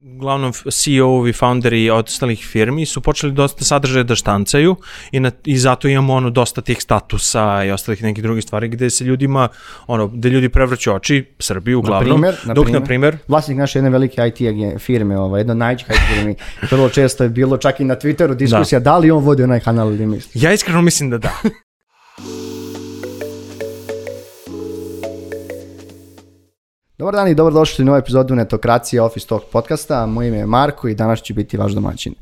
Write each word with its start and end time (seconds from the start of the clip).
uglavnom 0.00 0.52
CEO-ovi, 0.52 1.32
founderi 1.32 1.90
od 1.90 2.04
ostalih 2.04 2.46
firmi 2.46 2.86
su 2.86 3.00
počeli 3.00 3.32
dosta 3.32 3.64
sadržaja 3.64 4.02
da 4.02 4.14
štancaju 4.14 4.76
i, 5.12 5.20
na, 5.20 5.30
i 5.44 5.58
zato 5.58 5.88
imamo 5.88 6.14
ono 6.14 6.30
dosta 6.30 6.60
tih 6.60 6.82
statusa 6.82 7.64
i 7.64 7.70
ostalih 7.70 8.02
nekih 8.02 8.22
drugih 8.22 8.44
stvari 8.44 8.68
gde 8.68 8.90
se 8.90 9.04
ljudima, 9.04 9.48
ono, 9.86 10.06
gde 10.08 10.28
ljudi 10.28 10.48
prevrću 10.48 10.94
oči, 10.94 11.24
Srbiju 11.38 11.78
uglavnom, 11.78 12.08
Na 12.08 12.14
primer, 12.14 12.34
na 12.44 12.54
dok 12.54 12.64
primer. 12.64 12.80
na 12.80 12.86
primer, 12.86 13.18
Vlasnik 13.28 13.58
naše 13.58 13.78
jedne 13.78 13.90
velike 13.90 14.22
IT 14.26 14.38
firme, 14.80 15.18
ovaj, 15.18 15.40
jedna 15.40 15.52
od 15.52 15.58
najvećih 15.58 15.86
IT 15.90 16.16
firmi, 16.16 16.34
vrlo 16.70 16.88
često 16.88 17.24
je 17.24 17.30
bilo 17.30 17.56
čak 17.56 17.80
i 17.80 17.84
na 17.84 17.96
Twitteru 17.96 18.34
diskusija 18.34 18.80
da, 18.80 18.98
li 18.98 19.10
on 19.10 19.24
vodi 19.24 19.42
onaj 19.42 19.60
kanal 19.60 19.94
ili 19.94 20.06
misli. 20.06 20.40
ja 20.42 20.52
iskreno 20.52 20.82
mislim 20.82 21.10
da 21.10 21.18
da. 21.18 21.32
Dobar 26.98 27.14
dan 27.14 27.28
i 27.28 27.34
dobrodošli 27.34 27.82
u 27.82 27.86
novu 27.86 27.98
epizodu 27.98 28.34
Netokracije 28.34 29.02
Office 29.02 29.26
Talk 29.26 29.42
podcasta. 29.52 30.06
Moje 30.06 30.28
ime 30.28 30.36
je 30.36 30.46
Marko 30.46 30.88
i 30.88 30.94
danas 30.94 31.22
ću 31.22 31.34
biti 31.34 31.56
vaš 31.56 31.72
domaćin. 31.72 32.14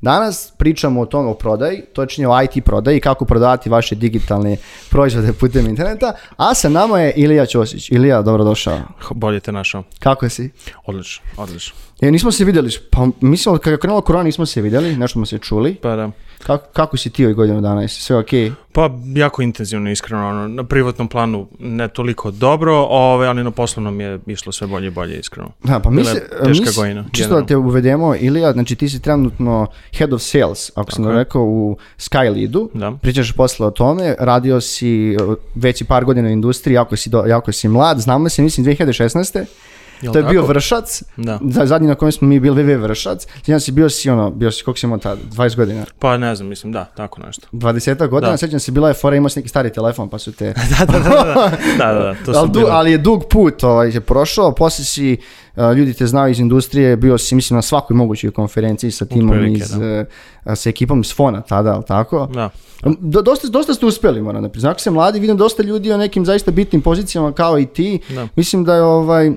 Danas 0.00 0.52
pričamo 0.58 1.00
o 1.00 1.06
tome 1.06 1.28
o 1.28 1.34
prodaji, 1.34 1.82
točnije 1.92 2.28
o 2.28 2.42
IT 2.42 2.64
prodaji, 2.64 3.00
kako 3.00 3.24
prodavati 3.24 3.70
vaše 3.70 3.94
digitalne 3.94 4.56
proizvode 4.90 5.32
putem 5.32 5.68
interneta, 5.68 6.12
a 6.36 6.54
sa 6.54 6.68
nama 6.68 7.00
je 7.00 7.12
Ilija 7.16 7.46
Ćosić. 7.46 7.90
Ilija, 7.90 8.22
dobrodošao. 8.22 8.80
Bolje 9.10 9.40
te 9.40 9.52
našao. 9.52 9.82
Kako 9.98 10.28
si? 10.28 10.50
Odlično, 10.86 11.24
odlično. 11.36 11.76
E, 12.00 12.10
nismo 12.10 12.32
se 12.32 12.44
vidjeli, 12.44 12.70
pa 12.90 13.06
mislim 13.20 13.58
kada 13.58 13.70
je 13.70 13.78
krenula 13.78 14.00
korona 14.00 14.24
nismo 14.24 14.46
se 14.46 14.62
vidjeli, 14.62 14.96
nešto 14.96 15.12
smo 15.12 15.26
se 15.26 15.38
čuli. 15.38 15.74
Pa 15.74 15.96
da. 15.96 16.10
Kako, 16.46 16.66
kako 16.72 16.96
si 16.96 17.10
ti 17.10 17.24
ovih 17.24 17.36
godinu 17.36 17.60
dana, 17.60 17.82
jesi 17.82 18.02
sve 18.02 18.16
okej? 18.16 18.52
Pa 18.72 18.90
jako 19.14 19.42
intenzivno, 19.42 19.90
iskreno, 19.90 20.28
ono, 20.28 20.48
na 20.48 20.64
privatnom 20.64 21.08
planu 21.08 21.46
ne 21.58 21.88
toliko 21.88 22.30
dobro, 22.30 22.74
ove, 22.90 23.26
ali 23.26 23.44
na 23.44 23.50
poslovnom 23.50 24.00
je 24.00 24.18
išlo 24.26 24.52
sve 24.52 24.66
bolje 24.66 24.86
i 24.86 24.90
bolje, 24.90 25.18
iskreno. 25.18 25.50
Da, 25.64 25.80
pa 25.80 25.90
mi 25.90 26.04
se, 26.04 26.28
teška 26.30 26.48
mi 26.48 26.66
se- 26.66 26.80
godina, 26.80 27.04
čisto 27.12 27.40
da 27.40 27.46
te 27.46 27.56
uvedemo, 27.56 28.14
Ilija, 28.14 28.52
znači 28.52 28.76
ti 28.76 28.88
si 28.88 29.02
trenutno 29.02 29.66
head 29.98 30.12
of 30.12 30.22
sales, 30.22 30.70
ako 30.74 30.92
sam 30.92 31.04
Tako 31.04 31.12
je. 31.12 31.18
rekao, 31.18 31.42
u 31.42 31.76
Skyleadu. 31.98 32.68
Da. 32.74 32.92
Pričaš 33.02 33.32
posle 33.32 33.66
o 33.66 33.70
tome, 33.70 34.16
radio 34.18 34.60
si 34.60 35.16
uh, 35.28 35.34
već 35.54 35.80
i 35.80 35.84
par 35.84 36.04
godina 36.04 36.28
u 36.28 36.32
industriji, 36.32 36.74
jako 36.74 36.96
si, 36.96 37.10
do, 37.10 37.24
jako 37.26 37.52
si 37.52 37.68
mlad, 37.68 37.98
znamo 37.98 38.28
se, 38.28 38.42
mislim, 38.42 38.66
2016. 38.66 39.44
Jel 40.02 40.12
to 40.12 40.18
je 40.18 40.24
bio 40.24 40.40
tako? 40.40 40.48
Vršac, 40.48 41.02
Da. 41.16 41.38
za- 41.44 41.66
zadnji 41.66 41.88
na 41.88 41.94
kojem 41.94 42.12
smo 42.12 42.28
mi 42.28 42.40
bili 42.40 42.62
VV 42.64 42.82
Vršac. 42.82 43.26
Sjećam 43.36 43.60
se, 43.60 43.72
bio 43.72 43.90
si 43.90 44.10
ono, 44.10 44.30
bio 44.30 44.50
si, 44.50 44.64
koliko 44.64 44.78
si 44.78 44.86
imao 44.86 44.98
tada, 44.98 45.20
20 45.26 45.56
godina? 45.56 45.84
Pa 45.98 46.16
ne 46.16 46.34
znam, 46.34 46.48
mislim, 46.48 46.72
da, 46.72 46.84
tako 46.86 47.20
nešto. 47.20 47.46
20 47.52 48.08
godina, 48.08 48.30
Da. 48.30 48.36
sjećam 48.36 48.60
se, 48.60 48.72
bila 48.72 48.88
je 48.88 48.94
fora, 48.94 49.16
imao 49.16 49.28
si 49.28 49.38
neki 49.38 49.48
stari 49.48 49.72
telefon, 49.72 50.08
pa 50.08 50.18
su 50.18 50.32
te... 50.32 50.54
da, 50.78 50.84
da, 50.84 50.98
da, 50.98 51.08
da, 51.08 51.24
da, 51.78 51.92
da, 51.92 51.92
da, 51.94 52.14
to 52.14 52.30
ali, 52.30 52.34
sam 52.34 52.52
du, 52.52 52.60
ali 52.68 52.90
je 52.90 52.98
dug 52.98 53.24
put 53.30 53.64
ovaj, 53.64 53.88
je 53.88 54.00
prošao, 54.00 54.52
poslije 54.52 54.84
si, 54.86 55.16
ljudi 55.76 55.94
te 55.94 56.06
znaju 56.06 56.30
iz 56.30 56.40
industrije, 56.40 56.96
bio 56.96 57.18
si 57.18 57.34
mislim 57.34 57.54
na 57.54 57.62
svakoj 57.62 57.94
mogućoj 57.96 58.30
konferenciji 58.30 58.90
sa 58.90 59.04
timom 59.04 59.30
Otprilike, 59.30 59.64
iz, 59.64 59.72
uh, 59.72 60.06
sa 60.54 60.68
ekipom 60.68 61.00
iz 61.00 61.14
Fona 61.14 61.40
tada, 61.40 61.74
ali 61.74 61.84
tako? 61.84 62.26
Da. 62.26 62.50
Do, 63.00 63.22
dosta, 63.22 63.48
dosta 63.48 63.74
ste 63.74 63.86
uspjeli, 63.86 64.22
moram 64.22 64.42
da 64.42 64.48
priznam. 64.48 64.70
Ako 64.70 64.80
se 64.80 64.90
mladi, 64.90 65.20
vidim 65.20 65.36
dosta 65.36 65.62
ljudi 65.62 65.92
o 65.92 65.96
nekim 65.96 66.24
zaista 66.24 66.50
bitnim 66.50 66.82
pozicijama 66.82 67.32
kao 67.32 67.58
i 67.58 67.66
ti. 67.66 68.00
Da. 68.08 68.28
Mislim 68.36 68.64
da 68.64 68.74
je 68.74 68.82
ovaj, 68.82 69.32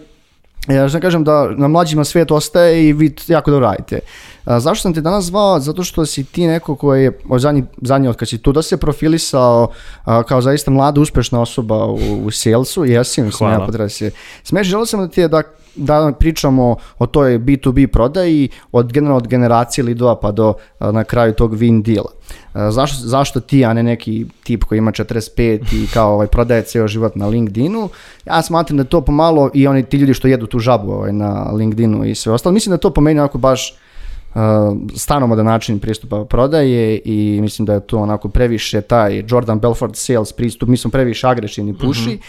ja 0.68 0.90
što 0.90 1.00
kažem 1.00 1.23
da 1.23 1.50
na 1.58 1.68
mlađima 1.68 2.04
svijet 2.04 2.32
ostaje 2.32 2.88
i 2.90 2.94
vi 2.94 3.16
jako 3.28 3.52
dobro 3.52 3.68
radite. 3.68 4.00
A, 4.46 4.60
zašto 4.60 4.82
sam 4.82 4.94
te 4.94 5.02
danas 5.02 5.26
zvao? 5.26 5.59
Zato 5.59 5.84
što 5.84 6.06
si 6.06 6.24
ti 6.24 6.48
neko 6.48 6.76
koji 6.76 7.04
je 7.04 7.20
od 7.30 7.42
zadnji, 7.42 7.64
zadnji 7.82 8.08
od 8.08 8.16
kad 8.16 8.30
si 8.30 8.38
tu 8.38 8.52
da 8.52 8.62
se 8.62 8.78
profilisao 8.78 9.72
a, 10.04 10.24
kao 10.24 10.42
zaista 10.42 10.72
mlada 10.72 11.02
uspešna 11.02 11.42
osoba 11.42 11.86
u, 11.86 11.98
u 12.26 12.32
salesu. 12.32 12.86
Jesi, 12.86 13.22
mislim, 13.22 13.48
Hvala. 13.48 13.54
ja 13.54 13.66
potreba 13.66 13.90
se 13.90 14.12
smeš. 14.44 14.68
Želeo 14.68 14.86
sam 14.86 15.00
da 15.00 15.08
ti 15.08 15.22
je 15.22 15.28
da 15.28 15.44
da 15.78 16.14
pričamo 16.20 16.75
o 17.00 17.06
toj 17.06 17.39
B2B 17.39 17.88
prodaji 17.88 18.50
od, 18.72 18.94
generalno 18.94 19.17
od 19.17 19.28
generacije 19.28 19.84
lidova 19.84 20.19
pa 20.19 20.31
do 20.31 20.53
na 20.80 21.03
kraju 21.03 21.34
tog 21.34 21.56
win 21.56 21.81
deala. 21.84 22.11
A, 22.53 22.72
zašto, 22.72 23.39
ti, 23.39 23.66
a 23.66 23.73
ne 23.73 23.84
neki 23.84 24.25
tip 24.44 24.64
koji 24.64 24.78
ima 24.78 24.92
45 24.92 25.59
i 25.73 25.88
kao 25.94 26.13
ovaj, 26.13 26.28
prodaje 26.28 26.62
ceo 26.62 26.88
život 26.88 27.16
na 27.16 27.28
LinkedInu? 27.28 27.90
Ja 28.25 28.41
smatram 28.41 28.78
da 28.78 28.84
to 28.84 29.02
pomalo 29.02 29.50
i 29.53 29.68
oni 29.68 29.84
ti 29.84 29.97
ljudi 29.97 30.13
što 30.13 30.28
jedu 30.28 30.47
tu 30.47 30.59
žabu 30.59 30.91
ovaj, 30.91 31.13
na 31.13 31.52
LinkedInu 31.52 32.06
i 32.06 32.16
sve 32.16 32.34
ostalo. 32.34 32.53
Mislim 32.53 32.72
da 32.72 32.78
to 32.78 32.90
po 32.90 33.02
meni 33.02 33.19
onako 33.19 33.38
baš 33.38 33.73
uh, 34.35 34.41
stanomodan 34.96 35.46
način 35.46 35.79
pristupa 35.79 36.25
prodaje 36.25 37.02
i 37.06 37.40
mislim 37.41 37.66
da 37.66 37.73
je 37.73 37.88
to 37.88 37.97
onako 37.97 38.29
previše 38.29 38.81
taj 38.81 39.23
Jordan 39.28 39.59
Belfort 39.59 39.96
sales 39.96 40.34
pristup, 40.34 40.69
mi 40.69 40.78
smo 40.78 40.91
previše 40.91 41.28
agresivni 41.28 41.78
puši 41.78 42.19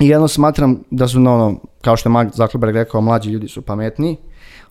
i 0.00 0.08
jedno 0.08 0.28
smatram 0.28 0.82
da 0.90 1.08
su, 1.08 1.20
no, 1.20 1.34
ono, 1.34 1.60
kao 1.80 1.96
što 1.96 2.08
je 2.08 2.12
Mark 2.12 2.30
Zuckerberg 2.34 2.74
rekao, 2.74 3.00
mlađi 3.00 3.30
ljudi 3.30 3.48
su 3.48 3.62
pametniji, 3.62 4.16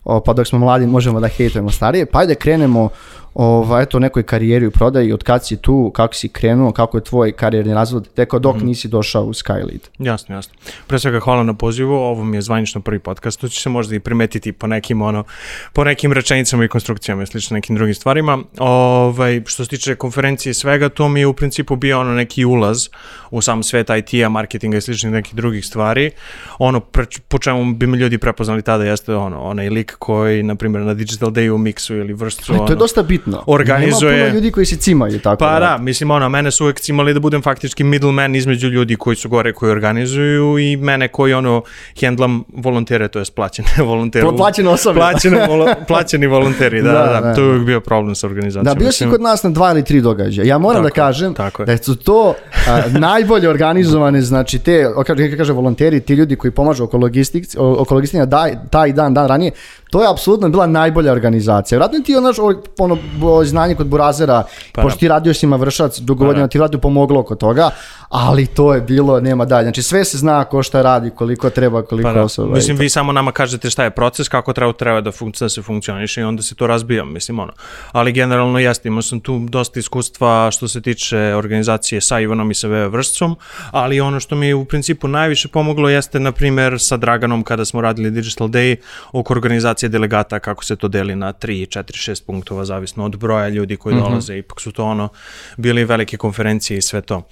o, 0.04 0.20
pa 0.20 0.32
dok 0.32 0.46
smo 0.46 0.58
mladi 0.58 0.86
možemo 0.86 1.20
da 1.20 1.28
hejtujemo 1.28 1.70
starije, 1.70 2.06
pa 2.06 2.18
ajde 2.18 2.34
krenemo 2.34 2.88
ovaj, 3.34 3.82
eto, 3.82 3.98
nekoj 3.98 4.22
karijeri 4.22 4.66
u 4.66 4.70
prodaji, 4.70 5.12
od 5.12 5.22
kad 5.22 5.46
si 5.46 5.56
tu, 5.56 5.90
kako 5.94 6.14
si 6.14 6.28
krenuo, 6.28 6.72
kako 6.72 6.96
je 6.96 7.04
tvoj 7.04 7.32
karijerni 7.32 7.74
razvod, 7.74 8.08
teko 8.14 8.38
dok 8.38 8.60
nisi 8.60 8.88
došao 8.88 9.24
u 9.24 9.32
Skylead. 9.32 9.88
Jasno, 9.98 10.34
jasno. 10.34 10.54
Pre 10.86 10.98
svega 10.98 11.20
hvala 11.20 11.42
na 11.42 11.54
pozivu, 11.54 11.94
ovo 11.94 12.24
mi 12.24 12.36
je 12.36 12.42
zvanično 12.42 12.80
prvi 12.80 12.98
podcast, 12.98 13.40
tu 13.40 13.48
će 13.48 13.60
se 13.60 13.68
možda 13.68 13.96
i 13.96 14.00
primetiti 14.00 14.52
po 14.52 14.66
nekim, 14.66 15.02
ono, 15.02 15.24
po 15.72 15.84
nekim 15.84 16.12
rečenicama 16.12 16.64
i 16.64 16.68
konstrukcijama 16.68 17.22
i 17.22 17.26
slično 17.26 17.54
nekim 17.54 17.76
drugim 17.76 17.94
stvarima. 17.94 18.38
Ovaj, 18.58 19.42
što 19.46 19.64
se 19.64 19.70
tiče 19.70 19.94
konferencije 19.94 20.50
i 20.50 20.54
svega, 20.54 20.88
to 20.88 21.08
mi 21.08 21.20
je 21.20 21.26
u 21.26 21.34
principu 21.34 21.76
bio 21.76 22.00
ono 22.00 22.14
neki 22.14 22.44
ulaz 22.44 22.88
u 23.30 23.42
sam 23.42 23.62
svet 23.62 23.90
IT-a, 23.98 24.28
marketinga 24.28 24.76
i 24.76 24.80
sličnih 24.80 25.12
nekih 25.12 25.34
drugih 25.34 25.66
stvari. 25.66 26.10
Ono, 26.58 26.80
pre, 26.80 27.04
po 27.28 27.38
čemu 27.38 27.74
bi 27.74 27.86
me 27.86 27.96
ljudi 27.96 28.18
prepoznali 28.18 28.62
tada 28.62 28.84
jeste 28.84 29.14
ono, 29.14 29.42
onaj 29.42 29.68
lik 29.68 29.96
koji, 29.98 30.42
na 30.42 30.54
primjer, 30.54 30.82
na 30.82 30.94
Digital 30.94 31.30
Day 31.30 31.50
u 31.50 31.58
Mixu 31.58 32.00
ili 32.00 32.12
vrstu, 32.12 32.52
Ali 32.52 32.58
to 32.58 32.64
je 32.64 32.72
ono, 32.72 32.74
dosta 32.74 33.02
bitno. 33.02 33.19
Organizuje- 33.46 34.12
Nema 34.12 34.24
puno 34.24 34.34
ljudi 34.34 34.50
koji 34.50 34.66
se 34.66 34.76
cimaju 34.76 35.18
tako. 35.20 35.36
Pa 35.38 35.60
da, 35.60 35.78
mislim, 35.78 36.10
ono, 36.10 36.28
mene 36.28 36.50
su 36.50 36.64
uvek 36.64 36.80
cimali 36.80 37.14
da 37.14 37.20
budem 37.20 37.42
faktički 37.42 37.84
middleman 37.84 38.36
između 38.36 38.68
ljudi 38.68 38.96
koji 38.96 39.16
su 39.16 39.28
gore, 39.28 39.52
koji 39.52 39.72
organizuju 39.72 40.20
i 40.60 40.76
mene 40.76 41.08
koji, 41.08 41.32
ono, 41.34 41.62
hendlam 41.96 42.44
volontere, 42.54 43.08
to 43.08 43.18
je 43.18 43.24
plaćene 43.26 43.68
volontere. 43.82 44.26
Plaćeno 44.36 44.70
osoblje. 44.70 45.00
Plaćene, 45.00 45.46
volo- 45.50 45.74
plaćeni 45.88 46.26
volonteri, 46.26 46.82
da, 46.82 46.92
Da, 46.92 46.98
da, 46.98 47.06
da, 47.10 47.20
da. 47.20 47.34
To 47.34 47.40
je 47.42 47.48
uvek 47.48 47.62
bio 47.62 47.80
problem 47.80 48.14
sa 48.14 48.26
organizacijom. 48.26 48.64
Da, 48.66 48.74
bio 48.74 48.92
si 48.92 49.06
kod 49.06 49.20
nas 49.20 49.42
na 49.42 49.50
dva 49.50 49.70
ili 49.70 49.84
tri 49.84 50.00
događaja. 50.00 50.46
Ja 50.46 50.58
moram 50.58 50.74
Tako 50.74 50.94
da 50.94 51.00
je, 51.00 51.06
kažem 51.06 51.34
tako 51.34 51.62
je. 51.62 51.66
da 51.66 51.76
su 51.76 51.96
to 51.96 52.34
a, 52.68 52.82
najbolje 52.90 53.48
organizovane, 53.48 54.20
znači 54.22 54.58
te, 54.58 54.84
kako 54.96 55.04
kaže 55.36 55.52
volonteri, 55.52 56.00
ti 56.00 56.14
ljudi 56.14 56.36
koji 56.36 56.50
pomažu 56.50 56.84
oko, 56.84 56.96
logistik, 56.98 57.44
o- 57.56 57.76
oko 57.78 57.94
logistika 57.94 58.26
daj, 58.26 58.54
taj 58.70 58.92
dan, 58.92 59.14
dan 59.14 59.28
ranije, 59.28 59.50
to 59.90 60.02
je 60.02 60.08
apsolutno 60.10 60.48
bila 60.48 60.66
najbolja 60.66 61.12
organizacija. 61.12 61.78
Vratno 61.78 61.98
ti 61.98 62.16
ono, 62.16 62.32
ono 62.78 62.94
bo- 62.94 63.00
znanje 63.44 63.74
kod 63.74 63.86
Burazera, 63.86 64.44
Pa 64.72 64.82
pošto 64.82 64.96
da. 64.96 65.00
ti 65.00 65.08
radio 65.08 65.34
si 65.34 65.46
ima 65.46 65.56
vršac 65.56 65.98
dugo 65.98 66.24
Pa 66.24 66.26
godina, 66.26 66.46
da. 66.46 66.48
ti 66.48 66.58
radio 66.58 66.78
pomoglo 66.78 67.20
oko 67.20 67.34
toga, 67.34 67.70
ali 68.08 68.46
to 68.46 68.74
je 68.74 68.80
bilo, 68.80 69.20
nema 69.20 69.44
dalje. 69.44 69.64
Znači 69.64 69.82
sve 69.82 70.04
se 70.04 70.18
zna 70.18 70.44
ko 70.44 70.62
šta 70.62 70.82
radi, 70.82 71.10
koliko 71.10 71.50
treba, 71.50 71.82
koliko 71.82 72.08
Pa 72.08 72.12
da, 72.12 72.22
osoba. 72.22 72.54
mislim, 72.54 72.76
vi 72.76 72.88
samo 72.88 73.12
nama 73.12 73.32
kažete 73.32 73.70
šta 73.70 73.84
je 73.84 73.90
proces, 73.90 74.28
kako 74.28 74.52
treba, 74.52 74.72
treba 74.72 75.00
da, 75.00 75.12
funkci, 75.12 75.44
da 75.44 75.48
se 75.48 75.62
funkcioniše 75.62 76.20
i 76.20 76.24
onda 76.24 76.42
se 76.42 76.54
to 76.54 76.66
razbija, 76.66 77.04
mislim, 77.04 77.38
ono. 77.38 77.52
Ali 77.92 78.12
generalno 78.12 78.58
jeste, 78.58 78.88
imao 78.88 79.02
sam 79.02 79.20
tu 79.20 79.38
dosta 79.48 79.80
iskustva 79.80 80.50
što 80.50 80.68
se 80.68 80.80
tiče 80.80 81.18
organizacije 81.18 82.00
sa 82.00 82.20
Ivanom 82.20 82.50
i 82.50 82.54
sa 82.54 82.68
VV 82.68 82.92
Vršcom, 82.92 83.36
ali 83.70 84.00
ono 84.00 84.20
što 84.20 84.36
mi 84.36 84.46
je 84.46 84.54
u 84.54 84.64
principu 84.64 85.08
najviše 85.08 85.48
pomoglo 85.48 85.88
jeste, 85.88 86.20
na 86.20 86.32
primjer, 86.32 86.80
sa 86.80 86.96
Draganom 86.96 87.42
kada 87.42 87.64
smo 87.64 87.80
radili 87.80 88.10
Digital 88.10 88.48
Day 88.48 88.76
oko 89.12 89.32
organizacije 89.32 89.88
delegata, 89.88 90.38
kako 90.38 90.64
se 90.64 90.76
to 90.76 90.88
deli 90.88 91.16
na 91.16 91.32
3, 91.32 91.78
4, 91.78 92.10
6 92.10 92.24
punktova, 92.26 92.64
zavisno 92.64 92.99
od 93.00 93.16
broja 93.16 93.48
ljudi 93.48 93.76
koji 93.76 93.94
Mhm. 93.94 94.04
dolaze, 94.04 94.38
ipak 94.38 94.60
su 94.60 94.72
to 94.72 94.84
ono, 94.84 95.08
bili 95.56 95.84
velike 95.84 96.16
konferencije 96.16 96.78
i 96.78 96.82
sve 96.82 97.00
to. 97.00 97.22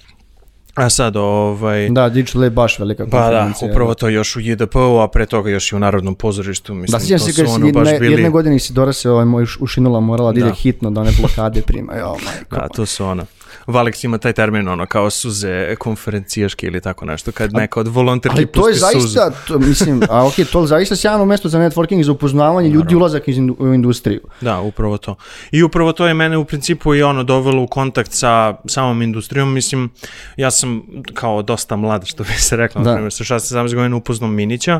A 0.75 0.89
sad, 0.89 1.15
ovaj... 1.15 1.89
Da, 1.89 2.09
Digital 2.09 2.43
je 2.43 2.49
baš 2.49 2.79
velika 2.79 3.03
Pa 3.03 3.09
da, 3.11 3.23
konferencija. 3.23 3.71
upravo 3.71 3.93
to 3.93 4.07
još 4.09 4.35
u 4.35 4.41
JDP-u, 4.41 4.77
a 4.97 5.07
pre 5.07 5.25
toga 5.25 5.49
još 5.49 5.71
i 5.71 5.75
u 5.75 5.79
Narodnom 5.79 6.15
pozorištu. 6.15 6.73
Mislim, 6.73 6.91
Da, 6.91 6.99
sjećam 6.99 7.17
to 7.17 7.25
se 7.25 7.31
su 7.31 7.37
kad 7.37 7.47
si 7.47 7.53
ono 7.53 7.65
jedne, 7.65 7.81
baš 7.81 7.99
bili... 7.99 8.13
jedne 8.13 8.29
godine 8.29 8.59
si 8.59 8.73
dorasio 8.73 9.13
ovaj 9.13 9.25
moj 9.25 9.45
ušinula 9.59 9.99
morala 9.99 10.31
da 10.31 10.39
ide 10.39 10.47
Da. 10.47 10.53
hitno 10.53 10.91
da 10.91 11.01
one 11.01 11.11
blokade 11.19 11.61
prima. 11.61 11.93
Jo, 11.95 12.15
majko. 12.25 12.55
Da, 12.55 12.67
to 12.67 12.85
su 12.85 13.05
ono. 13.05 13.25
Valeks 13.67 14.03
ima 14.03 14.17
taj 14.17 14.33
termin, 14.33 14.67
ono, 14.67 14.85
kao 14.85 15.09
suze 15.09 15.75
konferencijaške 15.75 16.67
ili 16.67 16.81
tako 16.81 17.05
nešto, 17.05 17.31
kad 17.31 17.53
neka 17.53 17.79
od 17.79 17.87
volonterki 17.87 18.37
Ali 18.37 18.45
to 18.45 18.67
je 18.67 18.73
pusti 18.73 18.91
suzu. 18.93 19.07
zaista, 19.07 19.31
to, 19.47 19.59
mislim, 19.59 20.01
a 20.09 20.27
ok, 20.27 20.33
to 20.51 20.61
je 20.61 20.67
zaista 20.67 20.95
sjajno 20.95 21.25
mesto 21.25 21.49
za 21.49 21.59
networking, 21.59 22.03
za 22.03 22.11
upoznavanje 22.11 22.69
ljudi, 22.69 22.95
ulazak 22.95 23.27
iz 23.27 23.37
indu- 23.37 23.55
u 23.59 23.73
industriju. 23.73 24.21
Da, 24.41 24.59
upravo 24.59 24.97
to. 24.97 25.15
I 25.51 25.63
upravo 25.63 25.91
to 25.91 26.07
je 26.07 26.13
mene 26.13 26.37
u 26.37 26.45
principu 26.45 26.95
i 26.95 27.03
ono 27.03 27.23
dovelo 27.23 27.63
u 27.63 27.67
kontakt 27.67 28.11
sa 28.11 28.29
samom 28.67 29.01
industrijom. 29.01 29.53
Mislim, 29.53 29.89
ja 30.37 30.51
sam 30.51 30.81
kao 31.13 31.41
dosta 31.41 31.75
mlad, 31.75 32.05
što 32.05 32.23
bi 32.23 32.29
se 32.31 32.55
reklo, 32.55 32.81
Da. 32.81 32.89
na 32.89 32.95
primjer, 32.95 33.13
sa 33.13 33.23
16-17 33.25 33.75
godina 33.75 33.95
upoznao 33.95 34.29
Minića 34.29 34.79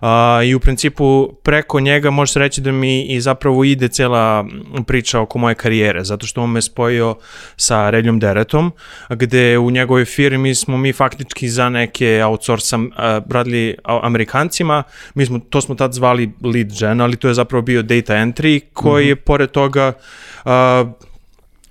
a, 0.00 0.40
i 0.44 0.54
u 0.54 0.60
principu 0.60 1.32
preko 1.34 1.80
njega 1.80 2.10
može 2.10 2.32
se 2.32 2.38
reći 2.38 2.60
da 2.60 2.72
mi 2.72 3.02
i 3.02 3.20
zapravo 3.20 3.64
ide 3.64 3.88
cela 3.88 4.44
priča 4.86 5.20
oko 5.20 5.38
moje 5.38 5.54
karijere, 5.54 6.04
zato 6.04 6.26
što 6.26 6.42
on 6.42 6.50
me 6.50 6.62
spojio 6.62 7.14
sa 7.56 7.90
Relju 7.90 8.07
William 8.08 8.18
Deretom, 8.18 8.72
gde 9.10 9.58
u 9.58 9.70
njegovoj 9.70 10.04
firmi 10.04 10.54
smo 10.54 10.76
mi 10.76 10.92
faktički 10.92 11.48
za 11.48 11.68
neke 11.68 12.24
outsource 12.24 12.76
uh, 12.76 12.92
radili 13.30 13.76
Amerikancima, 13.84 14.82
mi 15.14 15.26
smo, 15.26 15.38
to 15.38 15.60
smo 15.60 15.74
tad 15.74 15.92
zvali 15.92 16.30
lead 16.42 16.72
gen, 16.78 17.00
ali 17.00 17.16
to 17.16 17.28
je 17.28 17.34
zapravo 17.34 17.62
bio 17.62 17.82
data 17.82 18.14
entry, 18.14 18.60
koji 18.72 19.04
mm 19.04 19.06
-hmm. 19.06 19.08
je 19.08 19.16
pored 19.16 19.50
toga 19.50 19.92
uh, 20.44 20.50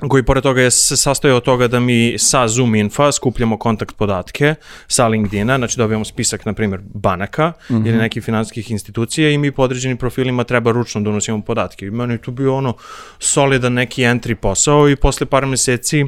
koji 0.10 0.24
pored 0.24 0.44
toga 0.44 0.62
je 0.62 0.72
se 0.72 0.98
sastoji 0.98 1.34
od 1.34 1.44
toga 1.44 1.68
da 1.68 1.80
mi 1.80 2.16
sa 2.18 2.48
Zoom 2.48 2.76
Infa 2.76 3.12
skupljamo 3.12 3.58
kontakt 3.58 3.96
podatke 3.96 4.56
sa 4.88 5.08
LinkedIna, 5.08 5.58
znači 5.58 5.78
dobijamo 5.78 6.06
spisak, 6.06 6.46
na 6.46 6.54
primjer, 6.54 6.82
banaka 6.94 7.54
mm 7.70 7.76
-hmm. 7.76 7.88
ili 7.88 7.98
nekih 7.98 8.24
finanskih 8.24 8.72
institucija 8.72 9.30
i 9.30 9.38
mi 9.38 9.52
po 9.52 9.62
određenim 9.64 9.98
profilima 9.98 10.44
treba 10.44 10.72
ručno 10.72 11.02
da 11.02 11.10
unosimo 11.10 11.42
podatke. 11.42 11.86
I 11.86 11.92
meni 11.92 12.18
tu 12.18 12.32
bio 12.32 12.56
ono 12.56 12.74
solidan 13.20 13.74
neki 13.74 14.02
entry 14.02 14.36
posao 14.36 14.90
i 14.90 14.96
posle 14.96 15.26
par 15.26 15.46
meseci 15.46 16.06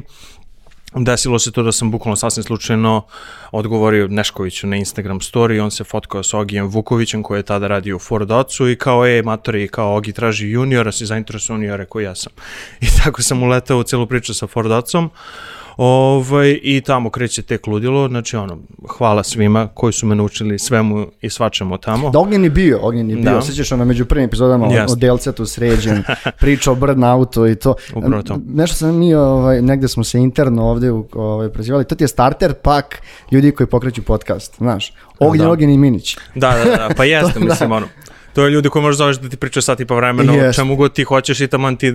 desilo 0.94 1.38
se 1.38 1.52
to 1.52 1.62
da 1.62 1.72
sam 1.72 1.90
bukvalno 1.90 2.16
sasvim 2.16 2.44
slučajno 2.44 3.02
odgovorio 3.52 4.08
Neškoviću 4.08 4.66
na 4.66 4.76
Instagram 4.76 5.20
story, 5.20 5.60
on 5.62 5.70
se 5.70 5.84
fotkao 5.84 6.22
sa 6.22 6.38
Ogijem 6.38 6.66
Vukovićem 6.66 7.22
koji 7.22 7.38
je 7.38 7.42
tada 7.42 7.66
radio 7.66 7.96
u 7.96 7.98
Ford 7.98 8.30
Ocu 8.30 8.68
i 8.68 8.76
kao, 8.76 9.06
e, 9.06 9.22
matori, 9.22 9.68
kao 9.68 9.96
Ogi 9.96 10.12
traži 10.12 10.50
juniora, 10.50 10.92
si 10.92 11.06
zainteresovan 11.06 11.62
ja 11.62 11.76
rekao 11.76 12.00
ja 12.00 12.14
sam. 12.14 12.32
I 12.80 12.86
tako 13.04 13.22
sam 13.22 13.42
uletao 13.42 13.78
u 13.78 13.82
celu 13.82 14.06
priču 14.06 14.34
sa 14.34 14.46
Ford 14.46 14.72
Ocom. 14.72 15.10
Ovaj, 15.82 16.58
I 16.62 16.80
tamo 16.80 17.10
kreće 17.10 17.42
tek 17.42 17.66
ludilo, 17.66 18.08
znači 18.08 18.36
ono, 18.36 18.58
hvala 18.88 19.22
svima 19.22 19.68
koji 19.74 19.92
su 19.92 20.06
me 20.06 20.14
naučili 20.14 20.58
svemu 20.58 21.06
i 21.20 21.30
svačemu 21.30 21.78
tamo. 21.78 22.10
Da, 22.10 22.18
Ognjen 22.18 22.44
je 22.44 22.50
bio, 22.50 22.78
Ognjen 22.82 23.10
je 23.10 23.16
bio, 23.16 23.34
da. 23.34 23.42
sećaš 23.42 23.72
ono 23.72 23.84
među 23.84 24.04
prvim 24.04 24.24
epizodama 24.24 24.66
yes. 24.66 24.92
o 24.92 24.94
Delcetu 24.94 25.46
sređen, 25.46 26.02
priča 26.40 26.72
o 26.72 26.74
burnoutu 26.74 27.46
i 27.46 27.54
to. 27.54 27.74
Upravo 27.94 28.22
to. 28.22 28.38
Nešto 28.46 28.76
sam 28.76 28.98
mi, 28.98 29.14
ovaj, 29.14 29.62
negde 29.62 29.88
smo 29.88 30.04
se 30.04 30.18
interno 30.18 30.64
ovde 30.64 30.90
ovaj, 31.12 31.48
prezivali, 31.48 31.84
to 31.84 31.94
ti 31.94 32.04
je 32.04 32.08
starter 32.08 32.54
pak 32.54 33.02
ljudi 33.30 33.52
koji 33.52 33.66
pokreću 33.66 34.02
podcast, 34.02 34.56
znaš. 34.56 34.92
Ognjen, 35.18 35.44
da. 35.44 35.52
Ognjen 35.52 35.70
i 35.70 35.78
Minić. 35.78 36.16
Da, 36.34 36.54
da, 36.64 36.64
da, 36.64 36.90
pa 36.96 37.04
jeste, 37.14 37.40
mislim, 37.40 37.68
da. 37.70 37.76
ono. 37.76 37.86
To 38.32 38.44
je 38.44 38.50
ljudi 38.50 38.68
koji 38.68 38.82
možeš 38.82 38.98
zoveš 38.98 39.16
da 39.16 39.28
ti 39.28 39.36
pričaju 39.36 39.62
sat 39.62 39.80
i 39.80 39.84
pa 39.84 39.94
vremena 39.94 40.32
yes. 40.32 40.54
čemu 40.54 40.76
god 40.76 40.92
ti 40.92 41.04
hoćeš 41.04 41.40
i 41.40 41.48
tamo 41.48 41.72
ti... 41.72 41.94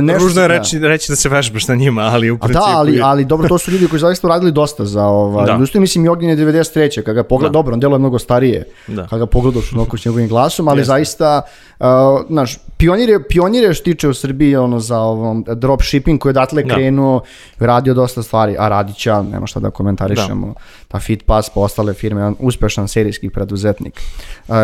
Nešto, 0.00 0.24
ružno 0.24 0.42
je 0.42 0.48
reći, 0.48 0.78
da. 0.78 0.88
reći 0.88 1.12
da 1.12 1.16
se 1.16 1.28
vežbaš 1.28 1.68
na 1.68 1.74
njima, 1.74 2.02
ali 2.02 2.30
u 2.30 2.38
principu... 2.38 2.64
A 2.64 2.66
da, 2.66 2.78
ali, 2.78 3.00
ali 3.02 3.24
dobro, 3.24 3.48
to 3.48 3.58
su 3.58 3.70
ljudi 3.70 3.88
koji 3.88 4.00
zaista 4.00 4.28
radili 4.28 4.52
dosta 4.52 4.84
za 4.84 5.04
ovaj... 5.04 5.46
Da. 5.46 5.52
Industriju, 5.52 5.80
mislim, 5.80 6.04
Jogin 6.04 6.30
je 6.30 6.36
93. 6.36 7.02
Kada 7.02 7.12
ga 7.12 7.22
pogleda, 7.22 7.48
da. 7.48 7.52
dobro, 7.52 7.74
on 7.74 7.80
delo 7.80 7.94
je 7.94 7.98
mnogo 7.98 8.18
starije. 8.18 8.68
Da. 8.86 9.06
Kada 9.06 9.18
ga 9.18 9.26
pogledaš 9.26 9.72
onako 9.72 9.98
s 9.98 10.04
njegovim 10.04 10.28
glasom, 10.28 10.68
ali 10.68 10.82
yes. 10.82 10.84
zaista, 10.84 11.42
uh, 11.80 11.86
znaš, 12.28 12.58
pionir 12.76 13.08
je, 13.08 13.28
pionir 13.28 13.64
je 13.64 13.74
štiče 13.74 14.08
u 14.08 14.14
Srbiji 14.14 14.56
ono 14.56 14.80
za 14.80 14.98
ovom 14.98 15.44
dropshipping 15.48 16.20
koji 16.20 16.30
je 16.30 16.32
odatle 16.32 16.62
da. 16.62 16.74
krenuo, 16.74 17.22
radio 17.58 17.94
dosta 17.94 18.22
stvari, 18.22 18.56
a 18.58 18.68
Radića, 18.68 19.22
nema 19.22 19.46
šta 19.46 19.60
da 19.60 19.70
komentarišemo, 19.70 20.46
da. 20.46 20.54
Ta 20.94 21.00
Fitpass 21.00 21.50
pa 21.50 21.60
ostale 21.60 21.94
firme, 21.94 22.24
on 22.24 22.36
uspešan 22.38 22.88
serijski 22.88 23.30
preduzetnik. 23.30 24.00
Uh, 24.48 24.54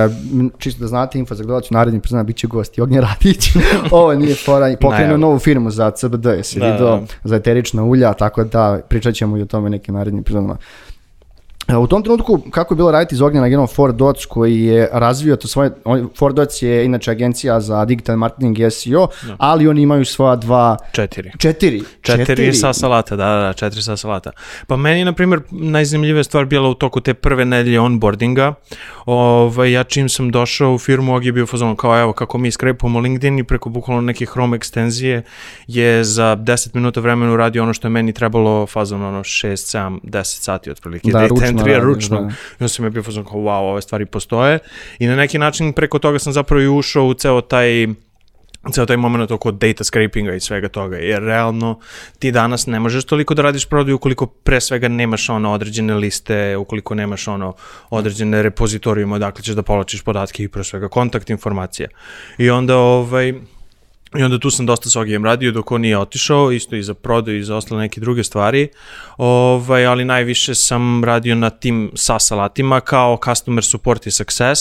čisto 0.59 0.81
da 0.81 0.87
znate, 0.87 1.19
info 1.19 1.35
za 1.35 1.43
gledalac 1.43 1.71
u 1.71 1.75
narednim 1.75 2.01
priznama 2.01 2.25
bit 2.25 2.37
će 2.37 2.47
gost 2.47 2.79
Ognjen 2.79 3.03
Radić, 3.03 3.51
ovo 3.91 4.15
nije 4.15 4.35
fora, 4.35 4.77
pokrenuo 4.81 5.17
novu 5.17 5.39
firmu 5.39 5.71
za 5.71 5.91
CBD, 5.91 6.27
jesi 6.27 6.61
da, 6.61 6.71
vidio, 6.71 6.87
da. 6.87 7.03
za 7.25 7.37
eterična 7.37 7.85
ulja, 7.85 8.13
tako 8.13 8.45
da 8.45 8.81
pričat 8.89 9.15
ćemo 9.15 9.37
i 9.37 9.43
o 9.43 9.47
tome 9.47 9.71
nekim 9.71 9.95
narednim 9.95 10.25
priznama. 10.25 10.57
U 11.79 11.87
tom 11.87 12.03
trenutku, 12.03 12.41
kako 12.51 12.75
je 12.75 12.77
bilo 12.77 12.91
raditi 12.91 13.15
iz 13.15 13.21
ognjena 13.23 13.49
genom 13.49 13.67
Ford 13.67 13.97
Dots 13.97 14.27
koji 14.27 14.61
je 14.61 14.89
razvio 14.93 15.37
to 15.37 15.49
svoje, 15.49 15.71
Ford 16.19 16.37
Dots 16.37 16.63
je 16.63 16.85
inače 16.85 17.11
agencija 17.11 17.61
za 17.61 17.85
digital 17.85 18.17
marketing 18.17 18.59
i 18.59 18.71
SEO, 18.71 19.09
da. 19.23 19.37
ali 19.39 19.69
oni 19.69 19.83
imaju 19.83 20.05
svoja 20.05 20.37
dva... 20.37 20.77
Četiri. 20.93 21.31
Četiri. 21.39 21.83
Četiri, 22.03 22.27
četiri. 22.27 22.55
sa 22.55 22.73
salata, 22.73 23.17
da, 23.17 23.25
da, 23.25 23.41
da, 23.41 23.53
četiri 23.53 23.83
sa 23.83 23.97
salata. 23.97 24.31
Pa 24.67 24.77
meni, 24.77 25.05
na 25.05 25.13
primjer, 25.13 25.41
najzanimljivija 25.51 26.25
stvar 26.25 26.45
bila 26.45 26.69
u 26.69 26.75
toku 26.75 27.01
te 27.01 27.15
prve 27.15 27.45
nedelje 27.45 27.81
onboardinga. 27.81 28.55
Ovaj, 29.07 29.73
ja 29.73 29.85
čim 29.85 30.09
sam 30.09 30.31
došao 30.31 30.75
u 30.75 30.79
firmu, 30.79 31.15
og 31.15 31.25
je 31.25 31.33
bio 31.33 31.47
fazon 31.47 31.77
kao, 31.77 32.01
evo, 32.01 32.13
kako 32.13 32.39
mi 32.39 32.51
skrepamo 32.51 33.01
LinkedIn 33.01 33.39
i 33.39 33.45
preko 33.45 33.69
bukvalno 33.69 34.01
neke 34.01 34.27
Chrome 34.27 34.57
ekstenzije 34.57 35.23
je 35.67 36.05
za 36.05 36.37
10 36.37 36.75
minuta 36.75 37.01
vremena 37.01 37.33
uradio 37.33 37.63
ono 37.63 37.75
što 37.75 37.89
je 37.89 37.91
meni 37.91 38.13
trebalo 38.13 38.67
fazon 38.67 39.03
ono 39.03 39.21
6, 39.21 39.51
7, 39.51 39.99
10 40.03 40.25
sati 40.25 40.71
otprilike. 40.71 41.11
Da, 41.11 41.27
ručno 41.27 41.60
entry 41.61 41.73
radi, 41.73 41.87
ručno. 41.87 42.21
Da. 42.21 42.29
I 42.29 42.55
onda 42.61 42.69
sam 42.69 42.85
je 42.85 42.91
bio 42.91 43.03
fazon 43.03 43.25
kao, 43.25 43.35
wow, 43.35 43.71
ove 43.71 43.83
stvari 43.83 44.07
postoje. 44.07 44.59
I 44.99 45.07
na 45.07 45.17
neki 45.17 45.39
način 45.39 45.73
preko 45.73 45.99
toga 45.99 46.19
sam 46.19 46.33
zapravo 46.33 46.63
i 46.63 46.69
ušao 46.69 47.07
u 47.07 47.15
ceo 47.15 47.41
taj 47.41 47.87
ceo 48.73 48.87
taj 48.87 48.97
moment 48.97 49.31
oko 49.31 49.51
data 49.51 49.85
scrapinga 49.85 50.35
i 50.35 50.41
svega 50.41 50.69
toga, 50.69 50.97
jer 50.97 51.23
realno 51.23 51.81
ti 52.19 52.33
danas 52.33 52.67
ne 52.67 52.81
možeš 52.81 53.05
toliko 53.05 53.35
da 53.35 53.43
radiš 53.43 53.67
prodaju 53.69 53.97
ukoliko 53.97 54.27
pre 54.27 54.61
svega 54.61 54.89
nemaš 54.89 55.29
ono 55.29 55.53
određene 55.53 55.95
liste, 55.95 56.57
ukoliko 56.57 56.95
nemaš 56.95 57.29
ono 57.29 57.55
određene 57.91 58.43
repozitorijuma 58.43 59.17
odakle 59.17 59.43
ćeš 59.43 59.55
da 59.55 59.63
povlačiš 59.63 60.03
podatke 60.03 60.43
i 60.43 60.49
pre 60.49 60.65
svega 60.65 60.89
kontakt 60.89 61.31
informacija. 61.31 61.89
I 62.39 62.51
onda 62.51 62.77
ovaj, 62.77 63.35
I 64.19 64.23
onda 64.23 64.39
tu 64.39 64.51
sam 64.51 64.67
dosta 64.67 64.91
s 64.91 64.97
Ogijem 64.97 65.25
radio 65.25 65.53
dok 65.53 65.73
on 65.73 65.81
nije 65.81 65.99
otišao, 65.99 66.53
isto 66.53 66.77
i 66.77 66.83
za 66.83 66.95
prodaju 66.95 67.39
i 67.39 67.45
za 67.45 67.57
ostale 67.57 67.81
neke 67.81 68.01
druge 68.01 68.25
stvari, 68.25 68.69
ovaj, 69.17 69.87
ali 69.87 70.05
najviše 70.05 70.55
sam 70.55 71.05
radio 71.05 71.35
na 71.35 71.51
tim 71.51 71.91
SaaS 71.95 72.31
alatima 72.33 72.81
kao 72.81 73.19
customer 73.25 73.65
support 73.65 74.07
i 74.07 74.11
success, 74.11 74.61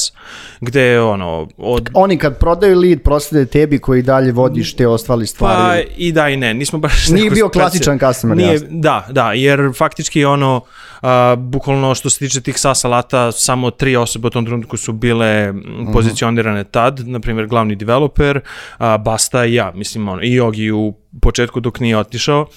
gde 0.61 0.81
je 0.81 1.01
ono... 1.01 1.47
Od... 1.57 1.89
Oni 1.93 2.17
kad 2.17 2.39
prodaju 2.39 2.79
lead 2.79 3.01
proslede 3.01 3.45
tebi 3.45 3.79
koji 3.79 4.01
dalje 4.01 4.31
vodiš 4.31 4.75
te 4.75 4.87
ostali 4.87 5.27
stvari. 5.27 5.83
Pa 5.85 5.93
i 5.97 6.11
da 6.11 6.29
i 6.29 6.37
ne, 6.37 6.53
nismo 6.53 6.79
baš... 6.79 7.07
Nije 7.07 7.31
bio 7.31 7.49
klasičan 7.49 7.99
customer, 7.99 8.37
nije, 8.37 8.53
jasno. 8.53 8.67
Da, 8.71 9.07
da, 9.11 9.33
jer 9.33 9.71
faktički 9.77 10.25
ono 10.25 10.61
a, 11.01 11.35
bukvalno 11.35 11.95
što 11.95 12.09
se 12.09 12.19
tiče 12.19 12.41
tih 12.41 12.59
SAS 12.59 12.85
alata, 12.85 13.31
samo 13.31 13.71
tri 13.71 13.95
osobe 13.95 14.27
u 14.27 14.29
tom 14.29 14.45
trenutku 14.45 14.77
su 14.77 14.93
bile 14.93 15.51
mhm. 15.51 15.91
pozicionirane 15.93 16.63
tad, 16.63 17.07
na 17.07 17.19
primjer 17.19 17.47
glavni 17.47 17.75
developer, 17.75 18.39
a, 18.77 18.97
Basta 18.97 19.45
i 19.45 19.53
ja, 19.53 19.71
mislim 19.75 20.07
ono, 20.07 20.23
i 20.23 20.39
Ogi 20.39 20.71
u 20.71 20.93
početku 21.21 21.59
dok 21.59 21.79
nije 21.79 21.97
otišao 21.97 22.47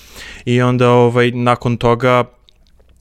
i 0.44 0.62
onda 0.62 0.90
ovaj, 0.90 1.30
nakon 1.30 1.76
toga 1.76 2.24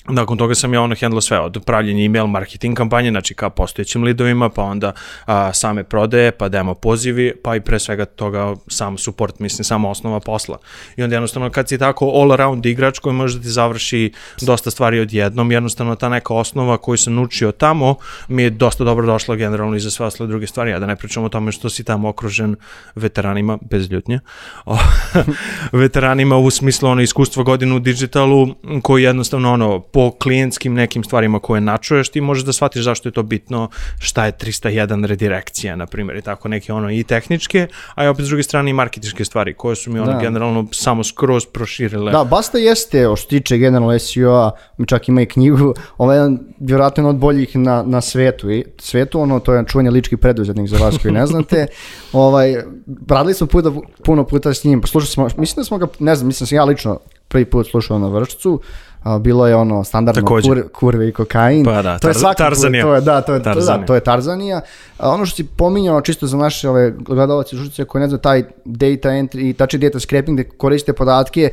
Nakon 0.10 0.38
toga 0.38 0.56
sam 0.56 0.74
ja 0.74 0.82
ono 0.82 0.96
handlo 1.02 1.22
sve 1.22 1.40
od 1.40 1.64
pravljenja 1.66 2.06
email 2.06 2.28
marketing 2.28 2.78
kampanje, 2.78 3.10
znači 3.10 3.34
ka 3.34 3.50
postojećim 3.50 4.04
lidovima, 4.04 4.50
pa 4.50 4.64
onda 4.64 4.94
a, 5.26 5.54
same 5.54 5.84
prodaje, 5.84 6.32
pa 6.32 6.50
demo 6.50 6.74
pozivi, 6.74 7.34
pa 7.44 7.56
i 7.56 7.62
pre 7.62 7.80
svega 7.80 8.06
toga 8.06 8.56
sam 8.68 8.98
support, 8.98 9.40
mislim, 9.40 9.64
samo 9.64 9.90
osnova 9.90 10.20
posla. 10.20 10.58
I 10.96 11.04
onda 11.04 11.16
jednostavno 11.16 11.50
kad 11.50 11.70
si 11.70 11.78
tako 11.78 12.06
all 12.06 12.32
around 12.32 12.66
igrač 12.66 13.00
koji 13.00 13.16
može 13.16 13.38
da 13.38 13.44
ti 13.44 13.50
završi 13.50 14.12
dosta 14.42 14.72
stvari 14.72 15.00
odjednom, 15.00 15.52
jednostavno 15.52 15.96
ta 15.96 16.10
neka 16.10 16.34
osnova 16.34 16.78
koju 16.78 16.98
sam 16.98 17.16
naučio 17.16 17.52
tamo 17.52 17.96
mi 18.28 18.44
je 18.44 18.50
dosta 18.50 18.84
dobro 18.84 19.06
došla 19.06 19.36
generalno 19.36 19.76
i 19.76 19.80
za 19.80 19.92
sve 19.92 20.06
ostale 20.06 20.28
druge 20.28 20.48
stvari, 20.48 20.74
a 20.74 20.80
da 20.80 20.86
ne 20.86 20.96
pričamo 20.96 21.26
o 21.26 21.30
tome 21.30 21.52
što 21.52 21.70
si 21.70 21.84
tamo 21.84 22.10
okružen 22.10 22.56
veteranima, 22.96 23.58
bez 23.70 23.92
ljutnje, 23.92 24.20
veteranima 25.84 26.38
u 26.38 26.52
smislu 26.52 26.90
ono 26.90 27.02
iskustva 27.02 27.44
godinu 27.44 27.76
u 27.76 27.80
digitalu 27.80 28.56
koji 28.82 29.04
jednostavno 29.04 29.54
ono 29.54 29.80
po 29.92 30.12
klijentskim 30.12 30.74
nekim 30.74 31.04
stvarima 31.04 31.40
koje 31.40 31.62
načuješ, 31.62 32.10
ti 32.10 32.22
možeš 32.22 32.44
da 32.44 32.54
shvatiš 32.54 32.84
zašto 32.84 33.10
je 33.10 33.14
to 33.14 33.24
bitno, 33.24 33.70
šta 34.00 34.26
je 34.26 34.32
301 34.32 35.06
redirekcija, 35.06 35.76
na 35.76 35.86
primjer, 35.86 36.18
i 36.18 36.22
tako 36.22 36.48
neke 36.48 36.74
ono 36.74 36.92
i 36.92 37.04
tehničke, 37.04 37.68
a 37.96 38.06
i 38.06 38.08
opet 38.08 38.26
s 38.26 38.28
druge 38.28 38.44
strane 38.44 38.70
i 38.70 38.74
marketičke 38.74 39.26
stvari, 39.26 39.54
koje 39.54 39.76
su 39.76 39.92
mi 39.92 40.00
ono 40.00 40.14
da. 40.14 40.20
generalno 40.20 40.68
samo 40.72 41.04
skroz 41.04 41.46
proširile. 41.46 42.12
Da, 42.12 42.24
Basta 42.24 42.58
jeste, 42.58 43.08
o 43.08 43.16
što 43.16 43.30
tiče 43.30 43.58
generalno 43.58 44.00
SEO-a, 44.00 44.52
mi 44.78 44.88
čak 44.88 45.10
ima 45.10 45.22
i 45.22 45.26
knjigu, 45.26 45.74
ovo 45.98 46.12
je 46.12 46.18
jedan, 46.18 46.40
vjerojatno 46.60 47.10
od 47.10 47.16
boljih 47.16 47.56
na, 47.56 47.84
na 47.84 48.02
svetu, 48.02 48.52
i 48.52 48.66
svetu, 48.78 49.20
ono, 49.20 49.40
to 49.40 49.54
je 49.54 49.66
čuvanje 49.68 49.90
lički 49.92 50.18
preduzetnik 50.18 50.70
za 50.70 50.78
vas 50.78 50.98
koji 51.02 51.14
ne 51.14 51.28
znate, 51.28 51.68
ovaj, 52.14 52.56
radili 53.10 53.34
smo 53.34 53.48
puta, 53.48 53.72
puno 54.06 54.24
puta 54.24 54.54
s 54.54 54.64
njim, 54.64 54.82
slušali 54.86 55.12
smo, 55.12 55.28
mislim 55.38 55.62
da 55.62 55.64
smo 55.64 55.78
ga, 55.78 55.88
ne 56.00 56.16
znam, 56.16 56.28
mislim 56.28 56.46
da 56.46 56.48
sam 56.48 56.56
ja 56.56 56.64
lično 56.64 57.00
prvi 57.28 57.46
put 57.46 57.68
slušao 57.68 58.00
na 58.00 58.08
vršcu, 58.08 58.62
bilo 59.20 59.48
je 59.48 59.56
ono 59.56 59.84
standardno 59.84 60.28
kur, 60.28 60.64
kurve 60.74 61.10
i 61.10 61.12
kokain. 61.12 61.66
Pa 61.66 61.82
da, 61.82 62.00
to 62.00 62.08
je 62.08 62.14
svakako, 62.14 62.38
Tarzanija. 62.38 62.84
To 62.84 62.96
je, 62.96 63.02
da, 63.02 63.22
to 63.22 63.34
je, 63.34 63.44
Tarzanija. 63.44 63.78
Da, 63.78 63.86
to 63.86 63.96
je 63.96 64.02
Tarzanija. 64.02 64.62
A 64.98 65.10
ono 65.10 65.26
što 65.26 65.36
si 65.36 65.44
pominjao 65.44 66.02
čisto 66.02 66.28
za 66.28 66.38
naše 66.38 66.70
ove 66.70 66.92
gledalce 66.92 67.56
žučice 67.56 67.86
koji 67.86 68.02
ne 68.02 68.08
znaju 68.08 68.20
taj 68.20 68.44
data 68.66 69.10
entry 69.10 69.50
i 69.50 69.54
tači 69.54 69.78
data 69.78 70.00
scraping 70.00 70.40
gde 70.40 70.50
koriste 70.50 70.94
podatke, 70.94 71.50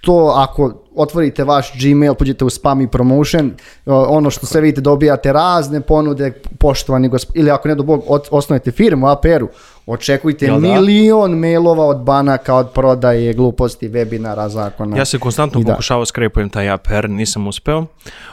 to 0.00 0.32
ako 0.36 0.72
otvorite 0.96 1.44
vaš 1.44 1.72
Gmail, 1.80 2.14
pođete 2.14 2.44
u 2.44 2.50
spam 2.50 2.80
i 2.80 2.88
promotion, 2.88 3.50
ono 3.86 4.30
što 4.30 4.46
sve 4.46 4.60
vidite 4.60 4.80
dobijate 4.80 5.32
razne 5.32 5.80
ponude, 5.80 6.32
poštovani 6.58 7.08
gospod, 7.08 7.36
ili 7.36 7.50
ako 7.50 7.68
ne 7.68 7.74
do 7.74 7.82
Bog, 7.82 8.02
osnovite 8.30 8.70
firmu, 8.70 9.08
APR-u, 9.08 9.48
očekujte 9.86 10.46
Jel 10.46 10.60
da? 10.60 10.68
milion 10.68 11.38
mailova 11.38 11.86
od 11.86 11.98
banaka, 11.98 12.54
od 12.54 12.70
prodaje, 12.70 13.32
gluposti, 13.32 13.88
webinara, 13.88 14.48
zakona. 14.48 14.96
Ja 14.96 15.04
se 15.04 15.18
konstantno 15.18 15.60
da. 15.60 15.72
pokušavao 15.72 16.06
skrepujem 16.06 16.50
taj 16.50 16.70
APR, 16.70 17.08
nisam 17.08 17.46
uspeo, 17.46 17.86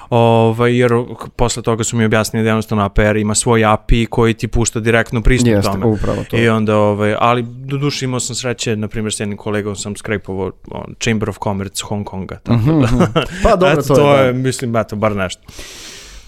ovaj, 0.10 0.78
jer 0.78 0.92
posle 1.36 1.64
toga 1.64 1.84
su 1.84 1.98
mi 1.98 2.06
objasnili 2.06 2.44
da 2.44 2.50
jednostavno 2.50 2.84
APR 2.84 3.18
ima 3.18 3.36
svoj 3.36 3.66
API 3.66 4.06
koji 4.06 4.34
ti 4.34 4.48
pušta 4.48 4.80
direktno 4.80 5.22
pristup 5.22 5.48
Jeste, 5.48 5.72
tome. 5.72 5.86
upravo 5.86 6.24
to. 6.30 6.38
I 6.38 6.50
onda, 6.50 6.78
ovaj, 6.78 7.16
ali 7.20 7.44
do 7.44 7.78
duše 7.78 8.06
imao 8.06 8.20
sam 8.20 8.36
sreće, 8.36 8.76
na 8.76 8.88
primjer 8.88 9.14
s 9.14 9.20
jednim 9.20 9.38
kolegom 9.38 9.76
sam 9.76 9.96
skrepovao 9.96 10.52
Chamber 11.00 11.30
of 11.30 11.38
Commerce 11.44 11.84
Hong 11.86 12.06
Konga. 12.06 12.40
Tako 12.50 13.08
da, 13.14 13.26
Pa 13.44 13.56
dobro, 13.56 13.72
Eto, 13.72 13.82
to, 13.82 13.96
to 13.96 14.16
je. 14.16 14.28
je, 14.28 14.34
mislim, 14.34 14.76
eto, 14.76 14.96
bar 14.96 15.16
nešto. 15.16 15.42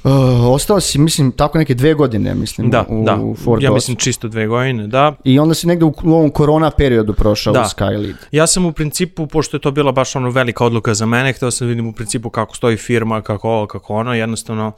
Uh, 0.03 0.11
ostao 0.53 0.79
si, 0.79 0.99
mislim, 0.99 1.31
tako 1.31 1.57
neke 1.57 1.73
dve 1.73 1.93
godine, 1.93 2.35
mislim, 2.35 2.69
Da, 2.69 2.85
u, 2.89 3.03
da, 3.05 3.15
u 3.15 3.35
Fort 3.35 3.63
ja 3.63 3.71
mislim 3.71 3.97
čisto 3.97 4.27
dve 4.27 4.47
godine, 4.47 4.87
da. 4.87 5.13
I 5.23 5.39
onda 5.39 5.53
si 5.53 5.67
negde 5.67 5.85
u, 5.85 5.93
u 6.03 6.13
ovom 6.13 6.29
korona 6.29 6.71
periodu 6.71 7.13
prošao 7.13 7.53
Da. 7.53 7.61
u 7.61 7.63
Skylead. 7.63 8.13
Ja 8.31 8.47
sam 8.47 8.65
u 8.65 8.71
principu, 8.71 9.27
pošto 9.27 9.57
je 9.57 9.61
to 9.61 9.71
bila 9.71 9.91
baš 9.91 10.15
ono 10.15 10.29
velika 10.29 10.65
odluka 10.65 10.93
za 10.93 11.05
mene, 11.05 11.33
htio 11.33 11.51
sam 11.51 11.67
da 11.67 11.69
vidim 11.69 11.87
u 11.87 11.93
principu 11.93 12.29
kako 12.29 12.55
stoji 12.55 12.77
firma, 12.77 13.21
kako 13.21 13.49
ovo, 13.49 13.67
kako 13.67 13.93
ono, 13.93 14.13
jednostavno 14.13 14.71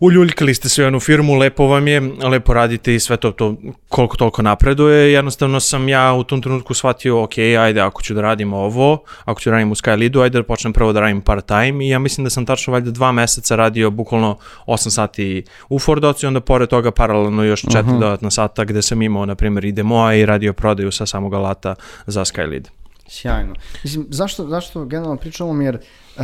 uljuljkali 0.00 0.54
ste 0.54 0.68
se 0.68 0.82
u 0.82 0.84
jednu 0.84 1.00
firmu, 1.00 1.34
lepo 1.34 1.66
vam 1.66 1.88
je, 1.88 2.00
lepo 2.22 2.54
radite 2.54 2.94
i 2.94 3.00
sve 3.00 3.16
to, 3.16 3.30
to 3.32 3.56
koliko 3.88 4.16
toliko 4.16 4.42
napreduje. 4.42 5.12
Jednostavno 5.12 5.60
sam 5.60 5.88
ja 5.88 6.12
u 6.12 6.24
tom 6.24 6.42
trenutku 6.42 6.74
shvatio, 6.74 7.22
ok, 7.22 7.38
ajde, 7.38 7.80
ako 7.80 8.02
ću 8.02 8.14
da 8.14 8.20
radim 8.20 8.52
ovo, 8.52 9.02
ako 9.24 9.40
ću 9.40 9.50
da 9.50 9.54
radim 9.54 9.72
u 9.72 9.74
Skyleadu, 9.74 10.22
ajde 10.22 10.38
da 10.38 10.44
počnem 10.44 10.72
prvo 10.72 10.92
da 10.92 11.00
radim 11.00 11.20
part-time 11.20 11.84
i 11.84 11.88
ja 11.88 11.98
mislim 11.98 12.24
da 12.24 12.30
sam 12.30 12.46
tačno 12.46 12.72
valjda 12.72 12.90
dva 12.90 13.12
meseca 13.12 13.56
radio 13.56 13.90
bukvalno 13.90 14.36
8 14.66 14.90
sati 14.90 15.44
u 15.68 15.78
Fordoci, 15.78 16.26
onda 16.26 16.40
pored 16.40 16.68
toga 16.68 16.90
paralelno 16.90 17.44
još 17.44 17.60
četiri 17.60 17.98
dodatna 18.00 18.30
sata 18.30 18.64
gde 18.64 18.82
sam 18.82 19.02
imao, 19.02 19.26
na 19.26 19.34
primjer, 19.34 19.64
i 19.64 19.72
demoa 19.72 20.14
i 20.14 20.26
radio 20.26 20.52
prodaju 20.52 20.92
sa 20.92 21.06
samog 21.06 21.34
alata 21.34 21.74
za 22.06 22.24
Skylead. 22.24 22.68
Sjajno. 23.08 23.54
Mislim, 23.84 24.06
zašto, 24.08 24.46
zašto 24.48 24.84
generalno 24.84 25.16
pričamo, 25.16 25.62
jer 25.62 25.78
uh, 26.16 26.22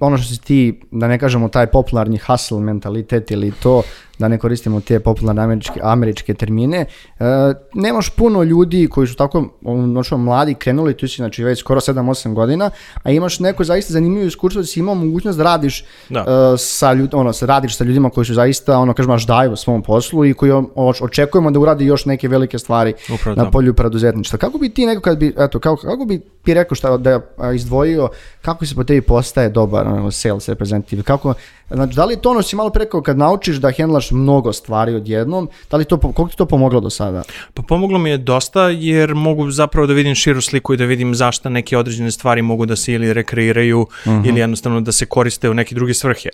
ono 0.00 0.18
što 0.18 0.34
si 0.34 0.40
ti, 0.40 0.80
da 0.90 1.08
ne 1.08 1.18
kažemo 1.18 1.48
taj 1.48 1.66
popularni 1.66 2.18
hustle 2.18 2.60
mentalitet 2.60 3.30
ili 3.30 3.52
to, 3.62 3.82
da 4.20 4.28
ne 4.28 4.38
koristimo 4.38 4.80
te 4.80 5.00
popularne 5.00 5.42
američke, 5.42 5.80
američke 5.82 6.34
termine, 6.34 6.84
uh, 7.10 7.26
nemaš 7.74 8.10
puno 8.10 8.42
ljudi 8.42 8.88
koji 8.88 9.06
su 9.06 9.16
tako 9.16 9.48
ono, 9.64 9.86
mladi 10.14 10.54
krenuli, 10.54 10.94
tu 10.94 11.08
si 11.08 11.16
znači 11.16 11.44
već 11.44 11.58
skoro 11.60 11.80
7-8 11.80 12.00
godina, 12.34 12.70
a 13.02 13.10
imaš 13.10 13.40
neko 13.40 13.64
zaista 13.64 13.92
zanimljivo 13.92 14.26
iskustvo 14.26 14.62
da 14.62 14.66
si 14.66 14.80
imao 14.80 14.94
mogućnost 14.96 15.38
da 15.38 15.44
radiš 15.44 15.84
Da. 16.08 16.20
uh, 16.20 16.26
sa 16.58 16.92
ljud, 16.92 17.14
ono, 17.14 17.32
sa- 17.32 17.46
radiš 17.46 17.76
sa 17.76 17.84
ljudima 17.84 18.10
koji 18.10 18.24
su 18.24 18.34
zaista, 18.34 18.78
ono, 18.78 18.94
kažemo, 18.94 19.14
baš 19.14 19.26
daju 19.26 19.52
u 19.52 19.56
svom 19.56 19.82
poslu 19.82 20.24
i 20.24 20.34
koji 20.34 20.52
očekujemo 21.00 21.50
da 21.50 21.60
uradi 21.60 21.86
još 21.86 22.04
neke 22.04 22.28
velike 22.28 22.58
stvari 22.58 22.94
Upravo 23.14 23.36
na 23.36 23.44
to. 23.44 23.50
polju 23.50 23.74
preduzetništva. 23.74 24.38
Kako 24.38 24.58
bi 24.58 24.68
ti 24.68 24.86
neko 24.86 25.02
kad 25.02 25.18
bi, 25.18 25.34
eto, 25.38 25.58
kako, 25.58 25.82
kako 25.82 26.04
bi 26.04 26.20
ti 26.42 26.54
rekao 26.54 26.74
šta 26.74 26.96
da 26.96 27.20
izdvojio, 27.54 28.08
kako 28.42 28.66
se 28.66 28.74
po 28.74 28.84
tebi 28.84 29.00
postaje 29.02 29.48
dobar 29.50 29.86
ono, 29.88 30.10
sales 30.10 30.48
reprezentativ? 30.48 31.02
Kako, 31.02 31.34
znači, 31.70 31.94
da 31.94 32.04
li 32.04 32.16
to 32.16 32.30
ono 32.30 32.42
što 32.42 32.48
si 32.48 32.56
malo 32.56 32.70
pre 32.70 32.84
rekao 32.90 33.02
kad 33.02 33.18
naučiš 33.18 33.56
da 33.56 33.70
hendlaš 33.70 34.10
mnogo 34.10 34.52
stvari 34.52 34.94
odjednom, 34.94 35.48
da 35.70 35.76
li 35.76 35.84
to, 35.84 35.98
koliko 35.98 36.28
ti 36.28 36.36
to 36.36 36.46
pomoglo 36.46 36.80
do 36.80 36.90
sada? 36.90 37.22
Pa 37.54 37.62
pomoglo 37.62 37.98
mi 37.98 38.10
je 38.10 38.18
dosta 38.18 38.68
jer 38.68 39.14
mogu 39.14 39.50
zapravo 39.50 39.86
da 39.86 39.92
vidim 39.92 40.14
širu 40.14 40.40
sliku 40.40 40.74
i 40.74 40.76
da 40.76 40.84
vidim 40.84 41.14
zašto 41.14 41.48
neke 41.48 41.78
određene 41.78 42.10
stvari 42.10 42.42
mogu 42.42 42.66
da 42.66 42.76
se 42.76 42.92
ili 42.92 43.12
rekreiraju 43.12 43.86
ili 44.26 44.40
jednostavno 44.40 44.80
da 44.80 44.92
se 44.92 45.06
koriste 45.06 45.50
u 45.50 45.54
neke 45.54 45.74
druge 45.74 45.94
svrhe. 45.94 46.28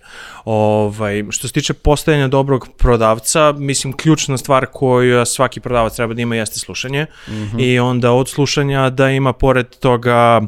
Ovaj, 0.44 1.24
što 1.30 1.48
se 1.48 1.52
tiče 1.52 1.74
postajanja 1.74 2.28
dobrog 2.28 2.68
prodavca, 2.78 3.52
mislim 3.52 3.92
ključna 3.92 4.38
stvar 4.38 4.66
koju 4.72 5.26
svaki 5.26 5.60
prodavac 5.60 5.96
treba 5.96 6.14
da 6.14 6.22
ima 6.22 6.36
jeste 6.36 6.58
slušanje 6.58 7.06
i 7.58 7.78
onda 7.78 8.12
od 8.12 8.28
slušanja 8.28 8.90
da 8.90 9.10
ima 9.10 9.32
pored 9.32 9.66
toga 9.68 10.40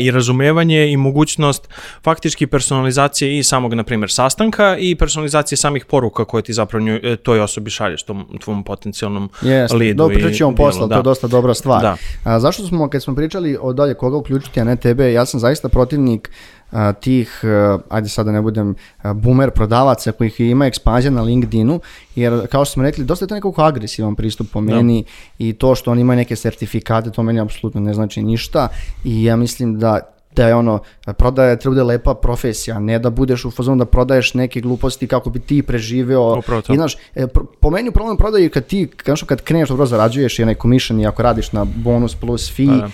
i 0.00 0.10
razumevanje 0.10 0.92
i 0.92 0.96
mogućnost 0.96 1.68
faktički 2.02 2.46
personalizacije 2.46 3.38
i 3.38 3.42
samog, 3.42 3.74
na 3.74 3.84
primjer, 3.84 4.10
sastanka 4.10 4.76
i 4.78 4.94
personalizacije 4.94 5.56
samih 5.58 5.84
poruka 5.84 6.24
koje 6.24 6.42
ti 6.42 6.52
zapravo 6.52 6.84
nju, 6.84 7.00
e, 7.02 7.16
toj 7.16 7.40
osobi 7.40 7.70
šalješ, 7.70 8.02
tom 8.02 8.38
tvom 8.40 8.64
potencijalnom 8.64 9.30
Jeste, 9.42 9.76
lidu. 9.76 9.96
dobro, 9.96 10.14
pričat 10.14 10.32
ćemo 10.32 10.54
posla, 10.54 10.86
da. 10.86 10.94
to 10.94 10.98
je 10.98 11.02
dosta 11.02 11.26
dobra 11.26 11.54
stvar. 11.54 11.82
Da. 11.82 11.96
A, 12.24 12.40
zašto 12.40 12.66
smo, 12.66 12.88
kad 12.88 13.02
smo 13.02 13.14
pričali 13.14 13.58
o 13.60 13.72
dalje 13.72 13.94
koga 13.94 14.16
uključiti, 14.16 14.60
a 14.60 14.64
ne 14.64 14.76
tebe, 14.76 15.12
ja 15.12 15.26
sam 15.26 15.40
zaista 15.40 15.68
protivnik 15.68 16.30
a, 16.30 16.57
tih, 17.00 17.42
ajde 17.88 18.08
sad 18.08 18.26
da 18.26 18.32
ne 18.32 18.42
budem 18.42 18.74
boomer 19.14 19.50
prodavaca 19.50 20.12
kojih 20.12 20.40
ima 20.40 20.66
ekspanzija 20.66 21.10
na 21.10 21.22
LinkedInu, 21.22 21.80
jer 22.14 22.46
kao 22.50 22.64
što 22.64 22.72
smo 22.72 22.82
rekli, 22.82 23.04
dosta 23.04 23.24
je 23.24 23.28
to 23.28 23.34
nekako 23.34 23.62
agresivan 23.62 24.14
pristup 24.14 24.46
po 24.52 24.60
meni 24.60 25.04
i 25.38 25.52
to 25.52 25.74
što 25.74 25.90
oni 25.90 26.00
imaju 26.00 26.16
neke 26.16 26.36
sertifikate, 26.36 27.10
to 27.10 27.22
meni 27.22 27.40
apsolutno 27.40 27.80
ne 27.80 27.94
znači 27.94 28.22
ništa 28.22 28.68
i 29.04 29.24
ja 29.24 29.36
mislim 29.36 29.78
da 29.78 30.00
da 30.36 30.48
je 30.48 30.54
ono, 30.54 30.78
prodaja 31.16 31.56
treba 31.56 31.74
da 31.74 31.80
bude 31.80 31.92
lepa 31.92 32.14
profesija, 32.14 32.78
ne 32.78 32.98
da 32.98 33.10
budeš 33.10 33.44
u 33.44 33.50
fazonu 33.50 33.78
da 33.78 33.84
prodaješ 33.84 34.34
neke 34.34 34.60
gluposti 34.60 35.06
kako 35.06 35.30
bi 35.30 35.40
ti 35.40 35.62
preživeo. 35.62 36.38
Upravo 36.38 36.62
to. 36.62 36.72
I 36.72 36.76
znaš, 36.76 36.96
e, 37.14 37.26
po 37.60 37.70
meni 37.70 37.90
problem 37.90 38.16
prodaje 38.16 38.42
je 38.42 38.48
kad 38.48 38.66
ti, 38.66 38.88
kao 38.96 39.16
što 39.16 39.26
kad 39.26 39.42
kreneš 39.42 39.68
dobro 39.68 39.86
zarađuješ 39.86 40.38
i 40.38 40.42
onaj 40.42 40.54
commission 40.54 41.00
i 41.00 41.06
ako 41.06 41.22
radiš 41.22 41.52
na 41.52 41.64
bonus 41.64 42.14
plus 42.14 42.56
fee 42.56 42.66
Pa 42.66 42.74
da. 42.74 42.90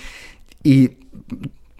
i 0.63 0.89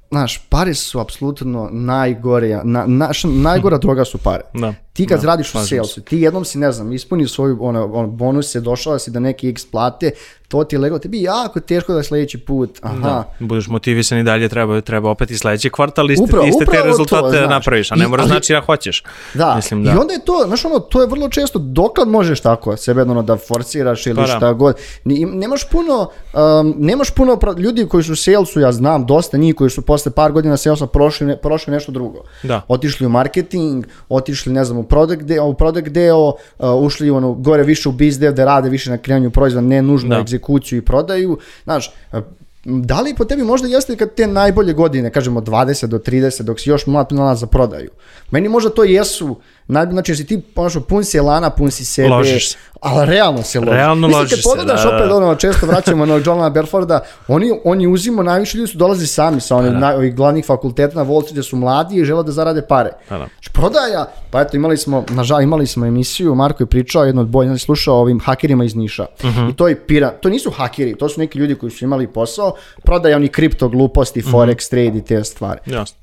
znaš, 0.09 0.37
pare 0.49 0.73
su 0.73 0.99
apsolutno 0.99 1.69
najgore, 1.71 2.61
na, 2.63 2.85
naš, 2.87 3.23
najgora 3.23 3.77
droga 3.77 4.05
su 4.05 4.17
pare. 4.17 4.43
Da. 4.53 4.73
Ti 4.95 5.05
kad 5.05 5.21
Da, 5.21 5.27
radiš 5.27 5.49
u 5.49 5.57
salesu, 5.59 6.01
ti 6.01 6.17
jednom 6.17 6.45
si, 6.45 6.57
ne 6.57 6.71
znam, 6.71 6.93
ispuni 6.93 7.27
svoju 7.27 7.57
ono, 7.61 7.85
ono, 7.85 8.07
bonuse, 8.07 8.59
došao 8.61 8.99
si 8.99 9.11
da 9.11 9.19
neki 9.19 9.49
x 9.49 9.65
plate, 9.65 10.11
to 10.47 10.63
ti 10.63 10.75
je 10.75 10.79
leglo, 10.79 10.99
tebi 10.99 11.21
jako 11.21 11.59
teško 11.59 11.93
da 11.93 12.03
sledeći 12.03 12.37
put, 12.37 12.79
aha, 12.81 12.97
Da, 12.99 13.33
budeš 13.39 13.67
motivisan 13.67 14.17
i 14.17 14.23
dalje, 14.23 14.49
treba, 14.49 14.81
treba 14.81 15.09
opet 15.09 15.31
i 15.31 15.37
sledeći 15.37 15.69
kvartal 15.69 16.11
iste, 16.11 16.23
Upravo- 16.23 16.47
iste 16.47 16.57
te 16.59 16.63
upravo 16.63 16.83
to, 16.83 16.87
rezultate 16.87 17.37
znaš. 17.37 17.49
napraviš, 17.49 17.91
a 17.91 17.95
ne 17.95 18.07
mora 18.07 18.25
znači 18.25 18.53
da 18.53 18.61
hoćeš. 18.61 19.03
Da. 19.33 19.55
Mislim, 19.55 19.83
da. 19.83 19.91
i 19.91 19.95
onda 19.95 20.13
je 20.13 20.19
to, 20.19 20.43
znaš 20.47 20.65
ono, 20.65 20.79
to 20.79 21.01
je 21.01 21.07
vrlo 21.07 21.29
često, 21.29 21.59
dokad 21.59 22.07
možeš 22.07 22.39
tako 22.39 22.77
sebe 22.77 23.01
ono 23.03 23.23
da 23.23 23.37
forsiraš 23.37 24.05
ili 24.05 24.15
Pa 24.15 24.21
da. 24.21 24.27
šta 24.27 24.53
god. 24.53 24.75
Ni- 25.03 25.25
Nemaš 25.25 25.63
puno, 25.63 26.09
um, 26.33 26.75
nemaš 26.77 27.09
puno 27.09 27.39
ljudi 27.57 27.87
koji 27.87 28.03
su 28.03 28.11
u 28.11 28.17
salesu, 28.17 28.59
ja 28.59 28.71
znam 28.71 29.05
dosta 29.05 29.37
njih 29.37 29.55
koji 29.55 29.69
su 29.69 29.81
posle 29.81 30.11
par 30.11 30.31
godina 30.31 30.57
salesa 30.57 30.87
prošli, 30.87 31.27
ne- 31.27 31.37
prošli 31.37 31.73
nešto 31.73 31.91
drugo. 31.91 32.23
Da. 32.43 32.61
Otišli 32.67 33.05
u 33.05 33.09
marketing, 33.09 33.85
otišli 34.09 34.53
ne 34.53 34.65
znam 34.65 34.84
product 34.85 35.23
deo, 35.23 35.45
u 35.45 35.53
product 35.53 35.87
deo 35.89 36.27
uh, 36.27 36.35
ušli 36.79 37.09
ono, 37.09 37.33
gore 37.33 37.63
više 37.63 37.89
u 37.89 37.91
biz 37.91 38.19
dev 38.19 38.33
da 38.33 38.45
rade 38.45 38.69
više 38.69 38.89
na 38.89 38.97
kreiranju 38.97 39.31
proizvoda, 39.31 39.67
ne 39.67 39.81
nužno 39.81 40.15
Da. 40.15 40.21
egzekuciju 40.21 40.77
i 40.77 40.81
prodaju. 40.81 41.37
Znaš, 41.63 41.93
uh, 42.11 42.19
da 42.65 43.01
li 43.01 43.15
po 43.15 43.25
tebi 43.25 43.43
možda 43.43 43.67
jeste 43.67 43.95
kad 43.95 44.13
te 44.13 44.27
najbolje 44.27 44.73
godine, 44.73 45.09
kažemo 45.09 45.41
20 45.41 45.85
do 45.85 45.97
30, 45.97 46.41
dok 46.41 46.59
si 46.59 46.69
još 46.69 46.87
mlad 46.87 47.07
nalaz 47.11 47.39
za 47.39 47.47
prodaju? 47.47 47.89
Meni 48.31 48.49
možda 48.49 48.69
to 48.69 48.83
jesu, 48.83 49.35
naj, 49.67 49.85
znači 49.85 50.15
si 50.15 50.25
ti 50.25 50.41
ponašao 50.45 50.81
pun 50.81 51.03
si 51.03 51.17
elana, 51.17 51.49
pun 51.49 51.71
si 51.71 51.85
sebe, 51.85 52.09
Ložiš 52.09 52.51
se. 52.51 52.57
ali 52.81 53.05
realno 53.07 53.41
se 53.43 53.59
ložiš. 53.59 53.73
Realno 53.73 54.07
Mislim, 54.07 54.21
ložiš 54.21 54.37
se, 54.37 54.43
pogledaš 54.43 54.83
da, 54.83 54.89
da. 54.89 54.95
opet 54.95 55.11
ono, 55.11 55.35
često 55.35 55.65
vraćamo 55.65 56.05
na 56.05 56.21
Johna 56.25 56.49
Belforda, 56.49 56.99
oni, 57.27 57.59
oni 57.65 57.87
uzimo, 57.87 58.23
najviše 58.23 58.57
ljudi 58.57 58.71
su 58.71 58.77
dolazi 58.77 59.07
sami 59.07 59.41
sa 59.41 59.55
onih, 59.55 59.71
naj, 59.71 59.95
ovih 59.95 60.15
glavnih 60.15 60.45
fakulteta 60.45 60.95
na 60.95 61.05
Street, 61.05 61.31
gde 61.31 61.43
su 61.43 61.55
mladi 61.55 61.95
i 61.95 62.05
žele 62.05 62.23
da 62.23 62.31
zarade 62.31 62.61
pare. 62.61 62.89
Pa 63.09 63.17
da. 63.17 63.25
Znači, 63.27 63.49
prodaja, 63.51 64.05
pa 64.31 64.41
eto 64.41 64.57
imali 64.57 64.77
smo, 64.77 65.03
nažal 65.09 65.41
imali 65.41 65.67
smo 65.67 65.85
emisiju, 65.85 66.35
Marko 66.35 66.63
je 66.63 66.67
pričao, 66.67 67.03
jedno 67.03 67.21
od 67.21 67.27
bolje, 67.27 67.47
znači 67.47 67.63
slušao 67.63 67.95
ovim 67.95 68.19
hakerima 68.19 68.63
iz 68.63 68.75
Niša. 68.75 69.05
Mhm. 69.23 69.49
I 69.49 69.53
to 69.53 69.67
je 69.67 69.75
pira, 69.77 70.09
to 70.11 70.29
nisu 70.29 70.51
hakeri, 70.51 70.95
to 70.95 71.09
su 71.09 71.19
neki 71.19 71.39
ljudi 71.39 71.55
koji 71.55 71.71
su 71.71 71.85
imali 71.85 72.07
posao, 72.07 72.53
prodaja 72.83 73.15
oni 73.15 73.27
kripto 73.27 73.69
gluposti, 73.69 74.19
Mhm. 74.19 74.29
forex 74.29 74.69
trade 74.69 74.97
i 74.97 75.03
te 75.03 75.23
stvari. 75.23 75.59
Jasno. 75.65 75.97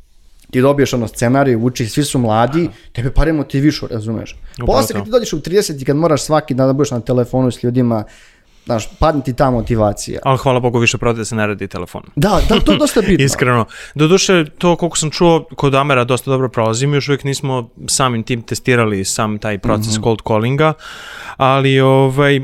Ti 0.52 0.60
dobiješ 0.60 0.92
ono 0.92 1.08
scenarij, 1.08 1.56
uči, 1.56 1.86
svi 1.86 2.04
su 2.04 2.18
mladi, 2.18 2.68
tebe 2.92 3.10
pare 3.10 3.32
motivišu, 3.32 3.86
razumeš? 3.86 4.36
Posle 4.58 4.94
kad 4.94 5.04
ti 5.04 5.10
dođeš 5.10 5.32
u 5.32 5.38
30 5.38 5.82
i 5.82 5.84
kad 5.84 5.96
moraš 5.96 6.22
svaki 6.22 6.54
dan 6.54 6.66
da 6.66 6.72
budeš 6.72 6.90
na 6.90 7.00
telefonu 7.00 7.50
s 7.50 7.62
ljudima, 7.62 8.04
znaš, 8.64 8.88
padne 8.98 9.22
ti 9.22 9.32
ta 9.32 9.50
motivacija. 9.50 10.20
Ali 10.24 10.38
hvala 10.38 10.60
Bogu 10.60 10.78
više 10.78 10.98
prodaje 10.98 11.24
se 11.24 11.34
ne 11.34 11.46
radi 11.46 11.68
telefon. 11.68 12.02
Da, 12.16 12.40
da, 12.48 12.60
to 12.60 12.72
je 12.72 12.78
dosta 12.78 13.00
bitno. 13.08 13.24
Iskreno. 13.24 13.64
Doduše, 13.94 14.44
to 14.58 14.76
koliko 14.76 14.96
sam 14.96 15.10
čuo 15.10 15.44
kod 15.56 15.74
Amera 15.74 16.04
dosta 16.04 16.30
dobro 16.30 16.48
prolazi, 16.48 16.86
mi 16.86 16.96
još 16.96 17.08
uvijek 17.08 17.24
nismo 17.24 17.68
samim 17.86 18.22
tim 18.22 18.42
testirali 18.42 19.04
sam 19.04 19.38
taj 19.38 19.58
proces 19.58 19.92
Mhm. 19.94 20.02
cold 20.02 20.18
callinga, 20.22 20.72
ali 21.36 21.80
ovaj, 21.80 22.40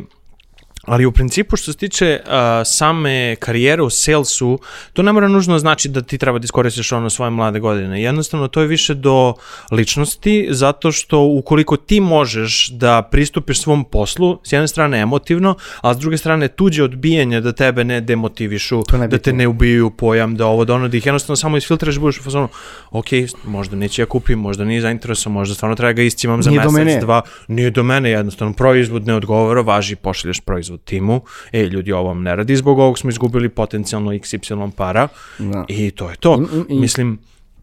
Ali 0.88 1.06
u 1.06 1.12
principu 1.12 1.56
što 1.56 1.72
se 1.72 1.78
tiče 1.78 2.20
uh, 2.24 2.32
same 2.64 3.36
karijere 3.36 3.82
u 3.82 3.90
salesu, 3.90 4.58
to 4.92 5.02
ne 5.02 5.12
mora 5.12 5.28
nužno 5.28 5.58
znači 5.58 5.88
da 5.88 6.02
ti 6.02 6.18
treba 6.18 6.38
da 6.38 6.44
iskoristiš 6.44 6.92
ono 6.92 7.10
svoje 7.10 7.30
mlade 7.30 7.60
godine. 7.60 8.02
Jednostavno 8.02 8.48
to 8.48 8.60
je 8.60 8.66
više 8.66 8.94
do 8.94 9.34
ličnosti, 9.70 10.48
zato 10.50 10.92
što 10.92 11.20
ukoliko 11.20 11.76
ti 11.76 12.00
možeš 12.00 12.68
da 12.68 13.02
pristupiš 13.02 13.60
svom 13.60 13.84
poslu, 13.84 14.38
s 14.44 14.52
jedne 14.52 14.68
strane 14.68 15.00
emotivno, 15.00 15.54
a 15.80 15.94
s 15.94 15.98
druge 15.98 16.16
strane 16.16 16.48
tuđe 16.48 16.84
odbijanje 16.84 17.40
da 17.40 17.52
tebe 17.52 17.84
ne 17.84 18.00
demotivišu, 18.00 18.82
ne 18.92 19.08
da 19.08 19.18
te 19.18 19.32
ne 19.32 19.48
ubiju 19.48 19.90
pojam, 19.90 20.36
da 20.36 20.46
ovo, 20.46 20.64
da 20.64 20.74
ono, 20.74 20.88
da 20.88 20.96
ih. 20.96 21.06
Jednostavno 21.06 21.36
samo 21.36 21.56
isfiltraš 21.56 21.96
i 21.96 21.98
budeš 21.98 22.20
u 22.20 22.22
fazonu, 22.22 22.48
ok, 22.90 23.06
možda 23.44 23.76
neće 23.76 24.02
ja 24.02 24.06
kupim, 24.06 24.38
možda 24.38 24.64
nije 24.64 24.80
zainteresovan, 24.80 25.34
možda 25.34 25.54
stvarno 25.54 25.76
treba 25.76 25.92
ga 25.92 26.02
iscimam 26.02 26.42
za 26.42 26.50
Nije 26.50 26.62
mesec, 26.70 27.00
dva, 27.00 27.22
nije 27.48 27.70
do 27.70 27.82
mene, 27.82 28.10
jednostavno 28.10 28.54
proizvod 28.54 29.06
ne 29.06 29.14
odgovara, 29.14 29.60
važi, 29.60 29.96
pošalješ 29.96 30.40
proizvod 30.40 30.77
timu, 30.78 31.20
e, 31.52 31.62
ljudi, 31.62 31.92
ovo 31.92 32.02
vam 32.04 32.22
ne 32.22 32.36
radi, 32.36 32.56
zbog 32.56 32.78
ovog 32.78 32.98
smo 32.98 33.10
izgubili 33.10 33.48
potencijalno 33.48 34.10
XY 34.10 34.70
para 34.70 35.08
Da. 35.38 35.64
i 35.68 35.90
to 35.90 36.10
je 36.10 36.16
to. 36.16 36.42
I- 36.68 36.74
i- 36.74 36.80
Mislim, 36.80 37.18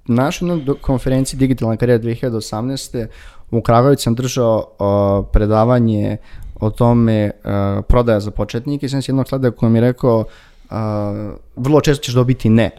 jednoj 0.07 0.57
do- 0.57 0.75
konferenciji 0.75 1.38
Digitalna 1.38 1.77
karijera 1.77 2.00
2018. 2.00 3.07
u 3.51 3.62
Kragujevcu 3.62 4.03
sam 4.03 4.15
držao 4.15 4.57
uh, 5.19 5.31
predavanje 5.34 6.17
o 6.55 6.69
tome 6.69 7.31
uh, 7.36 7.51
prodaja 7.86 8.19
za 8.19 8.31
početnike 8.31 8.86
i 8.86 8.89
sam 8.89 9.01
se 9.01 9.12
jednog 9.12 9.27
sleda 9.27 9.51
koji 9.51 9.72
mi 9.72 9.77
je 9.77 9.81
rekao 9.81 10.19
uh, 10.19 10.75
vrlo 11.55 11.81
često 11.81 12.03
ćeš 12.03 12.13
dobiti 12.13 12.50
ne. 12.50 12.72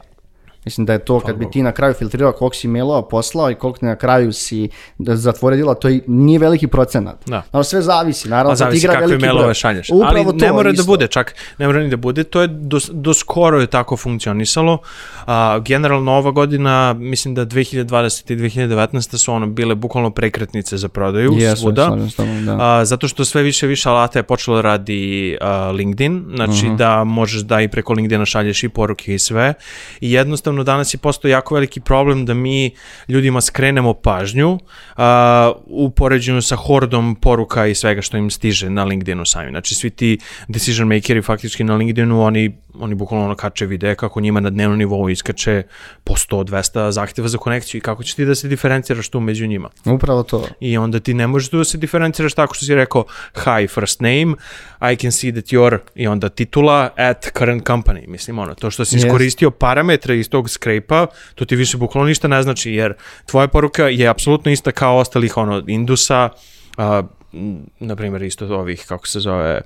Mislim 0.67 0.87
da 0.87 0.93
je 0.93 0.99
to 0.99 1.21
kad 1.21 1.37
bi 1.37 1.51
ti 1.51 1.63
na 1.63 1.73
kraju 1.73 1.95
filtrirao 1.95 2.33
koliko 2.33 2.57
si 2.57 2.69
mailova 2.69 3.03
poslao 3.03 3.51
i 3.51 3.55
koliko 3.55 3.87
na 3.87 3.97
kraju 3.97 4.33
si 4.33 4.69
da 4.99 5.17
zatvorio 5.17 5.57
djela, 5.57 5.75
to 5.75 5.89
i 5.89 6.03
nije 6.07 6.39
veliki 6.39 6.67
procenat. 6.67 7.17
Da. 7.27 7.37
Naravno, 7.37 7.65
sve 7.65 7.83
zavisi, 7.83 8.29
naravno. 8.29 8.53
a 8.53 8.57
sad 8.57 8.67
zavisi 8.67 8.87
igra 8.87 9.01
kakve 9.01 9.19
mailove 9.19 9.55
šalješ. 9.55 9.89
Upravo 9.91 10.29
Ali 10.29 10.37
ne 10.37 10.53
mora 10.53 10.63
da 10.65 10.73
isto. 10.73 10.85
bude, 10.85 11.07
čak 11.07 11.35
ne 11.59 11.67
mora 11.67 11.81
ni 11.81 11.89
da 11.89 11.97
bude, 11.97 12.25
to 12.25 12.41
je 12.41 12.49
do, 12.49 12.79
do 12.91 13.15
skoro 13.15 13.61
je 13.61 13.67
tako 13.67 13.97
funkcionisalo. 13.97 14.79
A, 15.27 15.59
generalno 15.61 16.13
ova 16.13 16.31
godina, 16.31 16.93
mislim 16.93 17.35
da 17.35 17.47
2020 17.47 18.33
i 18.33 18.37
2019 18.37 19.19
su 19.19 19.33
ono 19.33 19.47
bile 19.47 19.75
bukvalno 19.75 20.11
prekretnice 20.11 20.77
za 20.77 20.89
prodaju 20.89 21.33
Jesu, 21.33 21.57
svuda. 21.57 21.97
da. 22.47 22.57
A, 22.61 22.85
zato 22.85 23.09
što 23.09 23.25
sve 23.25 23.43
više 23.43 23.67
više 23.67 23.89
alata 23.89 24.19
je 24.19 24.23
počelo 24.23 24.57
da 24.57 24.63
radi 24.63 24.97
a, 25.41 25.71
LinkedIn, 25.71 26.25
znači 26.35 26.67
Mhm. 26.67 26.77
da 26.77 27.05
možeš 27.05 27.41
da 27.41 27.61
i 27.61 27.69
preko 27.69 27.93
LinkedIna 27.93 28.25
šalješ 28.27 28.63
i 28.63 28.69
poruke 28.69 29.15
i 29.15 29.19
sve. 29.19 29.55
I 30.01 30.13
jednostavno 30.13 30.56
danas 30.63 30.95
je 30.95 30.99
postao 30.99 31.29
jako 31.29 31.55
veliki 31.55 31.81
problem 31.81 32.27
da 32.27 32.35
mi 32.35 32.71
ljudima 33.09 33.41
skrenemo 33.41 33.95
pažnju 33.95 34.59
a, 34.97 35.53
u 35.67 35.91
poređenju 35.91 36.43
sa 36.43 36.57
hordom 36.57 37.15
poruka 37.15 37.67
i 37.67 37.75
svega 37.75 38.03
što 38.03 38.17
im 38.17 38.31
stiže 38.31 38.71
na 38.71 38.85
LinkedInu 38.85 39.25
sami. 39.25 39.51
Znači 39.51 39.75
svi 39.75 39.91
ti 39.91 40.19
decision 40.49 40.89
makeri 40.89 41.23
faktički 41.23 41.65
na 41.65 41.75
LinkedInu, 41.77 42.23
oni, 42.23 42.57
oni 42.75 42.95
bukvalno 42.95 43.25
ono 43.27 43.35
kače 43.35 43.67
videe 43.67 43.95
kako 43.95 44.21
njima 44.21 44.41
na 44.41 44.51
dnevnom 44.51 44.79
nivou 44.79 45.09
iskače 45.09 45.63
po 46.05 46.15
100-200 46.15 46.91
zahtjeva 46.91 47.29
za 47.29 47.39
konekciju 47.39 47.79
i 47.79 47.83
kako 47.83 48.03
će 48.03 48.17
ti 48.17 48.25
da 48.25 48.35
se 48.35 48.49
diferenciraš 48.49 49.09
tu 49.09 49.21
među 49.21 49.47
njima. 49.47 49.69
Upravo 49.85 50.23
to. 50.23 50.49
I 50.61 50.79
onda 50.79 51.01
ti 51.01 51.15
ne 51.15 51.27
možeš 51.27 51.49
tu 51.49 51.59
da 51.59 51.65
se 51.65 51.79
diferenciraš 51.79 52.35
tako 52.35 52.55
što 52.55 52.65
si 52.65 52.75
rekao 52.75 53.05
hi 53.35 53.67
first 53.69 54.01
name, 54.01 54.35
I 54.93 54.97
can 54.97 55.13
see 55.13 55.33
that 55.33 55.45
you're 55.45 55.79
i 55.95 56.07
onda 56.07 56.29
titula 56.29 56.91
at 56.97 57.27
current 57.39 57.65
company. 57.65 58.07
Mislim 58.07 58.39
ono, 58.39 58.55
to 58.55 58.71
što 58.71 58.85
si 58.85 58.97
Yes. 58.97 59.07
iskoristio 59.07 59.51
parametre 59.51 60.19
iz 60.19 60.29
tog 60.31 60.46
scrape-a, 60.49 61.07
to 61.35 61.45
ti 61.45 61.57
više 61.57 61.77
bukvalno 61.77 62.09
ništa 62.09 62.29
ne 62.29 62.43
znači 62.43 62.73
jer 62.73 62.95
tvoja 63.27 63.49
poruka 63.49 63.89
je 63.89 64.09
apsolutno 64.09 64.51
ista 64.51 64.73
kao 64.73 64.97
ostalih 64.97 65.37
ono 65.37 65.63
Indusa, 65.67 66.29
a, 66.77 67.03
m, 67.33 67.59
na 67.81 67.97
primjer 67.97 68.23
isto 68.23 68.47
ovih, 68.47 68.85
kako 68.89 69.09
se 69.09 69.21
zove, 69.21 69.61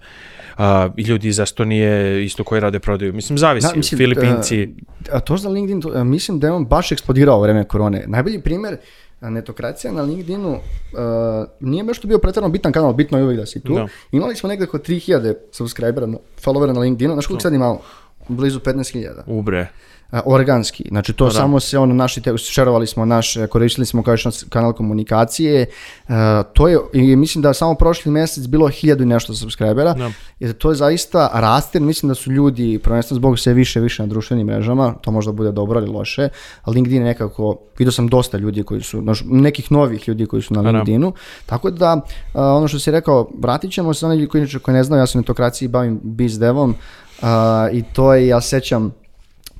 a, 0.58 0.88
i 0.96 1.02
ljudi 1.02 1.28
iz 1.28 1.38
Estonije 1.38 2.24
isto 2.24 2.44
koji 2.44 2.60
rade 2.60 2.78
prodaju. 2.78 3.12
Mislim, 3.12 3.38
zavisi, 3.38 3.66
Da, 3.66 3.76
mislim, 3.76 3.98
Filipinci. 3.98 4.74
A, 5.12 5.16
a 5.16 5.20
to 5.20 5.36
za 5.36 5.48
LinkedIn, 5.48 5.80
to, 5.80 5.92
a, 5.94 6.04
mislim 6.04 6.40
da 6.40 6.46
je 6.46 6.52
on 6.52 6.66
baš 6.66 6.92
eksplodirao 6.92 7.38
u 7.38 7.42
vreme 7.42 7.64
korone. 7.64 8.04
Najbolji 8.06 8.40
primjer 8.40 8.76
a, 9.20 9.30
netokracija 9.30 9.92
na 9.92 10.02
LinkedInu 10.02 10.58
a, 10.96 11.44
nije 11.60 11.84
baš 11.84 11.98
to 11.98 12.08
bio 12.08 12.18
pretjerano 12.18 12.52
bitan 12.52 12.72
kanal, 12.72 12.92
bitno 12.92 13.18
je 13.18 13.24
uvijek 13.24 13.40
da 13.40 13.46
si 13.46 13.60
tu. 13.60 13.74
Da. 13.74 13.88
Imali 14.12 14.36
smo 14.36 14.48
negde 14.48 14.64
oko 14.64 14.78
3000 14.78 15.34
subscribera, 15.52 16.06
followera 16.44 16.72
na 16.72 16.80
LinkedInu, 16.80 17.12
znaš 17.12 17.26
koliko 17.26 17.42
sad 17.42 17.54
imamo? 17.54 17.80
Blizu 18.28 18.60
15.000. 18.60 19.22
Ubre. 19.26 19.68
A, 20.10 20.20
organski. 20.24 20.84
Znači 20.88 21.12
to 21.12 21.30
samo 21.30 21.60
se 21.60 21.78
ono 21.78 21.94
naši 21.94 22.20
te, 22.20 22.38
šerovali 22.38 22.86
smo 22.86 23.04
naš, 23.04 23.36
e, 23.36 23.46
koristili 23.46 23.86
smo 23.86 24.02
kao 24.02 24.16
naš 24.24 24.42
kanal 24.48 24.72
komunikacije. 24.72 25.60
E, 25.62 25.66
to 26.52 26.68
je 26.68 26.78
i 26.92 27.16
mislim 27.16 27.42
da 27.42 27.54
samo 27.54 27.74
prošli 27.74 28.12
mjesec 28.12 28.46
bilo 28.46 28.68
hiljadu 28.68 29.02
i 29.02 29.06
nešto 29.06 29.34
subscribera. 29.34 29.94
Da. 29.94 30.10
I 30.40 30.52
to 30.52 30.70
je 30.70 30.74
zaista 30.74 31.30
raste, 31.34 31.78
jer 31.78 31.82
mislim 31.82 32.08
da 32.08 32.14
su 32.14 32.32
ljudi 32.32 32.80
prvenstveno 32.82 33.18
zbog 33.18 33.38
sve 33.38 33.54
više 33.54 33.80
više 33.80 34.02
na 34.02 34.06
društvenim 34.06 34.46
mrežama, 34.46 34.94
to 35.00 35.10
možda 35.10 35.32
bude 35.32 35.52
dobro 35.52 35.80
ili 35.80 35.90
loše, 35.90 36.28
ali 36.62 36.74
LinkedIn 36.74 37.02
je 37.02 37.04
nekako, 37.04 37.56
vidio 37.78 37.92
sam 37.92 38.08
dosta 38.08 38.38
ljudi 38.38 38.62
koji 38.62 38.82
su, 38.82 39.04
nekih 39.24 39.72
novih 39.72 40.08
ljudi 40.08 40.26
koji 40.26 40.42
su 40.42 40.54
na 40.54 40.62
da. 40.62 40.70
LinkedInu, 40.70 41.12
tako 41.46 41.70
da 41.70 42.00
a, 42.34 42.54
ono 42.54 42.68
što 42.68 42.78
si 42.78 42.90
rekao, 42.90 43.30
vratit 43.38 43.72
ćemo 43.72 43.94
se, 43.94 44.06
oni 44.06 44.16
ljudi 44.16 44.28
koji, 44.28 44.48
koji 44.62 44.74
ne 44.74 44.84
znaju, 44.84 45.02
ja 45.02 45.06
se 45.06 45.18
u 45.18 45.20
netokraciji 45.20 45.68
bavim 45.68 46.00
biz 46.02 46.38
devom 46.38 46.74
a, 47.22 47.68
i 47.72 47.82
to 47.82 48.14
je, 48.14 48.26
ja 48.26 48.40
sećam, 48.40 48.92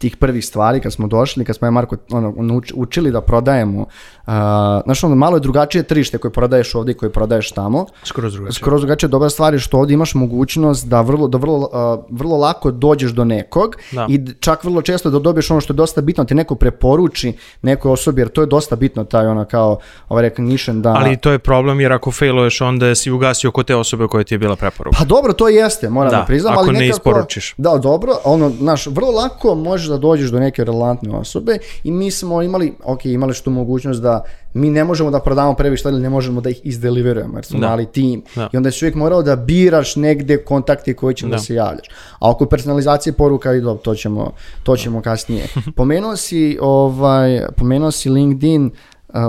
tih 0.00 0.16
prvih 0.16 0.46
stvari 0.46 0.80
kad 0.80 0.92
smo 0.92 1.06
došli, 1.06 1.44
kad 1.44 1.56
smo 1.56 1.68
i 1.68 1.70
Marko 1.70 1.96
ono, 2.10 2.60
učili 2.74 3.10
da 3.10 3.20
prodajemo, 3.20 3.86
uh, 4.30 4.82
znaš 4.84 5.04
ono, 5.04 5.14
malo 5.14 5.36
je 5.36 5.40
drugačije 5.40 5.82
tržište 5.82 6.18
koje 6.18 6.32
prodaješ 6.32 6.74
ovdje 6.74 6.92
i 6.92 6.96
koje 6.96 7.10
prodaješ 7.10 7.52
tamo, 7.52 7.86
Skoro 8.04 8.30
drugačije. 8.30 8.58
skroz 8.58 8.80
drugačija 8.80 9.08
dobra 9.08 9.30
stvar 9.30 9.54
je 9.54 9.60
što 9.60 9.78
ovdje 9.78 9.94
imaš 9.94 10.14
mogućnost 10.14 10.88
da 10.88 11.00
vrlo, 11.00 11.28
da 11.28 11.38
vrlo, 11.38 11.56
uh, 11.58 12.04
vrlo 12.18 12.36
lako 12.36 12.70
dođeš 12.70 13.10
do 13.10 13.24
nekog 13.24 13.76
Da. 13.92 14.06
i 14.10 14.20
čak 14.40 14.64
vrlo 14.64 14.82
često 14.82 15.10
da 15.10 15.18
dobiješ 15.18 15.50
ono 15.50 15.60
što 15.60 15.72
je 15.72 15.76
dosta 15.76 16.00
bitno, 16.00 16.24
ti 16.24 16.34
neko 16.34 16.54
preporuči 16.54 17.32
nekoj 17.62 17.92
osobi, 17.92 18.20
jer 18.20 18.28
to 18.28 18.40
je 18.40 18.46
dosta 18.46 18.76
bitno, 18.76 19.04
taj 19.04 19.26
ono 19.26 19.44
kao 19.44 19.78
ovaj 20.08 20.22
recognition 20.22 20.82
da... 20.82 20.92
Ali 20.92 21.16
to 21.16 21.30
je 21.30 21.38
problem 21.38 21.80
jer 21.80 21.92
ako 21.92 22.10
failuješ 22.10 22.60
onda 22.60 22.94
si 22.94 23.10
ugasio 23.10 23.50
kod 23.50 23.66
te 23.66 23.76
osobe 23.76 24.06
koja 24.06 24.24
ti 24.24 24.34
je 24.34 24.38
bila 24.38 24.56
preporuka. 24.56 24.96
Pa 24.98 25.04
dobro, 25.04 25.32
to 25.32 25.48
jeste, 25.48 25.90
moram 25.90 26.10
da, 26.10 26.16
Da, 26.16 26.24
priznam, 26.24 26.52
ako 26.52 26.60
ali 26.60 26.72
ne 26.72 26.78
nekako, 26.80 26.96
isporučiš. 26.96 27.54
Da, 27.56 27.78
dobro, 27.78 28.12
ono, 28.24 28.50
znaš, 28.50 28.86
vrlo 28.86 29.10
lako 29.10 29.54
možeš 29.54 29.88
da 29.88 29.96
dođeš 29.96 30.30
do 30.30 30.38
neke 30.40 30.64
relevantne 30.64 31.16
osobe 31.16 31.58
i 31.84 31.90
mi 31.90 32.10
smo 32.10 32.42
imali, 32.42 32.74
ok, 32.84 33.04
imali 33.04 33.34
što 33.34 33.50
mogućnost 33.50 34.02
da 34.02 34.19
mi 34.54 34.70
ne 34.70 34.84
možemo 34.84 35.10
da 35.10 35.20
prodamo 35.20 35.54
previše 35.54 35.88
ili 35.88 36.00
ne 36.02 36.08
možemo 36.10 36.40
da 36.40 36.50
ih 36.50 36.60
izdeliverujemo, 36.64 37.38
jer 37.38 37.44
smo 37.44 37.60
Da. 37.60 37.68
mali 37.68 37.86
tim. 37.86 38.22
Da. 38.34 38.48
I 38.52 38.56
onda 38.56 38.70
si 38.70 38.84
uvijek 38.84 38.94
morao 38.94 39.22
da 39.22 39.36
biraš 39.36 39.96
negde 39.96 40.44
kontakte 40.44 40.94
koji 40.94 41.14
će 41.14 41.26
da. 41.26 41.30
Da. 41.30 41.38
se 41.38 41.54
javljaš. 41.54 41.86
A 42.18 42.30
oko 42.30 42.46
personalizacije 42.46 43.12
poruka, 43.12 43.54
i 43.54 43.62
to 43.82 43.94
ćemo, 43.94 44.32
to 44.62 44.76
ćemo 44.76 45.02
kasnije. 45.02 45.46
Pomenuo 45.76 46.16
si, 46.16 46.58
ovaj, 46.60 47.40
pomenuo 47.56 47.90
si 47.90 48.10
LinkedIn, 48.10 48.70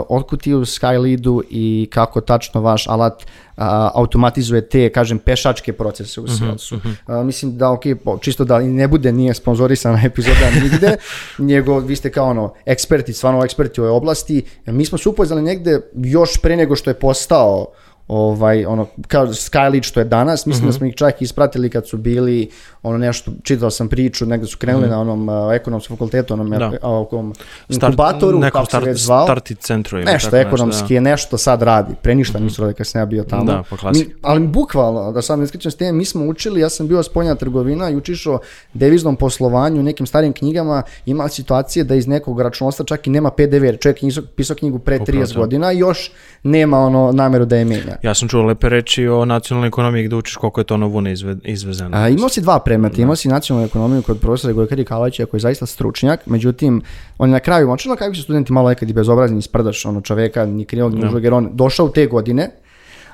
otkud 0.09 0.41
ti 0.41 0.53
u 0.53 0.59
Skyleadu 0.59 1.41
i 1.49 1.89
kako 1.91 2.21
tačno 2.21 2.61
vaš 2.61 2.87
alat 2.87 3.25
a, 3.57 3.91
automatizuje 3.93 4.69
te, 4.69 4.89
kažem, 4.89 5.19
pešačke 5.19 5.73
procese 5.73 6.21
u 6.21 6.27
salesu. 6.27 6.79
A, 7.05 7.23
mislim 7.23 7.57
da, 7.57 7.71
ok, 7.71 7.81
po- 8.03 8.17
čisto 8.17 8.43
da 8.45 8.61
i 8.61 8.67
ne 8.67 8.87
bude, 8.87 9.11
nije 9.11 9.33
sponzorisana 9.33 10.01
epizoda 10.05 10.49
nigde, 10.63 10.95
nego 11.37 11.79
vi 11.79 11.95
ste 11.95 12.11
kao 12.11 12.29
ono, 12.29 12.53
eksperti, 12.65 13.13
stvarno 13.13 13.43
eksperti 13.43 13.81
u 13.81 13.83
ovoj 13.83 13.97
oblasti. 13.97 14.43
Mi 14.65 14.85
smo 14.85 14.97
se 14.97 15.09
upoznali 15.09 15.41
negde 15.41 15.81
još 15.95 16.37
pre 16.41 16.55
nego 16.55 16.75
što 16.75 16.89
je 16.89 16.99
postao 16.99 17.67
ovaj 18.11 18.65
ono 18.65 18.87
kao 19.07 19.27
Skylead 19.27 19.83
što 19.83 19.99
je 19.99 20.05
danas 20.05 20.45
mislim 20.45 20.65
da 20.67 20.73
smo 20.73 20.85
ih 20.85 20.95
čak 20.95 21.21
ispratili 21.21 21.69
kad 21.69 21.87
su 21.87 21.97
bili 21.97 22.49
ono 22.83 22.97
nešto 22.97 23.31
čitao 23.43 23.69
sam 23.71 23.89
priču 23.89 24.25
negde 24.25 24.47
su 24.47 24.57
krenuli 24.57 24.87
na 24.87 25.01
onom 25.01 25.29
uh, 25.29 25.53
ekonomskom 25.53 25.97
fakultetu 25.97 26.33
onom 26.33 26.49
Da. 26.49 26.71
ovom 26.81 27.33
inkubatoru 27.69 28.39
nekom 28.39 28.51
kako 28.51 28.65
se 28.65 28.69
start, 28.69 28.85
već 28.85 29.01
zvao 29.01 29.25
starti 29.25 29.55
centru 29.55 29.97
ili 29.97 30.05
nešto 30.05 30.29
tako 30.29 30.47
ekonomski 30.47 30.93
je 30.93 31.01
nešto 31.01 31.37
sad 31.37 31.61
radi. 31.61 31.93
Pre 32.01 32.15
ništa 32.15 32.39
nisu 32.39 32.61
radili 32.61 32.73
kad 32.73 32.87
sam 32.87 33.01
ja 33.01 33.05
bio 33.05 33.23
tamo. 33.23 33.43
Da, 33.43 33.63
po. 33.69 33.75
Mi- 33.91 34.09
ali 34.21 34.39
bukvalno, 34.41 35.11
da 35.11 35.21
sad 35.21 35.39
ne 35.39 35.47
skrećem 35.47 35.71
s 35.71 35.75
teme, 35.75 35.91
mi 35.91 36.05
smo 36.05 36.25
učili, 36.25 36.61
ja 36.61 36.69
sam 36.69 36.87
bio 36.87 37.03
spoljna 37.03 37.35
trgovina 37.35 37.89
i 37.89 37.95
učišao 37.95 38.39
deviznom 38.73 39.15
poslovanju, 39.15 39.83
nekim 39.83 40.05
starim 40.05 40.33
knjigama, 40.33 40.83
ima 41.05 41.27
situacije 41.27 41.83
da 41.83 41.95
iz 41.95 42.07
nekog 42.07 42.41
računovodstva 42.41 42.85
čak 42.85 43.07
i 43.07 43.09
nema 43.09 43.31
PDV, 43.31 43.63
jer 43.63 43.79
čovjek 43.79 44.03
je 44.03 44.07
niso- 44.07 44.25
pisao 44.27 44.55
knjigu 44.55 44.79
pre 44.79 44.99
30 44.99 45.33
to. 45.33 45.39
godina 45.39 45.71
i 45.71 45.77
još 45.77 46.11
nema 46.43 46.79
ono 46.79 47.11
nameru 47.11 47.45
da 47.45 47.57
je 47.57 47.65
menja. 47.65 47.95
Ja 48.03 48.13
sam 48.13 48.27
čuo 48.27 48.43
lepe 48.43 48.69
reči 48.69 49.07
o 49.07 49.25
nacionalnoj 49.25 49.67
ekonomiji 49.67 50.03
gde 50.03 50.15
učiš 50.15 50.35
koliko 50.35 50.61
je 50.61 50.65
to 50.65 50.77
novuna 50.77 51.11
izve, 51.11 51.35
izvezeno. 51.43 51.97
A, 51.97 52.09
imao 52.09 52.29
si 52.29 52.41
dva 52.41 52.59
predmeta, 52.59 53.01
imao 53.01 53.15
si 53.15 53.27
nacionalnu 53.27 53.67
ekonomiju 53.67 54.01
kod 54.01 54.19
profesora 54.19 54.53
Gojkari 54.53 54.85
Kalajića 54.85 55.25
koji 55.25 55.37
je 55.39 55.41
zaista 55.41 55.65
stručnjak, 55.65 56.25
međutim, 56.25 56.81
on 57.17 57.29
je 57.29 57.33
na 57.33 57.39
kraju, 57.39 57.67
moćno 57.67 57.95
kako 57.95 58.15
su 58.15 58.21
studenti 58.21 58.53
malo 58.53 58.69
nekad 58.69 58.89
i 58.89 58.93
bezobrazni, 58.93 59.39
isprdaš 59.39 59.85
ono 59.85 60.01
čoveka, 60.01 60.45
ni 60.45 60.65
krivog, 60.65 60.95
ni 60.95 61.05
užog, 61.05 61.23
jer 61.23 61.33
on 61.33 61.49
došao 61.53 61.85
u 61.85 61.89
te 61.89 62.05
godine, 62.05 62.49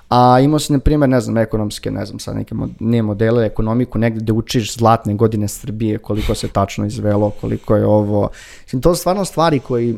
a 0.09 0.39
imao 0.39 0.59
si, 0.59 0.73
na 0.73 0.79
primjer, 0.79 1.09
ne 1.09 1.21
znam, 1.21 1.37
ekonomske, 1.37 1.91
ne 1.91 2.05
znam, 2.05 2.19
sad 2.19 2.35
neke 2.35 2.55
ne 2.79 3.01
modele, 3.01 3.45
ekonomiku, 3.45 3.97
negdje 3.97 4.21
gde 4.21 4.33
učiš 4.33 4.75
zlatne 4.75 5.13
godine 5.13 5.47
Srbije, 5.47 5.97
koliko 5.97 6.35
se 6.35 6.47
tačno 6.47 6.85
izvelo, 6.85 7.29
koliko 7.29 7.75
je 7.75 7.85
ovo. 7.85 8.29
Mislim, 8.63 8.81
to 8.81 8.95
su 8.95 8.99
stvarno 8.99 9.25
stvari 9.25 9.59
koji, 9.59 9.97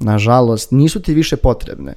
nažalost, 0.00 0.70
nisu 0.70 1.02
ti 1.02 1.14
više 1.14 1.36
potrebne. 1.36 1.94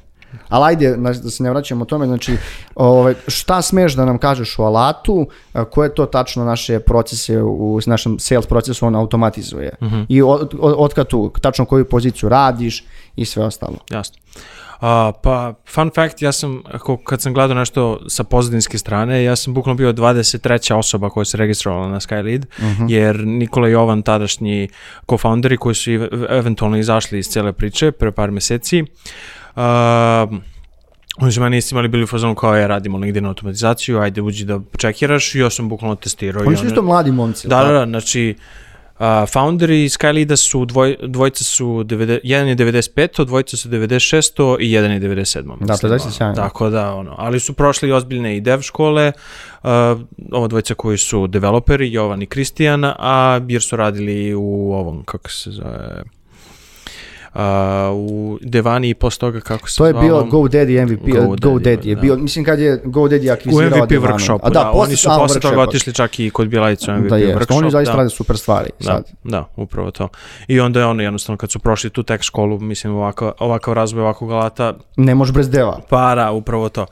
Ali 0.50 0.65
ajde, 0.65 0.98
da 0.98 1.13
se 1.13 1.44
ne 1.44 1.50
vraćamo 1.50 1.82
o 1.82 1.86
tome, 1.86 2.06
znači, 2.06 2.38
ovaj, 2.76 3.13
šta 3.28 3.62
smeš 3.62 3.94
da 3.94 4.06
nam 4.06 4.18
kažeš 4.18 4.60
o 4.60 4.63
alatu, 4.63 5.28
koje 5.72 5.96
to 5.96 6.06
tačno 6.06 6.46
naše 6.46 6.80
procese 6.80 7.42
u 7.42 7.80
našem 7.86 8.20
sales 8.20 8.46
procesu 8.46 8.86
on 8.86 8.96
automatizuje 8.96 9.76
i 10.08 10.22
od, 10.22 10.54
od, 10.60 10.76
od 10.78 10.94
kad 10.94 11.08
tu, 11.08 11.32
tačno 11.42 11.65
koju 11.65 11.86
poziciju 11.86 12.30
radiš 12.30 12.84
i 13.15 13.26
sve 13.26 13.44
ostalo. 13.44 13.78
Jasno. 13.89 14.18
A, 14.80 15.12
pa, 15.24 15.54
fun 15.68 15.92
fact, 15.96 16.22
ja 16.22 16.32
sam, 16.32 16.62
ako, 16.72 16.98
kad 16.98 17.22
sam 17.22 17.34
gledao 17.34 17.56
nešto 17.56 18.00
sa 18.08 18.24
pozadinske 18.24 18.78
strane, 18.78 19.24
ja 19.24 19.36
sam 19.36 19.54
bukvalno 19.54 19.78
bio 19.78 19.94
23. 19.94 20.74
osoba 20.74 21.10
koja 21.10 21.26
se 21.26 21.38
registrovala 21.38 21.88
na 21.88 22.00
Skylead, 22.00 22.46
jer 22.88 23.20
Nikola 23.26 23.68
Jovan, 23.68 24.02
tadašnji 24.02 24.70
co-founderi 25.08 25.58
koji 25.58 25.76
su 25.76 25.92
eventualno 26.30 26.78
izašli 26.78 27.20
iz 27.20 27.28
cele 27.28 27.54
priče 27.54 27.92
pre 27.92 28.12
par 28.12 28.32
meseci, 28.32 28.84
a, 28.84 28.86
oni 31.21 31.31
su 31.31 31.41
meni 31.41 31.57
isti 31.57 31.75
imali 31.75 31.88
bili 31.88 32.03
u 32.03 32.07
fazonu 32.07 32.35
kao 32.35 32.55
ja 32.55 32.67
radimo 32.67 32.97
LinkedIn 32.97 33.25
automatizaciju, 33.25 33.99
ajde 33.99 34.21
uđi 34.21 34.45
da 34.45 34.59
čekiraš 34.77 35.35
i 35.35 35.39
ja 35.39 35.49
sam 35.49 35.69
bukvalno 35.69 35.95
testirao. 35.95 36.43
Oni 36.47 36.57
su 36.57 36.65
isto 36.65 36.81
mladi 36.81 37.12
momci. 37.12 37.47
Da, 37.47 37.63
da, 37.63 37.71
da, 37.71 37.85
znači 37.85 38.35
uh, 38.99 39.05
founderi 39.33 39.89
Skyleada 39.89 40.35
su, 40.35 40.65
dvoj, 40.65 40.97
dvojica 41.01 41.43
su, 41.43 41.65
90, 41.65 42.19
jedan 42.23 42.47
je 42.47 42.55
95, 42.55 43.25
dvojica 43.25 43.57
su 43.57 43.69
96 43.69 44.57
i 44.59 44.71
jedan 44.71 44.91
je 44.91 44.99
97. 44.99 45.65
Da, 45.65 45.77
to 45.77 45.88
mislim, 45.88 45.91
ono. 45.91 46.12
sjajno. 46.12 46.35
Tako 46.35 46.69
da, 46.69 46.93
ono, 46.93 47.15
ali 47.17 47.39
su 47.39 47.53
prošli 47.53 47.91
ozbiljne 47.91 48.38
i 48.38 48.41
dev 48.41 48.62
škole, 48.62 49.12
uh, 49.63 49.69
ova 50.31 50.47
dvojica 50.47 50.73
koji 50.73 50.97
su 50.97 51.27
developeri, 51.27 51.93
Jovan 51.93 52.21
i 52.21 52.25
Kristijan, 52.25 52.83
a 52.85 53.39
jer 53.47 53.62
su 53.62 53.75
radili 53.75 54.33
u 54.33 54.73
ovom, 54.73 55.03
kako 55.03 55.29
se 55.29 55.51
zove, 55.51 56.01
uh, 56.03 56.18
u 57.94 58.38
Devani 58.42 58.89
i 58.89 58.94
posle 58.94 59.20
toga 59.20 59.39
kako 59.39 59.70
se 59.70 59.78
To 59.78 59.86
je 59.86 59.94
bio 59.94 60.24
GoDaddy 60.24 60.86
MVP, 60.86 61.02
GoDaddy, 61.04 61.39
GoDaddy 61.42 61.86
je 61.86 61.96
da. 61.96 62.02
bio, 62.02 62.18
mislim 62.18 62.46
kad 62.46 62.60
je 62.60 62.82
GoDaddy 62.86 63.30
u 63.30 63.34
akvizirao 63.34 63.78
MVP 63.78 63.89
Devanu. 63.89 64.13
workshopu, 64.15 64.39
A 64.44 64.50
da, 64.50 64.72
oni 64.72 64.96
su 64.96 65.10
posle 65.18 65.42
toga 65.42 65.62
otišli 65.62 65.94
čak 65.94 66.20
i 66.20 66.30
kod 66.30 66.48
Bjelajica 66.48 66.94
u 66.94 66.98
MVP 66.98 67.10
Da 67.10 67.18
je, 67.18 67.36
workshop. 67.38 67.58
oni 67.58 67.72
zaista 67.72 67.92
da. 67.92 67.98
rade 67.98 68.10
super 68.10 68.38
stvari 68.38 68.70
Da, 68.80 68.86
sad. 68.86 69.04
da, 69.24 69.46
upravo 69.56 69.92
to. 69.92 70.08
I 70.48 70.60
onda 70.60 70.80
je 70.80 70.86
ono 70.86 71.04
jednostavno 71.04 71.38
kad 71.38 71.52
su 71.52 71.60
prošli 71.60 71.89
tu 71.89 72.04
tech 72.04 72.24
školu, 72.24 72.60
mislim 72.60 72.96
ovako, 72.96 73.34
ovakav 73.39 73.74
razvoj 73.74 74.02
ovakvog 74.02 74.32
alata, 74.32 74.74
Ne 74.98 75.15
može 75.15 75.34
bez 75.34 75.50
deva. 75.50 75.80
para, 75.89 76.32
upravo 76.32 76.70
to. 76.70 76.86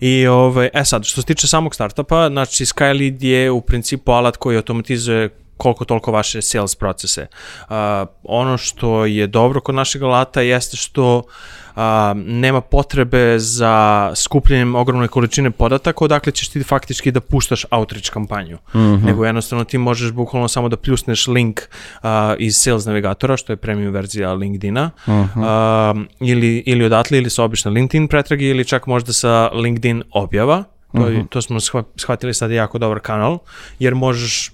I 0.00 0.26
ovaj, 0.26 0.70
e 0.74 0.84
sad, 0.84 1.04
što 1.04 1.20
se 1.20 1.26
tiče 1.26 1.46
samog 1.46 1.74
startupa, 1.74 2.28
znači 2.28 2.64
Skylead 2.64 3.24
je 3.24 3.50
u 3.50 3.60
principu 3.60 4.12
alat 4.12 4.36
koji 4.36 4.56
automatizuje 4.56 5.28
koliko 5.58 5.84
toliko 5.84 6.12
vaše 6.12 6.42
sales 6.42 6.74
procese. 6.74 7.26
Uh, 7.60 7.74
ono 8.22 8.56
što 8.58 9.04
je 9.04 9.26
dobro 9.26 9.60
kod 9.60 9.74
našeg 9.74 10.02
alata 10.02 10.40
jeste 10.40 10.76
što 10.76 11.22
a, 11.76 12.14
nema 12.16 12.60
potrebe 12.60 13.38
za 13.38 13.74
skupljenjem 14.14 14.74
ogromne 14.74 15.08
količine 15.08 15.50
podataka 15.50 16.04
odakle 16.04 16.32
ćeš 16.32 16.48
ti 16.48 16.62
faktički 16.62 17.10
da 17.10 17.20
puštaš 17.20 17.64
outreach 17.70 18.10
kampanju. 18.10 18.58
Nego 19.04 19.24
jednostavno 19.24 19.64
ti 19.64 19.78
možeš 19.78 20.12
bukvalno 20.12 20.48
samo 20.48 20.68
da 20.68 20.76
pljusneš 20.76 21.26
link 21.26 21.60
a, 22.02 22.34
iz 22.38 22.56
sales 22.56 22.84
navigatora, 22.86 23.36
što 23.36 23.52
je 23.52 23.56
premium 23.56 23.92
verzija 23.92 24.32
LinkedIna, 24.32 24.90
a, 25.36 25.94
ili, 26.20 26.62
ili 26.66 26.84
odatle 26.84 27.18
ili 27.18 27.30
sa 27.30 27.44
obične 27.44 27.70
LinkedIn 27.70 28.08
pretrage 28.08 28.44
ili 28.44 28.64
čak 28.64 28.86
možda 28.86 29.12
sa 29.12 29.50
LinkedIn 29.54 30.02
objava. 30.12 30.64
To, 30.94 31.06
je- 31.08 31.26
to 31.26 31.42
smo 31.42 31.60
shva- 31.60 31.84
shvatili 31.96 32.34
sad 32.34 32.50
je 32.50 32.56
jako 32.56 32.78
dobar 32.78 33.00
kanal, 33.00 33.38
jer 33.78 33.94
možeš 33.94 34.52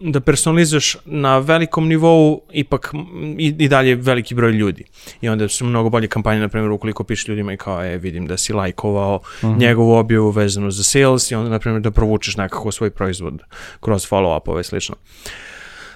da 0.00 0.20
personalizuješ 0.20 0.96
na 1.04 1.38
velikom 1.38 1.88
nivou 1.88 2.40
ipak 2.52 2.92
i, 3.38 3.54
i 3.58 3.68
dalje 3.68 3.94
veliki 3.94 4.34
broj 4.34 4.52
ljudi. 4.52 4.84
I 5.20 5.28
onda 5.28 5.48
su 5.48 5.64
mnogo 5.64 5.90
bolje 5.90 6.08
kampanje, 6.08 6.40
na 6.40 6.48
primjer, 6.48 6.70
ukoliko 6.70 7.04
pišeš 7.04 7.28
ljudima 7.28 7.52
i 7.52 7.56
kao, 7.56 7.84
e, 7.84 7.98
vidim 7.98 8.26
da 8.26 8.36
si 8.36 8.52
lajkovao 8.52 9.20
njegovu 9.42 9.92
objavu 9.92 10.30
vezanu 10.30 10.70
za 10.70 10.82
sales 10.84 11.30
i 11.30 11.34
onda, 11.34 11.50
na 11.50 11.58
primjer, 11.58 11.82
da 11.82 11.90
provučeš 11.90 12.36
nekako 12.36 12.72
svoj 12.72 12.90
proizvod 12.90 13.42
kroz 13.80 14.06
follow-upove 14.10 14.60
i 14.60 14.64
slično. 14.64 14.96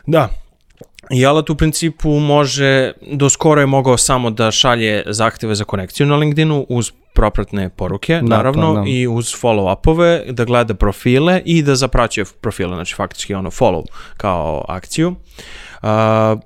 Da, 0.06 0.28
I 1.10 1.26
alat 1.26 1.50
u 1.50 1.54
principu 1.54 2.10
može, 2.10 2.92
do 3.12 3.30
skoro 3.30 3.60
je 3.60 3.66
mogao 3.66 3.96
samo 3.96 4.30
da 4.30 4.50
šalje 4.50 5.02
zahteve 5.06 5.54
za 5.54 5.64
konekciju 5.64 6.06
na 6.06 6.16
LinkedInu 6.16 6.66
uz 6.68 6.92
propratne 7.14 7.68
poruke, 7.68 8.14
Da, 8.14 8.36
naravno, 8.36 8.74
to 8.74 8.80
da. 8.80 8.84
i 8.86 9.06
uz 9.06 9.34
follow-upove, 9.42 10.32
da 10.32 10.44
gleda 10.44 10.74
profile 10.74 11.42
i 11.44 11.62
da 11.62 11.74
zapraćuje 11.74 12.24
profile, 12.40 12.74
znači 12.74 12.94
faktički 12.94 13.34
ono 13.34 13.50
follow 13.50 13.84
kao 14.16 14.64
akciju. 14.68 15.08
Uh, 15.08 15.16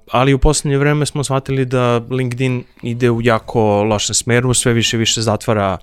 ali 0.08 0.34
u 0.34 0.38
posljednje 0.38 0.78
vreme 0.78 1.06
smo 1.06 1.24
shvatili 1.24 1.64
da 1.64 2.00
LinkedIn 2.10 2.52
ide 2.82 3.10
u 3.10 3.20
jako 3.22 3.82
lošem 3.82 4.14
smeru, 4.14 4.54
sve 4.54 4.72
više 4.72 4.96
više 4.96 5.22
zatvara 5.22 5.76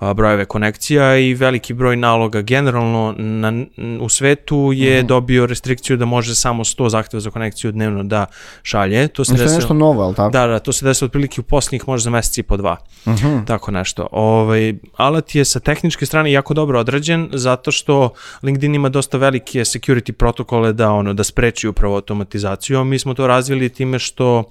uh, 0.00 0.12
brojeve 0.12 0.44
konekcija 0.44 1.16
i 1.16 1.34
veliki 1.34 1.74
broj 1.74 1.96
naloga 1.96 2.40
generalno 2.42 3.14
na, 3.18 3.52
u 4.00 4.08
svetu 4.08 4.70
je 4.74 4.98
Mhm. 4.98 5.06
dobio 5.06 5.46
restrikciju 5.46 5.96
da 5.96 6.04
može 6.04 6.34
samo 6.34 6.64
100 6.64 6.88
zahteva 6.88 7.20
za 7.20 7.30
konekciju 7.30 7.72
dnevno 7.72 8.04
da 8.04 8.26
šalje. 8.62 9.08
To 9.08 9.24
se 9.24 9.32
desilo- 9.34 9.54
nešto 9.54 9.74
novo, 9.74 10.02
ali 10.02 10.14
tako? 10.14 10.30
da, 10.30 10.46
da, 10.46 10.58
to 10.58 10.72
se 10.72 10.84
desilo 10.84 11.06
otprilike 11.06 11.40
u 11.40 11.44
posljednjih 11.44 11.88
možda 11.88 12.04
za 12.04 12.10
mesec 12.10 12.38
i 12.38 12.42
po 12.42 12.56
dva. 12.56 12.76
Mhm. 13.06 13.44
Tako 13.44 13.70
nešto. 13.70 14.06
Ovaj, 14.12 14.74
alat 14.96 15.34
je 15.34 15.44
sa 15.44 15.60
tehničke 15.60 16.06
strane 16.06 16.32
jako 16.32 16.54
dobro 16.54 16.80
odrađen 16.80 17.28
zato 17.32 17.70
što 17.70 18.10
LinkedIn 18.42 18.74
ima 18.74 18.88
dosta 18.88 19.18
velike 19.18 19.60
security 19.60 20.12
protokole 20.12 20.72
da 20.72 20.90
ono 20.90 21.12
da 21.12 21.24
spreči 21.24 21.68
upravo 21.68 21.94
automatizaciju. 21.94 22.78
Mi 22.94 22.98
smo 22.98 23.14
to 23.14 23.26
razvili 23.26 23.68
time 23.68 23.98
što 23.98 24.44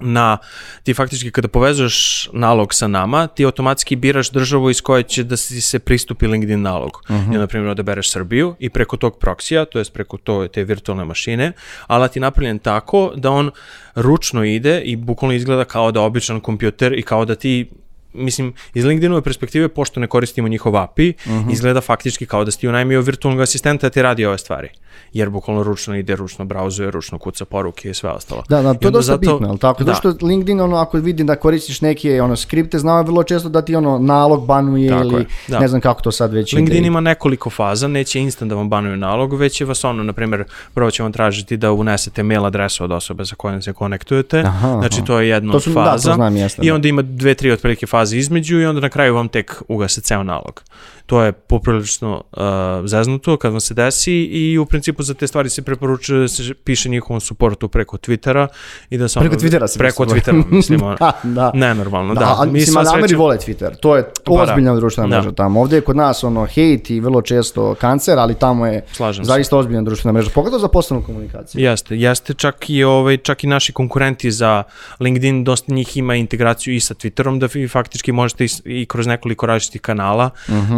na, 0.00 0.38
ti 0.82 0.94
faktički 0.94 1.30
kada 1.30 1.48
povezuješ 1.48 2.28
nalog 2.32 2.74
sa 2.74 2.88
nama, 2.88 3.26
ti 3.26 3.44
automatski 3.44 3.96
biraš 3.96 4.30
državu 4.30 4.70
iz 4.70 4.80
koje 4.80 5.02
će 5.02 5.24
da 5.24 5.36
si 5.36 5.60
se 5.60 5.78
pristupi 5.78 6.26
LinkedIn 6.26 6.62
nalog. 6.62 7.02
Uh 7.08 7.34
I, 7.34 7.38
na 7.38 7.46
primjer, 7.46 7.70
odabereš 7.70 8.10
Srbiju 8.10 8.56
i 8.58 8.70
preko 8.70 8.96
tog 8.96 9.18
proksija, 9.18 9.64
to 9.64 9.78
jest 9.78 9.92
preko 9.92 10.16
to, 10.16 10.48
te 10.48 10.64
virtualne 10.64 11.04
mašine, 11.04 11.52
alat 11.86 12.16
je 12.16 12.20
napravljen 12.20 12.58
tako 12.58 13.12
da 13.16 13.30
on 13.30 13.50
ručno 13.94 14.44
ide 14.44 14.80
i 14.80 14.96
bukvalno 14.96 15.34
izgleda 15.34 15.64
kao 15.64 15.92
da 15.92 16.00
običan 16.00 16.40
kompjuter 16.40 16.98
i 16.98 17.02
kao 17.02 17.24
da 17.24 17.34
ti 17.34 17.70
mislim, 18.14 18.54
iz 18.74 18.84
LinkedInove 18.84 19.22
perspektive, 19.22 19.68
pošto 19.68 20.00
ne 20.00 20.06
koristimo 20.06 20.48
njihov 20.48 20.76
API, 20.76 21.12
izgleda 21.50 21.80
faktički 21.80 22.26
kao 22.26 22.44
da 22.44 22.50
si 22.50 22.60
ti 22.60 22.68
unajmio 22.68 23.00
virtualnog 23.00 23.40
asistenta 23.42 23.86
da 23.86 23.90
ti 23.90 24.02
radi 24.02 24.26
ove 24.26 24.38
stvari. 24.38 24.68
Jer 25.12 25.30
bukvalno 25.30 25.62
ručno 25.62 25.96
ide, 25.96 26.16
ručno 26.16 26.44
brauzuje, 26.44 26.90
ručno 26.90 27.18
kuca 27.18 27.44
poruke 27.44 27.90
i 27.90 27.94
sve 27.94 28.10
ostalo. 28.10 28.42
Da, 28.48 28.62
da, 28.62 28.74
to 28.74 28.88
je 28.88 28.90
dosta 28.92 29.12
zato- 29.12 29.18
bitno, 29.20 29.48
ali 29.48 29.58
tako? 29.58 29.84
Da. 29.84 29.94
Zato 29.94 30.10
što 30.10 30.26
LinkedIn, 30.26 30.60
ono, 30.60 30.76
ako 30.76 30.98
vidi 30.98 31.24
da 31.24 31.36
koristiš 31.36 31.80
neke 31.80 32.22
ono, 32.22 32.36
skripte, 32.36 32.78
znao 32.78 32.98
je 32.98 33.04
vrlo 33.04 33.22
često 33.24 33.48
da 33.48 33.62
ti 33.62 33.76
ono 33.76 33.98
nalog 33.98 34.46
banuje 34.46 34.88
Tako 34.90 35.02
ili 35.04 35.14
je, 35.14 35.26
da. 35.48 35.58
ne 35.58 35.68
znam 35.68 35.80
kako 35.80 36.02
to 36.02 36.12
sad 36.12 36.32
već 36.32 36.52
LinkedIn 36.52 36.78
ide. 36.78 36.86
ima 36.86 37.00
nekoliko 37.00 37.50
faza, 37.50 37.88
neće 37.88 38.20
instant 38.20 38.48
da 38.48 38.56
vam 38.56 38.68
banuju 38.68 38.96
nalog, 38.96 39.34
već 39.34 39.52
će 39.52 39.64
vas 39.64 39.84
ono, 39.84 40.02
na 40.02 40.12
primjer, 40.12 40.44
prvo 40.74 40.90
će 40.90 41.02
vam 41.02 41.12
tražiti 41.12 41.56
da 41.56 41.72
unesete 41.72 42.22
mail 42.22 42.44
adresu 42.44 42.84
od 42.84 42.92
osobe 42.92 43.24
sa 43.24 43.34
kojom 43.36 43.62
se 43.62 43.72
konektujete, 43.72 44.38
Aha, 44.38 44.68
znači 44.72 44.96
aha. 44.96 45.06
to 45.06 45.20
je 45.20 45.28
jedna 45.28 45.50
To 45.50 45.56
od 45.56 45.62
su- 45.62 45.70
da, 45.70 45.74
to 45.76 45.90
faza, 45.90 46.14
znam, 46.14 46.36
jeste, 46.36 46.62
i 46.62 46.68
da. 46.68 46.74
onda 46.74 46.88
ima 46.88 47.02
dve, 47.02 47.34
tri 47.34 47.50
otprilike 47.50 47.86
faze 47.86 48.03
između 48.12 48.60
i 48.60 48.66
onda 48.66 48.80
na 48.80 48.88
kraju 48.88 49.14
vam 49.14 49.28
tek 49.28 49.62
ugase 49.68 50.00
ceo 50.00 50.22
nalog. 50.22 50.62
To 51.06 51.22
je 51.22 51.32
poprilično 51.32 52.22
uh, 52.32 52.42
zeznuto 52.84 53.36
kad 53.36 53.52
vam 53.52 53.60
se 53.60 53.74
desi 53.74 54.12
i 54.14 54.58
u 54.58 54.66
principu 54.66 55.02
za 55.02 55.14
te 55.14 55.26
stvari 55.26 55.48
se 55.48 55.62
preporučuje 55.62 56.20
da 56.20 56.28
se 56.28 56.54
piše 56.54 56.88
njihovom 56.88 57.20
suportu 57.20 57.68
preko 57.68 57.96
Twittera 57.98 58.46
i 58.90 58.98
da 58.98 59.08
se 59.08 59.20
Preko 59.20 59.34
Twittera 59.36 59.66
se 59.66 59.78
preko. 59.78 60.04
Twittera, 60.04 60.44
mislim, 60.48 60.82
ono, 60.84 60.96
da, 60.96 61.12
da. 61.24 61.50
nenormalno, 61.54 62.14
da. 62.14 62.20
Da, 62.20 62.34
ali, 62.38 62.50
mislim, 62.52 62.72
sva 62.72 62.80
ali 62.80 62.88
Ameri 62.88 63.02
sreća- 63.04 63.18
vole 63.18 63.36
Twitter, 63.38 63.70
to 63.76 63.96
je 63.96 64.02
Pa 64.24 64.34
da. 64.36 64.42
ozbiljna 64.42 64.74
društvena 64.74 65.08
Da. 65.08 65.16
mreža 65.16 65.32
tamo. 65.32 65.60
Ovdje 65.60 65.76
je 65.76 65.80
kod 65.80 65.96
nas 65.96 66.24
ono 66.24 66.46
hejt 66.46 66.90
i 66.90 67.00
vrlo 67.00 67.22
često 67.22 67.74
kancer, 67.74 68.18
ali 68.18 68.34
tamo 68.34 68.66
je 68.66 68.84
Slažem 68.92 69.24
se. 69.24 69.28
zaista 69.28 69.56
ozbiljna 69.56 69.82
društvena 69.82 70.12
mreža, 70.12 70.30
pogotovo 70.30 70.58
za 70.58 70.68
poslovnu 70.68 71.06
komunikaciju. 71.06 71.60
Jeste, 71.60 71.96
jeste 71.96 72.34
čak 72.34 72.70
i 72.70 72.84
ovaj 72.84 73.16
čak 73.16 73.44
i 73.44 73.48
naši 73.48 73.72
konkurenti 73.72 74.30
za 74.30 74.62
LinkedIn 75.00 75.44
dosta 75.44 75.74
njih 75.74 75.96
ima 75.96 76.14
integraciju 76.14 76.74
i 76.74 76.80
sa 76.80 76.94
Twitterom 76.94 77.38
da 77.38 77.48
vi 77.54 77.68
faktički 77.68 78.12
možete 78.12 78.44
i, 78.44 78.48
i 78.64 78.86
kroz 78.86 79.06
nekoliko 79.06 79.46
različitih 79.46 79.80
kanala 79.80 80.30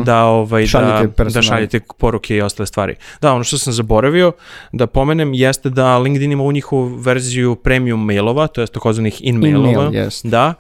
da 0.05 0.16
ovaj 0.25 0.63
Mhm. 0.63 0.69
Šaljete 0.69 1.25
da, 1.25 1.31
da 1.31 1.43
šaljete 1.43 1.81
poruke 1.99 2.37
i 2.37 2.43
ostale 2.43 2.67
stvari. 2.67 2.95
Da, 3.21 3.33
ono 3.33 3.45
što 3.45 3.59
sam 3.59 3.73
zaboravio 3.73 4.33
da 4.73 4.87
pomenem 4.87 5.35
jeste 5.35 5.71
da 5.71 5.99
LinkedIn 5.99 6.33
ima 6.33 6.43
u 6.43 6.53
njihovu 6.53 6.85
verziju 6.85 7.55
premium 7.55 8.05
mailova, 8.05 8.47
to 8.47 8.61
jest 8.61 8.73
takozvanih 8.73 9.25
in 9.25 9.39
mailova. 9.39 9.69
In-mail, 9.69 9.95
jest. 9.95 10.27
Da. 10.27 10.55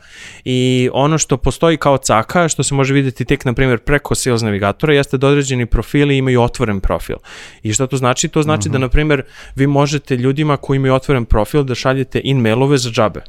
I 0.45 0.90
ono 0.92 1.19
što 1.19 1.37
postoji 1.37 1.77
kao 1.77 1.99
caka, 1.99 2.49
što 2.49 2.62
se 2.62 2.75
može 2.75 2.95
vidjeti 2.95 3.25
tek 3.25 3.45
na 3.45 3.53
primjer 3.53 3.79
preko 3.79 4.14
Sales 4.14 4.42
navigatora, 4.42 4.95
jeste 4.95 5.19
da 5.19 5.27
određeni 5.27 5.66
profili 5.66 6.16
imaju 6.16 6.42
otvoren 6.42 6.81
profil. 6.81 7.16
I 7.62 7.73
šta 7.73 7.87
to 7.87 7.97
znači? 7.97 8.29
To 8.29 8.42
znači 8.42 8.69
da 8.69 8.79
na 8.79 8.88
primjer 8.88 9.23
vi 9.57 9.66
možete 9.66 10.16
ljudima 10.16 10.57
koji 10.57 10.77
imaju 10.77 10.95
otvoren 10.95 11.25
profil 11.25 11.62
da 11.62 11.75
šaljete 11.75 12.21
in 12.25 12.40
mailove 12.40 12.79
za 12.79 12.90
džabe. 12.90 13.21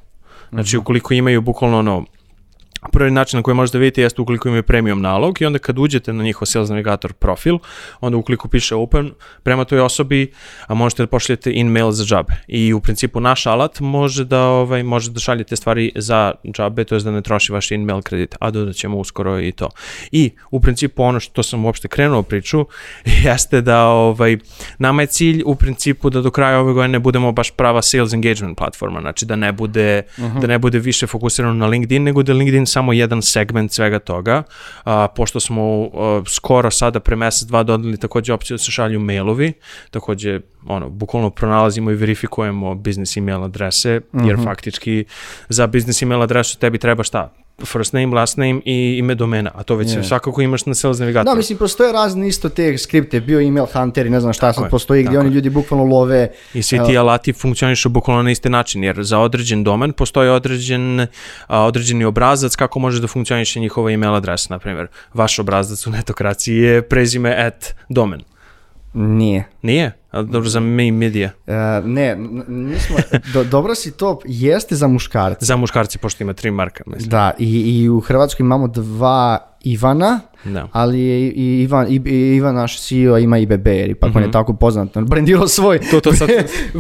Znači 0.52 0.78
ukoliko 0.78 1.14
imaju 1.14 1.42
bukvalno 1.42 1.80
ono 1.80 2.06
Prvi 2.92 3.12
način 3.12 3.38
na 3.38 3.44
koji 3.44 3.56
možete 3.56 3.78
vidjeti 3.78 4.02
jeste 4.02 4.22
ukoliko 4.22 4.48
imaju 4.48 4.64
premium 4.64 5.02
nalog 5.02 5.42
i 5.42 5.46
onda 5.46 5.60
kad 5.60 5.80
uđete 5.80 6.14
na 6.14 6.24
njihov 6.24 6.46
Sales 6.46 6.70
Navigator 6.70 7.14
profil, 7.14 7.58
onda 8.02 8.18
ukoliko 8.18 8.48
piše 8.48 8.76
open 8.76 9.12
prema 9.44 9.66
toj 9.66 9.80
osobi, 9.80 10.32
a 10.68 10.74
možete 10.74 11.04
da 11.04 11.08
pošaljete 11.08 11.52
in-mail 11.52 11.92
za 11.92 12.06
džabe. 12.06 12.34
I 12.48 12.74
u 12.74 12.80
principu 12.80 13.20
naš 13.20 13.46
alat 13.46 13.80
može 13.80 14.26
da, 14.26 14.42
ovaj, 14.42 14.84
može 14.84 15.12
da 15.12 15.20
šaljete 15.20 15.56
stvari 15.56 15.92
za 15.96 16.32
džabe, 16.54 16.84
to 16.84 16.96
je 16.96 17.02
da 17.02 17.12
ne 17.12 17.22
troši 17.22 17.54
vaš 17.54 17.72
in-mail 17.72 18.02
kredit, 18.02 18.36
a 18.40 18.52
dodat 18.52 18.76
ćemo 18.76 18.98
uskoro 18.98 19.40
i 19.40 19.52
to. 19.52 19.70
I 20.12 20.32
u 20.52 20.60
principu 20.60 21.04
ono 21.04 21.20
što 21.20 21.44
sam 21.44 21.66
uopšte 21.66 21.88
krenuo 21.88 22.22
priču 22.24 22.66
jeste 23.26 23.62
da 23.62 23.86
ovaj, 23.86 24.38
nama 24.80 25.02
je 25.02 25.08
cilj 25.08 25.44
u 25.46 25.56
principu 25.56 26.10
da 26.10 26.22
do 26.22 26.32
kraja 26.32 26.60
ove 26.60 26.74
godine 26.74 27.00
budemo 27.00 27.32
baš 27.32 27.52
prava 27.52 27.82
sales 27.82 28.14
engagement 28.14 28.58
platforma, 28.58 29.02
znači 29.02 29.26
da 29.26 29.36
ne 29.36 29.52
bude, 29.52 30.02
uh 30.18 30.24
-huh. 30.24 30.42
da 30.42 30.48
ne 30.48 30.60
bude 30.60 30.80
više 30.80 31.08
fokusirano 31.08 31.54
na 31.54 31.68
LinkedIn, 31.68 32.04
nego 32.04 32.24
da 32.24 32.34
LinkedIn 32.34 32.66
samo 32.78 32.94
jedan 32.94 33.22
segment 33.22 33.72
svega 33.72 34.00
toga, 34.00 34.44
a, 34.84 35.08
pošto 35.08 35.40
smo 35.40 35.64
a, 35.64 36.22
skoro 36.28 36.72
sada 36.72 37.00
pre 37.00 37.16
mesec, 37.16 37.48
dva 37.50 37.64
dodali 37.64 37.98
takođe 37.98 38.34
opciju 38.34 38.58
da 38.58 38.64
se 38.64 38.72
šalju 38.72 39.00
mailovi, 39.00 39.54
takođe 39.92 40.40
ono, 40.68 40.90
bukvalno 40.90 41.30
pronalazimo 41.30 41.92
i 41.92 41.96
verifikujemo 41.96 42.76
biznis 42.76 43.18
email 43.18 43.44
adrese, 43.44 43.90
jer 43.90 44.02
mm 44.14 44.40
-hmm. 44.40 44.44
faktički 44.44 45.06
za 45.50 45.68
biznis 45.68 46.02
email 46.02 46.22
adresu 46.22 46.60
tebi 46.60 46.78
treba 46.78 47.04
šta? 47.04 47.34
First 47.66 47.94
name, 47.94 48.16
last 48.16 48.38
name 48.38 48.62
i 48.66 48.98
ime 48.98 49.16
domena, 49.16 49.52
a 49.56 49.64
to 49.64 49.76
već 49.76 49.88
yeah. 49.88 50.08
svakako 50.08 50.42
imaš 50.42 50.66
na 50.66 50.74
Sales 50.74 51.00
Navigator. 51.00 51.26
Da, 51.26 51.36
mislim, 51.36 51.58
postoje 51.58 51.92
razne 51.92 52.28
isto 52.28 52.50
te 52.50 52.78
skripte, 52.78 53.20
bio 53.20 53.40
email 53.40 53.66
hunter 53.66 54.06
i 54.06 54.10
ne 54.10 54.20
znam 54.20 54.34
šta 54.34 54.54
sad 54.54 54.70
postoji, 54.70 55.04
gdje 55.04 55.20
oni 55.20 55.30
ljudi 55.30 55.50
bukvalno 55.50 55.86
love. 55.86 56.30
I 56.54 56.64
svi 56.64 56.80
ti 56.88 56.98
alati 56.98 57.34
funkcionišu 57.34 57.90
bukvalno 57.90 58.24
na 58.24 58.32
isti 58.32 58.50
način, 58.50 58.84
jer 58.84 59.04
za 59.04 59.20
određen 59.20 59.64
domen 59.64 59.94
postoji 59.94 60.30
određen, 60.30 61.08
a, 61.48 61.64
određeni 61.64 62.06
obrazac 62.06 62.56
kako 62.56 62.80
može 62.80 63.02
da 63.02 63.08
funkcioniše 63.08 63.60
njihova 63.60 63.92
email 63.92 64.16
adresa, 64.16 64.48
na 64.50 64.60
primjer. 64.60 64.88
Vaš 65.14 65.40
obrazac 65.40 65.88
u 65.88 65.92
netokraciji 65.92 66.58
je 66.58 66.82
prezime 66.82 67.36
at 67.46 67.76
domen. 67.90 68.22
Nije. 68.94 69.44
Nije? 69.62 69.92
Dobro, 70.24 70.50
za 70.50 70.60
main 70.60 70.96
media? 70.96 71.32
Uh, 71.48 71.54
ne, 71.86 72.16
nismo, 72.48 72.98
do, 73.34 73.44
dobro 73.44 73.76
si 73.76 73.92
to, 73.92 74.20
jeste 74.26 74.76
za 74.76 74.88
muškarce. 74.88 75.46
Za 75.46 75.56
muškarci, 75.56 75.98
pošto 75.98 76.24
ima 76.24 76.34
tri 76.34 76.52
marka, 76.52 76.84
mislim. 76.88 77.10
Da, 77.10 77.32
i, 77.40 77.82
i 77.82 77.90
u 77.90 78.00
Hrvatskoj 78.00 78.44
imamo 78.44 78.68
dva 78.68 79.57
Ivana, 79.72 80.20
da. 80.44 80.68
ali 80.72 81.00
je 81.00 81.30
i 81.30 81.62
Ivan, 81.62 81.88
i, 81.90 82.02
i 82.06 82.36
Ivan 82.36 82.56
naš 82.56 82.82
CEO 82.82 83.18
ima 83.18 83.38
i 83.38 83.46
BBR, 83.46 83.90
ipak 83.90 84.10
mm 84.10 84.14
-hmm. 84.14 84.18
on 84.18 84.22
je 84.22 84.28
mhm. 84.28 84.34
tako 84.34 84.54
poznat, 84.54 84.98
on 84.98 85.06
brandirao 85.06 85.48
svoj 85.48 85.80
to, 85.92 86.00
to 86.00 86.14
sad, 86.14 86.30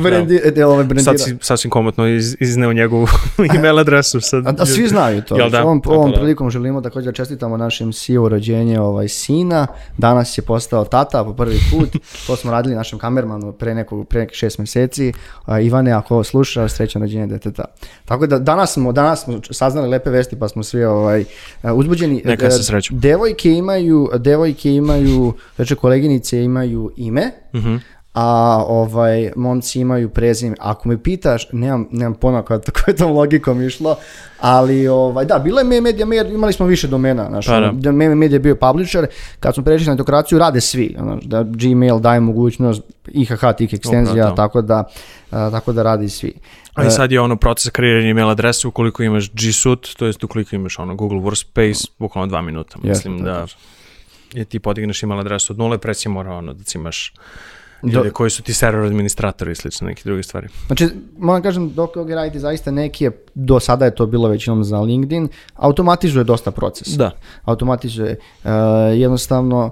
brendi, 0.03 0.41
da. 0.55 0.67
ovaj 0.67 0.85
sad 1.03 1.21
si 1.21 1.35
sasvim 1.41 1.71
komotno 1.71 2.07
iz, 2.07 2.35
izneo 2.39 2.73
njegovu 2.73 3.07
email 3.57 3.79
adresu. 3.79 4.21
Sad, 4.21 4.47
a, 4.47 4.53
a, 4.59 4.65
svi 4.65 4.87
znaju 4.87 5.21
to. 5.21 5.37
Jel 5.37 5.49
da? 5.49 5.63
Ovom, 5.63 5.81
ovom 5.85 6.11
da. 6.11 6.17
prilikom 6.17 6.49
želimo 6.49 6.81
također 6.81 7.13
čestitamo 7.13 7.57
našem 7.57 7.91
CEO 7.91 8.29
rođenje 8.29 8.79
ovaj, 8.79 9.07
sina, 9.07 9.67
danas 9.97 10.37
je 10.37 10.41
postao 10.41 10.85
tata 10.85 11.23
po 11.23 11.33
prvi 11.33 11.59
put, 11.71 11.89
to 12.27 12.35
smo 12.35 12.51
radili 12.51 12.75
našem 12.75 12.99
kamermanu 12.99 13.51
pre, 13.51 13.75
nekog, 13.75 14.07
pre 14.07 14.19
nekih 14.19 14.35
šest 14.35 14.59
meseci, 14.59 15.13
uh, 15.47 15.65
Ivane 15.65 15.91
ako 15.91 16.23
sluša, 16.23 16.67
srećan 16.67 17.01
rođenje 17.01 17.27
deteta. 17.27 17.65
Tako 18.05 18.27
da 18.27 18.39
danas 18.39 18.73
smo, 18.73 18.91
danas 18.91 19.23
smo 19.23 19.39
saznali 19.51 19.89
lepe 19.89 20.09
vesti 20.09 20.39
pa 20.39 20.47
smo 20.47 20.63
svi 20.63 20.83
ovaj, 20.83 21.25
uzbuđeni. 21.75 22.21
Neka 22.25 22.51
se 22.51 22.63
sreću. 22.81 22.93
Devojke 22.95 23.51
imaju, 23.51 24.09
devojke 24.17 24.73
imaju, 24.73 25.33
znači 25.55 25.75
koleginice 25.75 26.43
imaju 26.43 26.91
ime, 26.97 27.31
uh 27.53 27.59
mhm. 27.59 27.67
-huh. 27.69 27.79
A 28.19 28.63
ovaj, 28.67 29.31
momci 29.35 29.79
imaju 29.79 30.09
prezime. 30.09 30.55
Ako 30.59 30.89
me 30.89 31.03
pitaš, 31.03 31.47
nemam, 31.51 31.87
nemam 31.91 32.13
pojma 32.13 32.41
koja, 32.41 32.59
koja 32.59 32.95
tom 32.95 33.11
logikom 33.11 33.61
išlo, 33.61 33.95
ali 34.39 34.87
ovaj, 34.87 35.25
da, 35.25 35.39
bilo 35.39 35.59
je 35.59 35.63
Meme 35.63 35.81
Media, 35.81 36.05
imali 36.33 36.53
smo 36.53 36.65
više 36.65 36.87
domena, 36.87 37.27
znaš, 37.29 37.45
pa, 37.45 37.59
da. 37.59 37.91
Meme 37.91 38.15
Media 38.15 38.35
je 38.35 38.39
bio 38.39 38.55
publisher, 38.55 39.07
kad 39.39 39.53
smo 39.53 39.63
prešli 39.63 39.87
na 39.87 39.93
etokraciju, 39.93 40.39
rade 40.39 40.61
svi, 40.61 40.95
znaš, 40.99 41.23
da 41.23 41.43
Gmail 41.43 41.99
daje 41.99 42.19
mogućnost 42.19 42.81
IHH 43.07 43.41
tih 43.57 43.73
ekstenzija, 43.73 44.35
tako 44.35 44.61
da, 44.61 44.83
a, 45.31 45.51
tako 45.51 45.73
da 45.73 45.83
radi 45.83 46.09
svi. 46.09 46.33
A 46.73 46.85
i 46.85 46.91
sad 46.91 47.11
je 47.11 47.21
ono 47.21 47.35
proces 47.35 47.69
kreiranja 47.71 48.09
email 48.09 48.29
adrese 48.29 48.67
ukoliko 48.67 49.03
imaš 49.03 49.31
G 49.33 49.51
Suite, 49.53 49.89
to 49.97 50.05
jest 50.05 50.23
ukoliko 50.23 50.55
imaš 50.55 50.79
ono 50.79 50.95
Google 50.95 51.19
Workspace, 51.19 51.89
bukvalno 51.99 52.27
dva 52.27 52.41
minuta. 52.41 52.77
Mislim 52.83 53.13
Jeste, 53.13 53.25
da 53.25 53.45
je 54.33 54.45
ti 54.45 54.59
podigneš 54.59 55.03
email 55.03 55.19
adresu 55.19 55.53
od 55.53 55.59
nule, 55.59 55.77
preci 55.77 56.09
mora 56.09 56.33
ono 56.33 56.53
da 56.53 56.63
imaš 56.75 57.13
ljude 57.83 58.09
Do... 58.09 58.13
koji 58.13 58.29
su 58.29 58.43
ti 58.43 58.53
server 58.53 58.85
administratori 58.85 59.51
i 59.51 59.55
slično 59.55 59.87
neke 59.87 60.01
druge 60.05 60.23
stvari. 60.23 60.47
Znači, 60.67 60.89
moram 61.17 61.41
kažem, 61.41 61.73
dok 61.73 61.97
ovdje 61.97 62.15
radite 62.15 62.39
zaista 62.39 62.71
neki 62.71 63.03
je, 63.03 63.11
do 63.35 63.59
sada 63.59 63.85
je 63.85 63.95
to 63.95 64.05
bilo 64.05 64.29
većinom 64.29 64.63
za 64.63 64.79
LinkedIn, 64.79 65.27
automatizuje 65.55 66.23
dosta 66.23 66.51
proces. 66.51 66.87
Da. 66.87 67.11
Automatizuje. 67.45 68.19
Uh, 68.43 68.51
jednostavno, 68.93 69.71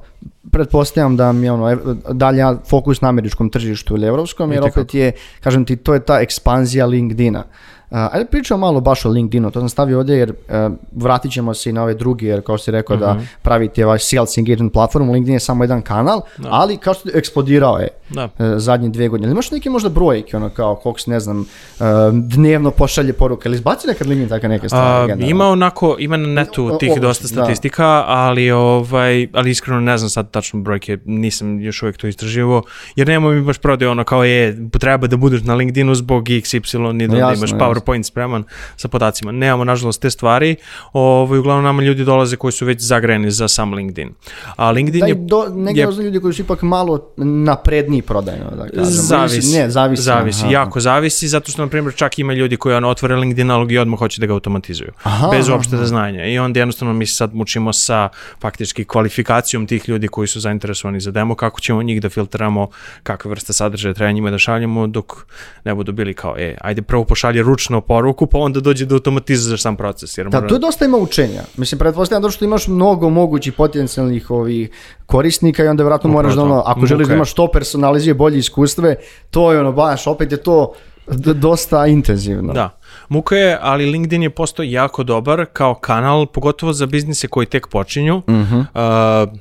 pretpostavljam 0.51 1.17
da 1.17 1.31
mi 1.31 1.45
je 1.45 1.51
ono, 1.51 1.95
dalje 2.11 2.43
fokus 2.69 3.01
na 3.01 3.09
američkom 3.09 3.49
tržištu 3.49 3.95
ili 3.95 4.07
evropskom, 4.07 4.51
jer 4.51 4.63
opet 4.63 4.93
je, 4.93 5.11
kažem 5.39 5.65
ti, 5.65 5.75
to 5.75 5.93
je 5.93 5.99
ta 5.99 6.19
ekspanzija 6.21 6.85
LinkedIna. 6.85 7.39
Uh, 7.39 7.74
ajde 7.89 8.25
pričamo 8.25 8.59
malo 8.59 8.81
baš 8.81 9.05
o 9.05 9.09
LinkedInu, 9.09 9.51
to 9.51 9.59
sam 9.59 9.69
stavio 9.69 9.97
ovdje 9.97 10.17
jer 10.17 10.29
uh, 10.31 10.73
vratit 10.91 11.31
ćemo 11.31 11.53
se 11.53 11.69
i 11.69 11.73
na 11.73 11.83
ove 11.83 11.93
drugi, 11.93 12.25
jer 12.25 12.41
kao 12.41 12.57
si 12.57 12.71
rekao 12.71 12.95
uh 12.95 13.01
-huh. 13.01 13.05
da 13.05 13.13
mhm. 13.13 13.23
pravite 13.41 13.85
vaš 13.85 14.09
sales 14.09 14.37
engagement 14.37 14.73
platformu, 14.73 15.13
LinkedIn 15.13 15.33
je 15.33 15.39
samo 15.39 15.63
jedan 15.63 15.81
kanal, 15.81 16.21
da. 16.37 16.49
ali 16.51 16.77
kao 16.77 16.93
što 16.93 17.09
eksplodirao 17.13 17.77
je 17.77 17.87
da. 18.09 18.23
uh, 18.23 18.29
zadnje 18.57 18.89
dve 18.89 19.07
godine. 19.07 19.27
Ali 19.27 19.31
imaš 19.31 19.51
neke 19.51 19.69
možda 19.69 19.89
brojke, 19.89 20.37
ono 20.37 20.49
kao 20.49 20.75
koliko 20.75 20.99
se 20.99 21.11
ne 21.11 21.19
znam, 21.19 21.39
uh, 21.39 21.85
dnevno 22.13 22.71
pošalje 22.71 23.13
poruke, 23.13 23.49
ili 23.49 23.55
izbaci 23.55 23.87
nekad 23.87 24.07
LinkedIn 24.07 24.29
tako 24.29 24.47
neke 24.47 24.69
stvari? 24.69 25.13
Uh, 25.13 25.29
ima 25.29 25.47
onako, 25.47 25.95
ima 25.99 26.17
na 26.17 26.27
netu 26.27 26.77
tih 26.79 26.91
o, 26.97 26.99
dosta 26.99 27.23
da. 27.23 27.27
statistika, 27.27 27.83
da. 27.83 28.05
ali, 28.07 28.51
ovaj, 28.51 29.27
ali 29.33 29.51
iskreno 29.51 29.79
ne 29.79 29.97
znam 29.97 30.09
sad 30.09 30.31
tačno 30.31 30.61
brojke, 30.61 30.97
nisam 31.05 31.59
još 31.59 31.83
uvijek 31.83 31.97
to 31.97 32.07
istraživo, 32.07 32.63
jer 32.95 33.07
nema 33.07 33.29
mi 33.29 33.41
baš 33.41 33.57
prodaju 33.57 33.91
ono 33.91 34.03
kao 34.03 34.23
je, 34.23 34.69
treba 34.79 35.07
da 35.07 35.17
budeš 35.17 35.43
na 35.43 35.55
LinkedInu 35.55 35.95
zbog 35.95 36.23
XY, 36.23 36.91
ni 36.91 37.07
da, 37.07 37.17
jasno, 37.17 37.35
imaš 37.35 37.51
power 37.51 37.75
PowerPoint 37.75 38.03
spreman 38.03 38.43
sa 38.77 38.87
podacima. 38.87 39.31
Nemamo, 39.31 39.63
nažalost, 39.63 40.01
te 40.01 40.09
stvari. 40.09 40.55
Ovaj, 40.93 41.39
uglavnom 41.39 41.63
nama 41.63 41.81
ljudi 41.81 42.03
dolaze 42.03 42.35
koji 42.35 42.51
su 42.51 42.65
već 42.65 42.81
zagrejeni 42.81 43.31
za 43.31 43.47
sam 43.47 43.73
LinkedIn. 43.73 44.13
A 44.55 44.71
LinkedIn 44.71 44.99
da, 44.99 45.07
je... 45.07 45.15
Do, 45.15 45.45
neke 45.55 45.79
je, 45.79 45.87
ljudi 46.03 46.19
koji 46.19 46.33
su 46.33 46.41
ipak 46.41 46.61
malo 46.61 47.13
napredniji 47.95 48.01
prodajno, 48.01 48.51
da 48.55 48.69
kažem. 48.69 48.91
Zavisi. 48.91 49.57
Ne, 49.57 49.69
zavisi. 49.69 50.03
Zavisi, 50.03 50.43
aha. 50.43 50.53
jako 50.53 50.79
zavisi, 50.79 51.27
zato 51.27 51.51
što, 51.51 51.61
na 51.61 51.69
primjer, 51.69 51.95
čak 51.95 52.19
ima 52.19 52.33
ljudi 52.33 52.57
koji 52.57 52.75
ono, 52.75 52.89
otvore 52.89 53.15
LinkedIn 53.15 53.47
nalog 53.47 53.71
i 53.71 53.77
odmah 53.77 53.99
hoće 53.99 54.21
da 54.21 54.27
ga 54.27 54.33
automatizuju. 54.33 54.91
Aha, 55.03 55.27
bez 55.31 55.49
uopšte 55.49 55.77
da 55.77 55.85
znanja. 55.85 56.25
I 56.25 56.39
onda 56.39 56.59
jednostavno 56.59 56.93
mi 56.93 57.05
sad 57.05 57.33
mučimo 57.33 57.73
sa 57.73 58.09
faktički 58.41 58.85
kvalifikacijom 58.85 59.67
tih 59.67 59.89
ljudi 59.89 60.07
koji 60.07 60.27
su 60.27 60.39
zainteresovani 60.39 60.99
za 60.99 61.11
demo, 61.11 61.35
kako 61.35 61.59
ćemo 61.59 61.83
njih 61.83 62.01
da 62.01 62.09
filtramo, 62.09 62.67
kakve 63.03 63.29
vrste 63.29 63.53
sadržaja 63.53 63.93
treba 63.93 64.11
njima 64.11 64.31
da 64.31 64.37
šaljemo, 64.37 64.87
dok 64.87 65.25
ne 65.65 65.75
budu 65.75 65.91
bili 65.91 66.13
kao, 66.13 66.35
e, 66.37 66.57
ajde 66.61 66.81
prvo 66.81 67.03
pošalje 67.05 67.43
ručno 67.43 67.81
poruku, 67.81 68.27
pa 68.27 68.37
onda 68.37 68.59
dođe 68.59 68.85
da 68.85 68.95
automatizuješ 68.95 69.61
sam 69.61 69.75
proces. 69.75 70.17
Jer 70.17 70.29
da, 70.29 70.37
mora... 70.37 70.47
tu 70.47 70.57
dosta 70.57 70.85
ima 70.85 70.97
učenja. 70.97 71.41
Mislim, 71.57 71.79
pretpostavljam 71.79 72.23
da 72.23 72.29
što 72.29 72.45
imaš 72.45 72.67
mnogo 72.67 73.09
mogućih 73.09 73.53
potencijalnih 73.53 74.31
ovih 74.31 74.69
korisnika 75.05 75.63
i 75.63 75.67
onda 75.67 75.83
vjerojatno 75.83 76.09
moraš 76.09 76.33
da 76.33 76.43
ono, 76.43 76.63
ako 76.65 76.85
želiš 76.85 77.07
da 77.07 77.13
imaš 77.13 77.33
to 77.33 77.47
personalizije, 77.47 78.13
bolje 78.13 78.37
iskustve, 78.37 78.95
to 79.29 79.51
je 79.51 79.59
ono, 79.59 79.71
baš, 79.71 80.07
opet 80.07 80.31
je 80.31 80.43
to 80.43 80.73
dosta 81.35 81.87
intenzivno. 81.87 82.53
Da. 82.53 82.69
Muka 83.09 83.35
je, 83.35 83.57
ali 83.61 83.85
LinkedIn 83.85 84.23
je 84.23 84.29
postao 84.29 84.63
jako 84.63 85.03
dobar 85.03 85.45
kao 85.53 85.75
kanal, 85.75 86.25
pogotovo 86.25 86.73
za 86.73 86.85
biznise 86.85 87.27
koji 87.27 87.45
tek 87.45 87.67
počinju. 87.67 88.17
Uh 88.17 88.23
-huh. 88.33 89.25
uh, 89.27 89.39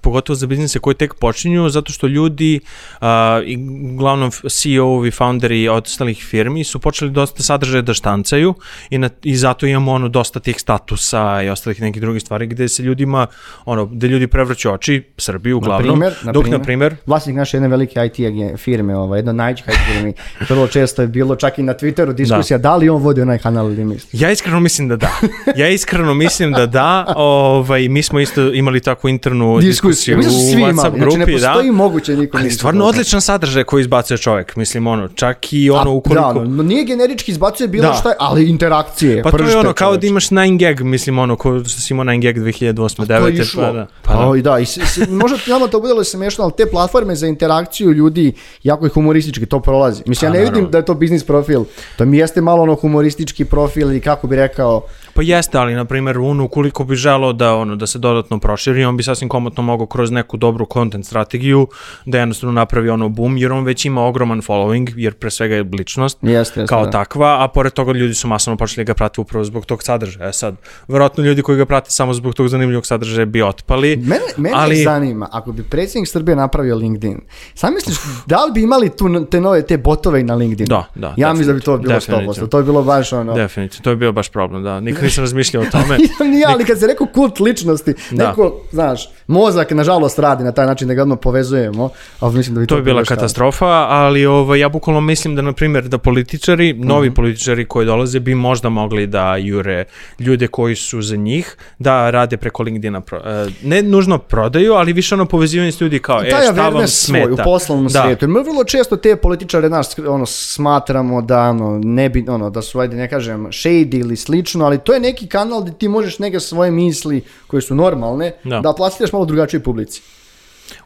pogotovo 0.00 0.36
za 0.36 0.46
biznise 0.46 0.78
koji 0.78 0.94
tek 0.94 1.14
počinju, 1.14 1.68
zato 1.68 1.92
što 1.92 2.06
ljudi, 2.06 2.60
uh, 3.00 3.06
i 3.44 3.58
uglavnom 3.94 4.30
CEO-ovi, 4.30 5.10
founderi 5.10 5.68
od 5.68 5.84
ostalih 5.84 6.24
firmi 6.24 6.64
su 6.64 6.78
počeli 6.78 7.10
dosta 7.10 7.42
sadržaja 7.42 7.82
da 7.82 7.94
štancaju 7.94 8.54
i, 8.90 8.98
na, 8.98 9.10
i 9.22 9.36
zato 9.36 9.66
imamo 9.66 9.92
ono 9.92 10.08
dosta 10.08 10.40
tih 10.40 10.60
statusa 10.60 11.42
i 11.42 11.48
ostalih 11.48 11.80
nekih 11.80 12.02
drugih 12.02 12.22
stvari 12.22 12.46
gde 12.46 12.68
se 12.68 12.82
ljudima, 12.82 13.26
ono, 13.64 13.86
gde 13.86 14.08
ljudi 14.08 14.26
prevraću 14.26 14.72
oči, 14.72 15.02
Srbiju 15.18 15.56
uglavnom, 15.56 15.98
na 15.98 16.06
primer, 16.06 16.34
dok 16.34 16.46
na 16.46 16.58
primer... 16.58 16.96
Vlasnik 17.06 17.36
naše 17.36 17.56
jedne 17.56 17.68
velike 17.68 18.00
IT 18.06 18.58
firme, 18.58 18.96
ovaj, 18.96 19.18
jedna 19.18 19.32
najvećih 19.32 19.66
IT 19.68 19.92
firmi, 19.92 20.12
vrlo 20.50 20.66
često 20.66 21.02
je 21.02 21.08
bilo 21.08 21.36
čak 21.36 21.58
i 21.58 21.62
na 21.62 21.74
Twitteru 21.74 22.12
diskusija 22.12 22.58
da, 22.58 22.62
da 22.62 22.76
li 22.76 22.88
on 22.88 23.02
vodi 23.02 23.20
onaj 23.20 23.38
kanal 23.38 23.72
ili 23.72 23.84
misliš? 23.84 24.22
Ja 24.22 24.30
iskreno 24.30 24.60
mislim 24.60 24.88
da 24.88 24.96
da. 24.96 25.10
Ja 25.56 25.68
iskreno 25.68 26.14
mislim 26.14 26.52
da 26.52 26.66
da. 26.66 27.12
Ovaj, 27.16 27.88
mi 27.88 28.02
smo 28.02 28.20
isto 28.20 28.52
imali 28.52 28.80
takvu 28.80 29.08
internu 29.08 29.58
diskusiju 29.60 29.73
Mislim 30.16 30.62
u 30.62 30.66
WhatsApp 30.66 30.98
grupi, 31.00 31.16
znači, 31.16 31.18
ne 31.18 31.26
postoji 31.26 31.66
da. 31.66 31.72
moguće 31.72 32.16
nikom 32.16 32.40
Ali 32.40 32.50
stvarno 32.50 32.84
odličan 32.84 33.20
sadržaj 33.20 33.64
koji 33.64 33.80
izbacuje 33.80 34.18
čovjek, 34.18 34.56
mislim 34.56 34.86
ono, 34.86 35.08
čak 35.08 35.52
i 35.52 35.70
ono 35.70 35.90
A, 35.90 35.94
ukoliko... 35.94 36.32
Da, 36.32 36.44
no, 36.44 36.62
nije 36.62 36.84
generički 36.84 37.30
izbacuje 37.30 37.68
bilo 37.68 37.88
da. 37.88 37.94
šta, 37.94 38.12
ali 38.18 38.50
interakcije. 38.50 39.22
Pa 39.22 39.30
to 39.30 39.44
je 39.44 39.56
ono, 39.56 39.72
kao 39.72 39.96
da 39.96 40.06
imaš 40.06 40.28
9gag, 40.28 40.82
mislim 40.82 41.18
ono, 41.18 41.36
ko 41.36 41.58
što 41.64 41.80
si 41.80 41.92
imao 41.92 42.04
9gag 42.04 42.34
2008 42.34 43.06
2009 43.06 43.56
Pa 43.56 43.72
da. 43.72 43.86
Pa, 44.02 44.12
da. 44.12 44.28
O, 44.28 44.36
da, 44.36 44.58
i, 44.58 44.66
s, 44.66 44.78
možda 45.08 45.38
nama 45.46 45.66
to 45.66 45.80
budelo 45.80 46.04
smešno, 46.04 46.44
ali 46.44 46.52
te 46.56 46.66
platforme 46.66 47.14
za 47.16 47.26
interakciju 47.26 47.92
ljudi, 47.92 48.32
jako 48.62 48.86
je 48.86 48.90
humoristički, 48.90 49.46
to 49.46 49.60
prolazi. 49.60 50.02
Mislim, 50.06 50.28
ja 50.28 50.32
pa 50.32 50.38
ne 50.38 50.44
vidim 50.44 50.70
da 50.70 50.78
je 50.78 50.84
to 50.84 50.94
biznis 50.94 51.24
profil, 51.24 51.64
to 51.96 52.04
mi 52.04 52.18
jeste 52.18 52.40
malo 52.40 52.62
ono 52.62 52.74
humoristički 52.74 53.44
profil 53.44 53.92
i 53.92 54.00
kako 54.00 54.26
bi 54.26 54.36
rekao, 54.36 54.86
Pa 55.14 55.22
jeste, 55.22 55.58
ali 55.58 55.74
na 55.74 55.84
primjer 55.84 56.18
on 56.18 56.40
ukoliko 56.40 56.84
bi 56.84 56.96
želeo 56.96 57.32
da 57.32 57.54
ono 57.54 57.76
da 57.76 57.86
se 57.86 57.98
dodatno 57.98 58.38
proširi, 58.38 58.84
on 58.84 58.96
bi 58.96 59.02
sasvim 59.02 59.28
komotno 59.28 59.62
mogao 59.62 59.86
kroz 59.86 60.10
neku 60.10 60.36
dobru 60.36 60.66
content 60.72 61.06
strategiju 61.06 61.66
da 62.04 62.18
jednostavno 62.18 62.52
napravi 62.52 62.88
ono 62.88 63.08
boom, 63.08 63.36
jer 63.36 63.52
on 63.52 63.64
već 63.64 63.84
ima 63.84 64.02
ogroman 64.02 64.42
following, 64.42 64.92
jer 64.96 65.14
pre 65.14 65.30
svega 65.30 65.54
je 65.54 65.62
ličnost 65.78 66.18
Jeste, 66.22 66.60
jeste, 66.60 66.66
kao 66.66 66.84
da. 66.84 66.90
takva, 66.90 67.44
a 67.44 67.48
pored 67.48 67.72
toga 67.72 67.92
ljudi 67.92 68.14
su 68.14 68.28
masovno 68.28 68.56
počeli 68.56 68.84
ga 68.84 68.94
prate 68.94 69.20
upravo 69.20 69.44
zbog 69.44 69.66
tog 69.66 69.82
sadržaja. 69.82 70.28
E 70.28 70.32
sad, 70.32 70.56
verovatno 70.88 71.24
ljudi 71.24 71.42
koji 71.42 71.58
ga 71.58 71.66
prate 71.66 71.90
samo 71.90 72.14
zbog 72.14 72.34
tog 72.34 72.48
zanimljivog 72.48 72.86
sadržaja 72.86 73.26
bi 73.26 73.42
otpali. 73.42 73.96
Mene, 73.96 74.20
mene 74.36 74.56
ali... 74.56 74.76
zanima, 74.76 75.28
ako 75.32 75.52
bi 75.52 75.62
predsjednik 75.62 76.08
Srbije 76.08 76.36
napravio 76.36 76.76
LinkedIn, 76.76 77.20
sam 77.54 77.74
misliš, 77.74 77.96
da 78.26 78.44
li 78.44 78.52
bi 78.52 78.62
imali 78.62 78.96
tu 78.96 79.26
te 79.30 79.40
nove, 79.40 79.62
te 79.62 79.78
botove 79.78 80.22
na 80.22 80.34
LinkedIn? 80.34 80.66
Da, 80.66 80.84
da, 80.94 81.14
Ja 81.16 81.32
mislim 81.32 81.46
da 81.46 81.52
bi 81.52 81.60
to 81.60 81.78
bilo 81.78 81.94
definitivno. 81.94 82.32
100%. 82.32 82.48
To 82.48 82.58
bi 82.58 82.64
bilo 82.64 82.82
baš 82.82 83.12
ono... 83.12 83.34
Definitivno, 83.34 83.82
to 83.82 83.90
je 83.90 83.96
bio 83.96 84.12
baš 84.12 84.28
problem, 84.28 84.62
da. 84.62 84.80
Nikad 84.80 85.03
nisam 85.04 85.24
razmišljao 85.24 85.62
o 85.62 85.66
tome. 85.66 85.98
Ni 86.22 86.40
ja, 86.40 86.48
ali 86.48 86.64
kad 86.64 86.78
se 86.78 86.86
rekao 86.86 87.06
kult 87.06 87.40
ličnosti, 87.40 87.94
Da. 88.10 88.28
neko, 88.28 88.60
znaš, 88.72 89.08
mozak 89.26 89.70
nažalost 89.70 90.18
radi 90.18 90.44
na 90.44 90.52
taj 90.52 90.66
način 90.66 90.88
da 90.88 90.94
ga 90.94 91.02
odmah 91.02 91.18
povezujemo, 91.22 91.88
ali 92.20 92.34
mislim 92.34 92.54
da 92.54 92.60
bi 92.60 92.66
to, 92.66 92.74
To 92.74 92.78
je 92.78 92.82
bila 92.82 93.04
katastrofa, 93.04 93.66
ali 93.88 94.26
ovaj, 94.26 94.60
ja 94.60 94.68
bukvalno 94.68 95.00
mislim 95.00 95.36
da, 95.36 95.42
na 95.42 95.52
primjer, 95.52 95.84
da 95.84 95.98
političari, 95.98 96.72
novi 96.74 97.08
Mhm. 97.08 97.14
političari 97.14 97.64
koji 97.64 97.86
dolaze 97.86 98.20
bi 98.20 98.34
možda 98.34 98.68
mogli 98.68 99.06
da 99.06 99.36
jure 99.36 99.84
ljude 100.18 100.46
koji 100.46 100.76
su 100.76 101.02
za 101.02 101.16
njih, 101.16 101.56
da 101.78 102.10
rade 102.10 102.36
preko 102.36 102.62
LinkedIna. 102.62 103.00
Pro, 103.00 103.18
e, 103.18 103.46
ne 103.62 103.82
nužno 103.82 104.18
prodaju, 104.18 104.72
ali 104.72 104.92
više 104.92 105.14
ono 105.14 105.26
povezivanje 105.26 105.72
s 105.72 105.80
ljudi 105.80 105.98
kao, 105.98 106.22
e, 106.22 106.30
taj 106.30 106.42
šta 106.42 106.52
vam 106.52 106.74
awareness 106.74 106.86
svoj 106.86 107.22
u 107.22 107.26
smeta. 107.26 107.42
poslovnom 107.44 107.86
Da. 107.86 108.02
svijetu. 108.02 108.24
Jer 108.24 108.30
mi 108.30 108.42
vrlo 108.42 108.64
često 108.64 108.96
te 108.96 109.16
političare 109.16 109.68
nas 109.68 109.96
ono 110.00 110.26
smatramo 110.26 111.22
da 111.22 111.40
ono 111.40 111.80
ne 111.80 112.08
bi 112.08 112.24
ono 112.28 112.50
da 112.50 112.62
su 112.62 112.80
ajde 112.80 112.96
ne 112.96 113.08
kažem 113.08 113.44
shady 113.44 114.00
ili 114.00 114.16
slično, 114.16 114.64
ali 114.64 114.78
to 114.78 114.93
je 114.94 115.00
neki 115.00 115.26
kanal 115.26 115.60
gdje 115.60 115.74
ti 115.74 115.88
možeš 115.88 116.18
neke 116.18 116.40
svoje 116.40 116.70
misli 116.70 117.22
koje 117.46 117.62
su 117.62 117.74
normalne 117.74 118.32
da, 118.44 118.60
Da. 118.60 118.72
plasiraš 118.72 119.12
malo 119.12 119.24
drugačijoj 119.24 119.62
publici. 119.62 120.02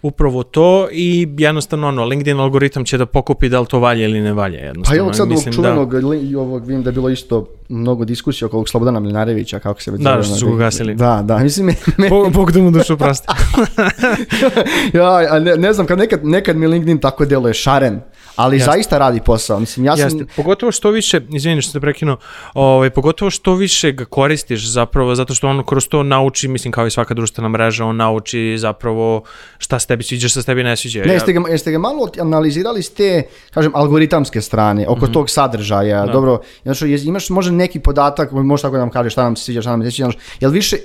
Upravo 0.03 0.43
to 0.43 0.89
i 0.93 1.29
jednostavno 1.39 1.89
ono, 1.89 2.05
LinkedIn 2.05 2.39
algoritam 2.39 2.85
će 2.85 2.99
da 2.99 3.07
pokupi 3.07 3.49
da 3.49 3.61
li 3.61 3.67
to 3.67 3.79
valja 3.79 4.05
ili 4.05 4.21
ne 4.21 4.33
valja. 4.33 4.59
Pa 4.59 4.65
Jednostavno. 4.65 4.97
i 4.97 5.01
ovog 5.01 5.15
sad 5.15 5.21
ovog 5.23 5.33
Mislim 5.33 5.55
čuvenog 5.55 5.95
li- 5.95 6.21
i 6.21 6.35
ovog 6.37 6.63
vidim 6.63 6.83
da 6.83 6.91
je 6.91 6.95
bilo 6.95 7.09
isto 7.09 7.49
mnogo 7.69 8.05
diskusija 8.05 8.47
oko 8.47 8.57
ovog 8.57 8.69
Slobodana 8.69 9.01
Mlinarevića 9.01 9.59
kako 9.59 9.83
se 9.83 9.91
već 9.91 10.01
Da, 10.01 10.23
što 10.23 10.35
su 10.35 10.49
ga 10.49 10.57
gasili. 10.57 10.95
Da, 10.95 11.23
da, 11.25 11.39
mislim 11.39 11.67
me, 11.67 11.75
me- 11.99 12.09
Bog, 12.09 12.33
Bog 12.33 12.53
da 12.53 12.61
mu 12.61 12.71
dušu 12.71 12.97
prosti. 12.99 13.27
ja, 14.95 15.39
ne, 15.39 15.57
ne 15.57 15.73
znam, 15.73 15.87
kad 15.87 15.99
nekad, 15.99 16.25
nekad 16.25 16.57
mi 16.57 16.67
LinkedIn 16.67 16.99
tako 16.99 17.25
deluje 17.25 17.55
šaren, 17.55 18.01
ali 18.39 18.57
Jeste. 18.57 18.71
zaista 18.71 18.99
radi 18.99 19.21
posao. 19.21 19.61
Mislim, 19.61 19.87
ja 19.87 19.97
sam, 19.97 20.05
Jeste, 20.05 20.25
pogotovo 20.37 20.73
što 20.73 20.91
više, 20.91 21.21
izvini 21.31 21.63
što 21.63 21.73
se 21.73 21.81
prekinuo, 21.81 22.17
ovaj, 22.55 22.91
pogotovo 22.91 23.31
što 23.31 23.55
više 23.55 23.93
ga 23.93 24.05
koristiš 24.05 24.69
zapravo, 24.69 25.15
zato 25.15 25.35
što 25.35 25.49
on 25.49 25.63
kroz 25.67 25.89
to 25.89 26.03
nauči, 26.03 26.49
mislim 26.49 26.73
kao 26.73 26.87
i 26.87 26.91
svaka 26.91 27.15
društvena 27.15 27.49
mreža, 27.49 27.85
on 27.85 27.97
nauči 27.97 28.55
zapravo 28.59 29.23
šta 29.59 29.79
se 29.79 29.87
tebi 29.87 30.03
sviđa, 30.03 30.29
šta 30.29 30.41
se 30.41 30.47
tebi 30.47 30.63
ne 30.63 30.77
sviđa. 30.77 31.03
Ne, 31.05 31.13
jeste 31.13 31.33
ga, 31.33 31.41
jeste 31.51 31.71
ga 31.73 31.79
malo 31.79 32.09
analizirali 32.21 32.83
s 32.83 32.91
te, 32.91 33.23
kažem, 33.51 33.73
algoritamske 33.75 34.41
strane, 34.41 34.89
oko 34.89 35.05
Mhm. 35.05 35.13
tog 35.13 35.31
sadržaja, 35.31 36.07
dobro, 36.07 36.41
znači, 36.63 36.89
imaš 37.05 37.31
možda 37.31 37.53
neki 37.53 37.81
podatak, 37.81 38.33
možeš 38.33 38.63
tako 38.63 38.73
da 38.73 38.81
nam 38.81 38.91
kažeš 38.91 39.13
šta 39.13 39.23
nam 39.23 39.37
se 39.37 39.45
sviđa, 39.45 39.61
šta 39.61 39.71
nam 39.71 39.81
se 39.81 39.85
ne 39.85 39.91
sviđa, 39.91 40.09
jel 40.41 40.51
više, 40.51 40.77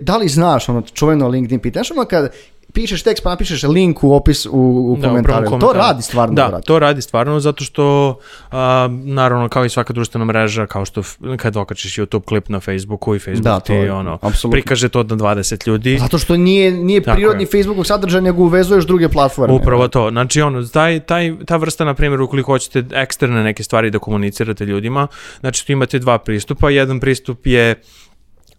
da 0.00 0.16
li 0.16 0.28
znaš 0.28 0.68
ono 0.68 0.82
čuveno 0.82 1.28
LinkedIn 1.28 1.60
pitanje, 1.60 1.84
znaš 1.84 1.96
ono 1.98 2.04
kad 2.04 2.32
pišeš 2.74 3.02
tekst 3.02 3.24
pa 3.24 3.30
napišeš 3.30 3.62
link 3.64 4.04
u 4.04 4.14
opis 4.14 4.46
u, 4.46 4.50
u 4.52 4.96
Da, 4.96 5.08
komentaru, 5.08 5.38
to 5.40 5.50
komentaru. 5.50 5.78
radi 5.78 6.02
stvarno, 6.02 6.34
Da, 6.34 6.48
brate. 6.48 6.64
to 6.64 6.78
radi 6.78 7.02
stvarno 7.02 7.40
zato 7.40 7.64
što 7.64 8.16
a, 8.50 8.88
naravno 8.92 9.48
kao 9.48 9.64
i 9.64 9.68
svaka 9.68 9.92
društvena 9.92 10.24
mreža, 10.24 10.66
kao 10.66 10.84
što 10.84 11.02
kad 11.36 11.56
okačiš 11.56 11.94
YouTube 11.94 12.24
klip 12.24 12.48
na 12.48 12.60
Facebooku 12.60 13.14
i 13.14 13.20
Facebook 13.20 13.44
Da, 13.44 13.60
ti 13.60 13.66
to 13.66 13.72
je, 13.74 13.92
ono, 13.92 14.12
apsolutno. 14.14 14.50
prikaže 14.52 14.88
to 14.88 15.02
na 15.02 15.16
20 15.16 15.66
ljudi. 15.66 15.98
Zato 15.98 16.18
što 16.18 16.36
nije, 16.36 16.70
nije 16.72 17.02
Tako 17.02 17.14
prirodni 17.14 17.42
je. 17.42 17.46
Facebookov 17.48 17.84
sadržaj, 17.84 18.20
nego 18.22 18.42
uvezuješ 18.42 18.84
druge 18.84 19.08
platforme. 19.08 19.54
Upravo 19.54 19.88
to. 19.88 20.10
Znači, 20.10 20.40
ono, 20.42 20.64
taj, 20.64 21.00
taj, 21.00 21.32
ta 21.46 21.56
vrsta, 21.56 21.84
na 21.84 21.94
primjer, 21.94 22.20
ukoliko 22.20 22.52
hoćete 22.52 22.84
eksterne 22.92 23.42
neke 23.44 23.62
stvari 23.62 23.90
da 23.90 23.98
komunicirate 23.98 24.64
ljudima, 24.64 25.06
znači 25.40 25.66
tu 25.66 25.72
imate 25.72 25.98
dva 25.98 26.18
pristupa. 26.18 26.70
Jedan 26.70 27.00
pristup 27.00 27.46
je 27.46 27.74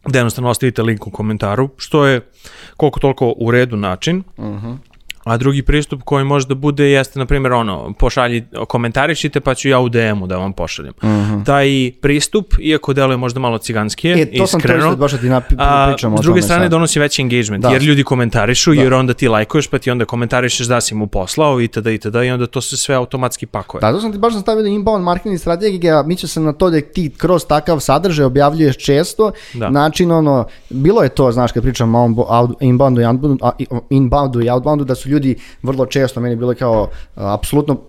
da 0.08 0.20
jednostavno 0.20 0.50
ostavite 0.50 0.82
link 0.82 1.08
u 1.08 1.12
komentaru, 1.12 1.70
što 1.78 2.06
je 2.06 2.22
koliko 2.78 3.00
toliko 3.00 3.34
u 3.38 3.52
redu 3.52 3.78
način. 3.78 4.24
A 5.26 5.38
drugi 5.38 5.62
pristup 5.62 6.02
koji 6.04 6.26
može 6.26 6.48
da 6.48 6.56
bude 6.56 6.86
jeste, 6.86 7.20
na 7.20 7.26
primjer, 7.26 7.54
ono, 7.54 7.94
pošalji, 7.94 8.44
komentarišite 8.68 9.40
pa 9.40 9.54
ću 9.56 9.70
ja 9.70 9.80
u 9.80 9.90
DM-u 9.90 10.28
da 10.28 10.38
vam 10.38 10.54
pošaljem. 10.54 10.94
Taj 11.46 11.68
pristup, 12.02 12.46
iako 12.60 12.94
deluje 12.94 13.18
možda 13.18 13.40
malo 13.40 13.58
ciganskije, 13.58 14.22
E, 14.22 14.26
to 14.28 14.48
sam 14.48 14.62
to 14.62 14.66
iskreno, 14.66 14.86
isto 14.86 14.96
baš 14.98 15.12
da 15.12 15.18
ti 15.18 15.26
napi- 15.26 15.56
a, 15.58 15.88
pričam 15.88 16.18
s 16.18 16.22
druge 16.22 16.42
strane 16.42 16.64
sad. 16.64 16.72
donosi 16.72 17.00
veći 17.00 17.22
engagement, 17.22 17.62
Da. 17.62 17.70
jer 17.70 17.82
ljudi 17.82 18.04
komentarišu, 18.04 18.74
jer 18.74 18.94
onda 18.94 19.14
ti 19.14 19.28
lajkuješ, 19.28 19.68
pa 19.68 19.80
ti 19.80 19.92
onda 19.92 20.06
komentarišeš 20.06 20.68
da 20.68 20.82
si 20.82 20.96
mu 20.96 21.08
poslao 21.08 21.62
itd. 21.62 21.88
itd. 21.88 22.16
i 22.18 22.30
onda 22.30 22.48
to 22.48 22.62
se 22.62 22.78
sve 22.78 22.96
automatski 22.96 23.46
pakuje. 23.46 23.82
Da, 23.82 23.92
to 23.92 24.02
sam 24.02 24.12
ti 24.12 24.18
baš 24.18 24.34
sam 24.34 24.42
stavio 24.42 24.66
inbound 24.66 25.04
marketing 25.04 25.40
strategija, 25.40 26.04
mi 26.04 26.16
će 26.16 26.28
se 26.28 26.40
na 26.40 26.54
to 26.54 26.70
da 26.70 26.82
ti 26.82 27.12
kroz 27.12 27.46
takav 27.46 27.80
sadržaj 27.80 28.26
objavljuješ 28.26 28.78
često, 28.78 29.32
Da. 29.54 29.70
način 29.70 30.12
ono, 30.12 30.48
bilo 30.70 31.04
je 31.04 31.10
to, 31.10 31.32
znaš, 31.32 31.52
kad 31.52 31.64
pričam 31.64 31.96
o 31.96 32.10
inboundu 32.62 33.02
i 33.02 33.06
outboundu, 33.06 33.38
i- 33.60 33.66
inboundu 33.92 34.42
i 34.42 34.50
outboundu, 34.50 34.84
da 34.84 34.96
su 34.96 35.10
ljudi 35.10 35.15
vrlo 35.64 35.86
često, 35.86 36.20
meni 36.20 36.36
bilo 36.36 36.54
kao, 36.54 36.90
apsolutno, 37.16 37.82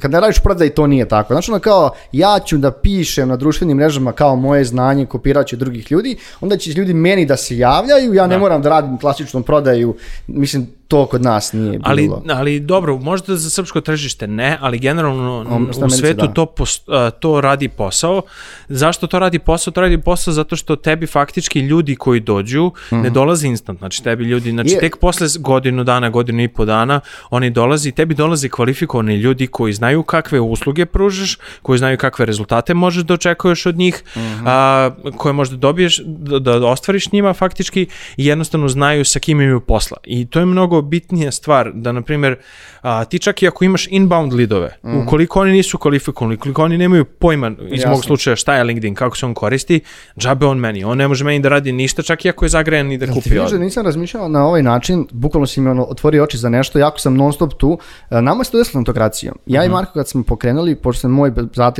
kad 0.00 0.10
ne 0.10 0.20
radiš 0.20 0.38
prodaj, 0.38 0.70
to 0.70 0.86
nije 0.86 1.08
tako. 1.08 1.34
Znači 1.34 1.50
ono 1.50 1.60
kao, 1.60 1.90
ja 2.12 2.38
ću 2.44 2.58
da 2.58 2.70
pišem 2.70 3.28
na 3.28 3.36
društvenim 3.36 3.76
mrežama 3.76 4.12
kao 4.12 4.36
moje 4.36 4.64
znanje, 4.64 5.06
kopirat 5.06 5.46
ću 5.46 5.56
drugih 5.56 5.92
ljudi, 5.92 6.16
onda 6.40 6.56
će 6.56 6.70
ljudi 6.70 6.94
meni 6.94 7.26
da 7.26 7.36
se 7.36 7.58
javljaju, 7.58 8.14
ja 8.14 8.26
ne 8.26 8.38
moram 8.38 8.62
da 8.62 8.68
radim 8.68 8.98
klasičnu 8.98 9.42
prodaju, 9.42 9.96
mislim, 10.26 10.75
to 10.88 11.06
kod 11.06 11.22
nas 11.22 11.52
nije 11.52 11.70
bilo. 11.70 11.82
Ali, 11.84 12.10
ali 12.28 12.60
dobro, 12.60 12.98
možda 12.98 13.36
za 13.36 13.50
srpsko 13.50 13.80
tržište 13.80 14.26
ne, 14.26 14.58
ali 14.60 14.78
generalno 14.78 15.44
Um, 15.50 15.70
u 15.86 15.90
svetu 15.90 16.26
da. 16.26 16.32
to, 16.32 16.46
pos- 16.46 16.82
a, 16.88 17.10
to 17.10 17.40
radi 17.40 17.68
posao. 17.68 18.22
Zašto 18.68 19.06
to 19.06 19.18
radi 19.18 19.38
posao? 19.38 19.72
To 19.72 19.80
radi 19.80 19.98
posao 19.98 20.34
zato 20.34 20.56
što 20.56 20.76
tebi 20.76 21.06
faktički 21.06 21.60
ljudi 21.60 21.96
koji 21.96 22.20
dođu 22.20 22.70
ne 22.90 23.10
dolaze 23.10 23.48
instant. 23.48 23.78
Znači 23.78 24.04
tebi 24.04 24.24
ljudi, 24.24 24.50
znači 24.50 24.70
Je- 24.70 24.80
tek 24.80 24.96
posle 24.96 25.26
godinu 25.38 25.84
dana, 25.84 26.10
godinu 26.10 26.42
i 26.42 26.48
po 26.48 26.64
dana, 26.64 27.00
oni 27.30 27.50
dolazi, 27.50 27.92
tebi 27.92 28.14
dolaze 28.14 28.48
kvalifikovani 28.48 29.16
ljudi 29.16 29.46
koji 29.46 29.72
znaju 29.72 30.02
kakve 30.02 30.40
usluge 30.40 30.86
pružaš, 30.86 31.38
koji 31.62 31.78
znaju 31.78 31.98
kakve 31.98 32.26
rezultate 32.26 32.74
možeš 32.74 33.02
da 33.04 33.14
očekuješ 33.14 33.66
od 33.66 33.76
njih, 33.76 34.02
a, 34.46 34.90
koje 35.16 35.32
možda 35.32 35.56
dobiješ, 35.56 36.00
da, 36.06 36.38
da 36.38 36.66
ostvariš 36.66 37.12
njima 37.12 37.32
faktički 37.32 37.86
i 38.16 38.26
jednostavno 38.26 38.68
znaju 38.68 39.04
sa 39.04 39.18
kim 39.18 39.40
imaju 39.40 39.60
posla. 39.60 39.96
I 40.04 40.26
to 40.26 40.38
je 40.40 40.46
mnogo 40.46 40.75
bitnija 40.82 41.30
stvar, 41.30 41.72
da 41.74 41.92
na 41.92 42.02
primjer 42.02 42.36
a, 42.82 43.04
ti 43.04 43.18
čak 43.18 43.42
i 43.42 43.48
ako 43.48 43.64
imaš 43.64 43.86
inbound 43.90 44.32
lidove, 44.32 44.76
ukoliko 45.04 45.40
oni 45.40 45.52
nisu 45.52 45.78
kvalifikovani, 45.78 46.34
ukoliko 46.34 46.62
oni 46.62 46.78
nemaju 46.78 47.04
pojma 47.04 47.52
iz 47.60 47.80
Jasno. 47.80 47.90
mog 47.90 48.04
slučaja 48.04 48.36
šta 48.36 48.54
je 48.54 48.64
LinkedIn, 48.64 48.94
kako 48.94 49.16
se 49.16 49.26
on 49.26 49.34
koristi, 49.34 49.80
džabe 50.18 50.46
on 50.46 50.58
meni. 50.58 50.84
On 50.84 50.98
ne 50.98 51.08
može 51.08 51.24
meni 51.24 51.40
da 51.40 51.48
radi 51.48 51.72
ništa, 51.72 52.02
čak 52.02 52.24
i 52.24 52.28
ako 52.28 52.44
je 52.44 52.48
zagrejan 52.48 52.92
i 52.92 52.98
da 52.98 53.06
Ti 53.06 53.12
kupi 53.12 53.30
vidiš 53.30 53.50
da 53.50 53.58
nisam 53.58 53.84
razmišljao 53.84 54.28
na 54.28 54.46
ovaj 54.46 54.62
način, 54.62 55.06
bukvalno 55.12 55.46
si 55.46 55.60
mi 55.60 55.70
ono, 55.70 55.84
otvorio 55.84 56.24
oči 56.24 56.38
za 56.38 56.48
nešto, 56.48 56.78
jako 56.78 56.98
sam 56.98 57.16
non 57.16 57.32
stop 57.32 57.54
tu. 57.54 57.78
E, 58.10 58.20
Nama 58.20 58.44
se 58.44 58.50
to 58.50 58.58
desilo 58.58 58.78
autokracijom. 58.80 59.34
Ja 59.46 59.60
Mhm. 59.60 59.70
i 59.70 59.72
Marko 59.72 59.92
kad 59.92 60.08
smo 60.08 60.22
pokrenuli, 60.22 60.74
pošto 60.76 61.00
sam 61.00 61.10
moj 61.10 61.32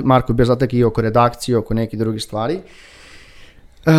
Marko 0.05 0.33
bio 0.33 0.47
zatek 0.47 0.73
i 0.73 0.85
oko 0.85 1.01
redakcije, 1.01 1.59
oko 1.59 1.75
nekih 1.75 1.99
drugih 1.99 2.23
stvari, 2.23 2.59
E, 3.87 3.91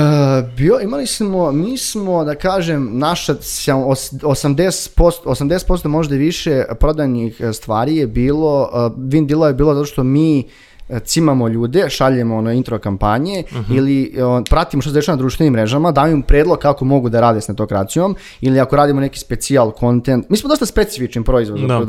bio, 0.58 0.80
imali 0.80 1.08
smo, 1.08 1.52
mi 1.52 1.78
smo, 1.78 2.24
da 2.24 2.36
kažem, 2.36 2.90
naša 2.94 3.36
sam- 3.36 3.84
os- 3.84 4.14
80%, 4.14 4.90
80% 5.26 5.88
možda 5.88 6.16
i 6.16 6.20
više 6.20 6.64
prodajnih 6.80 7.42
e, 7.42 7.54
stvari 7.54 7.96
je 7.96 8.08
bilo, 8.08 8.62
uh, 8.64 8.78
win 8.94 9.26
deala 9.28 9.48
je 9.48 9.54
bilo 9.54 9.74
zato 9.74 9.86
što 9.86 10.04
mi 10.04 10.44
e, 10.90 11.00
cimamo 11.00 11.48
ljude, 11.48 11.90
šaljemo 11.90 12.38
ono 12.38 12.52
intro 12.52 12.80
kampanje 12.80 13.44
ili 13.72 14.14
e, 14.18 14.24
on, 14.24 14.44
pratimo 14.44 14.82
što 14.82 14.90
se 14.90 14.94
dešava 14.94 15.16
na 15.16 15.22
društvenim 15.22 15.54
mrežama, 15.54 15.92
damo 15.92 16.08
im 16.08 16.22
predlog 16.22 16.60
kako 16.60 16.86
mogu 16.86 17.10
da 17.10 17.22
rade 17.22 17.42
s 17.42 17.48
netokracijom 17.48 18.16
ili 18.42 18.60
ako 18.60 18.76
radimo 18.76 19.02
neki 19.02 19.20
specijal 19.20 19.72
content. 19.80 20.30
Mi 20.30 20.38
smo 20.38 20.50
dosta 20.50 20.66
specifični 20.66 21.24
proizvod. 21.24 21.60
za 21.60 21.68
Da. 21.68 21.80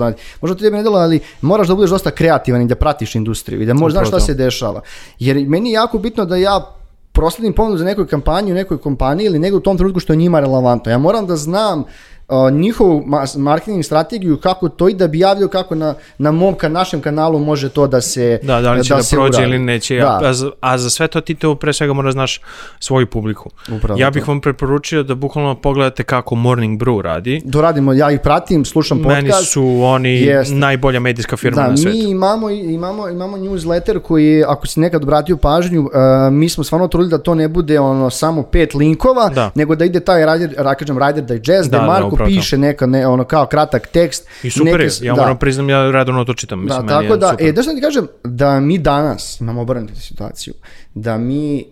Možda 0.41 0.57
to 0.57 0.63
tebi 0.63 0.77
ne 0.77 0.83
delo, 0.83 0.99
ali 0.99 1.21
moraš 1.41 1.69
da 1.69 1.75
budeš 1.75 1.91
dosta 1.91 2.11
kreativan 2.11 2.63
i 2.63 2.67
da 2.67 2.75
pratiš 2.75 3.15
industriju 3.15 3.63
i 3.63 3.67
da 3.67 3.75
možeš 3.75 3.93
znaš 3.95 4.09
šta 4.09 4.27
se 4.27 4.35
dešava. 4.35 4.81
Jer 5.19 5.49
meni 5.49 5.71
je 5.71 5.75
jako 5.75 5.99
bitno 5.99 6.25
da 6.25 6.37
ja 6.37 6.75
prosledim 7.19 7.53
ponudu 7.53 7.79
za 7.79 7.85
nekoj 7.85 8.07
kampanji 8.07 8.53
u 8.53 8.55
nekoj 8.55 8.79
kompaniji 8.79 9.27
ili 9.27 9.39
nego 9.39 9.57
u 9.57 9.61
tom 9.61 9.77
trenutku 9.77 10.01
što 10.01 10.13
je 10.13 10.17
njima 10.17 10.41
relevantno. 10.41 10.93
Ja 10.93 10.99
moram 10.99 11.27
da 11.27 11.37
znam 11.37 11.85
uh, 12.29 12.53
njihovu 12.53 13.03
ma- 13.03 13.39
marketing 13.39 13.85
strategiju 13.85 14.37
kako 14.39 14.69
to 14.69 14.89
i 14.89 14.95
da 14.95 15.07
bi 15.07 15.19
javio 15.19 15.49
kako 15.49 15.75
na, 15.75 15.95
na 16.19 16.31
mom 16.33 16.55
ka, 16.55 16.69
našem 16.69 17.01
kanalu 17.01 17.39
može 17.39 17.69
to 17.69 17.87
da 17.87 18.01
se 18.01 18.41
Da, 18.43 18.61
da 18.61 18.73
li 18.73 18.85
će 18.85 18.95
da, 18.95 19.03
se 19.03 19.17
prođe 19.17 19.29
uradi. 19.31 19.43
ili 19.45 19.59
neće. 19.59 19.97
Da. 19.97 20.21
A, 20.21 20.33
za, 20.33 20.51
a 20.61 20.79
za 20.79 20.91
sve 20.91 21.09
to 21.09 21.21
ti 21.21 21.35
to 21.35 21.55
pre 21.55 21.73
svega 21.73 21.93
moraš 21.93 22.13
znaš 22.13 22.41
svoju 22.79 23.07
publiku. 23.07 23.51
Upravo 23.71 24.01
ja 24.01 24.07
to. 24.07 24.11
bih 24.11 24.29
vam 24.29 24.41
preporučio 24.41 25.03
da 25.03 25.15
bukvalno 25.15 25.55
pogledate 25.55 26.03
kako 26.03 26.35
Morning 26.35 26.81
Brew 26.81 27.01
radi. 27.01 27.43
To 27.53 27.61
radimo, 27.61 27.93
ja 27.93 28.11
ih 28.11 28.21
pratim, 28.21 28.65
slušam 28.65 28.99
podcast. 28.99 29.23
Meni 29.23 29.45
su 29.45 29.81
oni 29.83 30.11
Jeste. 30.13 30.55
najbolja 30.55 31.01
medijska 31.01 31.37
firma 31.37 31.57
Da, 31.57 31.69
na 31.69 31.77
svetu. 31.77 31.97
mi 31.97 32.03
imamo, 32.03 32.51
imamo, 32.51 33.09
imamo 33.09 33.37
newsletter 33.39 33.99
koji 33.99 34.45
ako 34.45 34.67
si 34.67 34.81
nekad 34.81 35.03
obratio 35.03 35.37
pažnju, 35.37 35.81
uh, 35.83 35.89
mi 36.33 36.49
smo 36.49 36.65
stvarno 36.65 36.89
trudili 36.89 37.11
da 37.11 37.19
to 37.19 37.35
ne 37.35 37.49
bude 37.49 37.81
ono 37.81 38.11
samo 38.11 38.43
pet 38.43 38.75
linkova, 38.75 39.29
Da. 39.29 39.51
nego 39.55 39.75
da 39.75 39.85
ide 39.85 40.01
taj 40.01 40.27
rider, 40.27 40.55
ra, 40.59 40.75
kažem, 40.75 40.99
rider 40.99 41.25
digest, 41.27 41.71
da, 41.71 41.79
Da, 41.79 41.81
da, 41.81 41.87
Marko 41.89 42.18
upravo 42.19 42.31
to. 42.31 42.37
piše 42.37 42.59
neka, 42.59 42.87
ne, 42.87 43.07
ono 43.07 43.25
kao 43.25 43.47
kratak 43.47 43.87
tekst. 43.87 44.29
I 44.43 44.51
super 44.51 44.73
neke 44.73 44.85
je, 44.85 44.91
ja 45.03 45.15
da. 45.15 45.21
moram 45.21 45.39
priznam, 45.39 45.71
ja 45.71 45.91
redovno 45.91 46.25
to 46.25 46.35
čitam. 46.35 46.65
Mislim, 46.65 46.87
Da, 46.87 47.01
tako 47.01 47.17
da, 47.17 47.29
super. 47.29 47.47
e, 47.47 47.53
da 47.53 47.63
što 47.63 47.73
ti 47.73 47.81
kažem, 47.81 48.07
da 48.25 48.61
mi 48.61 48.79
danas 48.79 49.41
imamo 49.41 49.61
obrnutu 49.63 49.97
situaciju, 49.97 50.55
da 50.95 51.19
mi 51.19 51.59
e, 51.61 51.65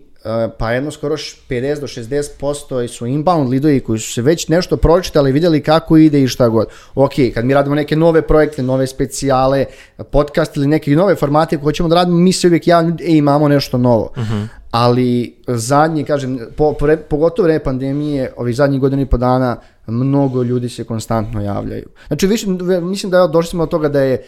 pa 0.57 0.71
jedno 0.71 0.91
skoro 0.91 1.15
š- 1.15 1.35
50 1.49 1.79
do 1.79 1.87
60% 1.87 2.87
su 2.87 3.05
inbound 3.05 3.49
lidovi 3.49 3.79
koji 3.79 3.99
su 3.99 4.13
se 4.13 4.21
već 4.21 4.47
nešto 4.47 4.77
pročitali, 4.77 5.31
vidjeli 5.31 5.61
kako 5.61 5.97
ide 5.97 6.21
i 6.21 6.27
šta 6.27 6.47
god. 6.47 6.67
Ok, 6.95 7.11
kad 7.33 7.45
mi 7.45 7.53
radimo 7.53 7.75
neke 7.75 7.95
nove 7.95 8.21
projekte, 8.21 8.63
nove 8.63 8.87
specijale, 8.87 9.65
podcast 10.03 10.57
ili 10.57 10.67
neke 10.67 10.91
nove 10.91 11.15
formate 11.15 11.57
koje 11.57 11.63
hoćemo 11.63 11.89
da 11.89 11.95
radimo, 11.95 12.17
mi 12.17 12.33
se 12.33 12.47
uvijek 12.47 12.67
javljamo, 12.67 12.97
e, 13.01 13.07
imamo 13.07 13.47
nešto 13.47 13.77
novo. 13.77 14.13
Ali 14.71 15.35
zadnji, 15.47 16.03
kažem, 16.03 16.39
po, 16.55 16.73
pre, 16.73 16.97
pogotovo 16.99 17.45
vreme 17.45 17.63
pandemije, 17.63 18.33
ovih 18.37 18.55
zadnjih 18.55 18.81
godina 18.81 19.01
i 19.01 19.05
po 19.05 19.17
dana, 19.17 19.57
mnogo 19.87 20.43
ljudi 20.43 20.69
se 20.69 20.83
konstantno 20.83 21.41
javljaju. 21.41 21.85
Znači, 22.07 22.27
više, 22.27 22.47
mislim 22.81 23.09
da 23.09 23.27
došli 23.27 23.49
smo 23.49 23.65
do 23.65 23.69
toga 23.69 23.89
da 23.89 24.01
je 24.01 24.23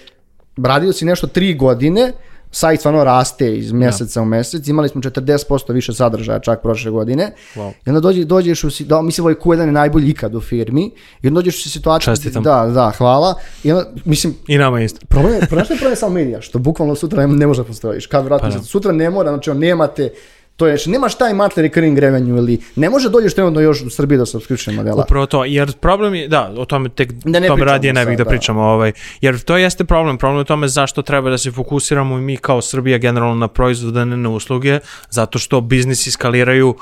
radio 0.57 0.93
si 0.93 1.05
nešto 1.05 1.27
tri 1.27 1.53
godine, 1.53 2.11
sajt 2.51 2.79
stvarno 2.79 3.03
raste 3.03 3.57
iz 3.57 3.71
mjeseca 3.71 4.21
u 4.21 4.25
mjesec, 4.25 4.67
imali 4.67 4.89
smo 4.89 5.01
40% 5.01 5.73
više 5.73 5.93
sadržaja 5.93 6.39
čak 6.39 6.61
prošle 6.61 6.91
godine, 6.91 7.31
Wow. 7.55 7.71
i 7.85 7.89
onda 7.89 7.99
dođe, 7.99 8.25
dođeš 8.25 8.63
u, 8.63 8.69
da, 8.79 9.01
mislim 9.01 9.25
ovaj 9.25 9.35
Q1 9.35 9.59
je 9.59 9.71
najbolji 9.71 10.09
ikad 10.09 10.35
u 10.35 10.41
firmi, 10.41 10.91
i 11.21 11.27
onda 11.27 11.37
dođeš 11.37 11.65
u 11.65 11.69
situaciju, 11.69 12.05
Čestitam. 12.15 12.43
da, 12.43 12.71
da, 12.73 12.91
hvala, 12.97 13.35
i 13.63 13.71
onda, 13.71 13.89
mislim, 14.05 14.35
I 14.47 14.57
nama 14.57 14.81
isto. 14.81 15.05
Problem 15.07 15.33
je, 15.33 15.39
problem 15.39 15.65
je 15.69 15.77
problem 15.77 15.91
je 15.91 15.95
samo 15.95 16.13
medija, 16.13 16.41
što 16.41 16.59
bukvalno 16.59 16.95
sutra 16.95 17.27
ne, 17.27 17.33
ne 17.35 17.47
može 17.47 17.61
da 17.61 17.67
postojiš. 17.67 18.07
Kad 18.07 18.25
vratno, 18.25 18.49
Pa 18.49 18.55
da. 18.57 18.63
sutra 18.63 18.91
ne 18.91 19.09
mora, 19.09 19.29
znači 19.31 19.49
on 19.49 19.57
nemate, 19.57 20.09
to 20.59 20.67
je, 20.67 20.77
znači, 20.77 20.89
nemaš 20.89 21.15
taj 21.15 21.33
monthly 21.33 21.61
recurring 21.61 21.99
revenue 21.99 22.37
ili 22.37 22.59
ne 22.75 22.89
može 22.89 23.09
dođeš 23.09 23.33
trenutno 23.33 23.61
još 23.61 23.81
u 23.81 23.89
Srbiji 23.89 24.17
do 24.17 24.25
subscription 24.25 24.75
modela. 24.75 25.03
Upravo 25.03 25.25
to, 25.25 25.45
jer 25.45 25.71
problem 25.71 26.15
je, 26.15 26.27
da, 26.27 26.53
o 26.57 26.65
tome 26.65 26.89
tek, 26.89 27.11
Da 27.11 27.39
ne 27.39 27.47
tome 27.47 27.65
radije 27.65 27.93
ne 27.93 28.05
bih 28.05 28.17
da 28.17 28.23
da. 28.23 28.29
pričamo, 28.29 28.61
ovaj, 28.61 28.91
jer 29.21 29.39
to 29.39 29.57
jeste 29.57 29.83
problem, 29.83 30.17
problem 30.17 30.39
je 30.39 30.45
tome 30.45 30.67
zašto 30.67 31.01
treba 31.01 31.29
da 31.29 31.37
se 31.37 31.51
fokusiramo 31.51 32.17
i 32.17 32.21
mi 32.21 32.37
kao 32.37 32.61
Srbija 32.61 32.97
generalno 32.97 33.35
na 33.35 33.47
proizvode, 33.47 34.05
ne 34.05 34.17
na 34.17 34.29
usluge, 34.29 34.79
zato 35.09 35.39
što 35.39 35.61
biznisi 35.61 36.11
skaliraju, 36.11 36.75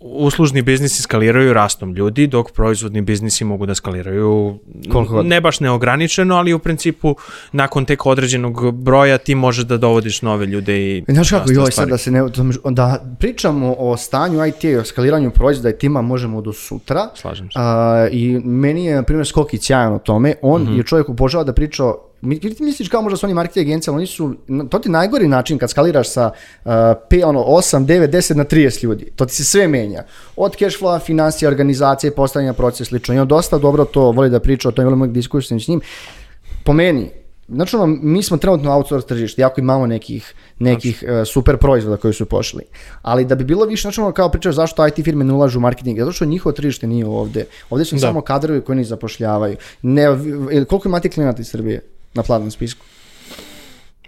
uslužni 0.00 0.62
biznisi 0.62 1.02
skaliraju 1.02 1.52
rastom 1.52 1.94
ljudi, 1.94 2.26
dok 2.26 2.52
proizvodni 2.52 3.00
biznisi 3.00 3.44
mogu 3.44 3.66
da 3.66 3.74
skaliraju 3.74 4.58
Koliko 4.92 5.22
ne 5.22 5.40
baš 5.40 5.60
neograničeno, 5.60 6.36
ali 6.36 6.52
u 6.52 6.58
principu 6.58 7.16
nakon 7.52 7.84
tek 7.84 8.06
određenog 8.06 8.72
broja 8.72 9.18
ti 9.18 9.34
možeš 9.34 9.64
da 9.64 9.76
dovodiš 9.76 10.22
nove 10.22 10.46
ljude 10.46 10.78
i 10.78 11.04
I 11.08 11.14
Znaš 11.14 11.30
kako, 11.30 11.52
joj, 11.52 11.72
sad 11.72 11.88
da 11.88 11.98
se 11.98 12.10
ne, 12.10 12.22
da 12.70 13.13
pričamo 13.18 13.74
o 13.78 13.96
stanju 13.96 14.46
IT 14.46 14.64
i 14.64 14.76
o 14.76 14.84
skaliranju 14.84 15.30
proizvoda 15.30 15.68
i 15.70 15.78
tima 15.78 16.02
možemo 16.02 16.40
do 16.40 16.52
sutra. 16.52 17.08
Slažem 17.14 17.46
se. 17.46 17.52
A, 17.56 18.08
I 18.12 18.40
meni 18.44 18.86
je, 18.86 18.94
na 18.94 19.02
primjer, 19.02 19.26
Skoki 19.26 19.58
sjajan 19.58 19.92
o 19.92 19.98
tome. 19.98 20.34
On 20.42 20.62
Mhm. 20.62 20.76
je 20.76 20.82
čovjek 20.82 21.08
obožava 21.08 21.44
da 21.44 21.52
priča 21.52 21.84
ti 22.40 22.62
misliš 22.62 22.88
kao 22.88 23.02
možda 23.02 23.16
su 23.16 23.26
oni 23.26 23.34
marketing 23.34 23.66
agencije, 23.68 23.92
ali 23.92 23.98
oni 23.98 24.06
su, 24.06 24.34
to 24.70 24.78
ti 24.78 24.88
najgori 24.88 25.28
način 25.28 25.58
kad 25.58 25.70
skaliraš 25.70 26.08
sa 26.10 26.30
uh, 26.64 26.70
pe, 27.10 27.24
ono, 27.24 27.40
8, 27.40 27.84
9, 27.86 28.06
10 28.08 28.34
na 28.36 28.44
30 28.44 28.84
ljudi. 28.84 29.04
To 29.16 29.26
ti 29.26 29.34
se 29.34 29.44
sve 29.44 29.68
menja. 29.68 30.02
Od 30.36 30.56
cash 30.56 30.80
flow, 30.80 31.00
financija, 31.00 31.48
organizacije, 31.48 32.14
postavljanja 32.14 32.52
procesa, 32.52 32.84
slično. 32.84 33.14
I 33.14 33.18
on 33.18 33.28
dosta 33.28 33.58
dobro 33.58 33.84
to 33.84 34.10
voli 34.10 34.30
da 34.30 34.40
priča 34.40 34.68
o 34.68 34.72
tome, 34.72 34.84
volim 34.84 35.00
uvijek 35.00 35.14
diskusiju 35.14 35.60
s 35.60 35.68
njim. 35.68 35.80
Po 36.64 36.72
meni, 36.72 37.10
Znači, 37.48 37.76
ono, 37.76 37.86
mi 37.86 38.22
smo 38.22 38.36
trenutno 38.36 38.72
outsource 38.72 39.08
tržište, 39.08 39.42
jako 39.42 39.60
imamo 39.60 39.86
nekih, 39.86 40.34
nekih 40.58 41.04
e, 41.04 41.24
super 41.24 41.56
proizvoda 41.56 41.96
koji 41.96 42.14
su 42.14 42.26
pošli. 42.26 42.62
Ali 43.02 43.24
da 43.24 43.34
bi 43.34 43.44
bilo 43.44 43.66
više, 43.66 43.82
znači, 43.82 44.00
ono, 44.00 44.12
kao 44.12 44.28
pričaš 44.28 44.54
zašto 44.54 44.86
IT 44.86 44.94
firme 44.96 45.24
ne 45.24 45.32
ulažu 45.32 45.58
u 45.58 45.62
marketing, 45.62 45.98
zato 45.98 46.12
što 46.12 46.24
njihovo 46.24 46.52
tržište 46.52 46.86
nije 46.86 47.06
ovde. 47.06 47.44
Ovde 47.70 47.84
su 47.84 47.94
Da. 47.94 48.00
samo 48.00 48.20
kadrovi 48.20 48.60
koji 48.60 48.76
ni 48.76 48.84
zapošljavaju. 48.84 49.56
Ne, 49.82 50.10
v- 50.10 50.64
koliko 50.64 50.88
imate 50.88 51.08
klijenata 51.08 51.40
iz 51.40 51.48
Srbije 51.48 51.80
na 52.14 52.22
platnom 52.22 52.50
spisku? 52.50 52.84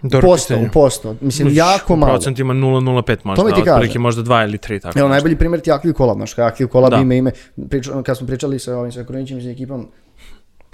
Dobro 0.03 0.21
Posto, 0.21 0.47
pitanje. 0.47 0.67
u 0.67 0.71
posto. 0.71 1.15
Mislim, 1.21 1.47
jako 1.49 1.93
U 1.93 1.97
malo. 1.97 2.13
procentima 2.13 2.53
0,05 2.53 3.17
možda, 3.23 3.41
To 3.41 3.47
mi 3.47 3.53
ti 3.53 3.61
otprilike 3.61 3.99
možda 3.99 4.23
2 4.23 4.43
ili 4.43 4.57
3 4.57 4.81
tako. 4.81 4.99
Evo, 4.99 5.09
najbolji 5.09 5.35
primjer 5.35 5.61
ti 5.61 5.69
je 5.69 5.73
Active 5.73 5.93
Collab, 5.93 6.17
znaš, 6.17 6.37
Active 6.37 6.69
Collab 6.69 6.91
Da. 6.91 6.97
ime, 6.97 7.17
ime, 7.17 7.31
priča, 7.69 8.03
kad 8.03 8.17
smo 8.17 8.27
pričali 8.27 8.59
sa 8.59 8.77
ovim 8.77 8.91
sa 8.91 9.03
Korinićem 9.03 9.37
i 9.37 9.43
sa 9.43 9.49
ekipom, 9.49 9.87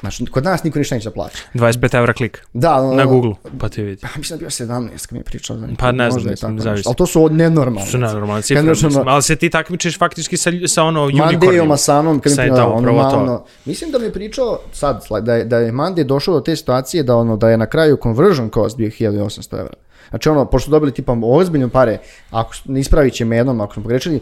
znači, 0.04 0.26
kod 0.26 0.44
nas 0.44 0.64
niko 0.64 0.80
ništa 0.80 0.96
neće 0.96 1.10
da 1.10 1.14
plaća. 1.14 1.38
25 1.54 1.98
evra 1.98 2.14
klik 2.14 2.46
Da, 2.54 2.76
ono, 2.76 2.94
na 2.94 3.06
Google, 3.06 3.34
pa 3.60 3.70
ti 3.70 3.82
vidi. 3.82 4.02
Pa, 4.02 4.08
mislim 4.18 4.40
da 4.40 4.46
je 4.46 4.50
bio 4.50 4.50
17 4.50 5.08
kad 5.08 5.12
mi 5.12 5.20
je 5.20 5.24
pričao. 5.24 5.58
za 5.58 5.68
Pa 5.78 5.92
ne 5.92 6.12
znam, 6.12 6.16
možda 6.16 6.30
je 6.30 6.34
mislim, 6.34 6.60
zavisi. 6.60 6.84
Ali 6.88 6.96
to 6.96 7.06
su 7.06 7.24
od 7.24 7.34
nenormalne. 7.34 7.92
Su 7.92 7.98
nenormalne 7.98 8.42
cifre, 8.42 8.62
ono, 8.62 8.70
mislim, 8.70 9.08
ali 9.08 9.24
se 9.24 9.36
ti 9.36 9.50
takmičiš 9.50 9.98
faktički 9.98 10.38
sa, 10.38 10.52
sa 10.68 10.84
ono 10.84 11.02
Mandejom, 11.02 11.28
unicornima. 11.28 11.74
Asanom, 11.74 12.20
kad 12.20 12.32
mi 12.32 12.36
Sad, 12.36 12.46
pričao, 12.46 12.58
da, 12.58 12.90
ono, 12.90 13.08
ono, 13.08 13.46
mislim 13.66 13.92
da 13.92 14.00
mi 14.00 14.06
je 14.06 14.14
pričao 14.14 14.60
sad, 14.72 15.06
da 15.22 15.36
je, 15.36 15.46
da 15.46 15.58
je 15.58 15.72
Mandej 15.72 16.04
došao 16.04 16.34
do 16.34 16.42
te 16.42 16.56
situacije 16.56 17.04
da, 17.04 17.16
ono, 17.16 17.38
da 17.38 17.50
je 17.50 17.58
na 17.58 17.66
kraju 17.66 17.98
conversion 18.04 18.50
cost 18.54 18.78
bio 18.78 18.90
1800 18.90 19.60
evra. 19.60 19.74
Znači 20.14 20.30
ono, 20.30 20.46
pošto 20.46 20.66
su 20.66 20.72
dobili 20.72 20.92
tipa 20.92 21.16
ozbiljne 21.24 21.70
pare, 21.70 21.98
ako 22.32 22.54
ispravit 22.70 23.14
će 23.14 23.26
me 23.26 23.38
jednom 23.38 23.62
ako 23.62 23.74
smo 23.74 23.84
pogrešili, 23.84 24.20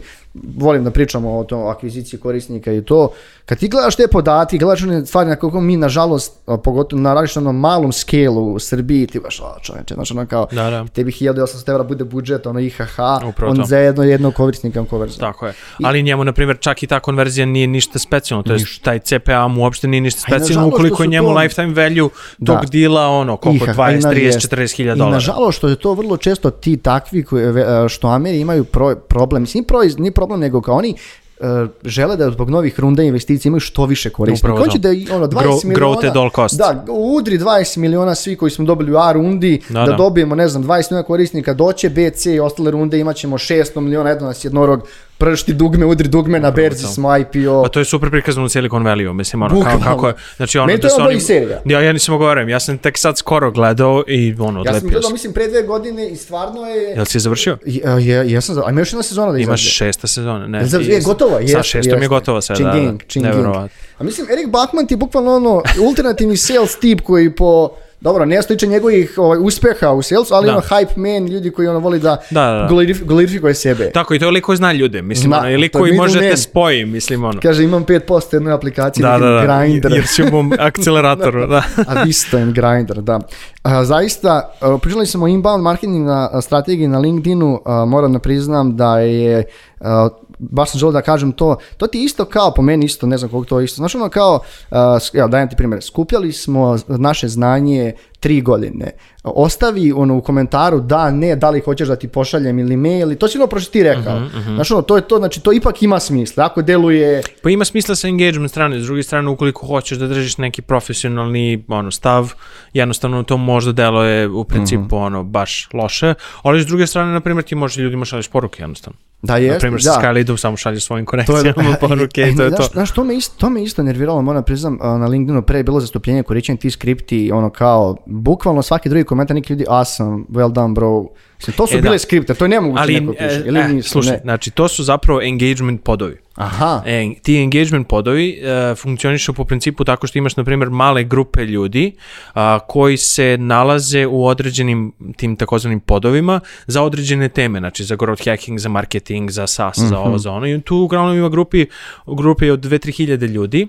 volim 0.56 0.84
da 0.84 0.90
pričamo 0.90 1.38
o 1.38 1.44
to, 1.44 1.56
akviziciji 1.58 2.20
korisnika 2.20 2.72
i 2.72 2.82
to. 2.82 3.12
Kad 3.44 3.58
ti 3.58 3.68
gledaš 3.68 3.96
te 3.96 4.08
podatke, 4.08 4.58
gledaš 4.58 4.82
one 4.82 5.06
stvari 5.06 5.28
na 5.28 5.36
kako 5.36 5.60
mi, 5.60 5.76
nažalost, 5.76 6.32
a 6.46 6.56
pogotovo 6.56 7.02
na 7.02 7.14
različitom 7.14 7.56
malom 7.56 7.92
skelu 7.92 8.44
u 8.44 8.58
Srbiji, 8.58 9.06
ti 9.06 9.20
baš, 9.20 9.40
o 9.40 9.60
čoveče, 9.62 9.94
znači 9.94 10.12
ono 10.12 10.26
kao, 10.26 10.46
Da, 10.52 10.70
da. 10.70 10.84
tebi 10.86 11.12
1800 11.12 11.70
evra 11.70 11.82
bude 11.84 12.04
budžet, 12.04 12.46
ono 12.46 12.60
IHH, 12.60 12.98
Upravo 13.24 13.52
on 13.52 13.64
za 13.64 13.78
jedno, 13.78 14.02
jednog 14.04 14.34
korisnika 14.34 14.84
konverzija. 14.84 15.20
Tako 15.22 15.46
je. 15.46 15.52
Ali 15.80 16.02
njemu, 16.02 16.24
na 16.24 16.32
primjer, 16.32 16.58
čak 16.58 16.82
i 16.82 16.86
ta 16.86 17.00
konverzija 17.00 17.46
nije 17.46 17.66
ništa 17.66 17.98
specijalno. 17.98 18.42
To 18.42 18.52
je 18.52 18.58
taj 18.82 18.98
CPA 19.00 19.48
mu 19.48 19.60
uopšte 19.62 19.88
nije 19.88 20.00
ništa 20.00 20.22
A 20.22 20.28
i 20.28 20.32
specijalno 20.34 20.68
ukoliko 20.68 21.02
je 21.02 21.08
njemu 21.08 21.28
to- 21.28 21.34
lifetime 21.34 21.74
value 21.74 22.08
tog 22.38 22.56
Da. 22.56 22.66
dila 22.66 23.08
ono, 23.08 23.36
koliko, 23.36 23.64
IHH, 23.64 23.72
20, 23.72 23.98
ima- 23.98 24.10
30, 24.10 24.24
jest. 24.24 24.40
40 24.42 24.76
hiljada 24.76 24.94
I 24.94 24.98
dolara. 24.98 25.14
nažalost 25.14 25.58
što 25.58 25.68
je 25.68 25.76
to 25.82 25.94
vrlo 25.94 26.16
često 26.16 26.50
ti 26.50 26.76
takvi 26.76 27.24
koji, 27.24 27.44
što 27.88 28.08
Ameri 28.08 28.40
imaju 28.40 28.64
pro, 28.64 28.94
problem, 29.08 29.42
mislim, 29.42 29.64
proiz, 29.64 29.98
nije 29.98 30.10
problem 30.12 30.40
nego 30.40 30.60
kao 30.60 30.76
oni 30.76 30.94
e, 31.40 31.44
žele 31.84 32.16
da 32.16 32.30
zbog 32.30 32.50
novih 32.50 32.80
runda 32.80 33.02
investicija 33.02 33.50
imaju 33.50 33.60
što 33.60 33.86
više 33.86 34.10
korisnika. 34.10 34.48
Upravo 34.48 34.62
On 34.64 34.70
će 34.70 34.80
to. 34.80 34.88
da 35.08 35.16
ono 35.16 35.26
20 35.26 35.42
Grow- 35.42 35.66
miliona, 35.66 36.10
at 36.10 36.16
all 36.16 36.30
costs. 36.30 36.58
Da, 36.58 36.84
udri 36.90 37.38
20 37.38 37.76
miliona 37.76 38.14
svi 38.14 38.36
koji 38.36 38.50
smo 38.50 38.64
dobili 38.64 38.92
u 38.92 38.98
A 38.98 39.12
rundi, 39.12 39.60
da, 39.68 39.80
Da, 39.80 39.86
da. 39.86 39.96
dobijemo, 39.96 40.34
ne 40.34 40.48
znam, 40.48 40.64
20 40.64 40.90
miliona 40.90 41.06
korisnika, 41.06 41.54
doće 41.54 41.88
B, 41.88 42.10
C 42.10 42.34
i 42.34 42.40
ostale 42.40 42.70
runde, 42.70 42.98
imat 42.98 43.16
ćemo 43.16 43.38
600 43.38 43.80
miliona, 43.80 44.10
jedno 44.10 44.26
nas 44.26 44.44
jednorog, 44.44 44.82
pršti 45.22 45.52
dugme, 45.52 45.86
udri 45.86 46.08
dugme, 46.08 46.40
na 46.40 46.50
berzi 46.50 46.86
smo 46.86 47.16
IPO. 47.16 47.62
Pa 47.62 47.68
to 47.68 47.78
je 47.78 47.84
super 47.84 48.10
prikazano 48.10 48.46
u 48.46 48.48
Silicon 48.48 48.84
Valley, 48.84 49.12
mislim, 49.12 49.42
ono, 49.42 49.50
kao, 49.50 49.58
Bukvalno. 49.58 49.84
kako 49.86 50.06
je, 50.08 50.14
znači 50.36 50.58
ono, 50.58 50.66
Meni 50.66 50.80
to 50.80 50.88
da 50.88 51.02
je 51.02 51.08
oni, 51.08 51.20
serija. 51.20 51.60
ja, 51.64 51.80
ja 51.80 51.92
nisam 51.92 52.18
verujem, 52.18 52.48
ja 52.48 52.60
sam 52.60 52.78
tek 52.78 52.98
sad 52.98 53.18
skoro 53.18 53.50
gledao 53.50 54.04
i 54.08 54.34
ono, 54.34 54.60
Ja 54.60 54.64
sam 54.64 54.76
odlepio 54.76 54.90
gledao, 54.90 55.10
mislim, 55.10 55.32
pre 55.32 55.48
dve 55.48 55.62
godine 55.62 56.08
i 56.08 56.16
stvarno 56.16 56.60
je... 56.62 56.82
Jel 56.86 57.04
si 57.04 57.16
je 57.16 57.20
završio? 57.20 57.58
Je, 57.64 57.82
je, 58.00 58.30
jesam, 58.30 58.54
za- 58.54 58.62
a 58.66 58.70
ima 58.70 58.80
još 58.80 58.92
jedna 58.92 59.02
sezona 59.02 59.32
da 59.32 59.38
izađe. 59.38 59.48
Imaš 59.50 59.60
šesta 59.68 60.06
sezona, 60.06 60.46
ne? 60.46 60.58
Jel 60.58 60.66
za- 60.66 60.80
i- 60.80 60.84
je 60.84 61.02
Sa 61.48 61.62
šestom 61.62 61.92
je 61.92 61.96
jeste. 61.96 62.08
gotovo 62.08 62.40
sve, 62.40 62.56
da, 62.56 62.62
Ching-ging, 62.62 62.86
da, 62.88 63.04
ching-ging. 63.04 63.22
neverovatno. 63.24 63.68
A 63.98 64.04
mislim, 64.04 64.26
Erik 64.28 64.48
Bachman 64.48 64.86
ti 64.86 64.94
je 64.94 64.98
bukvalno 64.98 65.36
ono, 65.36 65.62
alternativni 65.82 66.36
sales 66.36 66.76
tip 66.76 67.00
koji 67.00 67.30
po, 67.30 67.70
dobro, 68.02 68.24
ne 68.24 68.42
sliče 68.42 68.66
njegovih 68.66 69.14
ovaj, 69.16 69.38
uspeha 69.40 69.90
u 69.90 70.02
salesu, 70.02 70.34
ali 70.34 70.46
Da. 70.46 70.52
ono 70.52 70.60
hype 70.62 70.96
man, 70.96 71.28
ljudi 71.28 71.50
koji 71.50 71.68
ono 71.68 71.78
voli 71.78 71.98
da, 71.98 72.16
Da, 72.30 72.40
da, 72.42 72.52
da. 72.52 72.68
glorif- 72.68 73.04
glorifikuje 73.04 73.54
sebe. 73.54 73.90
Tako, 73.90 74.14
i 74.14 74.18
to 74.18 74.24
je 74.24 74.30
liko 74.30 74.56
zna 74.56 74.72
ljude, 74.72 75.02
mislim, 75.02 75.28
Zna, 75.28 75.38
ono, 75.38 75.50
ili 75.50 75.68
to 75.68 75.78
je 75.78 75.80
koji 75.80 75.92
može 75.92 76.08
middleman. 76.08 76.30
te 76.30 76.36
spoji, 76.38 76.84
mislim, 76.86 77.24
ono. 77.24 77.40
Kaže, 77.40 77.64
imam 77.64 77.84
5% 77.84 78.00
jednoj 78.34 78.52
aplikaciji, 78.52 79.02
Da, 79.02 79.18
da, 79.18 79.30
da, 79.30 79.58
grinder. 79.58 79.92
jer 79.92 80.06
si 80.06 80.22
u 80.24 80.26
akceleratoru, 80.58 81.46
da. 81.46 81.62
A 81.78 82.04
isto 82.04 82.38
je 82.38 82.46
grinder, 82.46 82.96
da. 82.98 83.20
A, 83.62 83.84
zaista, 83.84 84.30
a, 84.60 84.78
pričali 84.78 85.06
smo 85.06 85.24
o 85.24 85.28
inbound 85.28 85.62
marketing 85.62 86.06
na 86.06 86.30
a, 86.32 86.40
strategiji 86.40 86.88
na 86.88 86.98
LinkedInu, 86.98 87.60
a, 87.64 87.84
moram 87.84 88.12
da 88.12 88.18
priznam 88.18 88.76
da 88.76 88.98
je 88.98 89.44
a, 89.80 90.08
baš 90.50 90.70
sam 90.70 90.78
želeo 90.78 90.92
da 90.92 91.02
kažem 91.02 91.32
to, 91.32 91.56
to 91.76 91.86
ti 91.86 92.04
isto 92.04 92.24
kao, 92.24 92.54
po 92.54 92.62
meni 92.62 92.86
isto, 92.86 93.06
ne 93.06 93.18
znam 93.18 93.30
koliko 93.30 93.48
to 93.48 93.60
isto, 93.60 93.76
znaš 93.76 93.94
ono 93.94 94.08
kao, 94.08 94.40
uh, 94.70 94.76
evo 95.14 95.28
dajem 95.28 95.48
ti 95.48 95.56
primjer, 95.56 95.82
skupljali 95.82 96.32
smo 96.32 96.78
naše 96.88 97.28
znanje 97.28 97.92
tri 98.22 98.40
godine. 98.40 98.90
Ostavi 99.24 99.92
ono 99.92 100.16
u 100.16 100.20
komentaru 100.20 100.80
da, 100.80 101.10
ne, 101.10 101.36
da 101.36 101.50
li 101.50 101.60
hoćeš 101.60 101.88
da 101.88 101.96
ti 101.96 102.08
pošaljem 102.08 102.58
ili 102.58 102.76
mail, 102.76 103.16
to 103.16 103.28
si 103.28 103.38
ono 103.38 103.46
prošli 103.46 103.72
ti 103.72 103.82
rekao. 103.82 104.16
Uh 104.16 104.22
-huh, 104.22 104.54
Znaš 104.54 104.70
ono, 104.70 104.82
to 104.82 104.96
je 104.96 105.02
to, 105.02 105.18
znači 105.18 105.40
to 105.40 105.52
ipak 105.52 105.82
ima 105.82 106.00
smisla, 106.00 106.44
ako 106.44 106.62
deluje... 106.62 107.22
Pa 107.42 107.50
ima 107.50 107.64
smisla 107.64 107.94
sa 107.94 108.08
engagement 108.08 108.50
strane, 108.50 108.80
s 108.80 108.84
druge 108.84 109.02
strane 109.02 109.28
ukoliko 109.28 109.66
hoćeš 109.66 109.98
da 109.98 110.06
držiš 110.06 110.38
neki 110.38 110.62
profesionalni 110.62 111.64
ono, 111.68 111.90
stav, 111.90 112.32
jednostavno 112.72 113.22
to 113.22 113.36
možda 113.36 113.72
deluje 113.72 114.28
u 114.28 114.44
principu 114.44 114.96
uh 114.96 115.02
-huh. 115.02 115.06
ono, 115.06 115.24
baš 115.24 115.68
loše, 115.72 116.14
ali 116.42 116.62
s 116.62 116.66
druge 116.66 116.86
strane, 116.86 117.12
na 117.12 117.20
primjer, 117.20 117.44
ti 117.44 117.54
možeš 117.54 117.76
ljudima 117.76 118.04
šalješ 118.04 118.28
poruke 118.28 118.62
jednostavno. 118.62 118.98
Da 119.22 119.36
je. 119.36 119.52
Na 119.52 119.58
primjer, 119.58 119.82
da. 119.82 119.92
sa 119.92 120.00
Skylidu 120.00 120.36
samo 120.36 120.56
šalješ 120.56 120.84
svojim 120.84 121.06
konekcijama 121.06 121.42
to 121.54 121.60
je, 121.60 121.76
poruke 121.88 122.28
i 122.28 122.36
to 122.36 122.42
je 122.42 122.50
to. 122.50 122.62
Znaš, 122.62 122.90
to 122.90 123.04
me 123.04 123.14
isto, 123.14 123.34
to 123.38 123.50
me 123.50 123.62
isto 123.62 123.82
nerviralo, 123.82 124.22
moram 124.22 124.42
priznam, 124.42 124.78
na 124.82 125.06
LinkedInu 125.06 125.42
pre 125.42 125.58
je 125.58 125.64
bilo 125.64 125.80
zastupljenje 125.80 126.22
korišćenja 126.22 126.58
ti 126.58 126.70
skripti, 126.70 127.30
ono 127.34 127.50
kao, 127.50 127.96
bukvalno 128.06 128.62
svaki 128.62 128.88
drugi 128.88 129.04
komentar 129.04 129.34
neki 129.34 129.52
ljudi, 129.52 129.64
awesome, 129.68 130.24
well 130.26 130.52
done 130.52 130.74
bro. 130.74 131.06
Mislim, 131.42 131.56
to 131.56 131.66
su 131.66 131.76
E, 131.76 131.80
bile 131.80 131.94
da. 131.94 131.98
skripte, 131.98 132.34
to 132.34 132.44
je 132.44 132.48
nemoguće 132.48 132.82
Ali, 132.82 133.00
neko 133.00 133.12
piše. 133.12 133.24
e, 133.36 133.42
Ili 133.46 133.78
e, 133.78 133.82
slušaj, 133.82 134.12
ne. 134.12 134.20
znači 134.22 134.50
to 134.50 134.68
su 134.68 134.84
zapravo 134.84 135.22
engagement 135.22 135.82
podovi. 135.82 136.16
Aha. 136.34 136.82
E, 136.86 137.10
ti 137.22 137.36
engagement 137.36 137.88
podovi 137.88 138.40
e, 138.42 138.74
funkcionišu 138.74 139.32
po 139.32 139.44
principu 139.44 139.84
tako 139.84 140.06
što 140.06 140.18
imaš, 140.18 140.36
na 140.36 140.44
primjer, 140.44 140.70
male 140.70 141.04
grupe 141.04 141.44
ljudi 141.44 141.92
a, 142.34 142.58
koji 142.68 142.96
se 142.96 143.36
nalaze 143.40 144.06
u 144.06 144.26
određenim 144.26 144.92
tim 145.16 145.36
takozvanim 145.36 145.80
podovima 145.80 146.40
za 146.66 146.82
određene 146.82 147.28
teme, 147.28 147.58
znači 147.58 147.84
za 147.84 147.96
growth 147.96 148.30
hacking, 148.30 148.58
za 148.58 148.68
marketing, 148.68 149.30
za 149.30 149.46
SaaS, 149.46 149.78
za 149.78 149.98
ovo, 149.98 150.18
za 150.18 150.32
ono. 150.32 150.46
I 150.46 150.60
tu 150.60 150.76
uglavnom 150.76 151.16
ima 151.16 151.28
grupi, 151.28 151.66
grupi 152.06 152.50
od 152.50 152.60
2-3 152.60 152.96
hiljade 152.96 153.26
ljudi 153.26 153.66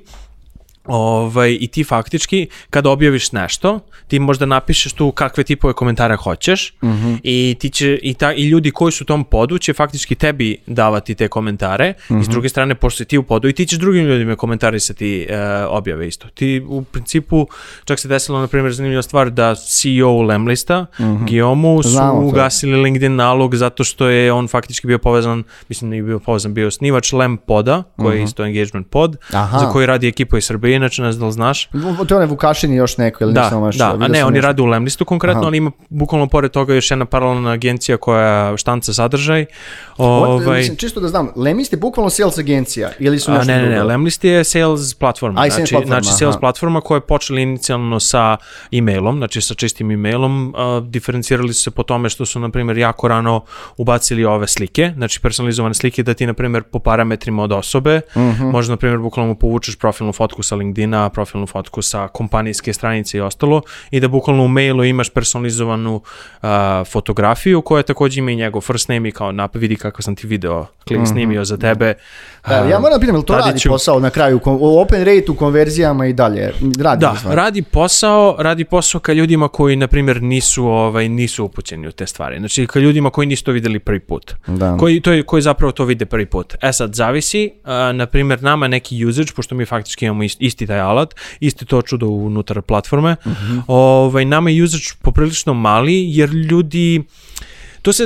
Ovaj, 0.86 1.58
I 1.60 1.68
ti 1.68 1.84
faktički, 1.84 2.48
kada 2.70 2.90
objaviš 2.90 3.32
nešto, 3.32 3.80
ti 4.08 4.20
možda 4.20 4.46
napišeš 4.46 4.94
tu 4.94 5.12
kakve 5.12 5.44
tipove 5.44 5.74
komentara 5.74 6.16
hoćeš 6.16 6.74
Mhm. 6.74 6.92
-hmm. 6.94 7.20
i, 7.24 7.56
ti 7.60 7.70
će, 7.70 8.00
i, 8.02 8.14
ta, 8.14 8.34
i 8.34 8.44
ljudi 8.44 8.72
koji 8.72 8.92
su 8.92 9.04
u 9.04 9.08
tom 9.08 9.24
podu 9.24 9.58
će 9.58 9.74
faktički 9.74 10.16
tebi 10.16 10.58
davati 10.68 11.16
te 11.16 11.28
komentare 11.28 11.94
Mhm. 12.06 12.20
i 12.20 12.24
s 12.24 12.28
druge 12.28 12.50
strane, 12.50 12.76
pošto 12.76 12.98
si 12.98 13.06
ti 13.06 13.18
u 13.18 13.24
podu 13.24 13.48
i 13.48 13.54
ti 13.54 13.66
ćeš 13.66 13.80
drugim 13.80 14.06
ljudima 14.06 14.36
komentarisati 14.36 15.22
e, 15.22 15.38
objave 15.66 16.08
isto. 16.08 16.28
Ti 16.30 16.64
u 16.68 16.84
principu, 16.84 17.48
čak 17.86 18.00
se 18.00 18.08
desilo, 18.08 18.40
na 18.40 18.48
primjer, 18.48 18.74
zanimljiva 18.74 19.02
stvar 19.02 19.30
da 19.30 19.56
CEO 19.56 20.22
Lemlista, 20.22 20.82
mm 20.82 21.04
-hmm. 21.04 21.28
Guillaume, 21.28 21.84
su 21.84 21.90
Znamo 21.90 22.14
to. 22.14 22.28
ugasili 22.28 22.76
LinkedIn 22.76 23.16
nalog 23.16 23.56
zato 23.56 23.84
što 23.84 24.08
je 24.08 24.32
on 24.34 24.48
faktički 24.48 24.88
bio 24.88 24.98
povezan, 25.00 25.44
mislim 25.70 25.90
nije 25.90 26.04
bio 26.04 26.20
povezan, 26.20 26.54
bio 26.54 26.72
snivač 26.72 27.14
Lem 27.14 27.38
poda, 27.38 27.84
koji 27.98 28.18
je 28.18 28.24
isto 28.24 28.46
engagement 28.46 28.88
pod, 28.90 29.18
Aha. 29.32 29.60
za 29.60 29.66
koji 29.66 29.86
radi 29.86 30.08
ekipa 30.08 30.38
iz 30.38 30.46
Srbije, 30.46 30.73
inače 30.76 31.02
ne 31.02 31.12
znam 31.12 31.28
da 31.28 31.32
znaš. 31.32 31.66
To 32.08 32.14
je 32.14 32.16
onaj 32.16 32.28
Vukašin 32.28 32.74
i 32.74 32.76
još 32.76 32.98
neko, 32.98 33.24
ili 33.24 33.34
Da, 33.34 33.44
nisam 33.44 33.62
baš... 33.62 33.76
da, 33.76 33.94
a 33.94 34.08
ne, 34.08 34.26
oni 34.26 34.34
nešto. 34.34 34.48
rade 34.48 34.62
u 34.62 34.66
Lemlistu 34.66 35.06
konkretno, 35.06 35.40
Aha. 35.42 35.48
ali 35.48 35.58
ima 35.58 35.72
bukvalno 35.90 36.28
pored 36.28 36.52
toga 36.52 36.74
još 36.74 36.92
jedna 36.92 37.06
paralelna 37.06 37.52
agencija 37.52 37.98
koja 37.98 38.58
štanca 38.58 38.94
sadržaj. 38.94 39.46
Ovaj, 39.98 40.58
Mislim, 40.58 40.78
čisto 40.78 41.00
da 41.00 41.08
znam, 41.08 41.30
Lemist 41.36 41.74
je 41.74 41.78
bukvalno 41.78 42.10
sales 42.10 42.38
agencija 42.38 42.90
ili 43.00 43.20
su 43.20 43.32
A, 43.32 43.34
nešto 43.34 43.52
ne, 43.52 43.58
ne, 43.58 43.70
ne, 43.70 43.76
drugo? 43.76 43.88
Lemlist 43.88 44.24
je 44.24 44.44
sales 44.44 44.94
platforma. 44.94 45.42
A, 45.42 45.48
i 45.48 45.52
sales 45.52 45.56
znači, 45.70 45.74
platforma, 45.74 46.02
znači 46.02 46.18
sales 46.18 46.34
aha. 46.36 46.40
platforma 46.40 46.82
koja 46.82 46.98
je 46.98 47.02
počela 47.02 47.40
inicijalno 47.40 48.00
sa 48.00 48.38
e-mailom, 48.72 49.18
znači 49.18 49.42
sa 49.42 49.54
čistim 49.54 49.92
e-mailom, 49.92 50.54
a, 50.58 50.82
diferencirali 50.84 51.54
su 51.54 51.62
se 51.64 51.72
po 51.72 51.84
tome 51.84 52.10
što 52.10 52.26
su, 52.26 52.40
na 52.40 52.50
primjer, 52.50 52.78
jako 52.78 53.08
rano 53.08 53.44
ubacili 53.78 54.26
ove 54.26 54.48
slike, 54.48 54.92
znači 54.98 55.20
personalizovane 55.22 55.74
slike 55.74 56.04
da 56.04 56.14
ti, 56.14 56.26
na 56.28 56.34
primjer, 56.34 56.64
po 56.64 56.80
parametrima 56.80 57.44
od 57.44 57.52
osobe, 57.52 58.02
Mhm. 58.16 58.46
možda, 58.46 58.74
na 58.74 58.78
primjer, 58.78 59.00
bukvalno 59.00 59.36
povučeš 59.36 59.76
profilnu 59.76 60.14
fotku 60.14 60.44
sa 60.44 60.56
LinkedIna, 60.64 61.10
profilnu 61.10 61.48
fotku 61.48 61.82
sa 61.82 62.08
kompanijske 62.08 62.74
stranice 62.74 63.18
i 63.18 63.22
ostalo 63.22 63.62
i 63.92 64.00
da 64.00 64.08
bukvalno 64.08 64.44
u 64.44 64.48
mailu 64.48 64.84
imaš 64.86 65.10
personalizovanu 65.10 66.02
a, 66.42 66.84
fotografiju 66.86 67.62
koja 67.62 67.84
takođe 67.84 68.20
ima 68.20 68.32
i 68.32 68.36
njegov 68.36 68.62
first 68.62 68.90
name 68.90 69.10
i 69.10 69.14
kao 69.14 69.32
nap, 69.32 69.56
vidi 69.56 69.76
kako 69.76 70.02
sam 70.02 70.16
ti 70.16 70.28
video 70.28 70.66
klik 70.88 71.00
snimio 71.06 71.46
za 71.46 71.58
tebe. 71.58 71.94
Da, 72.48 72.56
ja 72.56 72.80
moram 72.80 72.94
da 72.94 73.00
pitam, 73.00 73.16
jel 73.16 73.24
to 73.24 73.34
radi 73.36 73.50
Tadiću- 73.50 73.70
posao 73.70 74.00
na 74.00 74.10
kraju, 74.10 74.40
open 74.78 75.00
rate 75.00 75.26
u 75.30 75.36
konverzijama 75.36 76.06
i 76.08 76.14
dalje? 76.14 76.52
Radi 76.80 77.00
Da, 77.00 77.12
li 77.12 77.18
stvari? 77.18 77.36
radi 77.38 77.62
posao, 77.64 78.36
radi 78.40 78.64
posao 78.66 79.02
ka 79.02 79.14
ljudima 79.14 79.48
koji 79.48 79.76
na 79.76 79.88
primjer 79.88 80.22
nisu 80.24 80.66
ovaj 80.66 81.10
nisu 81.10 81.46
upućeni 81.46 81.88
u 81.88 81.92
te 81.92 82.08
stvari. 82.08 82.40
Znači 82.40 82.68
ka 82.68 82.80
ljudima 82.80 83.10
koji 83.10 83.28
nisu 83.28 83.44
to 83.44 83.52
videli 83.52 83.80
prvi 83.80 84.00
put. 84.00 84.34
Da. 84.48 84.78
Koji 84.78 85.02
to 85.02 85.12
je 85.12 85.24
koji 85.24 85.42
zapravo 85.42 85.72
to 85.72 85.86
vide 85.86 86.06
prvi 86.06 86.26
put. 86.26 86.56
E 86.62 86.74
sad 86.74 86.94
zavisi, 86.94 87.52
a, 87.64 87.92
na 87.92 88.06
primjer 88.06 88.44
nama 88.44 88.68
neki 88.68 89.06
usage 89.06 89.32
pošto 89.36 89.56
mi 89.56 89.66
faktički 89.66 90.06
imamo 90.06 90.24
ist- 90.24 90.38
isti 90.54 90.70
taj 90.70 90.80
alat, 90.80 91.16
isti 91.40 91.66
to 91.66 91.82
čudo 91.82 92.08
unutar 92.08 92.62
platforme. 92.62 93.16
Ovaj 93.68 94.26
nama 94.26 94.54
je 94.54 94.64
usage 94.64 94.94
poprilično 95.02 95.54
mali 95.54 96.04
jer 96.14 96.30
ljudi 96.30 97.04
To, 97.84 97.94
se, 97.94 98.04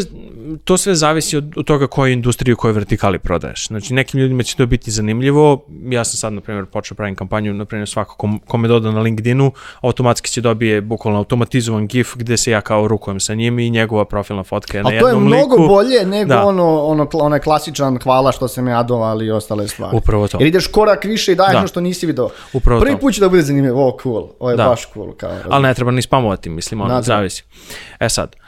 to 0.63 0.77
sve 0.77 0.95
zavisi 0.95 1.37
od, 1.37 1.53
od 1.57 1.65
toga 1.65 1.87
koju 1.87 2.13
industriju, 2.13 2.55
kojoj 2.55 2.73
vertikali 2.73 3.19
prodaješ. 3.19 3.67
Znači, 3.67 3.93
nekim 3.93 4.19
ljudima 4.19 4.43
će 4.43 4.55
to 4.55 4.65
biti 4.65 4.91
zanimljivo. 4.91 5.65
Ja 5.83 6.03
sam 6.03 6.17
sad, 6.17 6.33
na 6.33 6.41
primjer, 6.41 6.65
počeo 6.65 6.95
pravim 6.95 7.15
kampanju, 7.15 7.53
na 7.53 7.65
primjer, 7.65 7.89
svako 7.89 8.15
kom, 8.15 8.39
kome 8.39 8.67
doda 8.67 8.91
na 8.91 9.01
LinkedInu, 9.01 9.51
automatski 9.81 10.29
će 10.29 10.41
dobije 10.41 10.81
bukvalno 10.81 11.19
automatizovan 11.19 11.87
gif 11.87 12.15
gde 12.15 12.37
se 12.37 12.51
ja 12.51 12.61
kao 12.61 12.87
rukujem 12.87 13.19
sa 13.19 13.33
njim 13.33 13.59
i 13.59 13.69
njegova 13.69 14.05
profilna 14.05 14.43
fotka 14.43 14.77
je 14.77 14.83
na 14.83 14.89
Ali 14.89 14.99
to 14.99 15.07
je 15.07 15.11
jednom 15.11 15.25
mnogo 15.25 15.55
liku. 15.55 15.67
bolje 15.67 16.05
nego 16.05 16.29
Da. 16.29 16.43
ono, 16.43 16.83
ono, 16.83 17.07
onaj 17.13 17.39
klasičan 17.39 17.99
hvala 17.99 18.31
što 18.31 18.47
se 18.47 18.61
me 18.61 18.73
adovali 18.73 19.25
i 19.25 19.31
ostale 19.31 19.67
stvari. 19.67 19.97
Upravo 19.97 20.27
to. 20.27 20.37
Jer 20.37 20.47
ideš 20.47 20.67
korak 20.67 21.03
više 21.05 21.31
i 21.31 21.35
daješ 21.35 21.61
Da. 21.61 21.67
što 21.67 21.81
nisi 21.81 22.05
video. 22.05 22.29
Upravo 22.53 22.81
Prvi 22.81 22.93
to. 22.93 22.99
put 22.99 23.13
će 23.13 23.21
da 23.21 23.29
bude 23.29 23.41
zanimljivo, 23.41 23.87
o 23.87 23.97
cool, 24.03 24.27
ovo 24.39 24.49
je 24.51 24.57
Da. 24.57 24.63
baš 24.65 24.87
cool. 24.93 25.13
Kao, 25.13 25.31
Ali 25.49 25.63
ne 25.63 25.73
treba 25.73 25.91
ni 25.91 26.01
spamovati, 26.01 26.49
mislim, 26.49 26.81
ono, 26.81 26.89
Da, 26.89 26.95
da. 26.95 27.01
zavisi. 27.01 27.43
E 27.99 28.09
sad, 28.09 28.35
uh, 28.35 28.41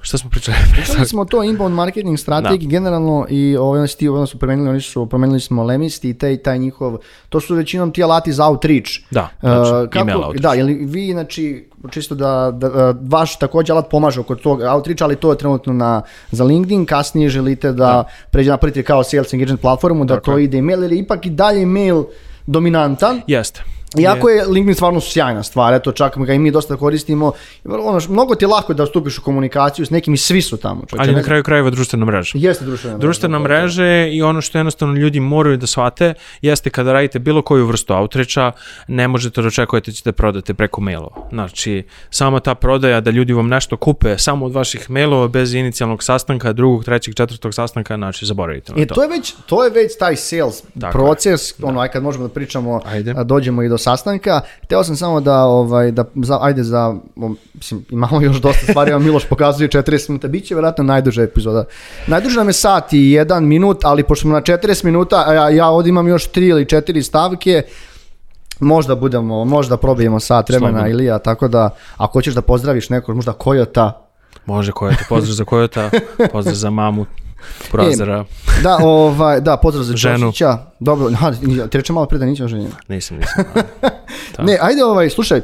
šta 0.00 0.18
smo 0.18 0.30
pričali? 0.30 0.56
Pričali 0.74 1.06
smo 1.06 1.24
to 1.24 1.42
inbound 1.44 1.74
marketing 1.74 2.18
strategiji 2.18 2.68
generalno 2.68 3.26
i 3.30 3.56
ovaj, 3.56 3.78
oni, 3.78 3.88
su 3.88 3.96
ti, 3.96 4.08
oni 4.08 4.26
su 4.26 4.38
promenili, 4.38 4.68
oni 4.68 4.80
su 4.80 5.06
promenili 5.06 5.40
smo 5.40 5.64
Lemist 5.64 6.04
i 6.04 6.14
taj, 6.14 6.36
taj 6.36 6.58
njihov, 6.58 6.98
to 7.28 7.40
su 7.40 7.54
većinom 7.54 7.92
ti 7.92 8.02
alati 8.02 8.32
za 8.32 8.46
outreach. 8.46 8.90
Da, 9.10 9.28
Uh, 9.42 9.48
znači, 9.50 9.98
email 9.98 10.18
outreach. 10.18 10.42
Da, 10.42 10.54
jel 10.54 10.66
vi, 10.66 11.12
znači, 11.12 11.68
čisto 11.90 12.14
da, 12.14 12.50
da, 12.54 12.68
da 12.68 12.94
vaš 13.08 13.38
također 13.38 13.72
alat 13.72 13.90
pomaže 13.90 14.20
oko 14.20 14.34
tog 14.34 14.60
outreach, 14.60 15.02
ali 15.02 15.16
to 15.16 15.30
je 15.30 15.38
trenutno 15.38 15.72
na, 15.72 16.02
za 16.30 16.44
LinkedIn, 16.44 16.86
kasnije 16.86 17.28
želite 17.28 17.72
da, 17.72 18.04
pređe 18.30 18.50
napravite 18.50 18.82
kao 18.82 19.04
sales 19.04 19.32
engagement 19.32 19.60
platformu, 19.60 20.04
da 20.04 20.20
to 20.20 20.38
ide 20.38 20.58
email, 20.58 20.84
ili 20.84 20.98
ipak 20.98 21.26
i 21.26 21.30
dalje 21.30 21.62
email 21.62 22.04
dominantan, 22.46 23.20
Jeste. 23.26 23.62
Iako 23.94 24.28
je 24.28 24.44
LinkedIn 24.44 24.74
stvarno 24.74 25.00
sjajna 25.00 25.42
stvar, 25.42 25.74
eto 25.74 25.92
čak 25.92 26.18
ga 26.18 26.32
i 26.32 26.38
mi 26.38 26.50
dosta 26.50 26.76
koristimo, 26.76 27.32
ono, 27.64 28.00
mnogo 28.08 28.34
ti 28.34 28.44
je 28.44 28.48
lako 28.48 28.74
da 28.74 28.86
stupiš 28.86 29.18
u 29.18 29.22
komunikaciju 29.22 29.86
s 29.86 29.90
nekim 29.90 30.14
i 30.14 30.16
svi 30.16 30.42
su 30.42 30.56
tamo. 30.56 30.80
čovječe, 30.80 30.96
Ali 31.02 31.12
na 31.12 31.22
kraju 31.22 31.42
krajeva 31.42 31.70
društvena 31.70 32.04
mreža. 32.04 32.32
Jeste 32.34 32.64
društvena 32.64 32.96
mreža. 32.96 33.00
Društvena 33.00 33.38
to- 33.38 33.38
to- 33.38 33.48
mreže 33.48 34.08
i 34.08 34.22
ono 34.22 34.40
što 34.40 34.58
jednostavno 34.58 34.94
ljudi 34.94 35.20
moraju 35.20 35.56
da 35.56 35.66
shvate 35.66 36.14
jeste 36.42 36.70
kada 36.70 36.92
radite 36.92 37.18
bilo 37.18 37.42
koju 37.42 37.66
vrstu 37.66 37.94
outreacha, 37.94 38.52
ne 38.88 39.08
možete 39.08 39.42
da 39.42 39.48
očekujete 39.48 39.90
da 39.90 39.94
ćete 39.94 40.12
prodate 40.12 40.54
preko 40.54 40.80
mailova. 40.80 41.28
Znači, 41.32 41.82
sama 42.10 42.40
ta 42.40 42.54
prodaja 42.54 43.00
da 43.00 43.10
ljudi 43.10 43.32
vam 43.32 43.48
nešto 43.48 43.76
kupe 43.76 44.18
samo 44.18 44.46
od 44.46 44.52
vaših 44.52 44.90
mailova 44.90 45.28
bez 45.28 45.54
inicijalnog 45.54 46.02
sastanka, 46.02 46.52
drugog, 46.52 46.84
trećeg, 46.84 47.14
četvrtog 47.14 47.54
sastanka, 47.54 47.96
znači 47.96 48.26
zaboravite 48.26 48.72
na 48.72 48.82
E, 48.82 48.86
to. 48.86 48.94
to 48.94 49.02
je 49.02 49.08
već, 49.08 49.34
to 49.46 49.64
je 49.64 49.70
već 49.70 49.98
taj 49.98 50.16
sales 50.16 50.62
Tako 50.80 50.92
proces, 50.98 51.54
ono, 51.62 51.80
aj 51.80 51.88
kad 51.88 52.02
možemo 52.02 52.28
da 52.28 52.34
pričamo, 52.34 52.80
Ajde. 52.84 53.14
dođemo 53.24 53.62
i 53.62 53.68
do 53.68 53.78
sastanka. 53.82 54.40
Teo 54.68 54.84
sam 54.84 54.96
samo 54.96 55.20
da, 55.20 55.44
ovaj, 55.44 55.90
da 55.90 56.04
za, 56.14 56.38
ajde 56.42 56.62
za, 56.62 56.94
mislim, 57.54 57.84
imamo 57.90 58.20
još 58.20 58.40
dosta 58.40 58.66
stvari, 58.66 58.98
Miloš 58.98 59.28
pokazuje 59.28 59.68
40 59.68 60.10
minuta, 60.10 60.28
bit 60.28 60.44
će 60.46 60.54
vjerojatno 60.54 60.84
najduža 60.84 61.22
epizoda. 61.22 61.64
Najduža 62.06 62.40
nam 62.40 62.48
je 62.48 62.52
sat 62.52 62.92
i 62.92 63.10
jedan 63.10 63.44
minut, 63.44 63.84
ali 63.84 64.02
pošto 64.02 64.22
smo 64.22 64.32
na 64.32 64.40
40 64.40 64.84
minuta, 64.84 65.24
a 65.26 65.34
ja, 65.34 65.50
ja 65.50 65.68
ovdje 65.68 65.90
imam 65.90 66.08
još 66.08 66.30
3 66.30 66.48
ili 66.48 66.64
4 66.64 67.02
stavke, 67.02 67.62
možda 68.60 68.94
budemo, 68.94 69.44
možda 69.44 69.76
probijemo 69.76 70.20
sat 70.20 70.48
vremena 70.48 70.70
Slobodno. 70.70 70.90
Ilija, 70.90 71.18
tako 71.18 71.48
da 71.48 71.70
ako 71.96 72.12
hoćeš 72.12 72.34
da 72.34 72.42
pozdraviš 72.42 72.90
nekog, 72.90 73.16
možda 73.16 73.32
Kojota, 73.32 74.01
Može 74.46 74.72
Kojota, 74.72 75.04
pozdrav 75.08 75.34
za 75.34 75.44
Kojota, 75.44 75.90
pozdrav 76.32 76.54
za 76.54 76.70
mamu, 76.70 77.06
Prozora, 77.70 78.24
da, 78.62 78.78
ovaj, 78.82 79.40
da, 79.40 79.56
pozdrav 79.56 79.84
za 79.84 79.96
Ženu. 79.96 80.32
Dobro, 80.80 81.10
aha, 81.12 81.32
ti 81.70 81.78
reče 81.78 81.92
malo 81.92 82.06
pre 82.06 82.18
da 82.18 82.26
nisi 82.26 82.44
oženjen. 82.44 82.72
nisam, 82.88 83.16
nisam. 83.16 83.44
Da. 84.36 84.42
Ne, 84.44 84.58
ajde 84.60 84.84
ovaj, 84.84 85.10
slušaj, 85.10 85.38
e, 85.38 85.42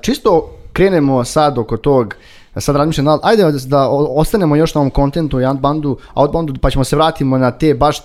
čisto 0.00 0.56
krenemo 0.72 1.24
sad 1.24 1.58
oko 1.58 1.76
tog, 1.76 2.14
sad 2.56 2.76
razmišljam, 2.76 3.06
ajde 3.22 3.44
da 3.66 3.88
ostanemo 3.90 4.56
još 4.56 4.74
na 4.74 4.80
ovom 4.80 4.90
kontentu 4.90 5.40
i 5.40 5.44
outboundu, 5.44 5.98
outboundu, 6.14 6.54
pa 6.60 6.70
ćemo 6.70 6.84
se 6.84 6.96
vratimo 6.96 7.38
na 7.38 7.50
te 7.50 7.74
baš 7.74 7.98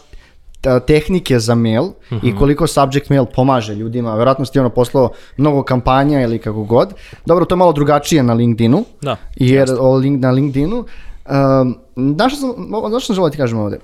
tehnike 0.79 1.39
za 1.39 1.55
mail 1.55 1.83
Mhm. 2.11 2.27
i 2.27 2.35
koliko 2.35 2.67
subject 2.67 3.09
mail 3.09 3.25
pomaže 3.25 3.75
ljudima. 3.75 4.15
Vjerojatno 4.15 4.45
si 4.45 4.51
ti 4.51 4.59
ono 4.59 4.69
poslao 4.69 5.09
mnogo 5.37 5.63
kampanja 5.63 6.21
ili 6.21 6.39
kako 6.39 6.63
god. 6.63 6.93
Dobro, 7.25 7.45
to 7.45 7.55
je 7.55 7.57
malo 7.57 7.73
drugačije 7.73 8.23
na 8.23 8.33
LinkedInu. 8.33 8.83
Da, 9.01 9.15
Jer 9.35 9.69
o 9.79 9.95
link, 9.95 10.21
na 10.21 10.31
LinkedInu, 10.31 10.77
um, 10.77 11.77
znaš 12.15 12.33
što 12.33 12.41
sam, 12.41 12.55
znaš 12.89 13.03
što 13.03 13.07
sam 13.07 13.15
želeo 13.15 13.27
da 13.27 13.31
ti 13.31 13.37
kažem 13.37 13.59
ovdje? 13.59 13.79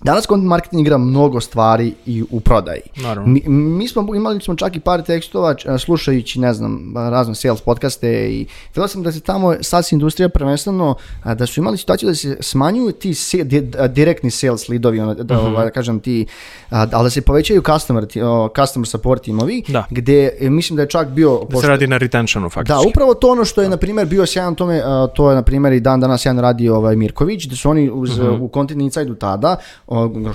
Danas 0.00 0.24
content 0.24 0.48
marketing 0.48 0.80
igra 0.80 0.98
mnogo 0.98 1.40
stvari 1.40 1.94
i 2.06 2.24
u 2.30 2.40
prodaji. 2.40 2.80
Naravno. 2.96 3.28
Mi, 3.28 3.42
mi 3.48 3.88
smo 3.88 4.14
imali 4.14 4.40
smo 4.40 4.54
čak 4.54 4.76
i 4.76 4.80
par 4.80 5.02
tekstova 5.02 5.54
slušajući, 5.78 6.40
ne 6.40 6.52
znam, 6.54 6.78
razne 6.96 7.34
sales 7.34 7.60
podcaste 7.60 8.08
i 8.30 8.46
vidio 8.66 8.88
sam 8.88 9.02
da 9.02 9.12
se 9.12 9.20
tamo 9.20 9.54
SaaS 9.60 9.92
industrija 9.92 10.28
prvenstveno 10.28 10.94
da 11.26 11.46
su 11.46 11.60
imali 11.60 11.78
situaciju 11.78 12.08
da 12.08 12.14
se 12.14 12.36
smanjuju 12.40 12.92
ti 12.92 13.14
se, 13.14 13.44
di, 13.44 13.60
direktni 13.88 14.30
sales 14.30 14.68
lidovi, 14.68 15.00
ono, 15.00 15.14
da, 15.14 15.40
ovaj, 15.40 15.64
da 15.64 15.70
kažem 15.70 16.00
ti, 16.00 16.26
ali 16.70 17.04
da 17.04 17.10
se 17.10 17.20
povećaju 17.20 17.62
customer, 17.64 18.06
ti, 18.06 18.22
o, 18.22 18.48
customer 18.56 18.88
support 18.88 19.22
timovi, 19.22 19.62
Da. 19.68 19.84
gde 19.90 20.30
e, 20.40 20.50
mislim 20.50 20.76
da 20.76 20.82
je 20.82 20.88
čak 20.88 21.08
bio 21.08 21.40
Da 21.50 21.60
se 21.60 21.68
radi 21.68 21.86
na 21.86 21.96
retentionu, 21.96 22.48
faktički. 22.48 22.72
da, 22.74 22.88
upravo 22.88 23.14
to 23.14 23.30
ono 23.30 23.44
što 23.44 23.62
je, 23.62 23.68
na 23.68 23.76
primjer, 23.76 24.06
bio 24.06 24.26
sjajan 24.26 24.54
tome, 24.54 24.82
to 25.14 25.30
je, 25.30 25.34
na 25.34 25.42
primjer, 25.42 25.72
i 25.72 25.80
dan 25.80 26.00
danas 26.00 26.22
sjajan 26.22 26.38
radi 26.38 26.68
ovaj 26.68 26.96
Mirković, 26.96 27.44
da 27.44 27.56
su 27.56 27.70
oni 27.70 27.90
uz, 27.90 28.18
Mhm. 28.18 28.42
u 28.42 28.50
Content 28.54 28.80
Insideu 28.80 29.14
tada, 29.14 29.56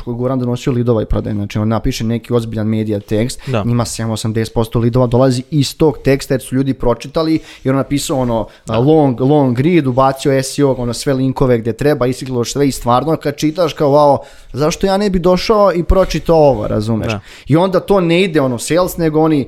Goran 0.06 0.40
donosio 0.40 0.74
lidova 0.74 1.02
i 1.02 1.06
prodaje, 1.06 1.34
znači 1.34 1.60
on 1.60 1.68
napiše 1.68 2.04
neki 2.04 2.34
ozbiljan 2.34 2.68
medija 2.68 3.00
tekst, 3.00 3.42
Da. 3.48 3.64
njima 3.66 3.86
7-80% 3.86 4.80
lidova 4.80 5.08
dolazi 5.08 5.44
iz 5.52 5.78
tog 5.78 5.98
teksta 5.98 6.34
jer 6.34 6.42
su 6.42 6.56
ljudi 6.56 6.74
pročitali 6.74 7.40
i 7.64 7.70
on 7.70 7.76
napisao 7.76 8.18
ono 8.18 8.48
a, 8.68 8.80
long, 8.80 9.22
long 9.22 9.60
read, 9.60 9.88
ubacio 9.88 10.44
SEO, 10.44 10.76
ono 10.78 10.94
sve 10.94 11.14
linkove 11.14 11.58
gdje 11.58 11.74
treba, 11.74 12.08
isiglo 12.08 12.44
sve 12.44 12.68
i 12.68 12.72
stvarno 12.72 13.16
kad 13.16 13.36
čitaš 13.36 13.74
kao 13.74 13.90
wow, 13.90 14.18
zašto 14.54 14.88
ja 14.88 14.98
ne 14.98 15.10
bi 15.10 15.20
došao 15.20 15.74
i 15.74 15.84
pročitao 15.84 16.38
ovo, 16.38 16.68
razumeš? 16.68 17.12
Da. 17.12 17.20
I 17.48 17.56
onda 17.56 17.80
to 17.80 18.02
ne 18.02 18.24
ide 18.24 18.42
ono 18.42 18.58
sales, 18.58 18.98
nego 18.98 19.22
oni 19.22 19.48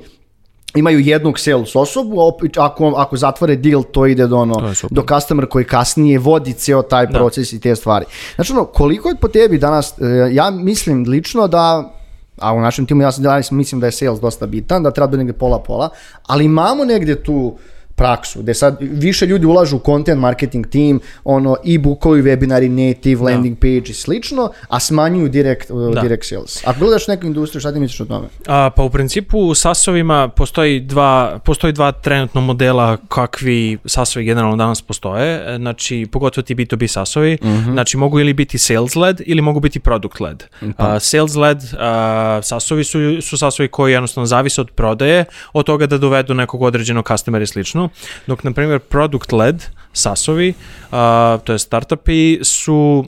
imaju 0.76 1.00
jednog 1.00 1.40
sales 1.40 1.76
osobu, 1.76 2.20
a 2.20 2.26
opet 2.26 2.58
ako, 2.58 2.94
ako 2.98 3.18
zatvore 3.18 3.56
deal, 3.56 3.84
to 3.84 4.06
ide 4.06 4.28
do, 4.28 4.38
ono, 4.38 4.74
do 4.90 5.04
customer 5.10 5.46
koji 5.46 5.66
kasnije 5.66 6.20
vodi 6.20 6.54
ceo 6.54 6.82
taj 6.82 7.08
Da. 7.08 7.18
proces 7.20 7.54
i 7.54 7.60
te 7.60 7.76
stvari. 7.76 8.06
Znači 8.36 8.52
ono, 8.52 8.66
koliko 8.66 9.10
je 9.10 9.16
po 9.16 9.28
tebi 9.28 9.58
danas, 9.58 9.94
e, 10.00 10.04
ja 10.32 10.52
mislim 10.52 11.04
lično 11.08 11.48
da 11.48 11.92
a 12.38 12.54
u 12.54 12.62
našem 12.62 12.86
timu 12.86 13.02
ja 13.02 13.12
mislim 13.52 13.82
da 13.82 13.88
je 13.88 13.92
sales 13.92 14.20
dosta 14.20 14.48
bitan, 14.48 14.84
da 14.84 14.92
treba 14.92 15.08
da 15.08 15.18
negde 15.18 15.34
pola-pola, 15.34 15.90
ali 16.28 16.46
imamo 16.46 16.86
negde 16.86 17.24
tu 17.24 17.58
praksu, 17.96 18.40
gde 18.42 18.54
sad 18.54 18.78
više 18.82 19.26
ljudi 19.26 19.46
ulažu 19.46 19.76
u 19.76 19.82
content 19.86 20.22
marketing 20.22 20.68
team, 20.68 21.00
ono, 21.24 21.56
e-bookovi, 21.66 22.22
webinari, 22.22 22.70
native, 22.88 23.22
landing 23.22 23.58
page 23.60 23.90
i 23.90 23.94
slično, 23.94 24.52
a 24.68 24.80
smanjuju 24.80 25.30
direct, 25.30 25.72
Da. 25.94 26.02
direct 26.02 26.26
sales. 26.26 26.68
Ako 26.68 26.80
gledaš 26.80 27.08
neku 27.08 27.26
industriju, 27.26 27.60
šta 27.60 27.74
ti 27.74 27.80
misliš 27.80 28.00
o 28.02 28.06
tome? 28.06 28.28
A, 28.48 28.70
pa 28.76 28.84
u 28.84 28.90
principu 28.90 29.40
u 29.40 29.56
SAS-ovima 29.56 30.28
postoji 30.28 30.80
dva, 30.80 31.40
postoji 31.46 31.74
dva 31.74 31.92
trenutno 31.92 32.42
modela 32.42 32.98
kakvi 33.08 33.78
SAS-ovi 33.86 34.26
generalno 34.26 34.56
danas 34.56 34.82
postoje, 34.82 35.56
E, 35.56 35.58
znači 35.58 36.08
pogotovo 36.12 36.44
ti 36.44 36.56
B2B 36.56 36.88
SAS-ovi, 36.88 37.38
znači 37.74 37.98
mogu 37.98 38.20
ili 38.20 38.34
biti 38.34 38.58
sales-led 38.58 39.22
ili 39.26 39.42
mogu 39.42 39.60
biti 39.60 39.80
product-led. 39.80 40.44
A, 40.78 41.00
sales-led 41.00 41.58
a, 41.80 42.40
SAS-ovi 42.44 42.84
su, 42.84 43.22
su 43.22 43.38
SAS-ovi 43.38 43.68
koji 43.68 43.94
jednostavno 43.94 44.26
zavise 44.26 44.62
od 44.62 44.72
prodaje, 44.72 45.26
od 45.54 45.66
toga 45.66 45.88
da 45.88 45.98
dovedu 45.98 46.34
nekog 46.34 46.62
određenog 46.62 47.08
customera 47.08 47.44
i 47.44 47.48
slično, 47.48 47.85
dok 48.28 48.44
na 48.44 48.52
primjer 48.52 48.80
product-led 48.80 49.64
SAS-ovi, 49.94 50.54
a, 50.92 51.38
to 51.44 51.54
je 51.54 51.60
startupi, 51.60 52.40
su 52.44 53.06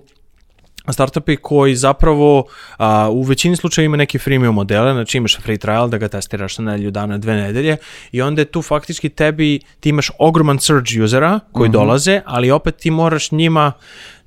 startupi 0.93 1.35
koji 1.35 1.75
zapravo 1.75 2.45
a, 2.77 3.09
u 3.09 3.21
većini 3.23 3.55
slučajeva 3.55 3.85
ima 3.85 3.97
neki 3.97 4.19
freemium 4.19 4.55
modele, 4.55 4.93
znači 4.93 5.17
imaš 5.17 5.37
free 5.39 5.57
trial 5.57 5.89
da 5.89 5.97
ga 5.97 6.07
testiraš 6.07 6.57
na 6.57 6.71
nedelju 6.71 6.91
dana, 6.91 7.17
dve 7.17 7.33
nedelje 7.33 7.77
i 8.11 8.21
onda 8.21 8.41
je 8.41 8.45
tu 8.45 8.61
faktički 8.61 9.09
tebi, 9.09 9.59
ti 9.79 9.89
imaš 9.89 10.11
ogroman 10.19 10.59
surge 10.59 11.03
usera 11.03 11.39
koji 11.51 11.69
dolaze, 11.69 12.21
ali 12.25 12.51
opet 12.51 12.75
ti 12.77 12.91
moraš 12.91 13.31
njima 13.31 13.73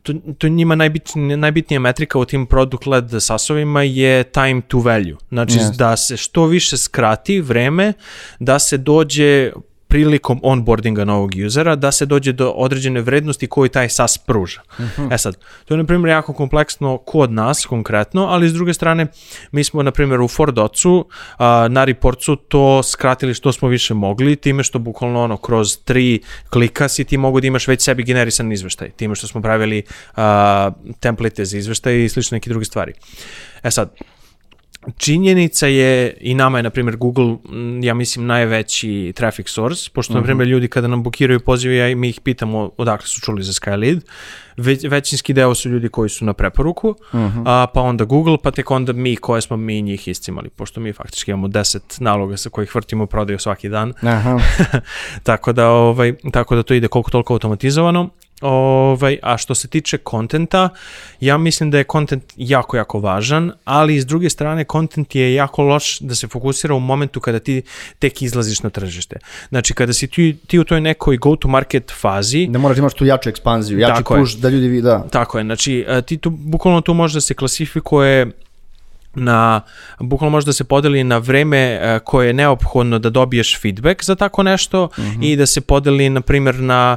to, 0.03 0.12
to 0.38 0.48
njima 0.48 0.74
najbitnija, 0.74 1.36
najbitnija 1.36 1.80
metrika 1.80 2.18
u 2.18 2.24
tim 2.24 2.46
product 2.46 2.86
led 2.86 3.05
sasovima 3.18 3.82
je 3.82 4.24
time 4.24 4.61
to 4.68 4.78
value. 4.78 5.16
Znači 5.28 5.55
Jeste. 5.55 5.76
da 5.78 5.96
se 5.96 6.16
što 6.16 6.46
više 6.46 6.76
skrati 6.76 7.40
vreme 7.40 7.92
da 8.38 8.59
se 8.59 8.76
dođe 8.76 9.53
prilikom 9.91 10.41
onboardinga 10.43 11.05
novog 11.05 11.30
usera 11.47 11.76
da 11.76 11.93
se 11.93 12.07
dođe 12.07 12.32
do 12.32 12.51
određene 12.51 13.01
vrednosti 13.01 13.47
koju 13.47 13.68
taj 13.68 13.88
SaaS 13.88 14.18
pruža. 14.18 14.61
E 15.12 15.18
sad, 15.18 15.36
to 15.64 15.74
je 15.74 15.78
na 15.78 15.84
primjer 15.84 16.09
jako 16.09 16.32
kompleksno 16.32 16.99
kod 16.99 17.32
nas 17.32 17.66
konkretno, 17.66 18.26
ali 18.26 18.49
s 18.49 18.53
druge 18.53 18.74
strane 18.74 19.07
mi 19.53 19.64
smo 19.64 19.82
na 19.82 19.91
primjer 19.91 20.20
u 20.20 20.28
Fordocu 20.28 21.09
a, 21.38 21.68
na 21.70 21.84
reportsu 21.84 22.36
to 22.36 22.82
skratili 22.82 23.34
što 23.34 23.53
smo 23.53 23.68
više 23.68 23.95
mogli, 23.95 24.36
time 24.36 24.62
što 24.62 24.78
bukvalno 24.78 25.22
ono 25.22 25.36
kroz 25.36 25.78
tri 25.84 26.20
klika 26.51 26.88
si 26.88 27.05
ti 27.05 27.16
mogu 27.16 27.41
da 27.41 27.47
imaš 27.47 27.68
već 27.68 27.82
sebi 27.82 28.03
generisan 28.03 28.53
izveštaj, 28.53 28.91
time 28.91 29.14
što 29.14 29.26
smo 29.26 29.43
pravili 29.43 29.82
a, 30.16 30.70
template 31.01 31.45
za 31.45 31.59
izveštaj 31.59 32.05
i 32.05 32.09
slične 32.09 32.36
neke 32.36 32.51
druge 32.51 32.64
stvari. 32.64 32.93
E 33.62 33.70
sad, 33.70 33.91
činjenica 34.96 35.66
je 35.66 36.16
i 36.20 36.34
nama 36.34 36.58
je 36.58 36.62
na 36.62 36.70
primjer 36.70 36.96
Google 36.96 37.36
m, 37.50 37.82
ja 37.82 37.94
mislim 37.94 38.26
najveći 38.26 39.12
traffic 39.16 39.48
source 39.48 39.90
pošto 39.94 40.14
na 40.14 40.22
primjer 40.22 40.48
ljudi 40.48 40.68
kada 40.68 40.88
nam 40.88 41.02
bukiraju 41.02 41.40
pozive 41.40 41.76
ja 41.76 41.96
mi 41.96 42.08
ih 42.08 42.20
pitamo 42.20 42.70
odakle 42.76 43.06
su 43.06 43.20
čuli 43.20 43.42
za 43.42 43.52
Skylead 43.52 44.00
Već, 44.56 44.84
većinski 44.84 45.32
deo 45.32 45.54
su 45.54 45.68
ljudi 45.68 45.88
koji 45.88 46.08
su 46.08 46.24
na 46.24 46.32
preporuku 46.32 46.94
a, 47.46 47.66
pa 47.74 47.80
onda 47.80 48.04
Google 48.04 48.36
pa 48.42 48.50
tek 48.50 48.70
onda 48.70 48.92
mi 48.92 49.16
koje 49.16 49.40
smo 49.40 49.56
mi 49.56 49.82
njih 49.82 50.08
iscimali 50.08 50.48
pošto 50.48 50.80
mi 50.80 50.92
faktički 50.92 51.30
imamo 51.30 51.48
10 51.48 52.00
naloga 52.00 52.36
sa 52.36 52.50
kojih 52.50 52.74
vrtimo 52.74 53.06
prodaju 53.06 53.38
svaki 53.38 53.68
dan 53.68 53.92
Aha. 54.02 54.38
tako 55.22 55.52
da 55.52 55.68
ovaj 55.68 56.14
tako 56.32 56.56
da 56.56 56.62
to 56.62 56.74
ide 56.74 56.88
koliko 56.88 57.10
toliko 57.10 57.32
automatizovano. 57.32 58.10
Ovaj, 58.41 59.18
a 59.22 59.36
što 59.36 59.55
se 59.55 59.68
tiče 59.68 59.99
kontenta, 59.99 60.68
ja 61.20 61.38
mislim 61.38 61.70
da 61.70 61.78
je 61.78 61.84
kontent 61.84 62.22
jako, 62.36 62.76
jako 62.76 63.01
važan, 63.01 63.53
ali 63.64 64.01
s 64.01 64.07
druge 64.07 64.30
strane 64.30 64.64
kontent 64.64 65.14
je 65.14 65.34
jako 65.34 65.62
loš 65.62 65.99
da 66.01 66.14
se 66.14 66.28
fokusira 66.28 66.74
u 66.74 66.80
momentu 66.80 67.20
kada 67.20 67.38
ti 67.38 67.62
tek 67.99 68.22
izlaziš 68.22 68.62
na 68.62 68.70
tržište. 68.70 69.16
Znači, 69.49 69.74
kada 69.74 69.93
si 69.93 70.07
ti, 70.07 70.36
ti 70.47 70.59
u 70.59 70.64
toj 70.64 70.80
nekoj 70.80 71.16
go-to-market 71.16 71.93
fazi, 72.01 72.47
Da 72.47 72.59
moraš 72.59 72.76
da 72.76 72.80
imaš 72.80 72.95
tu 72.95 73.05
jaču 73.05 73.28
ekspanziju, 73.28 73.78
jači 73.78 74.03
Tako 74.03 74.14
je. 74.14 74.20
push 74.20 74.36
da 74.36 74.49
ljudi 74.49 74.68
vidi, 74.68 74.82
da. 74.82 75.07
Tako 75.11 75.38
je, 75.38 75.45
znači 75.45 75.84
e, 75.88 76.03
ti 76.03 76.16
tu, 76.16 76.30
bukvalno 76.30 76.80
tu 76.80 76.95
može 76.95 77.14
da 77.14 77.20
se 77.20 77.34
klasifikuje 77.34 78.30
na, 79.14 79.61
bukvalno 80.01 80.30
može 80.30 80.47
da 80.47 80.53
se 80.53 80.64
podeli 80.64 81.05
na 81.05 81.18
vreme 81.18 81.59
e, 81.59 81.99
koje 82.05 82.26
je 82.26 82.32
neophodno 82.32 82.99
da 82.99 83.11
dobiješ 83.11 83.61
feedback 83.61 84.05
za 84.05 84.14
tako 84.14 84.43
nešto 84.43 84.88
i 85.22 85.36
da 85.36 85.47
se 85.47 85.61
podeli, 85.61 86.09
na 86.09 86.20
primjer, 86.20 86.55
na 86.61 86.97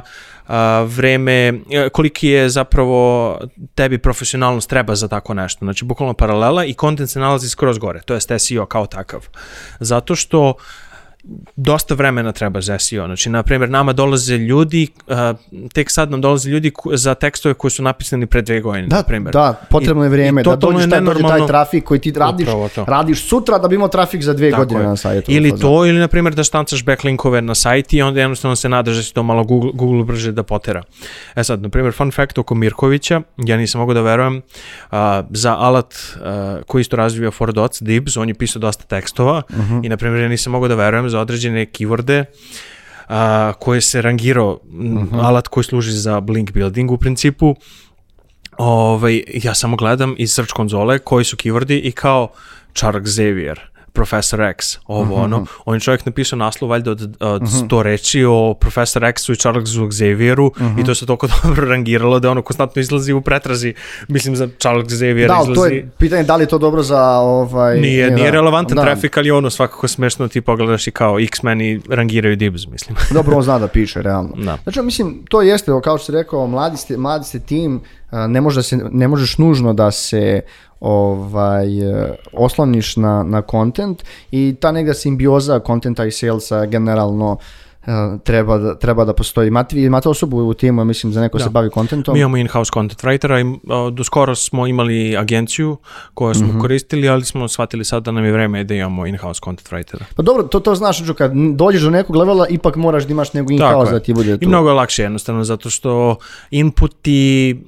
vreme, 0.86 1.52
e, 1.70 1.88
koliki 1.92 2.28
je 2.28 2.48
zapravo 2.48 3.38
tebi 3.74 3.98
profesionalnost 3.98 4.70
treba 4.70 4.94
za 4.94 5.08
tako 5.08 5.34
nešto. 5.34 5.64
Znači, 5.64 5.84
bukvalno 5.84 6.14
paralela 6.14 6.64
i 6.64 6.74
content 6.74 7.10
se 7.10 7.20
nalazi 7.20 7.48
skroz 7.48 7.78
gore, 7.78 8.00
to 8.04 8.14
je 8.14 8.38
SEO 8.38 8.66
kao 8.66 8.86
takav. 8.86 9.28
Zato 9.80 10.16
što 10.16 10.54
dosta 11.56 11.94
vremena 11.94 12.32
treba 12.32 12.60
za 12.60 12.78
SEO. 12.78 13.06
Znači, 13.06 13.30
na 13.30 13.42
primjer, 13.42 13.70
nama 13.70 13.92
dolaze 13.92 14.36
ljudi, 14.36 14.88
uh, 15.06 15.14
tek 15.72 15.90
sad 15.90 16.10
nam 16.10 16.20
dolaze 16.20 16.50
ljudi 16.50 16.72
za 16.94 17.14
tekstove 17.14 17.54
koji 17.54 17.70
su 17.70 17.82
napisani 17.82 18.26
pre 18.26 18.42
dve 18.42 18.60
godine, 18.60 18.86
Da, 18.86 18.96
na 18.96 19.02
primjer. 19.02 19.32
da, 19.32 19.60
potrebno 19.70 20.02
je 20.04 20.08
vrijeme 20.08 20.40
i 20.40 20.44
da 20.44 20.56
dođeš 20.56 20.90
taj, 20.90 21.00
dođe 21.00 21.22
taj 21.22 21.46
trafik 21.46 21.84
koji 21.84 22.00
ti 22.00 22.12
radiš, 22.16 22.48
radiš 22.86 23.28
sutra 23.28 23.58
da 23.58 23.68
bi 23.68 23.74
imao 23.74 23.88
trafik 23.88 24.22
za 24.22 24.32
dve 24.32 24.50
Tako 24.50 24.62
godine 24.62 24.80
je. 24.80 24.86
na 24.86 24.96
sajtu. 24.96 25.32
Ili 25.32 25.60
to, 25.60 25.86
ili 25.86 25.98
na 25.98 26.08
primjer 26.08 26.34
da 26.34 26.44
štancaš 26.44 26.84
backlinkove 26.84 27.42
na 27.42 27.54
sajt 27.54 27.92
i 27.92 28.02
onda 28.02 28.20
jednostavno 28.20 28.56
se 28.56 28.68
nadaš 28.68 28.96
da 28.96 29.02
će 29.02 29.12
to 29.12 29.22
malo 29.22 29.44
Google, 29.44 29.70
Google 29.74 30.04
brže 30.04 30.32
da 30.32 30.42
potera. 30.42 30.82
E 31.36 31.44
sad, 31.44 31.62
na 31.62 31.68
primjer, 31.68 31.94
fun 31.94 32.10
fact 32.10 32.38
oko 32.38 32.54
Mirkovića, 32.54 33.20
ja 33.36 33.56
nisam 33.56 33.80
mogu 33.80 33.94
da 33.94 34.00
verujem, 34.00 34.42
a, 34.90 35.22
za 35.30 35.56
alat 35.56 35.94
a, 36.22 36.58
koji 36.66 36.80
isto 36.80 36.96
razvija 36.96 37.30
Fordots, 37.30 37.82
Dibs, 37.82 38.16
on 38.16 38.28
je 38.28 38.34
pisao 38.34 38.60
dosta 38.60 38.84
tekstova 38.84 39.42
i 39.82 39.88
na 39.88 39.96
primjer 39.96 40.22
ja 40.22 40.28
nisam 40.28 40.52
mogu 40.52 40.68
da 40.68 40.74
verujem 40.74 41.08
za 41.14 41.20
određene 41.20 41.66
keyworde 41.66 42.24
a, 43.08 43.52
koje 43.58 43.80
se 43.80 44.02
rangirao, 44.02 44.58
m, 44.72 45.08
alat 45.12 45.48
koji 45.48 45.64
služi 45.64 45.92
za 45.92 46.18
link 46.18 46.52
building 46.52 46.90
u 46.90 46.98
principu, 46.98 47.54
ovaj, 48.58 49.22
ja 49.34 49.54
samo 49.54 49.76
gledam 49.76 50.14
iz 50.18 50.34
search 50.34 50.52
konzole 50.52 50.98
koji 50.98 51.24
su 51.24 51.36
keywordi 51.36 51.80
i 51.84 51.92
kao 51.92 52.32
Charles 52.74 53.08
Xavier, 53.08 53.60
Professor 53.94 54.40
X, 54.40 54.78
ovo 54.86 55.14
ono. 55.14 55.46
On 55.64 55.74
je 55.76 55.80
čovjek 55.80 56.06
napisao 56.06 56.36
naslov 56.36 56.70
valjda 56.70 56.90
od, 56.90 57.16
od 57.20 57.42
100 57.42 57.82
reči 57.82 58.24
o 58.24 58.54
Professor 58.60 59.04
X-u 59.04 59.32
i 59.32 59.36
Charlesu 59.36 59.88
Xavieru 59.88 60.52
i 60.78 60.84
to 60.84 60.94
se 60.94 61.06
toliko 61.06 61.28
dobro 61.44 61.66
rangiralo 61.68 62.20
da 62.20 62.30
ono 62.30 62.42
konstantno 62.42 62.80
izlazi 62.80 63.12
u 63.12 63.20
pretrazi, 63.20 63.74
mislim 64.08 64.36
za 64.36 64.48
Charles 64.58 64.86
Xavier 64.86 65.28
Da, 65.28 65.38
izlazi. 65.42 65.60
to 65.60 65.66
je 65.66 65.90
pitanje 65.98 66.22
da 66.22 66.36
li 66.36 66.42
je 66.42 66.46
to 66.46 66.58
dobro 66.58 66.82
za 66.82 67.02
ovaj... 67.18 67.80
Nije, 67.80 68.10
nije 68.10 68.24
da. 68.24 68.30
relevantan 68.30 68.76
Da. 68.76 68.82
trafik, 68.82 69.16
ali 69.16 69.30
ono 69.30 69.50
svakako 69.50 69.88
smešno 69.88 70.28
ti 70.28 70.40
pogledaš 70.40 70.86
i 70.86 70.90
kao 70.90 71.18
X-Men 71.20 71.60
i 71.60 71.80
rangiraju 71.88 72.36
dibs, 72.36 72.66
mislim. 72.66 72.96
Dobro, 73.10 73.36
on 73.36 73.42
zna 73.42 73.58
da 73.58 73.68
piše, 73.68 74.02
realno. 74.02 74.32
Da. 74.36 74.58
Znači, 74.62 74.82
mislim, 74.82 75.24
to 75.28 75.42
jeste, 75.42 75.72
kao 75.84 75.98
što 75.98 76.04
si 76.06 76.12
rekao, 76.12 76.46
mladi 76.46 76.76
ste, 76.76 76.96
mladi 76.96 77.24
ste 77.24 77.38
tim, 77.38 77.80
ne, 78.28 78.40
može 78.40 78.58
da 78.58 78.62
se, 78.62 78.76
ne 78.92 79.08
možeš 79.08 79.38
nužno 79.38 79.72
da 79.72 79.90
se 79.90 80.40
ovaj, 80.80 81.68
osloniš 82.32 82.96
na, 82.96 83.22
na 83.22 83.42
content 83.50 84.04
i 84.30 84.56
ta 84.60 84.72
neka 84.72 84.94
simbioza 84.94 85.60
contenta 85.66 86.04
i 86.04 86.10
salesa 86.10 86.66
generalno 86.66 87.32
uh, 87.32 87.38
treba, 88.24 88.58
da, 88.58 88.74
treba 88.74 89.04
da 89.04 89.12
postoji. 89.12 89.48
Imate, 89.48 89.82
imate 89.82 90.08
osobu 90.08 90.36
u 90.36 90.54
timu, 90.54 90.84
mislim, 90.84 91.12
za 91.12 91.20
neko 91.20 91.38
se 91.38 91.50
bavi 91.50 91.70
kontentom? 91.70 92.14
Mi 92.14 92.20
imamo 92.20 92.36
in-house 92.36 92.70
content 92.74 93.02
writera 93.02 93.40
i 93.40 93.58
do 93.92 94.04
skoro 94.04 94.34
smo 94.34 94.66
imali 94.66 95.16
agenciju 95.16 95.76
koju 96.14 96.34
smo 96.34 96.60
koristili, 96.60 97.08
ali 97.08 97.24
smo 97.24 97.48
shvatili 97.48 97.84
sad 97.84 98.02
da 98.02 98.10
nam 98.10 98.24
je 98.24 98.32
vreme 98.32 98.64
da 98.64 98.74
imamo 98.74 99.06
in-house 99.06 99.40
content 99.44 99.70
writera. 99.70 100.02
Pa 100.16 100.22
dobro, 100.22 100.42
to, 100.42 100.60
to 100.60 100.74
znaš, 100.74 101.02
kad 101.18 101.32
dođeš 101.54 101.82
do 101.82 101.90
nekog 101.90 102.16
levela, 102.16 102.46
ipak 102.48 102.76
moraš 102.76 103.04
da 103.04 103.12
imaš 103.12 103.32
nego 103.32 103.52
in-house 103.52 103.92
da 103.92 104.00
ti 104.00 104.14
bude 104.14 104.38
tu. 104.38 104.44
I 104.44 104.46
mnogo 104.46 104.68
je 104.68 104.74
lakše 104.74 105.02
jednostavno, 105.02 105.44
zato 105.44 105.70
što 105.70 106.16
inputi, 106.50 107.60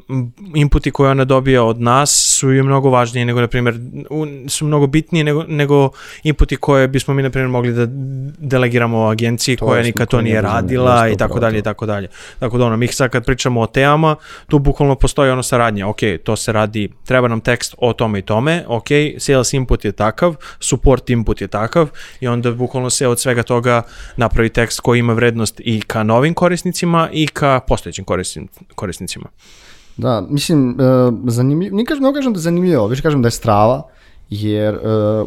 inputi 0.55 0.91
koje 0.91 1.11
ona 1.11 1.25
dobija 1.25 1.65
od 1.65 1.81
nas 1.81 2.37
su 2.39 2.53
i 2.53 2.63
mnogo 2.63 2.91
važniji 2.91 3.25
nego, 3.25 3.41
na 3.41 3.49
primjer, 3.49 3.79
su 4.49 4.67
mnogo 4.67 4.87
bitniji 4.87 5.25
nego, 5.25 5.45
nego 5.49 5.91
inputi 6.23 6.57
koje 6.57 6.89
bismo 6.89 7.15
mi, 7.15 7.23
na 7.23 7.31
primjer, 7.31 7.49
mogli 7.49 7.73
da 7.73 7.87
delegiramo 8.39 9.07
agenciji 9.07 9.57
koja 9.57 9.81
jest, 9.81 10.06
nikad 10.07 10.19
to 10.19 10.23
nije 10.23 10.35
ne 10.35 10.43
radila 10.43 11.09
i 11.09 11.17
tako 11.17 11.41
dalje 11.41 11.59
i 11.59 11.63
tako 11.63 11.87
dalje. 11.87 12.09
Tako 12.39 12.59
da 12.59 12.65
ono, 12.65 12.77
mi 12.77 12.89
sad 12.89 13.11
kad 13.11 13.25
pričamo 13.25 13.61
o 13.61 13.67
temama, 13.67 14.17
tu 14.49 14.59
bukvalno 14.59 14.95
postoji 14.95 15.31
ono 15.31 15.43
saradnja, 15.43 15.89
ok, 15.89 16.01
to 16.25 16.37
se 16.37 16.53
radi, 16.53 16.89
treba 17.05 17.29
nam 17.29 17.41
tekst 17.41 17.75
o 17.79 17.93
tome 17.93 18.19
i 18.19 18.23
tome, 18.23 18.65
ok, 18.69 18.89
sales 19.19 19.53
input 19.53 19.85
je 19.85 19.93
takav, 19.93 20.35
support 20.61 21.11
input 21.11 21.41
je 21.41 21.49
takav 21.49 21.89
i 22.21 22.29
onda 22.29 22.53
bukvalno 22.53 22.91
se 22.91 23.09
od 23.09 23.21
svega 23.21 23.43
toga 23.43 23.83
napravi 24.17 24.49
tekst 24.49 24.81
koji 24.81 24.99
ima 24.99 25.13
vrednost 25.13 25.61
i 25.65 25.81
ka 25.87 26.03
novim 26.03 26.35
korisnicima 26.35 27.09
i 27.13 27.27
ka 27.27 27.61
postojećim 27.69 28.05
korisni- 28.05 28.49
korisnicima. 28.75 29.27
Da, 29.97 30.21
mislim, 30.31 30.71
uh, 30.71 31.15
zanimljivo, 31.27 31.77
nikad 31.77 32.01
ne 32.01 32.13
kažem 32.15 32.33
da 32.33 32.39
je 32.39 32.43
zanimljivo, 32.43 32.87
više 32.87 33.03
kažem 33.03 33.23
da 33.23 33.27
je 33.27 33.31
strava, 33.31 33.83
jer 34.31 34.75
uh, 34.75 34.81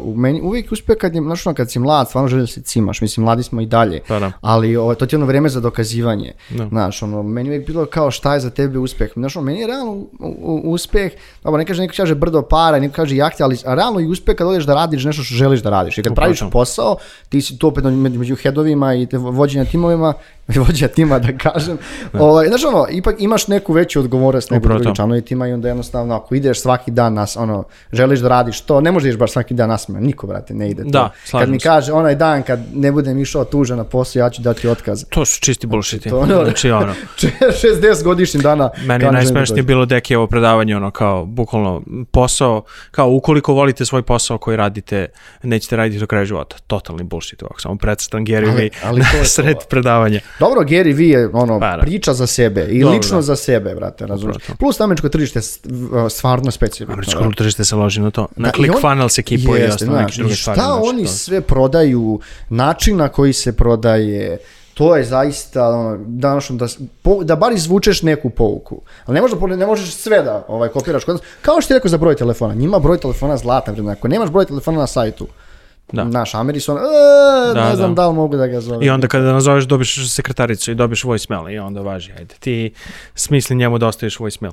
u 0.04 0.14
meni 0.16 0.40
uvijek 0.40 0.72
uspe 0.72 0.94
kad, 0.94 1.14
je, 1.14 1.20
ono, 1.20 1.54
kad 1.54 1.70
si 1.70 1.78
mlad, 1.78 2.08
stvarno 2.08 2.28
želiš 2.28 2.42
da 2.42 2.54
se 2.54 2.62
cimaš, 2.62 3.00
mislim, 3.00 3.24
mladi 3.24 3.42
smo 3.42 3.60
i 3.60 3.66
dalje, 3.66 4.00
Pa 4.08 4.18
da. 4.18 4.32
ali 4.40 4.76
ovo, 4.76 4.94
to 4.94 5.06
ti 5.06 5.14
je 5.14 5.18
ono 5.18 5.26
vreme 5.26 5.48
za 5.48 5.60
dokazivanje, 5.60 6.32
Da. 6.50 6.66
znaš, 6.68 7.02
ono, 7.02 7.22
meni 7.22 7.48
je 7.48 7.52
uvijek 7.52 7.66
bilo 7.66 7.86
kao 7.86 8.10
šta 8.10 8.34
je 8.34 8.40
za 8.40 8.50
tebe 8.50 8.78
uspeh, 8.78 9.10
znaš, 9.14 9.36
ono, 9.36 9.46
meni 9.46 9.60
je 9.60 9.66
realno 9.66 9.92
u- 9.92 10.08
u- 10.20 10.62
uspeh, 10.64 11.12
dobro, 11.44 11.58
ne 11.58 11.66
kaže, 11.66 11.82
neko 11.82 11.94
kaže 11.96 12.14
brdo 12.14 12.42
para, 12.42 12.78
neko 12.78 12.94
kaže 12.94 13.16
jahte, 13.16 13.42
ali 13.42 13.56
realno 13.64 14.00
i 14.00 14.06
uspeh 14.06 14.34
kad 14.36 14.46
odeš 14.46 14.64
da 14.64 14.74
radiš 14.74 15.04
nešto 15.04 15.22
što 15.22 15.34
želiš 15.34 15.60
da 15.60 15.70
radiš, 15.70 15.98
i 15.98 16.02
kad 16.02 16.12
Upravo 16.12 16.24
praviš 16.26 16.52
posao, 16.52 16.96
ti 17.28 17.42
si 17.42 17.58
tu 17.58 17.68
opet 17.68 17.84
među, 17.86 18.18
među 18.18 18.36
headovima 18.36 18.94
i 18.94 19.06
te 19.06 19.18
vođenja 19.18 19.64
timovima, 19.64 20.12
vođenja 20.56 20.88
tima 20.88 21.18
da 21.18 21.28
kažem, 21.34 21.78
ovaj, 22.14 22.46
znaš 22.46 22.64
ono, 22.64 22.86
ipak 22.90 23.14
imaš 23.18 23.48
neku 23.48 23.72
veću 23.72 24.00
odgovornost 24.00 24.50
nego 24.50 24.68
drugi 24.68 24.84
to. 24.84 24.94
članovi 24.94 25.22
tima 25.22 25.48
i 25.48 25.52
onda 25.52 25.68
jednostavno 25.68 26.14
ako 26.16 26.34
ideš 26.34 26.60
svaki 26.60 26.90
dan 26.90 27.14
nas, 27.14 27.36
ono, 27.36 27.64
želiš 27.92 28.20
da 28.20 28.28
radiš 28.28 28.60
to, 28.60 28.80
ne 28.80 28.92
možeš 28.92 29.16
baš 29.16 29.32
svaki 29.32 29.54
dan 29.54 29.68
nasmejan, 29.68 30.04
niko 30.04 30.26
brate 30.26 30.54
ne 30.54 30.70
ide 30.70 30.82
to. 30.82 30.88
Da, 30.90 31.10
Kad 31.30 31.48
mi 31.48 31.58
kaže 31.60 31.92
onaj 31.92 32.14
dan 32.14 32.42
kad 32.42 32.60
ne 32.74 32.92
budem 32.92 33.18
išao 33.18 33.44
tužan 33.44 33.78
na 33.78 33.84
posao, 33.84 34.20
ja 34.20 34.30
ću 34.30 34.42
dati 34.42 34.68
otkaz. 34.68 35.04
To 35.04 35.24
su 35.24 35.40
čisti 35.40 35.66
bullshiti. 35.66 36.08
to 36.10 36.18
ono- 36.18 36.44
Znači, 36.44 36.70
ono, 36.70 36.94
60 37.54 38.02
godišnjih 38.04 38.42
dana. 38.42 38.70
Meni 38.78 39.04
da 39.04 39.10
najsmešnije 39.10 39.62
bilo 39.62 39.86
Dekijevo 39.86 40.26
predavanje, 40.26 40.76
ono 40.76 40.90
kao, 40.90 41.24
bukvalno, 41.26 41.82
posao, 42.10 42.62
kao 42.90 43.10
ukoliko 43.10 43.52
volite 43.52 43.84
svoj 43.84 44.02
posao 44.02 44.38
koji 44.38 44.56
radite, 44.56 45.06
nećete 45.42 45.76
raditi 45.76 45.98
do 45.98 46.06
kraja 46.06 46.24
života. 46.24 46.56
Totalni 46.60 47.02
bullshit 47.02 47.42
ovako, 47.42 47.60
samo 47.60 47.76
predstavljam 47.76 48.26
Gary 48.26 48.50
Ali- 48.50 48.70
ali 48.84 49.00
to 49.02 49.16
je 49.16 49.22
to. 49.22 49.28
sred 49.28 49.56
predavanja. 49.70 50.20
Dobro, 50.40 50.60
Gary 50.62 50.92
Vee 50.92 51.08
je 51.10 51.28
ono, 51.28 51.60
Pa 51.60 51.70
da. 51.70 51.80
priča 51.80 52.14
za 52.14 52.26
sebe 52.26 52.60
i 52.62 52.80
Dobro, 52.80 52.94
lično 52.94 53.16
da. 53.16 53.22
za 53.22 53.36
sebe, 53.36 53.74
brate, 53.74 54.06
razumiješ. 54.06 54.36
Plus 54.58 54.80
američko 54.80 55.08
tržište 55.08 55.38
je 55.38 55.42
stvarno 56.10 56.50
specifično. 56.50 56.94
Američko 56.94 57.32
tržište 57.34 57.64
se 57.64 57.76
loži 57.76 58.00
na 58.00 58.10
to. 58.10 58.26
Na 58.36 58.48
Da, 58.48 58.54
ClickFunnels 58.54 59.18
ekipu 59.18 59.56
i 59.56 59.62
ostalo 59.62 59.90
znaš, 59.92 60.02
neke 60.02 60.14
druge 60.14 60.32
i 60.32 60.36
stvari. 60.36 60.60
Šta 60.60 60.74
oni 60.74 61.02
to- 61.04 61.10
sve 61.10 61.40
prodaju, 61.40 62.20
način 62.50 62.96
na 62.96 63.08
koji 63.08 63.32
se 63.32 63.52
prodaje, 63.54 64.38
to 64.74 64.96
je 64.96 65.04
zaista 65.04 65.68
ono, 65.68 65.98
da, 65.98 66.30
ono, 66.30 66.40
da, 66.50 66.66
po- 67.02 67.24
da 67.24 67.36
bar 67.36 67.52
izvučeš 67.52 68.02
neku 68.02 68.30
pouku. 68.30 68.80
Ali 69.06 69.14
ne, 69.14 69.20
možda, 69.20 69.56
ne 69.56 69.66
možeš 69.66 69.90
sve 69.90 70.22
da 70.22 70.44
ovaj, 70.48 70.68
kopiraš. 70.68 71.02
Kao 71.42 71.60
što 71.60 71.68
ti 71.68 71.74
rekao 71.74 71.88
za 71.88 71.98
broj 71.98 72.14
telefona. 72.16 72.54
Njima 72.54 72.78
broj 72.78 72.98
telefona 72.98 73.36
zlatan 73.36 73.74
vredna. 73.74 73.92
Ako 73.92 74.08
nemaš 74.08 74.30
broj 74.30 74.44
telefona 74.44 74.78
na 74.78 74.86
sajtu, 74.86 75.26
Da. 75.92 76.04
naš 76.04 76.34
Ameri 76.34 76.60
su 76.60 76.72
ono, 76.72 76.80
"E, 76.80 77.54
Da, 77.54 77.68
ne 77.68 77.76
znam 77.76 77.94
da. 77.94 78.02
da 78.02 78.08
li 78.08 78.14
mogu 78.14 78.36
da 78.36 78.46
ga 78.46 78.60
zovem. 78.60 78.82
I 78.82 78.90
onda 78.90 79.08
kada 79.08 79.32
nazoveš 79.32 79.64
dobiš 79.64 80.12
sekretaricu 80.14 80.70
i 80.70 80.74
dobiš 80.74 81.04
voicemail 81.04 81.48
i 81.54 81.58
onda 81.58 81.80
važi, 81.80 82.12
ajde, 82.18 82.34
ti 82.40 82.72
smisli 83.14 83.56
njemu 83.56 83.78
da 83.78 83.86
ostaviš 83.86 84.18
voicemail. 84.18 84.52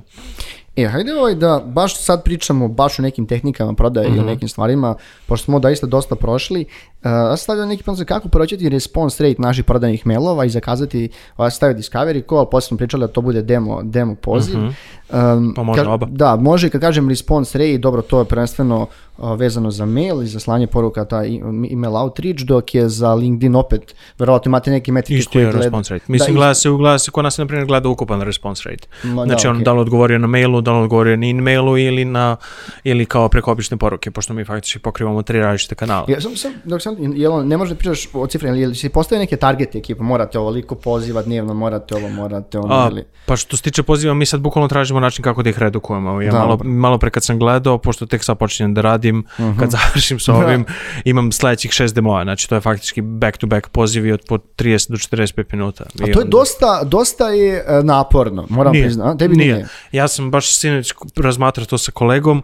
E, 0.78 0.86
hajde 0.86 1.13
ovaj 1.13 1.36
da 1.36 1.61
baš 1.65 1.97
sad 1.97 2.23
pričamo 2.23 2.67
baš 2.67 2.99
o 2.99 3.03
nekim 3.03 3.25
tehnikama 3.25 3.73
prodaje 3.73 4.07
Mhm. 4.07 4.17
i 4.17 4.21
o 4.21 4.25
nekim 4.25 4.49
stvarima, 4.49 4.95
pošto 5.25 5.45
smo 5.45 5.59
doista 5.59 5.88
dosta 5.88 6.15
prošli. 6.15 6.65
Uh, 6.97 7.11
ja 7.11 7.38
stavio 7.38 7.65
neki 7.65 7.84
plan 7.84 7.95
za 7.95 8.05
kako 8.05 8.30
povećati 8.30 8.69
response 8.69 9.23
rate 9.23 9.41
naših 9.41 9.63
prodajnih 9.63 10.07
mailova 10.07 10.45
i 10.45 10.49
zakazati, 10.49 11.09
ovaj 11.38 11.51
stavio 11.51 11.78
discovery 11.78 12.30
call, 12.30 12.45
poslije 12.45 12.67
smo 12.67 12.78
pričali 12.78 13.01
da 13.01 13.07
to 13.07 13.21
bude 13.21 13.41
demo, 13.41 13.82
demo 13.84 14.15
poziv. 14.15 14.57
Um, 14.59 15.53
Pa 15.55 15.63
može 15.63 15.82
ka- 15.82 15.88
oba. 15.88 16.07
Da, 16.07 16.36
može 16.38 16.69
kad 16.69 16.82
kažem 16.82 17.09
response 17.09 17.57
rate, 17.57 17.78
dobro, 17.78 18.01
to 18.01 18.19
je 18.19 18.25
prvenstveno 18.25 18.88
uh, 19.17 19.32
vezano 19.32 19.71
za 19.71 19.86
mail 19.86 20.23
i 20.23 20.28
za 20.28 20.39
slanje 20.39 20.67
poruka, 20.67 21.05
ta 21.05 21.25
i- 21.25 21.41
email 21.71 21.95
outreach, 21.95 22.39
dok 22.39 22.75
je 22.75 22.89
za 22.89 23.13
LinkedIn 23.13 23.55
opet, 23.55 23.82
verovatno 24.19 24.49
imate 24.49 24.71
neke 24.71 24.91
metrike 24.91 25.19
Isto 25.19 25.39
je 25.39 25.45
gleda- 25.45 25.57
response 25.57 25.93
rate. 25.93 26.05
Mislim, 26.07 26.28
da, 26.28 26.38
gleda 26.38 26.53
se, 26.53 26.69
gleda 26.69 26.99
se, 26.99 27.11
kod 27.11 27.23
nas 27.23 27.36
se, 27.36 27.41
na 27.41 27.47
primjer, 27.47 27.67
gleda 27.67 27.89
ukupan 27.89 28.21
response 28.21 28.63
rate. 28.65 28.88
Ma, 29.05 29.15
da, 29.15 29.25
Znači, 29.25 29.47
on 29.47 29.55
okej. 29.55 29.63
da 29.63 29.73
li 29.73 29.80
odgovorio 29.80 30.17
na 30.19 30.28
mailu, 30.28 30.61
da 30.68 30.74
li 30.74 30.84
odgovorio 30.84 31.18
na 31.18 31.26
in-mailu 31.26 31.78
ili, 31.80 32.05
na, 32.07 32.36
ili 32.84 33.05
kao 33.07 33.30
preko 33.30 33.51
obične 33.51 33.78
poruke, 33.78 34.11
pošto 34.11 34.34
mi 34.34 34.45
faktički 34.45 34.80
pokrivamo 34.80 35.22
tri 35.22 35.39
različite 35.39 35.76
kanala. 35.76 36.05
Ja 36.07 36.22
sam, 36.22 36.36
sam, 36.36 36.51
dok 36.65 36.82
sam, 36.82 36.95
jel, 36.99 37.34
on- 37.34 37.47
ne 37.47 37.57
možeš 37.57 37.70
da 37.70 37.78
pričaš 37.78 38.07
o 38.13 38.28
ciframa, 38.28 38.57
jel 38.57 38.74
si 38.74 38.89
postavio 38.89 39.20
neke 39.20 39.38
targete 39.38 39.78
ekipa, 39.78 40.03
morate 40.03 40.39
ovoliko 40.39 40.76
poziva 40.78 41.22
dnevno, 41.22 41.53
morate 41.55 41.95
ovo, 41.95 42.09
morate 42.09 42.59
ono, 42.59 42.74
A, 42.76 42.89
ili... 42.91 43.03
pa 43.26 43.36
što 43.38 43.57
se 43.57 43.63
tiče 43.63 43.84
poziva, 43.84 44.13
mi 44.13 44.26
sad 44.26 44.39
bukvalno 44.39 44.68
tražimo 44.68 44.99
način 44.99 45.24
kako 45.24 45.43
da 45.43 45.49
ih 45.49 45.59
redukujemo. 45.59 46.22
Ja 46.22 46.32
Da, 46.32 46.38
malo, 46.38 46.49
dobro. 46.49 46.70
malo 46.70 46.97
pre 46.97 47.09
kad 47.09 47.24
sam 47.24 47.39
gledao, 47.39 47.78
pošto 47.78 48.05
tek 48.05 48.24
sad 48.24 48.38
počinjem 48.38 48.74
da 48.74 48.82
radim, 48.82 49.24
Mhm. 49.39 49.59
kad 49.59 49.70
završim 49.72 50.20
sa 50.20 50.34
ovim, 50.36 50.65
imam 51.05 51.32
sledećih 51.32 51.72
šest 51.72 51.95
demoa. 51.95 52.24
Znači, 52.24 52.49
to 52.49 52.55
je 52.55 52.61
faktički 52.61 53.01
back-to-back 53.01 53.70
pozivi 53.70 54.11
od 54.11 54.22
po 54.28 54.38
30 54.38 54.89
do 54.89 54.97
45 54.97 55.45
minuta. 55.51 55.84
A 55.84 55.88
to 55.97 56.03
je 56.05 56.15
onda- 56.15 56.24
dosta, 56.30 56.84
dosta 56.86 57.30
je 57.30 57.55
e, 57.57 57.84
naporno, 57.84 58.45
moram 58.49 58.72
Nije, 58.74 58.84
priznati. 58.84 59.20
Tebi 59.20 59.36
nije. 59.36 59.68
Ja 59.91 60.07
sam 60.07 60.32
baš 60.32 60.57
sinoć 60.58 60.93
razmatrao 61.16 61.66
to 61.66 61.78
sa 61.78 61.91
kolegom 61.91 62.43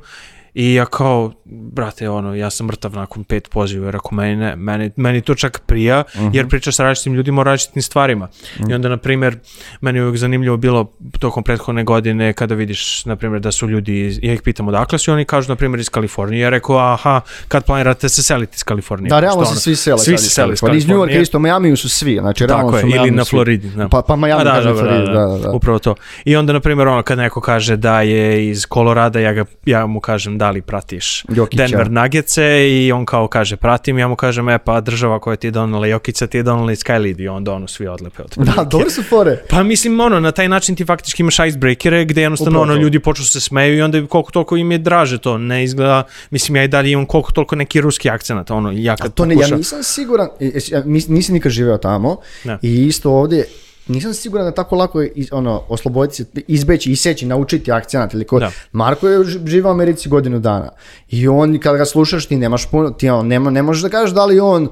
i 0.54 0.74
ja 0.74 0.86
kao, 0.86 1.32
brate, 1.46 2.10
ono, 2.10 2.36
ja 2.36 2.50
sam 2.50 2.68
mrtav 2.68 2.94
nakon 2.96 3.24
pet 3.24 3.50
poziva, 3.50 3.86
jer 3.86 3.96
ako 3.96 4.16
meni 4.16 4.36
ne, 4.36 4.56
meni, 4.56 4.92
meni 4.96 5.22
to 5.22 5.36
čak 5.36 5.62
prija, 5.66 6.04
Mhm. 6.16 6.28
jer 6.34 6.48
pričaš 6.50 6.76
sa 6.76 6.84
različitim 6.84 7.14
ljudima 7.14 7.42
o 7.42 7.44
različitim 7.44 7.82
stvarima. 7.82 8.28
I 8.70 8.74
onda, 8.74 8.90
na 8.90 8.98
primjer, 8.98 9.38
meni 9.82 10.00
je 10.00 10.04
uvijek 10.04 10.18
zanimljivo 10.18 10.58
bilo 10.58 10.92
tokom 11.20 11.44
prethodne 11.44 11.84
godine 11.84 12.34
kada 12.34 12.56
vidiš, 12.56 13.06
na 13.06 13.16
primjer, 13.16 13.42
da 13.42 13.52
su 13.52 13.68
ljudi, 13.70 14.20
ja 14.22 14.34
ih 14.34 14.42
pitam 14.42 14.68
odakle 14.68 15.00
su 15.00 15.12
oni 15.12 15.26
kažu, 15.26 15.50
na 15.50 15.56
primjer, 15.56 15.80
iz 15.80 15.90
Kalifornije. 15.90 16.42
Ja 16.42 16.50
rekao, 16.50 16.78
aha, 16.78 17.22
kad 17.48 17.66
planirate 17.66 18.10
se 18.10 18.24
seliti 18.24 18.56
iz 18.56 18.64
Kalifornije? 18.64 19.10
Da, 19.10 19.20
realno 19.20 19.46
se 19.46 19.56
svi 19.56 19.76
sele. 19.76 19.98
Svi 20.00 20.18
se 20.18 20.30
sele 20.30 20.54
iz 20.54 20.60
Kalifornije. 20.60 20.78
Iz 20.78 20.88
New 20.88 20.98
Yorka 20.98 21.22
isto, 21.22 21.40
Miami 21.40 21.76
su 21.78 21.90
svi, 21.90 22.18
znači 22.22 22.46
realno 22.46 22.64
Tako 22.66 22.78
je, 22.78 22.82
su 22.82 22.88
ili 22.88 22.94
Miami 22.94 23.12
na. 23.12 23.26
Floridi. 23.26 23.70
Da. 23.70 23.88
Pa, 23.90 24.02
pa 24.08 24.16
Miami 24.16 24.44
da, 24.44 24.52
kaže 24.52 24.68
dobro, 24.70 24.84
Floridi, 24.86 25.06
da, 25.06 25.14
da, 25.14 25.26
da, 25.26 25.38
da. 25.38 25.38
da. 25.38 25.52
Upravo 25.52 25.80
to. 25.80 25.96
I 26.26 26.36
onda, 26.36 26.54
na 26.54 26.60
primjer, 26.60 26.88
ono, 26.88 27.04
kad 27.04 27.18
neko 27.18 27.42
kaže 27.42 27.76
da 27.78 28.02
je 28.02 28.50
iz 28.50 28.66
Kolorada, 28.66 29.20
ja, 29.20 29.34
ga, 29.34 29.46
ja 29.66 29.86
mu 29.86 30.00
kažem 30.00 30.38
da 30.44 30.50
li 30.50 30.62
pratiš 30.62 31.26
Jokića. 31.30 31.64
Denver 31.64 31.92
Nuggetse 31.92 32.44
i 32.70 32.92
on 32.92 33.06
kao 33.06 33.28
kaže 33.28 33.56
pratim, 33.58 34.00
ja 34.00 34.08
mu 34.08 34.16
kažem 34.16 34.50
e 34.50 34.60
pa 34.60 34.82
država 34.82 35.20
koja 35.20 35.36
ti 35.36 35.48
je 35.48 35.52
donala 35.52 35.88
Jokića 35.88 36.28
ti 36.28 36.38
je 36.38 36.44
donala 36.44 36.72
i 36.72 36.76
Skylead 36.76 37.22
i 37.22 37.28
onda 37.28 37.54
ono 37.54 37.68
svi 37.68 37.88
odlepe 37.88 38.24
od 38.24 38.34
Da, 38.38 38.64
dobro 38.64 38.90
su 38.90 39.04
fore. 39.04 39.44
Pa 39.50 39.64
mislim, 39.64 40.00
ono, 40.00 40.20
na 40.20 40.32
taj 40.32 40.50
način 40.50 40.76
ti 40.76 40.86
faktički 40.86 41.22
imaš 41.22 41.40
icebreakere 41.40 42.06
gde 42.06 42.22
jednostavno 42.22 42.60
Upravo 42.60 42.74
ono, 42.74 42.82
ljudi 42.82 43.00
počnu 43.00 43.26
se 43.26 43.42
smeju 43.42 43.78
i 43.78 43.82
onda 43.82 44.08
koliko 44.08 44.32
toliko 44.32 44.58
im 44.58 44.72
je 44.72 44.78
draže 44.78 45.18
to, 45.18 45.38
ne 45.38 45.64
izgleda, 45.64 46.04
mislim 46.30 46.56
ja 46.56 46.64
i 46.64 46.68
dalje 46.68 46.92
imam 46.92 47.06
koliko 47.06 47.32
toliko 47.32 47.56
neki 47.56 47.82
ruski 47.82 48.10
akcenat, 48.10 48.52
ono, 48.52 48.72
ja 48.72 48.94
A 48.94 48.98
kad 48.98 49.14
to 49.14 49.26
ne, 49.26 49.34
ja 49.34 49.40
pokušam- 49.40 49.58
nisam 49.58 49.84
siguran, 49.84 50.28
e, 50.40 50.46
e, 50.46 50.60
ja 50.68 50.84
nisam 50.86 51.34
nikad 51.34 51.52
živeo 51.52 51.78
tamo 51.78 52.18
Ne. 52.44 52.58
i 52.62 52.86
isto 52.88 53.12
ovdje 53.12 53.46
nisam 53.88 54.14
siguran 54.14 54.46
da 54.46 54.52
tako 54.54 54.76
lako 54.76 55.02
iz, 55.04 55.28
ono, 55.32 55.64
osloboditi 55.70 56.16
se, 56.16 56.26
izbeći, 56.48 56.92
iseći, 56.92 57.26
naučiti 57.26 57.72
akcenat. 57.72 58.14
Ili 58.14 58.26
ko, 58.26 58.40
Da. 58.40 58.52
Marko 58.72 59.08
je 59.08 59.20
ži- 59.20 59.48
živeo 59.48 59.70
u 59.70 59.74
Americi 59.74 60.10
godinu 60.10 60.40
dana 60.40 60.70
i 61.10 61.28
on, 61.28 61.60
kada 61.60 61.78
ga 61.78 61.86
slušaš, 61.86 62.26
ti 62.26 62.36
nemaš 62.36 62.66
puno, 62.66 62.90
ti 62.90 63.10
ono, 63.10 63.24
nema, 63.24 63.50
ne 63.50 63.62
možeš 63.62 63.84
da 63.84 63.90
kažeš 63.90 64.12
da 64.12 64.26
li 64.26 64.40
on 64.40 64.70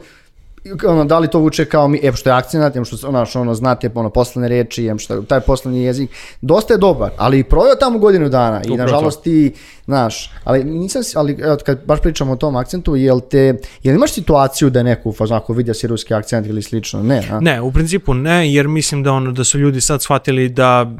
ono, 0.87 1.05
da 1.05 1.19
li 1.19 1.27
to 1.27 1.39
vuče 1.39 1.65
kao 1.65 1.87
mi, 1.87 1.99
em 2.03 2.13
što 2.13 2.29
je 2.29 2.33
akcenat, 2.33 2.75
em 2.75 2.85
što 2.85 3.07
ono, 3.07 3.25
što 3.25 3.41
ono, 3.41 3.53
znate 3.53 3.89
ono, 3.95 4.09
poslovne 4.09 4.49
reči, 4.49 4.87
em 4.87 4.99
što 4.99 5.21
taj 5.21 5.39
poslovni 5.39 5.83
jezik, 5.83 6.09
dosta 6.41 6.73
je 6.73 6.77
dobar, 6.77 7.11
ali 7.17 7.39
i 7.39 7.43
proveo 7.43 7.75
tamo 7.75 7.99
godinu 7.99 8.29
dana 8.29 8.61
i 8.65 8.77
nažalost 8.77 9.23
ti, 9.23 9.53
znaš, 9.85 10.31
ali 10.43 10.63
nisam, 10.63 11.01
ali 11.15 11.37
evo, 11.41 11.57
kad 11.65 11.85
baš 11.85 12.01
pričamo 12.01 12.33
o 12.33 12.35
tom 12.35 12.55
akcentu, 12.55 12.95
jel 12.95 13.19
te, 13.19 13.57
jel 13.83 13.95
imaš 13.95 14.13
situaciju 14.13 14.69
da 14.69 14.79
je 14.79 14.83
neko 14.83 15.09
u 15.09 15.13
fazonu, 15.13 15.37
ako 15.37 15.73
si 15.73 15.87
ruski 15.87 16.13
akcent 16.13 16.47
ili 16.47 16.61
slično, 16.61 17.03
ne, 17.03 17.27
a? 17.31 17.39
Ne, 17.39 17.61
u 17.61 17.71
principu 17.71 18.13
ne, 18.13 18.53
jer 18.53 18.67
mislim 18.67 19.03
da 19.03 19.11
ono 19.11 19.31
da 19.31 19.43
su 19.43 19.59
ljudi 19.59 19.81
sad 19.81 20.01
shvatili 20.01 20.49
da 20.49 20.91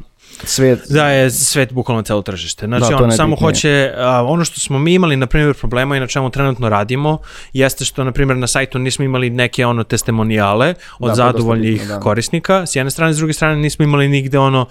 Svet, 0.43 0.79
da 0.89 1.07
je 1.07 1.31
svet 1.31 1.73
bukvalno 1.73 2.03
celo 2.03 2.21
tržište. 2.21 2.65
Znači, 2.65 2.85
Da, 2.89 3.03
on 3.03 3.11
samo 3.11 3.35
hoće, 3.35 3.93
a, 3.97 4.23
ono 4.23 4.45
što 4.45 4.59
smo 4.59 4.79
mi 4.79 4.93
imali, 4.93 5.15
na 5.15 5.27
primjer, 5.27 5.53
problema 5.53 5.97
i 5.97 5.99
na 5.99 6.07
čemu 6.07 6.29
trenutno 6.29 6.69
radimo, 6.69 7.17
jeste 7.53 7.85
što, 7.85 8.03
na 8.03 8.11
primjer, 8.11 8.37
na 8.37 8.47
sajtu 8.47 8.79
nismo 8.79 9.05
imali 9.05 9.29
neke 9.29 9.65
ono 9.65 9.83
testimonijale 9.83 10.73
od 10.99 11.09
Da, 11.09 11.15
zadovoljnih 11.15 11.79
bitno, 11.79 11.95
da. 11.95 11.99
korisnika, 11.99 12.65
s 12.65 12.75
jedne 12.75 12.91
strane, 12.91 13.13
s 13.13 13.17
druge 13.17 13.33
strane 13.33 13.55
nismo 13.55 13.85
imali 13.85 14.07
nigde 14.07 14.39
ono 14.39 14.65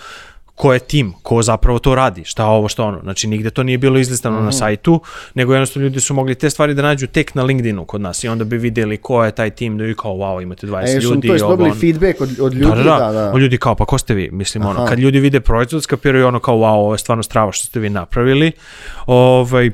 ko 0.61 0.73
je 0.73 0.79
tim, 0.81 1.13
ko 1.23 1.43
zapravo 1.43 1.79
to 1.79 1.95
radi, 1.95 2.25
šta 2.25 2.47
ovo, 2.47 2.69
šta 2.69 2.85
ono. 2.85 3.01
Znači, 3.01 3.27
nigde 3.27 3.51
to 3.51 3.63
nije 3.63 3.79
bilo 3.79 3.99
izlistano 3.99 4.37
Mhm. 4.37 4.45
na 4.45 4.53
sajtu, 4.53 5.01
nego 5.35 5.55
jednostavno 5.55 5.85
ljudi 5.85 6.01
su 6.01 6.15
mogli 6.15 6.35
te 6.35 6.51
stvari 6.51 6.75
da 6.75 6.83
nađu 6.83 7.07
tek 7.07 7.35
na 7.35 7.43
LinkedInu 7.43 7.85
kod 7.85 8.01
nas 8.01 8.25
i 8.25 8.29
onda 8.29 8.45
bi 8.45 8.59
vidjeli 8.59 8.97
ko 8.97 9.25
je 9.25 9.31
taj 9.33 9.51
tim, 9.51 9.79
da 9.79 9.85
bi 9.85 9.95
kao, 9.95 10.13
wow, 10.13 10.43
imate 10.43 10.67
20 10.67 10.89
E, 10.89 11.01
ljudi. 11.01 11.27
to 11.27 11.33
jest 11.33 11.43
ovo, 11.45 11.53
dobili 11.53 11.71
ono. 11.71 11.81
feedback 11.81 12.21
od, 12.21 12.31
od 12.41 12.55
ljudi, 12.55 12.77
Da, 12.77 12.91
da, 12.91 12.99
da. 13.03 13.13
da, 13.13 13.33
O, 13.35 13.39
ljudi 13.39 13.59
kao, 13.59 13.75
pa 13.75 13.85
ko 13.85 13.99
ste 13.99 14.15
vi? 14.15 14.29
Mislim, 14.31 14.65
ono, 14.65 14.79
Aha. 14.79 14.89
kad 14.89 14.99
ljudi 14.99 15.21
vide 15.21 15.41
proizvod, 15.41 15.83
skapiraju 15.83 16.27
ono 16.27 16.41
kao, 16.41 16.57
wow, 16.57 16.75
ovo 16.75 16.95
je 16.95 16.99
stvarno 16.99 17.23
strava 17.23 17.53
što 17.53 17.67
ste 17.67 17.81
vi 17.81 17.91
napravili. 17.91 18.53
Ovaj, 19.07 19.71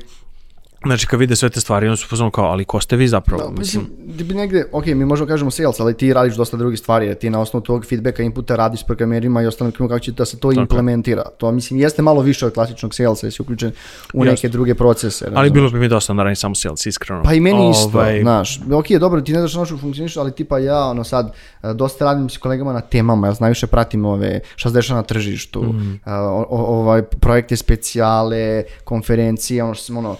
znači, 0.85 1.07
kad 1.07 1.19
vide 1.19 1.35
sve 1.35 1.49
te 1.49 1.61
stvari, 1.61 1.87
onda 1.87 1.97
su 1.97 2.07
pozvano 2.09 2.31
kao, 2.31 2.45
ali 2.45 2.65
ko 2.65 2.79
ste 2.79 2.95
vi 2.95 3.07
zapravo? 3.07 3.43
Da, 3.43 3.49
mislim, 3.51 3.83
mislim, 3.97 4.17
ti 4.17 4.23
bi 4.23 4.33
negde, 4.33 4.65
ok, 4.71 4.85
mi 4.85 5.05
možemo 5.05 5.27
kažemo 5.27 5.51
sales, 5.51 5.79
ali 5.79 5.93
ti 5.93 6.13
radiš 6.13 6.35
dosta 6.35 6.57
drugih 6.57 6.79
stvari, 6.79 7.05
jer 7.05 7.15
ti 7.15 7.29
na 7.29 7.39
osnovu 7.39 7.63
tog 7.63 7.85
feedbacka, 7.85 8.23
inputa 8.23 8.55
radiš 8.55 8.79
s 8.79 8.83
programerima 8.83 9.41
i 9.41 9.47
ostalim 9.47 9.71
kako 9.71 9.99
će 9.99 10.11
da 10.11 10.25
se 10.25 10.39
to 10.39 10.51
je. 10.51 10.55
implementira. 10.57 11.23
To, 11.29 11.51
mislim, 11.51 11.79
jeste 11.79 12.01
malo 12.01 12.21
više 12.21 12.45
od 12.45 12.53
klasičnog 12.53 12.95
salesa, 12.95 13.27
jesi 13.27 13.41
uključen 13.41 13.71
u 14.13 14.17
Jasno. 14.17 14.31
neke 14.31 14.49
druge 14.49 14.75
procese. 14.75 15.25
ali 15.25 15.33
razumeš? 15.35 15.51
bilo 15.51 15.69
bi 15.69 15.79
mi 15.79 15.87
dosta 15.87 16.13
da 16.13 16.23
radim 16.23 16.35
samo 16.35 16.55
sales, 16.55 16.85
iskreno. 16.85 17.23
Pa 17.23 17.33
i 17.33 17.39
meni 17.39 17.69
isto, 17.71 17.89
Ovaj, 17.89 18.21
znaš. 18.21 18.59
Ok, 18.71 18.87
dobro, 18.89 19.21
ti 19.21 19.33
ne 19.33 19.47
znaš 19.47 19.67
što 19.67 19.77
funkcioniš, 19.77 20.17
ali 20.17 20.31
tipa 20.31 20.59
ja, 20.59 20.85
ono 20.85 21.03
sad, 21.03 21.33
e, 21.63 21.73
dosta 21.73 22.05
radim 22.05 22.29
s 22.29 22.37
kolegama 22.37 22.73
na 22.73 22.81
temama, 22.81 23.27
ja 23.27 23.33
najviše 23.39 23.67
pratim 23.67 24.05
ove, 24.05 24.39
šta 24.55 24.69
se 24.69 24.73
dešava 24.73 24.99
na 24.99 25.03
tržištu, 25.03 25.65
e, 26.05 26.11
o- 26.11 26.45
o- 26.49 26.65
ovaj, 26.71 27.01
projekte 27.03 27.55
specijale, 27.55 28.63
konferencije, 28.83 29.63
ono 29.63 29.73
što 29.73 29.83
smo, 29.83 29.99
ono, 29.99 30.15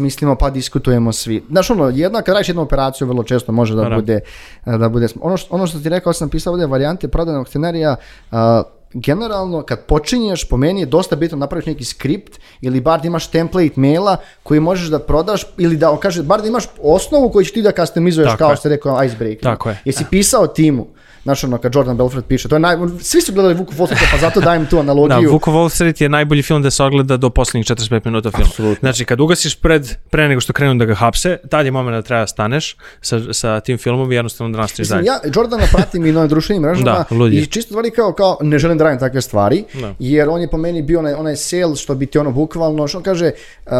smislimo 0.00 0.34
pa 0.34 0.50
diskutujemo 0.50 1.12
svi. 1.12 1.42
Znaš, 1.50 1.70
ono, 1.70 1.88
jedna, 1.88 2.22
kad 2.22 2.34
radiš 2.34 2.48
jednu 2.48 2.62
operaciju, 2.62 3.06
vrlo 3.06 3.22
često 3.22 3.52
može 3.52 3.74
da 3.74 3.82
Da, 3.82 3.88
da. 3.88 3.94
bude, 3.94 4.20
e, 4.66 4.78
da 4.78 4.88
bude, 4.88 5.08
ono 5.20 5.36
što, 5.36 5.54
ono 5.54 5.66
što 5.66 5.78
ti 5.78 5.88
rekao, 5.88 6.12
sam 6.12 6.28
pisao 6.28 6.52
ovdje 6.52 6.66
varijante 6.66 7.08
prodajnog 7.08 7.48
scenarija, 7.48 7.96
a, 8.30 8.62
generalno 8.92 9.62
kad 9.62 9.84
počinješ 9.86 10.48
po 10.48 10.56
meni 10.56 10.80
je 10.80 10.86
dosta 10.86 11.16
bitno 11.16 11.38
napraviš 11.38 11.66
neki 11.66 11.84
skript 11.84 12.40
ili 12.60 12.80
bar 12.80 13.00
da 13.00 13.06
imaš 13.06 13.26
template 13.30 13.76
maila 13.76 14.16
koji 14.42 14.60
možeš 14.60 14.88
da 14.88 14.98
prodaš 14.98 15.46
ili 15.58 15.76
da 15.76 15.96
kaže 16.02 16.22
bar 16.22 16.40
da 16.42 16.48
imaš 16.48 16.64
osnovu 16.82 17.30
koju 17.30 17.44
ćeš 17.44 17.52
ti 17.52 17.62
da 17.62 17.72
customizuješ 17.72 18.28
Tako 18.30 18.38
kao 18.38 18.50
je. 18.50 18.56
što 18.56 18.68
rekao 18.68 19.04
Icebreaker. 19.04 19.42
Tako 19.42 19.68
je. 19.68 19.78
Jesi 19.84 20.04
pisao 20.10 20.46
timu 20.46 20.86
Znaš 21.22 21.44
ono, 21.44 21.58
kad 21.58 21.74
Jordan 21.74 21.96
Belfort 21.96 22.26
piše, 22.26 22.48
to 22.48 22.54
je 22.54 22.60
naj... 22.60 22.76
Svi 23.00 23.20
su 23.20 23.32
gledali 23.32 23.54
Vuku 23.54 23.72
Volstreeta, 23.76 24.06
pa 24.12 24.18
zato 24.18 24.40
dajem 24.40 24.66
tu 24.66 24.76
Da, 24.80 24.80
analogiju. 24.80 25.32
Vuko 25.32 25.50
Wall 25.52 25.68
Street 25.68 26.00
je 26.00 26.08
najbolji 26.08 26.42
film 26.42 26.62
da 26.62 26.70
se 26.70 26.82
ogleda 26.82 27.16
do 27.16 27.30
posljednjih 27.30 27.66
45 27.66 28.00
minuta 28.04 28.30
filma. 28.30 28.46
Apsolutno. 28.46 28.80
Znači, 28.80 29.04
kad 29.04 29.20
ugasiš 29.20 29.54
pred, 29.60 29.96
pre 30.10 30.28
nego 30.28 30.40
što 30.40 30.52
krenu 30.52 30.74
da 30.74 30.84
ga 30.84 30.94
hapse, 30.94 31.36
tad 31.50 31.64
je 31.66 31.70
moment 31.72 31.96
da 31.96 32.02
treba 32.02 32.20
da 32.20 32.26
staneš 32.26 32.76
sa, 33.00 33.20
sa 33.32 33.60
tim 33.60 33.78
filmom 33.78 34.12
i 34.12 34.14
jednostavno 34.14 34.52
da 34.56 34.62
nastaviš 34.62 34.88
dalje. 34.88 35.06
ja 35.06 35.18
Jordana 35.34 35.64
pratim 35.72 36.06
i 36.06 36.12
na 36.12 36.26
društvenim 36.26 36.62
mrežama 36.62 37.04
Da, 37.10 37.26
i 37.32 37.46
čisto 37.46 37.68
stvari 37.68 37.90
kao, 37.90 38.12
kao 38.12 38.38
ne 38.40 38.58
želim 38.58 38.78
da 38.78 38.84
radim 38.84 38.98
takve 39.00 39.20
stvari, 39.20 39.64
Da. 39.80 39.94
jer 39.98 40.28
on 40.28 40.40
je 40.40 40.50
po 40.50 40.56
meni 40.56 40.82
bio 40.82 40.98
onaj, 40.98 41.14
onaj 41.14 41.36
sales 41.36 41.78
što 41.80 41.94
bi 41.94 42.06
ti 42.06 42.18
ono 42.18 42.30
bukvalno, 42.30 42.88
što 42.88 42.98
on 42.98 43.04
kaže, 43.04 43.30
uh, 43.66 43.72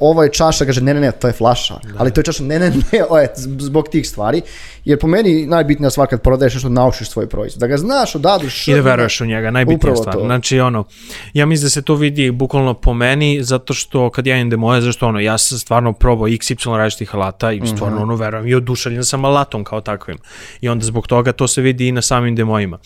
ovo 0.00 0.22
je 0.22 0.32
čaša, 0.32 0.64
kaže 0.64 0.80
ne, 0.80 0.94
ne, 0.94 1.00
ne, 1.00 1.12
to 1.12 1.26
je 1.26 1.32
flaša, 1.32 1.74
ali 1.98 2.10
to 2.10 2.20
je 2.20 2.24
čaša, 2.24 2.42
ne, 2.42 2.58
ne, 2.58 2.70
ne, 2.92 3.04
o, 3.08 3.18
je, 3.18 3.28
zbog 3.58 3.88
tih 3.88 4.08
stvari, 4.08 4.42
jer 4.84 4.98
po 4.98 5.06
meni 5.06 5.46
najbitnija 5.46 5.90
stvar 5.90 6.08
kad 6.08 6.22
prodaješ 6.22 6.54
nešto, 6.54 6.68
naučiš 6.84 7.08
svoj 7.08 7.28
proizvod, 7.28 7.60
da 7.60 7.66
ga 7.66 7.76
znaš, 7.76 8.14
odaduš, 8.14 8.68
I 8.68 8.74
da 8.74 8.80
veruješ 8.80 9.20
u 9.20 9.26
njega, 9.26 9.50
najbitnija 9.50 9.96
stvar. 9.96 10.14
to. 10.14 10.20
Znači, 10.24 10.60
ono, 10.60 10.84
ja 11.32 11.46
mislim 11.46 11.66
da 11.66 11.70
se 11.70 11.82
to 11.82 11.94
vidi 11.94 12.30
bukvalno 12.30 12.74
po 12.74 12.94
meni, 12.94 13.42
zato 13.42 13.74
što 13.74 14.10
kad 14.10 14.26
ja 14.26 14.36
idem 14.36 14.50
demoje, 14.50 14.80
zašto 14.80 15.08
ono, 15.08 15.20
ja 15.20 15.38
sam 15.38 15.58
stvarno 15.58 15.92
probao 15.92 16.28
XY 16.28 16.76
različitih 16.76 17.14
alata 17.14 17.52
i 17.52 17.60
stvarno 17.66 18.02
ono 18.02 18.16
verujem 18.16 18.46
i 18.46 18.54
oduševljen 18.54 19.04
sam 19.04 19.24
alatom 19.24 19.64
kao 19.64 19.80
takvim. 19.80 20.18
I 20.60 20.68
onda 20.68 20.84
zbog 20.84 21.06
toga 21.06 21.32
to 21.32 21.48
se 21.48 21.62
vidi 21.62 21.88
i 21.88 21.92
na 21.92 22.02
samim 22.02 22.36
demojima. 22.36 22.78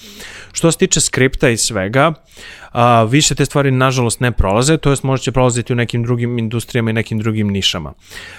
Što 0.53 0.73
se 0.73 0.79
tiče 0.79 1.01
skripta 1.01 1.49
i 1.49 1.57
svega, 1.57 2.13
a, 2.73 3.05
više 3.05 3.35
te 3.35 3.45
stvari 3.45 3.71
nažalost 3.71 4.21
ne 4.21 4.33
prolaze, 4.33 4.77
to 4.77 4.91
jest 4.91 5.03
možda 5.03 5.25
će 5.25 5.33
prolaziti 5.33 5.73
u 5.73 5.77
nekim 5.77 6.03
drugim 6.03 6.39
industrijama 6.39 6.91
i 6.91 6.93
nekim 6.93 7.19
drugim 7.19 7.49
nišama. 7.49 7.93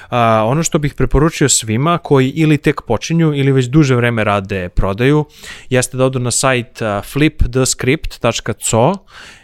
A, 0.10 0.44
ono 0.48 0.64
što 0.64 0.80
bih 0.80 0.94
preporučio 0.94 1.50
svima 1.50 1.98
koji 1.98 2.30
ili 2.30 2.58
tek 2.58 2.82
počinju 2.82 3.34
ili 3.34 3.52
već 3.52 3.66
duže 3.66 3.96
vreme 3.96 4.24
rade 4.24 4.70
prodaju, 4.70 5.26
jeste 5.70 5.98
da 5.98 6.06
odu 6.06 6.20
na 6.20 6.32
sajt 6.32 6.80
flipthescript.co 7.14 8.94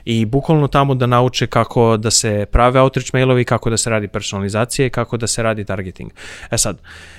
i 0.05 0.25
bukvalno 0.25 0.67
tamo 0.67 0.95
da 0.95 1.05
nauče 1.05 1.47
kako 1.47 1.97
da 1.97 2.11
se 2.11 2.45
prave 2.51 2.79
outreach 2.79 3.13
mailovi, 3.13 3.45
kako 3.45 3.69
da 3.69 3.77
se 3.77 3.89
radi 3.89 4.07
personalizacija 4.07 4.85
i 4.85 4.89
kako 4.89 5.17
da 5.17 5.27
se 5.27 5.43
radi 5.43 5.65
targeting. 5.65 6.11
E 6.51 6.57
sad, 6.57 6.77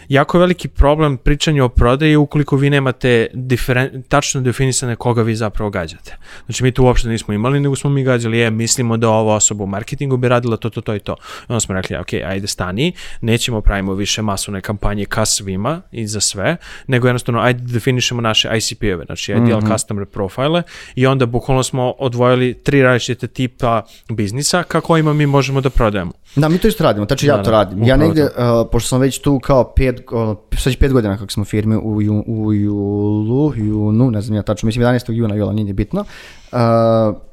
jako 0.08 0.38
veliki 0.38 0.68
problem 0.68 1.16
pričanje 1.16 1.62
o 1.62 1.68
prodaji 1.68 2.16
ukoliko 2.16 2.56
vi 2.56 2.70
nemate 2.70 3.26
diferen, 3.34 4.02
tačno 4.08 4.40
definisane 4.40 4.96
koga 4.96 5.22
vi 5.22 5.34
zapravo 5.34 5.70
gađate. 5.70 6.16
Znači 6.46 6.62
mi 6.62 6.72
to 6.72 6.82
uopšte 6.82 7.08
nismo 7.08 7.34
imali, 7.34 7.60
nego 7.60 7.76
smo 7.76 7.90
mi 7.90 8.04
gađali, 8.04 8.38
je, 8.38 8.50
mislimo 8.50 8.96
da 8.96 9.08
ova 9.08 9.34
osoba 9.34 9.64
u 9.64 9.66
marketingu 9.66 10.16
bi 10.16 10.28
radila 10.28 10.56
to, 10.56 10.70
to, 10.70 10.80
to 10.80 10.94
i 10.94 10.98
to. 10.98 11.16
I 11.40 11.44
onda 11.48 11.60
smo 11.60 11.74
rekli, 11.74 11.96
ok, 11.96 12.12
ajde 12.12 12.46
stani, 12.46 12.92
nećemo 13.20 13.60
pravimo 13.60 13.94
više 13.94 14.22
masovne 14.22 14.60
kampanje 14.60 15.04
ka 15.04 15.26
svima 15.26 15.82
i 15.92 16.06
za 16.06 16.20
sve, 16.20 16.56
nego 16.86 17.08
jednostavno 17.08 17.40
ajde 17.40 17.72
definišemo 17.72 18.20
naše 18.20 18.48
ICP-eve, 18.56 19.04
znači 19.06 19.32
ideal 19.32 19.62
customer 19.68 20.06
profile 20.06 20.62
i 20.94 21.06
onda 21.06 21.26
bukvalno 21.26 21.62
smo 21.62 21.94
odvojili 21.98 22.54
tri 22.54 22.82
različite 22.82 23.26
tipa 23.26 23.82
biznisa 24.10 24.62
ka 24.62 24.80
kojima 24.80 25.12
mi 25.12 25.26
možemo 25.26 25.60
da 25.60 25.70
prodajemo. 25.70 26.12
Da, 26.36 26.48
mi 26.48 26.58
to 26.58 26.68
isto 26.68 26.84
radimo, 26.84 27.06
znači 27.06 27.26
ja 27.26 27.36
Da, 27.36 27.42
to 27.42 27.50
da, 27.50 27.56
radim. 27.56 27.82
Ja 27.84 27.96
negde, 27.96 28.22
uh, 28.22 28.30
pošto 28.72 28.88
sam 28.88 29.00
već 29.00 29.18
tu 29.18 29.40
kao 29.40 29.72
pet, 29.76 30.00
uh, 30.12 30.36
sad 30.58 30.76
pet 30.76 30.92
godina 30.92 31.18
kako 31.18 31.32
smo 31.32 31.42
u 31.42 31.44
firmi 31.44 31.76
u, 31.76 32.02
ju, 32.02 32.24
u 32.26 32.52
julu, 32.52 33.52
junu, 33.56 34.10
ne 34.10 34.20
znam 34.20 34.36
ja 34.36 34.42
tačno, 34.42 34.66
mislim 34.66 34.86
11. 34.86 35.12
juna, 35.12 35.34
jula, 35.34 35.52
nije 35.52 35.64
ni 35.64 35.72
bitno. 35.72 36.00
Uh, 36.00 36.58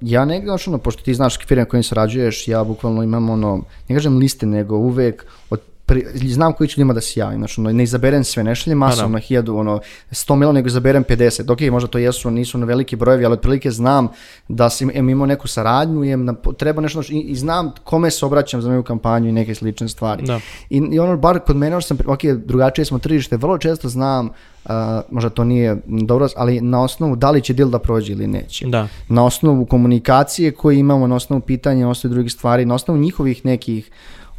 ja 0.02 0.26
negde, 0.26 0.48
znači 0.48 0.70
ono, 0.70 0.78
pošto 0.78 1.04
ti 1.04 1.14
znaš 1.14 1.38
firme 1.48 1.66
kojim 1.66 1.84
sarađuješ, 1.84 2.48
ja 2.48 2.64
bukvalno 2.64 3.04
imam 3.04 3.30
ono, 3.30 3.62
ne 3.90 3.96
kažem 3.96 4.18
liste, 4.18 4.46
nego 4.46 4.78
uvek 4.78 5.26
od 5.50 5.60
pri, 5.86 6.06
znam 6.14 6.54
koji 6.54 6.68
ću 6.68 6.80
ljudima 6.80 6.94
da 6.94 7.02
se 7.02 7.20
javim, 7.20 7.40
znači 7.40 7.62
ono, 7.62 7.72
ne 7.72 7.84
izaberem 7.84 8.24
sve, 8.24 8.44
ne 8.44 8.56
šaljem 8.56 8.78
masom 8.78 9.12
na 9.12 9.20
hiljadu, 9.20 9.56
ono, 9.56 9.80
100 10.12 10.36
mila, 10.36 10.52
nego 10.52 10.68
izaberem 10.68 11.04
50, 11.04 11.52
ok, 11.52 11.62
možda 11.72 11.88
to 11.88 11.98
jesu, 11.98 12.32
nisu 12.32 12.58
na 12.58 12.66
veliki 12.66 12.96
brojevi, 12.96 13.26
ali 13.26 13.34
otprilike 13.34 13.72
znam 13.72 14.08
da 14.48 14.70
sam 14.70 14.90
em, 14.94 15.10
imao 15.10 15.28
neku 15.28 15.48
saradnju, 15.48 16.04
em, 16.04 16.26
na, 16.26 16.36
treba 16.58 16.82
nešto, 16.82 17.02
i, 17.10 17.20
i 17.20 17.36
znam 17.36 17.72
kome 17.84 18.12
se 18.12 18.26
obraćam 18.26 18.62
za 18.62 18.70
moju 18.70 18.84
kampanju 18.84 19.30
i 19.30 19.32
neke 19.32 19.56
slične 19.56 19.90
stvari. 19.90 20.24
Da. 20.24 20.40
I, 20.70 20.78
I 20.92 21.00
ono, 21.00 21.18
bar 21.18 21.40
kod 21.40 21.56
mene, 21.56 21.82
sam, 21.82 21.98
ok, 22.06 22.24
drugačije 22.24 22.86
smo 22.86 23.00
tržište, 23.00 23.38
vrlo 23.38 23.58
često 23.58 23.90
znam, 23.90 24.30
uh, 24.66 24.72
možda 25.12 25.30
to 25.30 25.44
nije 25.44 25.78
dobro, 25.86 26.28
ali 26.36 26.62
na 26.62 26.84
osnovu 26.84 27.16
da 27.16 27.32
li 27.32 27.42
će 27.42 27.54
deal 27.54 27.70
da 27.70 27.80
prođe 27.80 28.14
ili 28.14 28.28
neće. 28.28 28.68
Da. 28.68 28.88
Na 29.10 29.26
osnovu 29.26 29.66
komunikacije 29.66 30.52
koje 30.52 30.80
imamo, 30.80 31.08
na 31.08 31.16
osnovu 31.16 31.42
pitanja, 31.42 31.86
na 31.86 31.92
osnovu 31.92 32.14
drugih 32.14 32.32
stvari, 32.32 32.66
na 32.66 32.76
osnovu 32.76 33.00
njihovih 33.00 33.46
nekih 33.46 33.92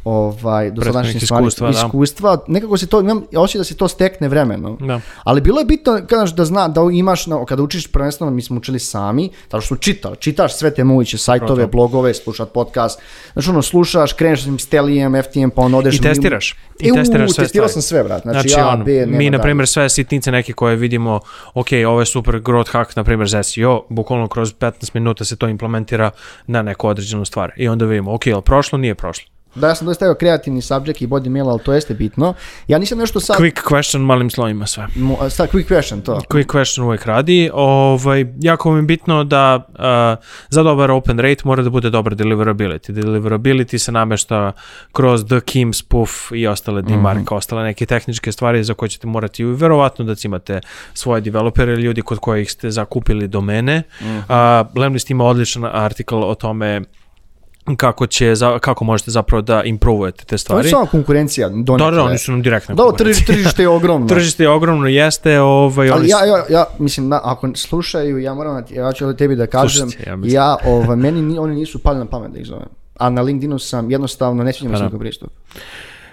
ovaj, 0.05 0.71
dosadašnjih 0.71 1.23
stvari, 1.23 1.47
iskustva, 1.47 1.71
da. 1.71 1.77
iskustva, 1.77 2.37
nekako 2.47 2.77
se 2.77 2.87
to, 2.87 2.99
imam 2.99 3.23
osjećaj 3.35 3.59
da 3.59 3.63
se 3.63 3.77
to 3.77 3.87
stekne 3.87 4.27
vremenom. 4.27 4.77
Da. 4.81 5.01
Ali 5.23 5.41
bilo 5.41 5.59
je 5.59 5.65
bitno 5.65 6.01
kada 6.07 6.25
da 6.25 6.45
zna 6.45 6.67
da 6.67 6.81
imaš 6.93 7.27
na, 7.27 7.45
kada 7.45 7.63
učiš 7.63 7.87
prvenstveno 7.87 8.31
mi 8.31 8.41
smo 8.41 8.57
učili 8.57 8.79
sami, 8.79 9.29
zato 9.51 9.61
što 9.61 9.75
čitaš, 9.75 10.17
čitaš 10.19 10.57
sve 10.57 10.73
te 10.73 10.83
moguće 10.83 11.17
sajtove, 11.17 11.47
Pravo 11.55 11.61
to. 11.61 11.71
blogove, 11.71 12.13
slušat 12.13 12.51
podcast. 12.51 12.99
Znači 13.33 13.49
ono 13.49 13.61
slušaš, 13.61 14.13
kreneš 14.13 14.43
s 14.59 14.67
Telijem, 14.67 15.23
FTM, 15.23 15.49
pa 15.55 15.61
onda 15.61 15.77
odeš 15.77 15.95
I 15.95 16.01
testiraš. 16.01 16.55
I 16.79 16.87
E, 16.87 16.91
u, 16.91 16.95
testiraš 16.95 17.31
sve 17.31 17.43
testirao 17.43 17.67
sam 17.67 17.81
sve, 17.81 18.03
brat. 18.03 18.21
Znači, 18.21 18.49
Znači, 18.49 18.61
A, 18.61 18.67
ono, 18.67 18.83
B, 18.83 19.05
mi, 19.05 19.29
na 19.29 19.41
primjer, 19.41 19.67
sve 19.67 19.89
sitnice 19.89 20.31
neke 20.31 20.53
koje 20.53 20.75
vidimo, 20.75 21.19
ok, 21.53 21.67
ovo 21.87 21.99
je 21.99 22.05
super 22.05 22.35
growth 22.35 22.71
hack, 22.71 22.95
na 22.95 23.03
primjer, 23.03 23.29
za 23.29 23.43
SEO, 23.43 23.85
bukvalno 23.89 24.27
kroz 24.27 24.53
15 24.53 24.89
minuta 24.93 25.25
se 25.25 25.35
to 25.35 25.47
implementira 25.47 26.11
na 26.47 26.61
neku 26.61 26.87
određenu 26.87 27.25
stvar. 27.25 27.51
I 27.57 27.67
onda 27.67 27.85
vidimo, 27.85 28.13
ok, 28.13 28.27
je 28.27 28.41
prošlo, 28.41 28.77
nije 28.77 28.95
prošlo. 28.95 29.34
Da, 29.55 29.67
ja 29.67 29.75
sam 29.75 29.87
dosta 29.87 29.95
stavio 29.95 30.15
kreativni 30.15 30.61
subject 30.61 31.01
i 31.01 31.07
body 31.07 31.29
mail, 31.29 31.49
ali 31.49 31.59
to 31.59 31.73
jeste 31.73 31.93
bitno. 31.93 32.33
Ja 32.67 32.77
nisam 32.77 32.97
nešto 32.97 33.19
sad... 33.19 33.37
Quick 33.37 33.63
question, 33.69 33.97
malim 33.99 34.29
slovima 34.29 34.65
sve. 34.65 34.87
Mo, 34.95 35.29
sad, 35.29 35.51
quick 35.51 35.69
question, 35.69 36.01
to. 36.01 36.21
Quick 36.29 36.45
question 36.45 36.83
uvek 36.83 37.05
radi. 37.05 37.49
Ovaj, 37.53 38.25
jako 38.39 38.71
mi 38.71 38.79
je 38.79 38.83
bitno 38.83 39.23
da 39.23 39.67
uh, 39.69 40.25
za 40.49 40.63
dobar 40.63 40.91
open 40.91 41.19
rate 41.19 41.41
mora 41.43 41.63
da 41.63 41.69
bude 41.69 41.89
dobar 41.89 42.15
deliverability. 42.15 42.91
Deliverability 42.91 43.77
se 43.77 43.91
namešta 43.91 44.51
kroz 44.91 45.25
the 45.25 45.39
Kim 45.39 45.73
spoof 45.73 46.11
i 46.31 46.47
ostale 46.47 46.81
demark, 46.81 47.31
ostale 47.31 47.63
neke 47.63 47.85
tehničke 47.85 48.31
stvari 48.31 48.63
za 48.63 48.73
koje 48.73 48.89
ćete 48.89 49.07
morati 49.07 49.43
verovatno 49.43 50.05
da 50.05 50.15
imate 50.25 50.61
svoje 50.93 51.21
developere 51.21 51.73
ili 51.73 51.83
ljudi 51.83 52.01
kod 52.01 52.19
kojih 52.19 52.51
ste 52.51 52.71
zakupili 52.71 53.27
domene. 53.27 53.83
Uh, 54.01 54.77
Lemlist 54.77 55.09
ima 55.09 55.23
odličan 55.23 55.65
artikl 55.65 56.15
o 56.15 56.35
tome 56.35 56.81
kako 57.77 58.07
će 58.07 58.35
za, 58.35 58.59
kako 58.59 58.83
možete 58.83 59.11
zapravo 59.11 59.41
da 59.41 59.63
improvujete 59.63 60.17
te 60.17 60.25
To 60.25 60.35
je 60.35 60.37
stvari. 60.39 60.69
samo 60.69 60.85
konkurencija. 60.85 61.49
Da, 61.49 61.55
donekle. 61.63 61.91
da, 61.91 62.03
oni 62.03 62.17
su 62.17 62.31
nam 62.31 62.41
direktno. 62.41 62.75
Da, 62.75 62.83
tržište, 62.97 63.25
tržište 63.25 63.61
je 63.61 63.69
ogromno. 63.69 64.07
Tržište 64.15 64.43
je 64.43 64.49
ogromno, 64.49 64.87
jeste, 64.87 65.39
ovaj, 65.41 65.89
Ali 65.89 66.09
ja, 66.09 66.25
ja, 66.25 66.45
ja, 66.49 66.65
mislim, 66.79 67.07
na, 67.07 67.21
ako 67.23 67.49
slušaju, 67.55 68.17
ja 68.19 68.33
moram, 68.33 68.65
da 68.69 68.75
ja 68.81 68.93
ću 68.93 69.13
tebi 69.13 69.35
da 69.35 69.47
kažem, 69.47 69.89
Slušajte, 69.89 70.09
ja 70.09 70.15
mislim. 70.15 70.33
ja, 70.35 70.57
ovaj, 70.65 70.95
meni 70.97 71.21
ni, 71.21 71.39
oni 71.39 71.55
nisu 71.55 71.79
pali 71.79 71.99
na 71.99 72.05
pamet 72.05 72.31
da 72.31 72.39
ih 72.39 72.45
zovem. 72.45 72.69
A 72.99 73.09
na 73.09 73.21
LinkedInu 73.21 73.59
sam 73.59 73.91
jednostavno, 73.91 74.43
ne 74.43 74.53
sviđa 74.53 74.67
mi 74.67 74.73
Pa 74.73 74.77
se 74.77 74.81
da. 74.81 74.85
njihov 74.85 74.99
pristup. 74.99 75.29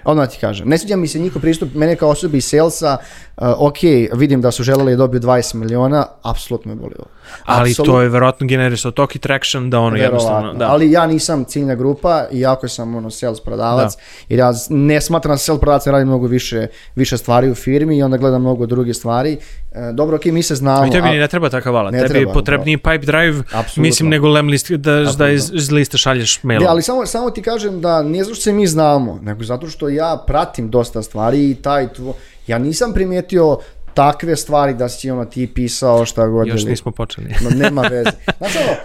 Odmah 0.04 0.28
ti 0.28 0.38
kažem, 0.40 0.68
ne 0.68 0.78
sviđa 0.78 0.96
mi 0.96 1.08
se 1.08 1.18
njihov 1.18 1.42
pristup, 1.42 1.74
mene 1.74 1.96
kao 1.96 2.08
osobi 2.10 2.38
iz 2.38 2.44
salesa, 2.44 2.96
uh, 3.36 3.46
ok, 3.58 3.76
vidim 4.12 4.40
da 4.40 4.50
su 4.50 4.62
želeli 4.62 4.92
da 4.92 4.96
dobiju 4.96 5.20
20 5.20 5.54
miliona, 5.54 6.06
apsolutno 6.22 6.74
me 6.74 6.80
boli 6.80 6.94
ovo. 6.98 7.08
Ali 7.44 7.70
Apsolutno. 7.70 7.94
to 7.94 8.00
je 8.00 8.08
verovatno 8.08 8.46
generisao 8.46 8.90
toki 8.90 9.18
traction 9.18 9.70
da 9.70 9.80
ono 9.80 9.96
jednostavno, 9.96 10.36
Verovatno. 10.38 10.58
da. 10.58 10.66
Ali 10.66 10.90
ja 10.90 11.06
nisam 11.06 11.44
ciljna 11.44 11.74
grupa, 11.74 12.24
iako 12.32 12.68
sam 12.68 12.94
ono 12.94 13.10
sales 13.10 13.40
prodavac, 13.40 13.92
jer 14.28 14.38
ja 14.38 14.52
z- 14.52 14.66
ne 14.70 15.00
smatram 15.00 15.32
da 15.32 15.38
sales 15.38 15.60
prodavac 15.60 15.86
radim 15.86 16.08
mnogo 16.08 16.26
više, 16.26 16.66
više 16.94 17.16
stvari 17.18 17.50
u 17.50 17.54
firmi 17.54 17.96
i 17.96 18.02
onda 18.02 18.16
gledam 18.16 18.40
mnogo 18.40 18.66
druge 18.66 18.94
stvari. 18.94 19.38
E, 19.72 19.92
dobro, 19.92 20.16
ok, 20.16 20.24
mi 20.24 20.42
se 20.42 20.54
znamo. 20.54 20.86
I 20.86 20.90
tebi 20.90 21.08
a- 21.08 21.12
ne 21.12 21.28
treba 21.28 21.48
takav 21.48 21.76
alat. 21.76 21.92
Ne 21.92 21.98
Tebi 21.98 22.08
treba, 22.10 22.30
je 22.30 22.34
potrebniji 22.34 22.76
pipe 22.78 22.98
drive, 22.98 23.38
Apsolutno. 23.42 23.80
mislim, 23.80 24.08
nego 24.08 24.28
lem 24.28 24.48
list, 24.48 24.70
da, 24.70 24.92
da 25.08 25.28
iz, 25.28 25.50
iz 25.52 25.70
lista 25.70 25.98
šalješ 25.98 26.42
mailom. 26.42 26.62
Ne, 26.62 26.70
ali 26.70 26.82
samo, 26.82 27.06
samo 27.06 27.30
ti 27.30 27.42
kažem 27.42 27.80
da 27.80 28.02
nije 28.02 28.24
zato 28.24 28.34
što 28.34 28.42
se 28.42 28.52
mi 28.52 28.66
znamo, 28.66 29.18
nego 29.22 29.44
zato 29.44 29.66
što 29.66 29.88
ja 29.88 30.24
pratim 30.26 30.70
dosta 30.70 31.02
stvari 31.02 31.50
i 31.50 31.54
taj 31.54 31.88
tvo, 31.88 32.14
ja 32.46 32.58
nisam 32.58 32.92
primijetio 32.92 33.58
takve 33.94 34.36
stvari 34.36 34.74
da 34.74 34.88
si 34.88 35.10
ono 35.10 35.24
ti 35.24 35.46
pisao 35.54 36.06
šta 36.06 36.26
god. 36.26 36.48
Još 36.48 36.64
nismo 36.64 36.92
počeli. 36.92 37.34
No, 37.42 37.50
nema 37.50 37.82
veze. 37.82 38.10
Znači 38.38 38.58
ono, 38.58 38.76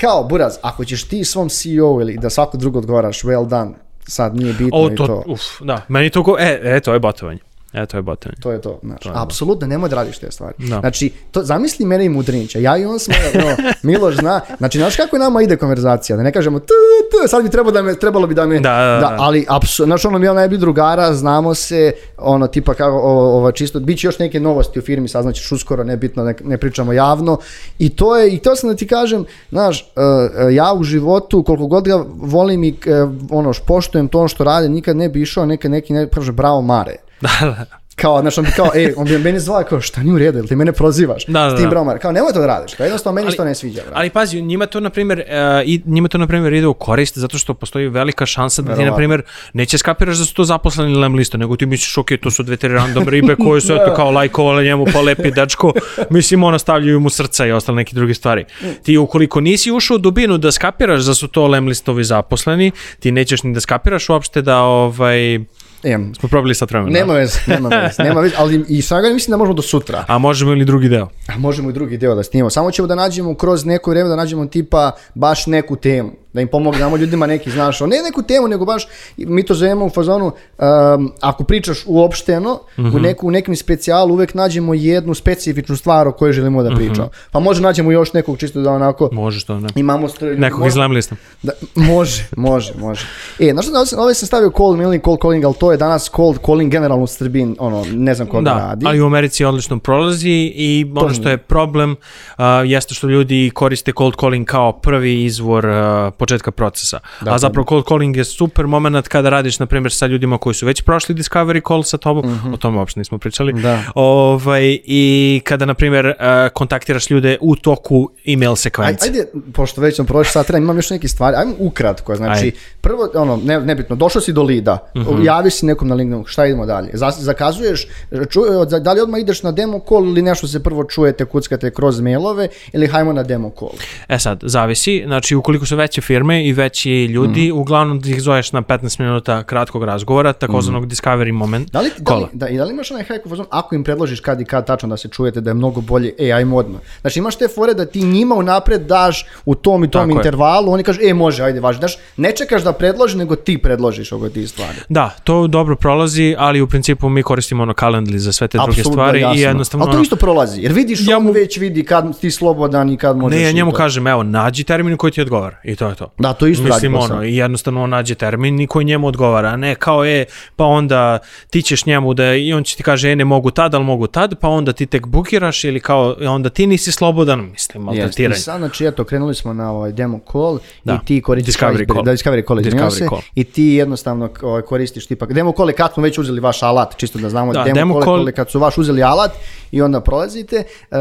kao 0.00 0.24
Buraz, 0.24 0.56
ako 0.62 0.84
ćeš 0.84 1.08
ti 1.08 1.24
svom 1.24 1.48
CEO 1.48 1.98
ili 2.00 2.18
da 2.18 2.30
svako 2.30 2.56
drugo 2.56 2.78
odgovaraš 2.78 3.22
well 3.22 3.48
done, 3.48 3.70
sad 4.08 4.36
nije 4.36 4.52
bitno 4.52 4.78
O, 4.78 4.90
i 4.92 4.94
to, 4.94 5.06
to. 5.06 5.22
uf, 5.26 5.40
da, 5.60 5.82
meni 5.88 6.10
to 6.10 6.22
go, 6.22 6.36
e, 6.38 6.60
e, 6.62 6.80
to 6.80 6.92
je 6.92 6.98
botovanje. 6.98 7.38
E, 7.76 7.86
to 7.86 7.96
je 7.96 8.02
botovanje. 8.02 8.36
To 8.40 8.52
je 8.52 8.60
to, 8.60 8.78
znači, 8.82 9.08
je 9.08 9.12
apsolutno 9.14 9.66
nemoj 9.66 9.88
da 9.88 9.96
radiš 9.96 10.18
te 10.18 10.30
stvari. 10.30 10.54
Da. 10.58 10.80
Znači, 10.80 11.12
to, 11.30 11.42
zamisli 11.42 11.86
mene 11.86 12.04
i 12.04 12.08
Mudrinića, 12.08 12.58
ja 12.58 12.76
i 12.76 12.84
on 12.84 12.98
smo, 12.98 13.14
no, 13.34 13.56
Miloš 13.90 14.16
zna, 14.16 14.40
znači, 14.58 14.78
znaš 14.78 14.96
kako 14.96 15.18
nama 15.18 15.42
ide 15.42 15.56
konverzacija, 15.56 16.16
da 16.16 16.22
ne 16.22 16.32
kažemo, 16.32 16.58
t, 16.58 16.66
t, 16.66 17.28
sad 17.28 17.42
bi 17.42 17.50
trebalo 17.50 17.72
da 17.72 17.82
me, 17.82 17.94
trebalo 17.94 18.26
bi 18.26 18.34
da 18.34 18.46
me, 18.46 18.60
Da, 18.60 18.60
da, 18.60 18.98
da. 19.00 19.16
ali, 19.18 19.46
apsu, 19.48 19.84
znači, 19.84 20.06
ono, 20.06 20.18
mi 20.18 20.26
je 20.26 20.34
najbolji 20.34 20.58
drugara, 20.58 21.14
znamo 21.14 21.54
se, 21.54 21.92
ono, 22.18 22.46
tipa, 22.46 22.74
kao, 22.74 22.92
o, 22.92 23.36
ovo, 23.36 23.52
čisto, 23.52 23.80
bit 23.80 23.98
će 23.98 24.06
još 24.06 24.18
neke 24.18 24.40
novosti 24.40 24.78
u 24.78 24.82
firmi, 24.82 25.08
saznaćeš 25.08 25.52
uskoro, 25.52 25.84
nebitno, 25.84 26.24
ne, 26.24 26.34
ne 26.44 26.58
pričamo 26.58 26.92
javno, 26.92 27.38
i 27.78 27.88
to 27.96 28.16
je, 28.16 28.34
i 28.34 28.38
to 28.38 28.56
sam 28.56 28.70
da 28.70 28.76
ti 28.76 28.86
kažem, 28.86 29.24
znaš, 29.50 29.80
e, 29.80 30.54
ja 30.54 30.72
u 30.74 30.84
životu, 30.84 31.42
koliko 31.42 31.66
god 31.66 31.84
ga 31.84 32.04
volim 32.16 32.64
i, 32.64 32.68
e, 32.68 33.06
ono, 33.30 33.52
poštujem 33.66 34.08
to 34.08 34.28
što 34.28 34.44
rade, 34.44 34.68
nikad 34.68 34.96
ne 34.96 35.08
bi 35.08 35.22
išao, 35.22 35.46
neka 35.46 35.68
neki, 35.68 35.92
ne 35.92 36.08
kaže, 36.08 36.32
bravo 36.32 36.62
Mare, 36.62 37.05
Da, 37.20 37.28
da. 37.40 37.64
kao, 37.96 38.20
znaš, 38.20 38.38
on 38.38 38.44
bi 38.44 38.50
kao, 38.50 38.70
ej, 38.74 38.92
on 38.96 39.06
bi 39.06 39.18
meni 39.18 39.40
zvao 39.40 39.64
kao, 39.68 39.80
šta 39.80 40.02
nije 40.02 40.14
u 40.14 40.18
redu, 40.18 40.38
jel 40.38 40.46
ti 40.46 40.56
mene 40.56 40.72
prozivaš 40.72 41.26
Da, 41.26 41.44
da, 41.44 41.50
s 41.50 41.54
tim 41.54 41.64
da. 41.64 41.70
bromar, 41.70 41.98
kao, 41.98 42.12
nemoj 42.12 42.32
to 42.32 42.40
da 42.40 42.46
radiš, 42.46 42.74
kao, 42.74 42.84
jednostavno 42.84 43.14
meni 43.14 43.26
Ali- 43.26 43.36
to 43.36 43.44
ne 43.44 43.54
sviđa, 43.54 43.80
brate. 43.82 43.92
Ali 43.94 44.10
pazi, 44.10 44.42
njima 44.42 44.66
to 44.66 44.80
na 44.80 44.90
primjer 44.90 45.20
e, 45.20 45.24
i 45.66 45.82
njima 45.86 46.08
to 46.08 46.18
na 46.18 46.26
primjer 46.26 46.52
ide 46.52 46.66
u 46.66 46.74
korist 46.74 47.18
zato 47.18 47.38
što 47.38 47.54
postoji 47.54 47.88
velika 47.88 48.26
šansa 48.26 48.62
da 48.62 48.76
ti 48.76 48.84
na 48.84 48.96
primjer 48.96 49.22
neće 49.52 49.78
skapiraš 49.78 50.18
da 50.18 50.24
su 50.24 50.34
to 50.34 50.44
zaposleni 50.44 50.94
lem 50.94 51.14
lista, 51.14 51.38
nego 51.38 51.56
ti 51.56 51.66
misliš 51.66 51.98
ok, 51.98 52.08
to 52.22 52.30
su 52.30 52.42
dve 52.42 52.56
tri 52.56 52.68
random 52.68 53.08
ribe 53.08 53.36
koje 53.36 53.60
su 53.60 53.72
eto 53.82 53.94
kao 53.96 54.10
lajkovale 54.10 54.64
njemu 54.64 54.86
pa 54.92 55.00
lepi 55.00 55.30
dečko, 55.30 55.72
mislim 56.10 56.44
ono 56.44 56.58
stavljaju 56.58 57.00
mu 57.00 57.10
srca 57.10 57.46
i 57.46 57.52
ostale 57.52 57.76
neke 57.76 57.94
druge 57.94 58.14
stvari. 58.14 58.44
Ti 58.82 58.96
ukoliko 58.96 59.40
nisi 59.40 59.72
ušao 59.72 59.94
u 59.94 59.98
dubinu 59.98 60.38
da 60.38 60.52
skapiraš 60.52 61.02
da 61.04 61.14
su 61.14 61.28
to 61.28 61.46
lem 61.46 61.66
listovi 61.68 62.04
zaposleni, 62.04 62.70
ti 63.00 63.12
nećeš 63.12 63.42
ni 63.42 63.54
da 63.54 63.60
skapiraš 63.60 64.08
uopšte 64.08 64.42
da 64.42 64.60
ovaj 64.60 65.38
Em, 65.82 66.14
smo 66.14 66.28
probali 66.28 66.54
sad 66.54 66.70
vremena. 66.70 66.98
nema 66.98 67.12
veze, 67.14 67.38
nema 67.46 67.68
veze, 67.68 68.02
nema 68.02 68.20
veze, 68.20 68.34
ali 68.38 68.64
i 68.68 68.82
sada 68.82 69.10
mislim 69.10 69.30
da 69.30 69.36
možemo 69.36 69.54
do 69.54 69.62
sutra. 69.62 70.04
A 70.08 70.18
možemo 70.18 70.52
ili 70.52 70.64
drugi 70.64 70.88
deo? 70.88 71.08
A 71.28 71.38
možemo 71.38 71.70
i 71.70 71.72
drugi 71.72 71.96
deo 71.98 72.14
da 72.14 72.22
snimamo. 72.22 72.50
Samo 72.50 72.70
ćemo 72.70 72.88
da 72.88 72.94
nađemo 72.94 73.34
kroz 73.34 73.64
neko 73.64 73.90
vreme 73.90 74.08
da 74.08 74.16
nađemo 74.16 74.46
tipa 74.46 74.90
baš 75.14 75.46
neku 75.46 75.76
temu. 75.76 76.10
Da 76.36 76.42
im 76.42 76.48
pomognemo 76.48 76.96
ljudima 76.96 77.26
neki, 77.26 77.50
znaš, 77.50 77.80
ne 77.80 78.02
neku 78.04 78.22
temu, 78.22 78.48
nego 78.48 78.64
baš, 78.64 78.86
mi 79.16 79.42
to 79.42 79.54
zovemo 79.54 79.86
u 79.86 79.90
fazonu, 79.90 80.26
um, 80.26 81.12
ako 81.20 81.44
pričaš 81.44 81.82
uopšteno, 81.86 82.60
u, 82.76 82.98
neku, 82.98 83.26
u 83.26 83.30
nekim 83.30 83.56
specijalu 83.56 84.14
uvek 84.14 84.34
nađemo 84.34 84.74
jednu 84.74 85.14
specifičnu 85.14 85.76
stvar 85.76 86.08
o 86.08 86.12
kojoj 86.12 86.32
želimo 86.32 86.62
da 86.62 86.74
pričamo. 86.76 87.08
Pa 87.30 87.40
možda 87.40 87.62
nađemo 87.62 87.92
još 87.92 88.12
nekog 88.12 88.38
čisto 88.38 88.60
da 88.60 88.72
onako 88.72 89.08
Može 89.12 89.40
što 89.40 89.60
ne. 89.60 89.68
imamo... 89.74 90.08
Str... 90.08 90.24
Nekog 90.26 90.60
možda- 90.60 90.68
iz 90.68 90.76
lem 90.76 90.92
lista. 90.92 91.16
Da, 91.42 91.52
može, 91.74 92.26
može, 92.36 92.72
može. 92.78 93.06
E, 93.38 93.50
znaš 93.52 93.66
što, 93.66 94.00
ovdje 94.00 94.14
sam 94.14 94.26
stavio 94.26 94.50
cold 94.56 94.76
mailing, 94.78 95.04
cold 95.04 95.18
calling, 95.22 95.44
ali 95.44 95.54
to 95.54 95.72
je 95.72 95.78
danas 95.78 96.10
cold 96.16 96.38
calling 96.46 96.72
generalno 96.72 97.04
u 97.04 97.06
Srbiji, 97.06 97.54
ono, 97.58 97.84
ne 97.92 98.14
znam 98.14 98.28
ko 98.28 98.40
Da, 98.40 98.52
radi. 98.52 98.86
ali 98.88 99.00
u 99.00 99.06
Americi 99.06 99.44
odlično 99.44 99.78
prolazi 99.78 100.30
i 100.54 100.86
ono 100.96 101.14
što 101.14 101.28
je 101.28 101.36
problem 101.36 101.90
uh, 101.90 102.44
jeste 102.66 102.94
što 102.94 103.06
ljudi 103.06 103.50
koriste 103.54 103.92
cold 103.98 104.14
calling 104.20 104.46
kao 104.46 104.72
prvi 104.72 105.24
izvor 105.24 105.66
uh, 105.66 106.12
početka 106.26 106.50
procesa. 106.50 106.98
A 107.22 107.38
zapravo 107.38 107.66
cold 107.66 107.84
calling 107.84 108.16
je 108.16 108.24
super 108.26 108.66
moment 108.66 109.08
kada 109.08 109.30
radiš, 109.30 109.58
na 109.58 109.66
primjer, 109.66 109.92
sa 109.92 110.06
ljudima 110.06 110.38
koji 110.38 110.54
su 110.54 110.66
već 110.66 110.82
prošli 110.82 111.14
discovery 111.14 111.68
call 111.68 111.82
sa 111.82 111.96
tobom, 111.98 112.24
o 112.52 112.56
tome 112.56 112.78
uopšte 112.78 113.00
nismo 113.00 113.18
pričali, 113.18 113.52
Da. 113.52 113.82
ovaj, 113.94 114.62
i 114.84 115.04
kada, 115.44 115.64
na 115.64 115.74
primjer, 115.74 116.06
uh, 116.06 116.12
kontaktiraš 116.50 117.10
ljude 117.10 117.38
u 117.40 117.56
toku 117.56 118.10
email 118.26 118.50
Aj, 118.50 118.56
sekvence. 118.56 119.04
ajde, 119.04 119.24
pošto 119.52 119.80
već 119.80 119.96
sam 119.96 120.06
prošli 120.06 120.32
sat, 120.32 120.50
imam 120.50 120.76
još 120.76 120.90
neke 120.90 121.08
stvari, 121.08 121.36
ajmo 121.36 121.54
ukratko, 121.58 122.16
znači, 122.16 122.44
Ajde. 122.44 122.56
prvo, 122.80 123.08
ono, 123.14 123.36
ne, 123.36 123.60
nebitno, 123.60 123.96
došao 123.96 124.22
si 124.22 124.32
do 124.32 124.42
lida, 124.42 124.78
Mhm. 124.96 125.22
javi 125.22 125.50
si 125.50 125.66
nekom 125.66 125.88
na 125.88 125.94
LinkedInu, 125.94 126.24
šta 126.26 126.46
idemo 126.46 126.66
dalje, 126.66 126.90
Za- 126.92 127.10
zakazuješ, 127.12 127.86
ču, 128.30 128.40
da 128.80 128.92
li 128.92 129.00
odmah 129.00 129.20
ideš 129.20 129.42
na 129.42 129.52
demo 129.52 129.80
call 129.88 130.04
ili 130.04 130.22
nešto 130.22 130.46
se 130.48 130.62
prvo 130.62 130.84
čujete, 130.84 131.24
kuckate 131.24 131.70
kroz 131.70 132.00
mailove, 132.00 132.48
ili 132.72 132.86
hajmo 132.86 133.12
na 133.12 133.22
demo 133.22 133.50
call. 133.58 133.70
E 134.08 134.18
sad, 134.18 134.40
zavisi, 134.42 135.02
znači 135.06 135.34
ukoliko 135.34 135.66
su 135.66 135.76
veće 135.76 136.00
firme 136.00 136.15
i 136.24 136.52
veći 136.52 137.04
ljudi, 137.04 137.50
uglavnom 137.52 138.02
ih 138.06 138.22
zoveš 138.22 138.52
na 138.52 138.62
15 138.62 139.00
minuta 139.00 139.42
kratkog 139.42 139.84
razgovora, 139.84 140.32
takozvanog 140.32 140.86
discovery 140.86 141.32
moment. 141.32 141.70
Da 141.72 141.80
li, 141.80 141.90
da 141.98 142.16
li, 142.16 142.26
da, 142.32 142.48
i 142.48 142.56
da 142.56 142.64
li 142.64 142.72
imaš 142.72 142.90
onaj 142.90 143.04
hack 143.04 143.26
u 143.26 143.28
fazonu, 143.28 143.48
ako 143.50 143.74
im 143.74 143.84
predložiš 143.84 144.20
kad 144.20 144.40
i 144.40 144.44
kad 144.44 144.66
tačno 144.66 144.88
da 144.88 144.96
se 144.96 145.08
čujete 145.08 145.40
da 145.40 145.50
je 145.50 145.54
mnogo 145.54 145.80
bolje, 145.80 146.12
e, 146.18 146.32
ajmo 146.32 146.56
odmah. 146.56 146.80
Znači 147.00 147.18
imaš 147.18 147.36
te 147.36 147.48
fore 147.48 147.74
da 147.74 147.86
ti 147.86 148.02
njima 148.02 148.34
unapred 148.34 148.82
daš 148.82 149.26
u 149.44 149.54
tom 149.54 149.84
i 149.84 149.90
tom 149.90 150.00
Tako 150.00 150.10
je. 150.10 150.14
intervalu, 150.14 150.72
oni 150.72 150.82
kažu, 150.82 151.00
e, 151.02 151.14
može, 151.14 151.42
ajde, 151.42 151.60
važi. 151.60 151.78
Znaš, 151.78 151.94
ne 152.16 152.32
čekaš 152.32 152.62
da 152.62 152.72
predloži, 152.72 153.16
nego 153.18 153.36
ti 153.36 153.58
predložiš 153.58 154.12
oko 154.12 154.28
ti 154.28 154.46
stvari. 154.46 154.78
Da, 154.88 155.10
to 155.24 155.46
dobro 155.46 155.76
prolazi, 155.76 156.34
ali 156.38 156.60
u 156.60 156.66
principu 156.66 157.08
mi 157.08 157.22
koristimo 157.22 157.62
ono 157.62 157.72
Calendly 157.74 158.16
za 158.16 158.32
sve 158.32 158.48
te 158.48 158.58
druge 158.58 158.70
Apsolutno 158.70 158.92
stvari 158.92 159.20
jasno. 159.20 159.34
i 159.34 159.40
jednostavno... 159.40 159.86
Ali 159.86 159.94
to 159.94 160.02
isto 160.02 160.16
prolazi, 160.16 160.62
jer 160.62 160.72
vidiš, 160.72 161.00
Ja 161.00 161.16
on 161.16 161.24
mu- 161.24 161.32
već 161.32 161.56
vidi 161.56 161.84
kad 161.84 162.20
ti 162.20 162.30
slobodan 162.30 162.90
i 162.90 162.96
kad 162.96 163.16
možeš 163.16 163.36
Ne, 163.36 163.44
ja 163.44 163.52
njemu 163.52 163.70
to. 163.70 163.76
kažem, 163.76 164.06
evo, 164.06 164.22
nađi 164.22 164.64
termin 164.64 164.96
koji 164.96 165.12
ti 165.12 165.20
odgovara 165.20 165.56
i 165.64 165.76
to 165.76 165.88
je 165.88 165.94
to. 165.94 166.05
Da, 166.18 166.32
to 166.32 166.46
isto 166.46 166.64
Mislim, 166.64 166.94
radi 166.94 167.12
ono, 167.12 167.24
i 167.24 167.36
jednostavno 167.36 167.82
on 167.82 167.90
nađe 167.90 168.14
termin 168.14 168.60
i 168.60 168.66
koji 168.66 168.84
njemu 168.84 169.06
odgovara, 169.06 169.48
a 169.48 169.56
ne 169.56 169.74
kao 169.74 170.04
je, 170.04 170.24
pa 170.56 170.64
onda 170.64 171.18
ti 171.50 171.62
ćeš 171.62 171.86
njemu 171.86 172.14
da, 172.14 172.34
i 172.34 172.52
on 172.52 172.64
će 172.64 172.76
ti 172.76 172.82
kaže, 172.82 173.10
e, 173.10 173.16
ne 173.16 173.24
mogu 173.24 173.50
tad, 173.50 173.74
ali 173.74 173.84
mogu 173.84 174.06
tad, 174.06 174.34
pa 174.40 174.48
onda 174.48 174.72
ti 174.72 174.86
tek 174.86 175.06
bukiraš 175.06 175.64
ili 175.64 175.80
kao, 175.80 176.16
onda 176.20 176.48
ti 176.48 176.66
nisi 176.66 176.92
slobodan, 176.92 177.38
mislim, 177.40 177.52
Jeste. 177.56 177.78
I 177.78 177.82
maltretiranje. 177.82 178.36
sad, 178.40 178.58
znači, 178.58 178.86
eto, 178.86 179.04
krenuli 179.04 179.34
smo 179.34 179.52
na 179.52 179.72
ovaj 179.72 179.92
demo 179.92 180.20
call 180.32 180.58
Da. 180.84 180.94
i 180.94 181.06
ti 181.06 181.20
koristiš 181.22 181.54
Discovery 181.54 181.86
call. 181.92 182.02
Da, 182.02 182.12
discovery 182.12 182.46
call, 182.46 182.60
Discovery 182.60 182.90
se, 182.90 183.06
call. 183.08 183.20
i 183.34 183.44
ti 183.44 183.64
jednostavno 183.64 184.30
ovaj, 184.42 184.62
koristiš 184.62 185.06
tipa, 185.06 185.26
demo 185.26 185.52
call 185.56 185.68
je 185.70 185.74
kad 185.74 185.94
smo 185.94 186.02
već 186.02 186.18
uzeli 186.18 186.40
vaš 186.40 186.62
alat, 186.62 186.96
čisto 186.96 187.18
da 187.18 187.28
znamo, 187.28 187.52
Da, 187.52 187.62
demo, 187.62 187.74
demo 187.74 187.94
call, 188.02 188.16
call- 188.18 188.26
je 188.26 188.32
kad 188.32 188.50
su 188.50 188.58
vaš 188.58 188.78
uzeli 188.78 189.02
alat 189.02 189.30
i 189.72 189.82
onda 189.82 190.00
prolazite, 190.00 190.64
uh, 190.90 190.96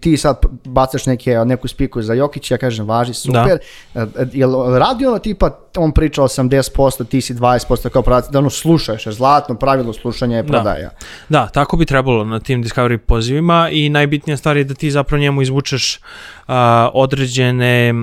ti 0.00 0.16
sad 0.16 0.36
bacaš 0.64 1.06
neke, 1.06 1.34
neku 1.44 1.68
spiku 1.68 2.02
za 2.02 2.14
Jokić, 2.14 2.50
ja 2.50 2.58
kažem, 2.58 2.86
važi, 2.88 3.14
super, 3.14 3.52
uh, 3.52 3.63
jel 4.32 4.78
radi 4.78 5.06
ono 5.06 5.18
tipa, 5.18 5.50
on 5.76 5.92
priča 5.92 6.22
80%, 6.22 7.06
ti 7.06 7.20
si 7.20 7.34
20% 7.34 7.88
kao 7.88 8.02
prodavac, 8.02 8.30
da 8.30 8.38
ono 8.38 8.50
slušaš, 8.50 9.06
jer 9.06 9.14
zlatno 9.14 9.54
pravilo 9.54 9.92
slušanja 9.92 10.36
je 10.36 10.46
prodaja. 10.46 10.90
Da, 11.28 11.46
tako 11.46 11.76
bi 11.76 11.86
trebalo 11.86 12.24
na 12.24 12.40
tim 12.40 12.64
Discovery 12.64 12.98
pozivima 12.98 13.68
i 13.72 13.88
najbitnija 13.88 14.36
stvar 14.36 14.56
je 14.56 14.64
da 14.64 14.74
ti 14.74 14.90
zapravo 14.90 15.20
njemu 15.20 15.42
izvučeš 15.42 16.00
a, 16.48 16.90
određene 16.94 17.94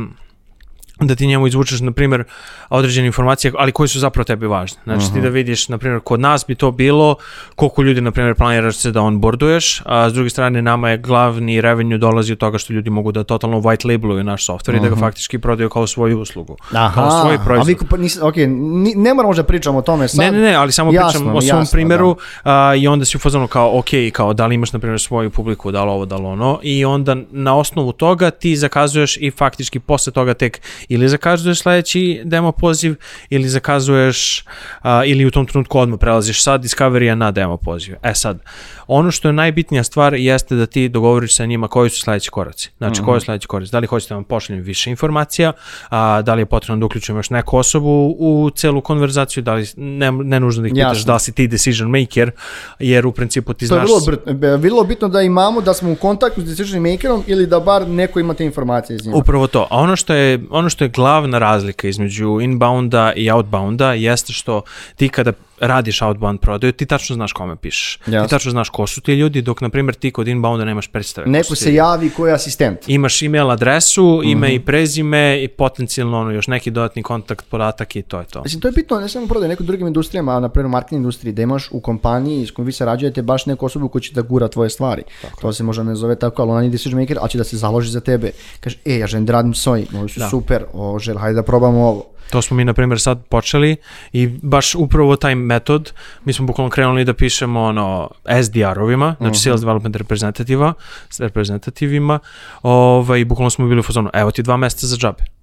da 1.00 1.16
ti 1.16 1.28
njemu 1.28 1.48
izvučeš, 1.48 1.82
na 1.82 1.92
primjer, 1.92 2.24
određene 2.72 3.08
informacije, 3.08 3.52
ali 3.58 3.72
koje 3.72 3.88
su 3.88 4.00
zapravo 4.00 4.24
tebi 4.24 4.48
važne. 4.48 4.82
Znači 4.84 5.14
ti 5.14 5.22
da 5.22 5.30
vidiš, 5.30 5.70
na 5.70 5.78
primjer, 5.78 6.02
kod 6.04 6.20
nas 6.20 6.46
bi 6.48 6.56
to 6.56 6.72
bilo 6.72 7.16
koliko 7.56 7.82
ljudi, 7.82 8.02
na 8.02 8.12
primjer, 8.12 8.36
planiraš 8.36 8.76
se 8.76 8.92
da 8.92 9.02
onboarduješ, 9.02 9.82
a 9.86 10.10
s 10.10 10.14
druge 10.14 10.30
strane 10.30 10.62
nama 10.62 10.90
je 10.90 10.98
glavni 10.98 11.62
revenue 11.62 11.98
dolazi 11.98 12.34
od 12.34 12.38
toga 12.38 12.58
što 12.58 12.74
ljudi 12.74 12.90
mogu 12.90 13.12
da 13.12 13.24
totalno 13.24 13.58
white 13.58 13.92
labeluju 13.92 14.24
naš 14.24 14.48
software 14.48 14.78
i 14.78 14.80
da 14.80 14.90
ga 14.90 14.96
faktički 14.96 15.40
prodaju 15.40 15.70
kao 15.70 15.88
svoju 15.88 16.20
uslugu. 16.20 16.58
Kao 16.72 17.22
svoj 17.22 17.36
a 17.36 17.44
proizvod. 17.46 17.68
vi, 17.68 17.78
pa 17.90 17.98
nis, 17.98 18.20
ok, 18.22 18.36
ni- 18.36 18.96
ne 18.96 19.14
moramo 19.14 19.34
da 19.34 19.44
pričamo 19.44 19.78
o 19.78 19.82
tome 19.82 20.08
sad. 20.08 20.20
Ne, 20.20 20.32
ne, 20.32 20.40
ne, 20.40 20.54
ali 20.56 20.72
samo 20.72 20.94
Jasno 20.94 21.10
pričam 21.10 21.36
o 21.36 21.42
svom 21.42 21.60
jasno, 21.60 21.72
primjeru 21.72 22.16
a, 22.44 22.76
i 22.76 22.88
onda 22.88 23.06
si 23.06 23.18
u 23.18 23.20
fazonu 23.20 23.48
kao, 23.48 23.80
ok, 23.80 23.90
kao 24.14 24.34
da 24.34 24.48
li 24.48 24.56
imaš, 24.56 24.74
na 24.74 24.80
primjer, 24.80 25.00
svoju 25.00 25.30
publiku, 25.30 25.72
da 25.72 25.84
li 25.84 25.92
ovo, 25.92 26.06
da 26.06 26.16
li 26.16 26.26
ono, 26.26 26.60
i 26.64 26.86
onda 26.86 27.16
na 27.32 27.58
osnovu 27.58 27.92
toga 27.92 28.32
ti 28.32 28.56
zakazuješ 28.56 29.18
i 29.18 29.32
faktički 29.32 29.80
posle 29.80 30.14
toga 30.14 30.34
tek 30.34 30.62
ili 30.88 31.10
zakazuješ 31.10 31.62
sledeći 31.62 32.22
demo 32.26 32.52
poziv, 32.62 32.96
ili 33.30 33.50
zakazuješ, 33.50 34.46
a, 34.82 35.06
ili 35.06 35.26
u 35.26 35.32
tom 35.32 35.46
trenutku 35.46 35.80
odmah 35.80 36.00
prelaziš 36.00 36.44
sa 36.44 36.58
Discovery-a 36.58 37.16
na 37.16 37.32
demo 37.32 37.58
poziv. 37.58 37.96
E 38.04 38.14
sad, 38.14 38.40
ono 38.88 39.12
što 39.12 39.28
je 39.30 39.34
najbitnija 39.34 39.84
stvar 39.84 40.14
jeste 40.14 40.56
da 40.56 40.66
ti 40.66 40.90
dogovoriš 40.90 41.36
sa 41.36 41.46
njima 41.46 41.68
koji 41.68 41.90
su 41.90 42.02
sledeći 42.02 42.30
koraci. 42.30 42.70
Znači, 42.78 43.02
koji 43.02 43.18
je 43.18 43.22
sledeći 43.22 43.48
korac? 43.48 43.70
Da 43.70 43.80
li 43.80 43.88
hoćete 43.88 44.14
da 44.14 44.16
vam 44.16 44.24
pošaljem 44.24 44.64
više 44.64 44.90
informacija, 44.90 45.54
a, 45.90 46.22
da 46.22 46.34
li 46.34 46.42
je 46.42 46.46
potrebno 46.46 46.80
da 46.80 46.86
uključimo 46.86 47.20
još 47.20 47.30
neku 47.30 47.58
osobu 47.58 48.16
u 48.20 48.50
celu 48.56 48.82
konverzaciju, 48.82 49.44
da 49.44 49.54
li 49.54 49.68
ne, 49.78 50.12
ne 50.12 50.40
nužno 50.40 50.62
da 50.62 50.68
ih 50.68 50.74
pitaš 50.74 51.06
da 51.06 51.14
li 51.14 51.20
si 51.20 51.32
ti 51.32 51.48
decision 51.48 51.90
maker, 51.90 52.32
jer 52.80 53.06
u 53.06 53.12
principu 53.12 53.54
ti 53.54 53.68
To 53.68 53.76
je 53.76 53.86
znaš... 53.86 53.90
vrlo, 53.90 54.18
br- 54.18 54.58
vrlo 54.58 54.84
bitno 54.84 55.08
da 55.08 55.22
imamo 55.22 55.62
da 55.62 55.74
smo 55.74 55.92
u 55.92 55.96
kontaktu 55.96 56.42
s 56.42 56.46
decision 56.46 56.82
makerom 56.92 57.24
ili 57.28 57.48
da 57.48 57.60
bar 57.60 57.88
neko 57.88 58.20
ima 58.20 58.34
te 58.34 58.46
informacije 58.46 58.96
iz 58.96 59.06
njima. 59.06 59.18
Upravo 59.18 59.48
to. 59.48 59.68
A 59.70 59.78
ono 59.78 59.96
što 59.96 60.14
je, 60.14 60.40
ono 60.50 60.70
što 60.70 60.84
je 60.84 60.90
glavna 60.90 61.38
razlika 61.40 61.88
između 61.88 62.40
inbounda 62.52 63.14
i 63.16 63.32
outbounda 63.32 63.94
jeste 63.94 64.34
što 64.34 64.62
ti 64.96 65.10
kada 65.10 65.32
radiš 65.60 66.02
outbound 66.02 66.40
prodaju, 66.40 66.74
ti 66.74 66.86
tačno 66.86 67.14
znaš 67.16 67.34
kome 67.34 67.56
pišeš. 67.56 68.00
Jasno. 68.06 68.24
Ti 68.24 68.30
tačno 68.30 68.52
znaš 68.52 68.70
ko 68.70 68.88
su 68.88 69.02
ti 69.02 69.14
ljudi, 69.14 69.42
dok 69.42 69.62
na 69.62 69.70
primjer 69.70 69.96
ti 69.96 70.12
kod 70.12 70.28
inbounda 70.28 70.66
nemaš 70.66 70.88
predstave. 70.88 71.26
ko 71.26 71.32
Neko 71.32 71.56
se 71.56 71.74
javi 71.74 72.10
koji 72.10 72.30
je 72.30 72.36
asistent. 72.36 72.80
Imaš 72.88 73.22
email 73.22 73.52
adresu, 73.52 74.22
ime 74.24 74.48
Mhm. 74.48 74.56
i 74.56 74.60
prezime 74.60 75.44
i 75.44 75.48
potencijalno 75.48 76.20
ono, 76.20 76.32
još 76.32 76.48
neki 76.48 76.72
dodatni 76.72 77.04
kontakt 77.04 77.46
podatak 77.50 77.96
i 77.96 78.02
to 78.02 78.20
je 78.20 78.26
to. 78.26 78.42
Mislim, 78.44 78.62
to 78.62 78.68
je 78.68 78.72
bitno 78.72 79.00
ne 79.00 79.10
samo 79.10 79.28
prodaj, 79.28 79.50
nekoj 79.50 79.66
drugim 79.66 79.88
industrijama, 79.88 80.32
a 80.32 80.40
na 80.40 80.50
primjer 80.50 80.66
u 80.66 80.70
marketing 80.70 80.98
industriji, 80.98 81.34
da 81.34 81.42
imaš 81.42 81.68
u 81.72 81.80
kompaniji 81.80 82.46
s 82.46 82.52
kojom 82.52 82.66
vi 82.66 82.72
sarađujete 82.72 83.22
baš 83.22 83.46
neku 83.46 83.66
osobu 83.66 83.90
koja 83.90 84.02
će 84.02 84.14
da 84.14 84.22
gura 84.22 84.48
tvoje 84.48 84.70
stvari. 84.70 85.04
To 85.42 85.54
se 85.54 85.64
možda 85.64 85.84
ne 85.84 85.96
zove 85.96 86.16
tako, 86.16 86.42
ali 86.42 86.52
ona 86.52 86.60
nije 86.62 86.72
decision 86.72 87.02
maker, 87.02 87.18
ali 87.22 87.30
će 87.30 87.38
da 87.38 87.44
se 87.44 87.58
založi 87.58 87.90
za 87.92 88.00
tebe. 88.00 88.32
Kaže, 88.60 88.78
e, 88.86 88.98
ja 88.98 89.08
želim 89.08 89.26
da 89.26 89.34
radim 89.34 89.54
s 89.54 89.68
ovim, 89.68 89.86
ovi 89.96 90.10
su 90.10 90.20
Da. 90.20 90.30
super, 90.30 90.64
o, 90.74 91.00
žel, 91.00 91.18
hajde 91.18 91.36
da 91.36 91.44
probamo 91.44 91.88
ovo. 91.88 92.06
To 92.30 92.42
smo 92.42 92.58
mi, 92.58 92.66
na 92.66 92.74
primjer, 92.74 93.00
sad 93.00 93.26
počeli 93.26 93.76
i 94.14 94.28
baš 94.28 94.76
upravo 94.76 95.16
taj 95.16 95.36
metod, 95.36 95.94
mi 96.26 96.34
smo 96.34 96.46
bukvalno 96.46 96.70
krenuli 96.70 97.06
da 97.06 97.14
pišemo 97.14 97.62
ono 97.62 98.10
SDR-ovima, 98.44 99.16
znači 99.20 99.40
Sales 99.40 99.62
Development 99.62 99.96
Representativa, 99.96 100.74
reprezentativima, 101.20 102.20
ovaj, 102.62 103.26
bukvalno 103.26 103.50
smo 103.50 103.68
bili 103.68 103.80
u 103.80 103.84
fazonu, 103.84 104.10
evo 104.14 104.32
ti 104.32 104.44
dva 104.44 104.58
meseca 104.58 104.88
za 104.88 104.98
džabe. 104.98 105.41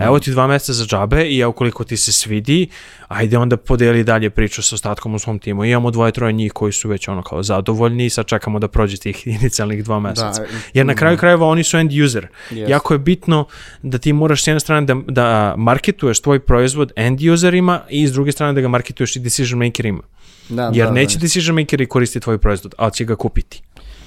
Evo 0.00 0.18
ti 0.18 0.30
dva 0.30 0.46
meseca 0.46 0.72
za 0.72 0.84
džabe 0.84 1.24
i 1.24 1.38
evo 1.38 1.52
koliko 1.52 1.84
ti 1.84 1.96
se 1.96 2.12
svidi, 2.12 2.68
ajde 3.08 3.38
onda 3.38 3.56
podeli 3.56 4.04
dalje 4.04 4.30
priču 4.30 4.62
sa 4.62 4.74
ostatkom 4.74 5.14
u 5.14 5.18
svom 5.18 5.38
timu. 5.38 5.64
I 5.64 5.70
imamo 5.70 5.90
dvoje, 5.90 6.12
troje 6.12 6.32
njih 6.32 6.52
koji 6.52 6.72
su 6.72 6.88
već 6.88 7.08
ono 7.08 7.22
kao 7.22 7.42
zadovoljni 7.42 8.06
i 8.06 8.10
sad 8.10 8.26
čekamo 8.26 8.58
da 8.58 8.68
prođe 8.68 8.96
tih 8.96 9.26
inicijalnih 9.40 9.84
dva 9.84 10.00
meseca. 10.00 10.44
Jer 10.74 10.86
na 10.86 10.94
kraju 10.94 11.18
krajeva 11.18 11.46
oni 11.46 11.64
su 11.64 11.76
end 11.76 11.92
user. 12.04 12.26
Yes. 12.50 12.70
Jako 12.70 12.94
je 12.94 12.98
bitno 12.98 13.46
da 13.82 13.98
ti 13.98 14.12
moraš 14.12 14.44
s 14.44 14.46
jedne 14.46 14.60
strane 14.60 14.86
da, 14.86 14.96
da 15.08 15.54
marketuješ 15.56 16.20
tvoj 16.20 16.40
proizvod 16.40 16.92
end 16.96 17.20
userima 17.32 17.80
i 17.88 18.06
s 18.06 18.12
druge 18.12 18.32
strane 18.32 18.52
da 18.52 18.60
ga 18.60 18.68
marketuješ 18.68 19.16
i 19.16 19.20
decision 19.20 19.58
makerima. 19.58 20.02
Da, 20.48 20.70
Jer 20.74 20.86
da, 20.86 20.92
neće 20.92 21.18
da. 21.18 21.20
decision 21.20 21.56
makeri 21.56 21.86
koristiti 21.86 22.24
tvoj 22.24 22.38
proizvod, 22.38 22.74
ali 22.78 22.92
će 22.92 23.04
ga 23.04 23.16
kupiti. 23.16 23.62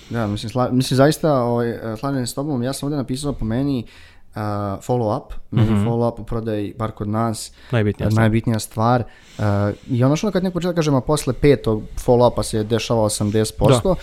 Da, 0.09 0.27
mislim, 0.27 0.49
sla, 0.49 0.69
mislim 0.71 0.95
zaista, 0.95 1.33
ovaj, 1.33 1.73
se 1.97 2.25
s 2.25 2.33
tobom, 2.33 2.63
ja 2.63 2.73
sam 2.73 2.87
ovdje 2.87 2.97
napisao 2.97 3.33
po 3.33 3.45
meni 3.45 3.85
uh, 4.35 4.41
follow 4.87 5.17
up, 5.17 5.33
meni 5.51 5.85
follow 5.85 6.13
up 6.13 6.19
u 6.19 6.23
prodaji, 6.23 6.73
bar 6.77 6.91
kod 6.91 7.07
nas, 7.09 7.51
Najbitnija 7.71 8.07
uh, 8.07 8.11
stvar. 8.11 8.21
najbitnija 8.21 8.59
stvar. 8.59 9.03
Uh, 9.37 9.43
I 9.89 10.03
ono 10.03 10.15
što 10.15 10.31
kad 10.31 10.43
neko 10.43 10.53
početa 10.53 10.73
kažem, 10.73 10.95
a 10.95 11.01
posle 11.01 11.33
petog 11.33 11.83
follow 12.05 12.31
upa 12.31 12.43
se 12.43 12.63
dešava 12.63 13.01
80%, 13.01 13.85
uh, 13.85 13.95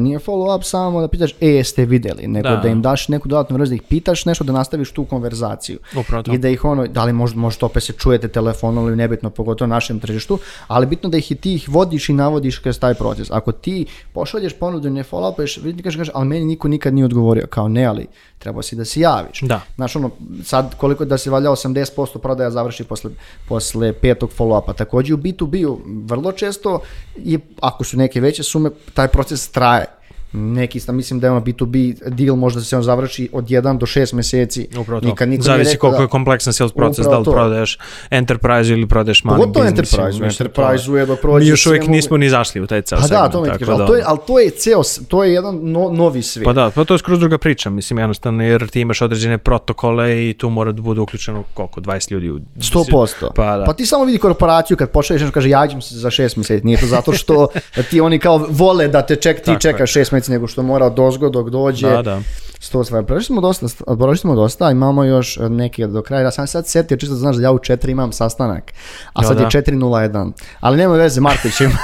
nije 0.00 0.18
follow 0.18 0.56
up 0.56 0.64
samo 0.64 1.00
da 1.00 1.08
pitaš, 1.08 1.34
e, 1.40 1.48
jeste 1.48 1.84
videli, 1.84 2.26
nego 2.26 2.48
Da. 2.48 2.56
da, 2.56 2.68
im 2.68 2.82
daš 2.82 3.08
neku 3.08 3.28
dodatnu 3.28 3.56
vrstu, 3.56 3.70
da 3.70 3.74
ih 3.74 3.82
pitaš 3.88 4.24
nešto 4.24 4.44
da 4.44 4.52
nastaviš 4.52 4.92
tu 4.92 5.04
konverzaciju. 5.04 5.78
Upravo. 5.96 6.22
I 6.32 6.38
da 6.38 6.48
ih 6.48 6.64
ono, 6.64 6.86
da 6.86 7.04
li 7.04 7.12
možda, 7.12 7.40
možda 7.40 7.66
opet 7.66 7.82
se 7.82 7.92
čujete 7.92 8.28
telefonom 8.28 8.86
ili 8.86 8.96
nebitno, 8.96 9.30
pogotovo 9.30 9.68
na 9.68 9.74
našem 9.74 10.00
tržištu, 10.00 10.38
ali 10.66 10.86
bitno 10.86 11.10
da 11.10 11.18
ih 11.18 11.32
i 11.32 11.34
ti 11.34 11.54
ih 11.54 11.68
vodiš 11.68 12.08
i 12.08 12.12
navodiš 12.12 12.58
kroz 12.58 12.78
taj 12.78 12.94
proces. 12.94 13.30
Ako 13.30 13.52
ti 13.52 13.86
pošalješ 14.12 14.52
ponudu 14.58 14.88
i 14.88 14.90
ne 14.90 15.02
follow 15.04 15.32
upuješ, 15.32 15.58
vidi 15.62 15.82
kaže, 15.82 15.98
kaže, 15.98 16.10
ali 16.14 16.26
meni 16.28 16.44
niko 16.44 16.68
nikad 16.68 16.94
nije 16.94 17.04
odgovorio, 17.04 17.46
kao 17.46 17.68
ne, 17.68 17.84
ali 17.84 18.06
trebao 18.38 18.62
si 18.62 18.76
da 18.76 18.84
se 18.84 19.00
javiš. 19.00 19.40
Da. 19.40 19.60
Znaš, 19.74 19.96
ono, 19.96 20.10
sad 20.44 20.74
koliko 20.76 20.95
da 21.04 21.18
se 21.18 21.30
valja 21.30 21.50
80% 21.50 22.18
prodaja 22.18 22.50
završi 22.50 22.84
posle, 22.84 23.10
posle 23.48 23.92
petog 23.92 24.30
follow-upa. 24.38 24.74
Takođe 24.74 25.14
u 25.14 25.16
B2B-u 25.16 25.80
vrlo 26.06 26.32
često, 26.32 26.80
je, 27.16 27.38
ako 27.60 27.84
su 27.84 27.96
neke 27.96 28.20
veće 28.20 28.42
sume, 28.42 28.70
taj 28.94 29.08
proces 29.08 29.48
traje. 29.48 29.95
Neki, 30.32 30.80
sta- 30.80 30.92
mislim 30.92 31.20
da 31.20 31.26
je 31.26 31.30
ono 31.30 31.40
B2B 31.42 31.76
deal 32.08 32.36
možda 32.36 32.60
se 32.60 32.76
on 32.76 32.82
završi 32.82 33.28
od 33.32 33.44
1 33.44 33.78
do 33.78 33.86
6 33.86 34.14
meseci. 34.14 34.68
Upravo 34.78 35.00
to. 35.00 35.06
Nikad 35.06 35.28
niko 35.28 35.42
Zavisi 35.42 35.70
rekao 35.70 35.80
koliko 35.80 35.98
da- 35.98 36.02
je 36.02 36.08
kompleksan 36.08 36.52
sales 36.52 36.72
proces, 36.72 37.06
da 37.06 37.18
li 37.18 37.24
to. 37.24 37.32
prodaješ 37.32 37.78
enterprise 38.10 38.72
ili 38.72 38.86
prodaješ 38.86 39.24
mali 39.24 39.36
Pogotovo 39.36 39.64
biznis. 39.64 39.78
enterprise, 39.92 40.22
u 40.22 40.26
enterprise-u 40.26 40.96
je 40.96 41.06
dok 41.06 41.20
prođe 41.20 41.44
Mi 41.44 41.50
još 41.50 41.66
uvijek 41.66 41.82
sve 41.82 41.86
mogu- 41.86 41.92
nismo 41.92 42.16
ni 42.16 42.28
zašli 42.28 42.60
u 42.60 42.66
taj 42.66 42.82
ceo 42.82 42.96
Pa 42.96 43.02
da, 43.02 43.08
segment. 43.08 43.32
to 43.32 43.40
mi 43.40 43.46
tako 43.46 43.58
kažem, 43.58 43.70
ali, 43.70 43.78
da- 43.78 43.86
to 43.86 43.94
je, 43.94 44.02
ali 44.06 44.18
to 44.26 44.38
je 44.38 44.50
ceo, 44.50 44.82
to 45.08 45.24
je 45.24 45.32
jedan 45.32 45.58
no, 45.62 45.90
novi 45.90 46.22
svijet. 46.22 46.44
Pa 46.44 46.52
da, 46.52 46.70
pa 46.70 46.84
to 46.84 46.94
je 46.94 46.98
skroz 46.98 47.18
druga 47.20 47.38
priča, 47.38 47.70
mislim 47.70 47.98
jednostavno 47.98 48.44
jer 48.44 48.68
ti 48.68 48.80
imaš 48.80 49.02
određene 49.02 49.38
protokole 49.38 49.96
i 50.20 50.34
tu 50.34 50.50
mora 50.50 50.72
da 50.72 50.82
bude 50.82 51.00
uključeno 51.00 51.44
koliko, 51.54 51.80
20 51.80 52.12
ljudi 52.12 52.30
u... 52.30 52.38
100%. 52.56 53.30
Pa 53.34 53.56
da. 53.56 53.64
pa 53.64 53.72
ti 53.72 53.86
samo 53.86 54.04
vidi 54.04 54.18
korporaciju 54.18 54.76
kad 54.76 54.90
pošalješ 54.90 55.30
kaže 55.30 55.48
jađem 55.48 55.82
se 55.82 55.94
za 55.94 56.10
šest 56.10 56.36
mjeseci. 56.36 56.66
Nije 56.66 56.78
to 56.78 56.86
zato 56.86 57.12
što 57.12 57.48
ti 57.90 58.00
oni 58.00 58.18
kao 58.18 58.46
vole 58.50 58.88
da 58.88 59.02
te 59.02 59.16
ček, 59.16 59.40
ti 59.40 59.52
čekaš 59.60 59.92
šest 59.92 60.12
mjeseci 60.16 60.32
nego 60.32 60.46
što 60.46 60.62
mora 60.62 60.86
od 60.86 60.98
ozgo 60.98 61.28
dok 61.28 61.50
dođe. 61.50 61.90
Da, 61.90 62.02
da. 62.02 62.20
Sto 62.60 62.84
stvari. 62.84 63.06
Prošli 63.06 63.24
smo 63.24 63.40
dosta, 63.40 63.66
prošli 63.96 64.18
smo 64.18 64.34
dosta, 64.34 64.70
imamo 64.70 65.04
još 65.04 65.36
e, 65.36 65.48
neke 65.48 65.86
do 65.86 66.02
kraja. 66.02 66.22
Ja 66.22 66.30
sam 66.30 66.46
sad 66.46 66.66
setio, 66.66 66.96
čisto 66.96 67.14
da 67.14 67.18
znaš 67.18 67.36
da 67.36 67.42
ja 67.42 67.52
u 67.52 67.58
4 67.58 67.90
imam 67.90 68.12
sastanak, 68.12 68.72
a 69.12 69.22
Jo, 69.22 69.28
sad 69.28 69.36
da. 69.36 69.42
je 69.42 69.48
4.01. 69.48 70.32
Ali 70.60 70.76
nema 70.76 70.94
veze, 70.94 71.20
Marko 71.20 71.48
će. 71.48 71.68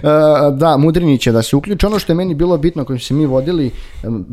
E, 0.00 0.52
da, 0.52 0.76
Mudrinić 0.76 1.22
će 1.22 1.32
da 1.32 1.42
se 1.42 1.56
uključi. 1.56 1.86
Ono 1.86 1.98
što 1.98 2.12
je 2.12 2.16
meni 2.16 2.34
bilo 2.34 2.58
bitno, 2.58 2.84
kojim 2.84 3.00
se 3.00 3.14
mi 3.14 3.26
vodili, 3.26 3.70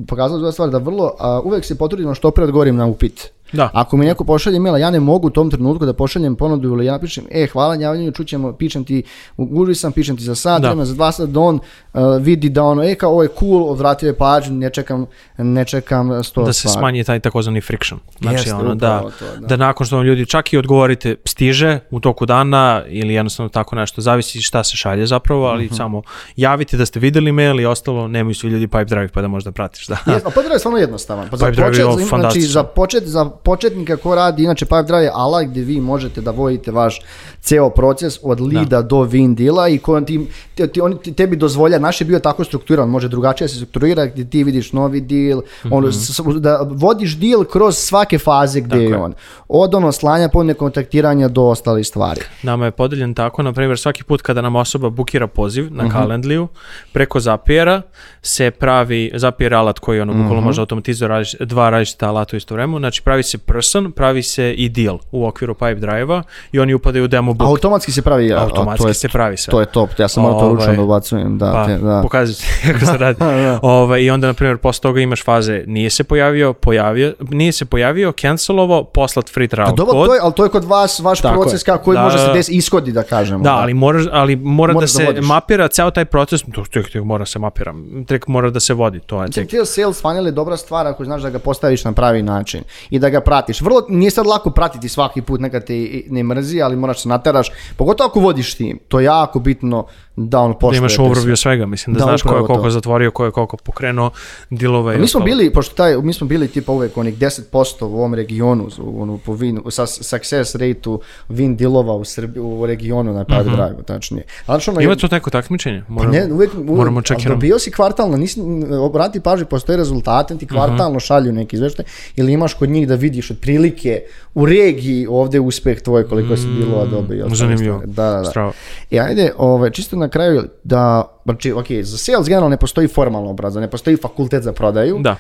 pokazalo 0.07 0.51
se 0.51 0.53
stvar 0.53 0.69
da 0.69 0.77
vrlo, 0.77 1.15
uvek 1.43 1.65
se 1.65 1.77
potrudimo 1.77 2.15
što 2.15 2.31
pre 2.31 2.43
odgovorim 2.43 2.75
na 2.75 2.85
upit. 2.85 3.31
Da. 3.51 3.69
Ako 3.73 3.97
mi 3.97 4.05
neko 4.05 4.23
pošalje 4.23 4.59
maila, 4.59 4.77
ja 4.77 4.89
ne 4.89 4.99
mogu 4.99 5.27
u 5.27 5.31
tom 5.31 5.51
trenutku 5.51 5.85
da 5.85 5.93
pošaljem 5.93 6.35
ponudu 6.35 6.67
ili 6.67 6.85
ja 6.85 6.93
napišem, 6.93 7.23
e, 7.31 7.47
hvala 7.47 7.75
na 7.75 7.81
javljanju, 7.81 8.11
čućemo, 8.11 8.53
pišem 8.53 8.83
ti, 8.83 9.03
guži 9.37 9.75
sam, 9.75 9.91
pišem 9.91 10.17
ti 10.17 10.23
za 10.23 10.35
sat, 10.35 10.61
Da. 10.61 10.85
za 10.85 10.93
dva 10.93 11.11
sata, 11.11 11.25
da 11.25 11.39
on 11.39 11.55
uh, 11.55 12.01
vidi 12.19 12.49
da 12.49 12.63
ono, 12.63 12.83
e, 12.83 12.95
kao 12.95 13.11
ovo 13.11 13.23
je 13.23 13.29
cool, 13.39 13.63
odvratio 13.63 14.07
je 14.07 14.13
pažnju, 14.15 14.55
ne 14.55 14.69
čekam, 14.69 15.05
ne 15.37 15.65
čekam 15.65 16.23
sto 16.23 16.43
da 16.43 16.53
se 16.53 16.59
stvari. 16.59 16.73
smanji 16.73 17.03
taj 17.03 17.19
takozvani 17.19 17.61
friction. 17.61 17.99
Znači 18.19 18.35
Jeste, 18.35 18.53
ono 18.53 18.75
da, 18.75 18.99
to, 19.01 19.09
da. 19.39 19.47
da 19.47 19.55
nakon 19.57 19.85
što 19.85 19.95
vam 19.95 20.05
ljudi 20.05 20.25
čak 20.25 20.53
i 20.53 20.57
odgovorite 20.57 21.15
stiže 21.25 21.79
u 21.91 21.99
toku 21.99 22.25
dana 22.25 22.83
ili 22.87 23.13
jednostavno 23.13 23.49
tako 23.49 23.75
nešto, 23.75 24.01
zavisi 24.01 24.41
šta 24.41 24.63
se 24.63 24.77
šalje 24.77 25.05
zapravo, 25.05 25.45
ali 25.45 25.65
Mhm. 25.65 25.75
samo 25.75 26.01
javite 26.35 26.77
da 26.77 26.85
ste 26.85 26.99
videli 26.99 27.31
mail 27.31 27.59
i 27.59 27.65
ostalo, 27.65 28.07
nemaju 28.07 28.35
svi 28.35 28.49
ljudi 28.49 28.67
pipe 28.67 28.85
drive 28.85 29.07
pa 29.07 29.21
da 29.21 29.27
možda 29.27 29.51
pratiš. 29.51 29.87
Da. 29.87 29.97
Jes, 30.07 30.25
a 30.25 30.29
Pipe 30.29 30.39
Drive 30.39 30.55
je 30.55 30.59
stvarno 30.59 30.79
jednostavan. 30.79 31.27
Pa 31.29 31.37
za, 31.37 31.45
Pipe 31.45 31.61
je 31.61 31.67
počet, 31.67 31.85
za, 31.99 32.05
znači, 32.09 32.41
za, 32.41 32.63
počet, 32.63 33.03
za 33.03 33.29
početnika 33.43 33.97
ko 33.97 34.15
radi, 34.15 34.43
inače 34.43 34.65
Pipe 34.65 34.83
Drive 34.83 35.03
je 35.03 35.11
alat 35.13 35.45
gdje 35.45 35.63
vi 35.63 35.81
možete 35.81 36.21
da 36.21 36.31
vodite 36.31 36.71
vaš 36.71 37.01
ceo 37.41 37.69
proces 37.69 38.19
od 38.23 38.41
lida 38.41 38.81
do 38.81 38.95
win 38.97 39.35
deala 39.35 39.67
i 39.67 39.77
ko 39.77 40.01
ti, 40.01 40.19
ti, 40.55 40.67
ti, 40.67 40.81
oni 40.81 40.95
ti- 40.97 41.13
tebi 41.13 41.35
dozvolja, 41.37 41.79
naš 41.79 42.01
je 42.01 42.05
bio 42.05 42.19
tako 42.19 42.43
strukturiran, 42.43 42.89
može 42.89 43.07
drugačije 43.07 43.47
se 43.47 43.55
strukturira 43.55 44.05
gdje 44.05 44.25
ti 44.25 44.43
vidiš 44.43 44.73
novi 44.73 45.01
deal, 45.01 45.41
ono, 45.65 45.91
s- 45.91 46.07
da 46.35 46.59
vodiš 46.63 47.13
deal 47.13 47.43
kroz 47.43 47.75
svake 47.77 48.17
faze 48.19 48.61
gdje 48.61 48.75
je 48.75 48.83
Mhm. 48.83 48.93
je. 48.93 48.99
on. 48.99 49.13
Od 49.49 49.75
ono 49.75 49.91
slanja, 49.91 50.29
po 50.29 50.43
kontaktiranja 50.55 51.27
do 51.27 51.41
ostalih 51.43 51.87
stvari. 51.87 52.21
Nama 52.43 52.65
je 52.65 52.71
podeljen 52.71 53.13
tako, 53.13 53.43
na 53.43 53.53
primjer, 53.53 53.79
svaki 53.79 54.03
put 54.03 54.21
kada 54.21 54.41
nam 54.41 54.55
osoba 54.55 54.89
bukira 54.89 55.27
poziv 55.27 55.67
na 55.71 55.83
Mhm. 55.83 55.93
Calendly-u, 55.93 56.47
preko 56.91 57.19
Zapiera 57.19 57.81
se 58.21 58.51
pravi, 58.51 59.11
Zapier 59.15 59.53
alat 59.53 59.79
koji 59.79 59.99
ono 59.99 60.13
Mhm. 60.13 60.21
bukvalno 60.21 60.41
može 60.41 60.61
automatizovati 60.61 60.97
dva 61.39 61.69
različita 61.69 62.07
alata 62.07 62.35
u 62.35 62.37
isto 62.37 62.53
vremenu, 62.53 62.79
znači 62.79 63.01
pravi 63.01 63.23
se 63.23 63.37
person, 63.37 63.91
pravi 63.91 64.23
se 64.23 64.53
i 64.53 64.69
deal 64.69 64.97
u 65.11 65.27
okviru 65.27 65.53
Pipe 65.53 65.75
Drive-a 65.75 66.23
i 66.51 66.59
oni 66.59 66.73
upadaju 66.73 67.03
u 67.03 67.07
demo 67.07 67.26
book. 67.29 67.49
Automatski 67.49 67.91
se 67.91 68.01
pravi, 68.01 68.33
a, 68.33 68.37
Automatski 68.39 68.81
to 68.81 68.87
je, 68.87 68.93
se 68.93 69.09
pravi 69.09 69.37
sve. 69.37 69.51
to 69.51 69.59
je 69.59 69.65
top, 69.65 69.89
ja 69.97 70.07
sam 70.07 70.23
morao 70.23 70.39
to 70.39 70.47
ručno 70.47 70.63
Ovaj, 70.63 70.75
da 70.77 70.83
ubacujem, 70.83 71.37
da, 71.37 71.51
Pa, 71.51 71.65
te, 71.65 71.77
da. 71.77 71.99
pokazati 72.01 72.43
kako 72.63 72.85
se 72.85 72.97
radi. 73.05 73.19
Ovaj, 73.61 74.01
I 74.01 74.09
onda, 74.09 74.27
na 74.27 74.33
primjer, 74.33 74.57
posle 74.57 74.81
toga 74.81 75.01
imaš 75.01 75.23
faze 75.23 75.63
nije 75.67 75.89
se 75.89 76.03
pojavio, 76.03 76.53
pojavio, 76.53 77.13
nije 77.21 77.51
se 77.51 77.65
pojavio, 77.65 78.13
cancelovo, 78.13 78.83
poslat 78.83 79.29
free 79.29 79.47
trial 79.47 79.75
dobro, 79.75 79.93
kod. 79.93 80.05
to 80.05 80.13
je, 80.13 80.19
ali 80.23 80.33
to 80.33 80.43
je 80.43 80.49
kod 80.49 80.63
vas 80.63 80.99
vaš 80.99 81.21
Tako 81.21 81.35
proces 81.35 81.61
je. 81.61 81.65
kako 81.65 81.83
koji 81.83 81.95
Da, 81.95 82.03
može 82.03 82.17
se 82.17 82.27
da. 82.27 82.33
desiti 82.33 82.57
ishodi 82.57 82.91
da 82.91 83.03
kažemo. 83.03 83.43
Da, 83.43 83.53
ali, 83.53 83.73
moraš, 83.73 84.03
ali 84.11 84.35
mora 84.35 84.73
da 84.73 84.79
da 84.79 84.87
se 84.87 85.05
vodiš. 85.05 85.25
mapira 85.25 85.67
ceo 85.67 85.91
taj 85.91 86.05
proces, 86.05 86.41
to 86.45 86.63
tek, 86.63 86.89
tek 86.89 87.03
mora 87.03 87.25
se 87.25 87.39
mapira, 87.39 87.73
tek 88.07 88.27
mora 88.27 88.49
da 88.49 88.59
se 88.59 88.73
vodi, 88.73 88.99
to 88.99 89.23
je 89.23 89.29
tek. 89.29 89.49
Tek 89.49 89.59
sales 89.67 90.01
funnel 90.01 90.25
je 90.25 90.31
dobra 90.31 90.57
stvar 90.57 90.87
ako 90.87 91.05
znaš 91.05 91.21
da 91.21 91.29
ga 91.29 91.39
postaviš 91.39 91.83
na 91.83 91.91
pravi 91.91 92.21
način 92.21 92.61
i 92.89 92.99
da 92.99 93.09
ga 93.09 93.21
pratiš. 93.21 93.61
Vrlo, 93.61 93.85
nije 93.89 94.11
sad 94.11 94.25
lako 94.27 94.49
pratiti 94.49 94.89
svaki 94.89 95.21
put, 95.21 95.39
nekad 95.41 95.65
te 95.65 95.73
ne 96.07 96.23
mrzi, 96.23 96.61
ali 96.61 96.75
moraš 96.75 97.01
se 97.01 97.09
nateraš, 97.17 97.47
pogotovo 97.77 98.07
ako 98.07 98.19
vodiš 98.21 98.55
tim. 98.55 98.79
To 98.87 98.99
je 98.99 99.05
jako 99.05 99.39
bitno 99.41 99.85
da 100.17 100.39
on 100.39 100.51
Da 100.51 100.57
poštuje. 100.57 100.77
imaš 100.77 100.91
te 100.91 100.95
sve. 100.95 101.05
overview 101.05 101.35
svega, 101.37 101.65
mislim, 101.67 101.93
da, 101.93 101.97
Da, 101.97 102.03
znaš 102.03 102.21
ko 102.21 102.29
je 102.29 102.33
koliko 102.37 102.53
to. 102.55 102.69
zatvorio, 102.69 103.11
ko 103.11 103.25
je 103.25 103.31
koliko 103.31 103.57
pokrenuo 103.57 104.11
dilove 104.51 104.95
i 104.95 104.99
Mi 104.99 105.07
smo 105.07 105.19
bili, 105.21 105.53
pošto 105.53 105.75
taj, 105.75 105.97
mi 105.97 106.13
smo 106.13 106.27
bili 106.27 106.47
tipa 106.47 106.71
uvek 106.71 106.97
onih 106.97 107.17
10% 107.17 107.51
u 107.83 107.95
ovom 107.95 108.13
regionu, 108.13 108.67
u, 108.79 109.01
ono, 109.01 109.17
po 109.17 109.33
win, 109.33 109.69
sa, 109.69 109.85
success 109.87 110.55
rate-u 110.55 110.99
win 111.29 111.55
dealova 111.55 111.93
u 111.93 112.05
Srbiji, 112.05 112.41
u 112.41 112.65
regionu 112.65 113.13
na 113.13 113.25
Power 113.25 113.43
Drive, 113.45 113.83
tačnije. 113.83 114.23
Ali 114.45 114.61
što 114.61 114.71
ono, 114.71 114.81
Ima 114.81 114.95
to 114.95 115.07
neko 115.07 115.29
takmičenje? 115.29 115.83
Pa 115.87 115.93
Moram, 115.93 116.11
ne, 116.11 116.27
uvek, 116.27 116.53
uvek 116.55 116.67
moramo 116.67 116.97
ali 116.97 117.05
čekirati. 117.05 117.29
dobio 117.29 117.59
si 117.59 117.71
kvartalno, 117.71 118.17
nisi, 118.17 118.41
obrati 118.73 119.19
pažnju, 119.19 119.45
postoje 119.45 119.77
rezultate, 119.77 120.37
ti 120.37 120.47
kvartalno 120.47 120.99
šalju 120.99 121.33
neki 121.33 121.55
izveštaj, 121.55 121.85
ili 122.15 122.33
imaš 122.33 122.53
kod 122.53 122.69
njih 122.69 122.87
da 122.87 122.95
vidiš 122.95 123.31
otprilike 123.31 124.01
u 124.33 124.45
regiji 124.45 125.07
ovde 125.09 125.39
uspeh 125.39 125.81
tvoj 125.81 126.03
koliko 126.03 126.37
si 126.37 126.47
bilo 126.49 126.77
dobio. 127.07 127.27
i 127.31 127.35
zanimljivo. 127.35 127.81
Da, 127.85 128.09
da, 128.11 128.17
da. 128.17 128.25
Strava. 128.25 128.51
I 128.89 128.99
ajde, 128.99 129.31
ovaj, 129.37 129.71
čisto 129.71 129.95
na 129.95 130.09
kraju 130.09 130.43
da, 130.63 131.03
znači, 131.25 131.51
ok, 131.51 131.65
za 131.81 131.97
sales 131.97 132.27
generalno 132.27 132.49
ne 132.49 132.57
postoji 132.57 132.87
formalno 132.87 133.29
obrazovanje, 133.29 133.67
ne 133.67 133.71
postoji 133.71 133.97
fakultet 133.97 134.43
za 134.43 134.53
prodaju. 134.53 134.97
Da. 134.99 135.15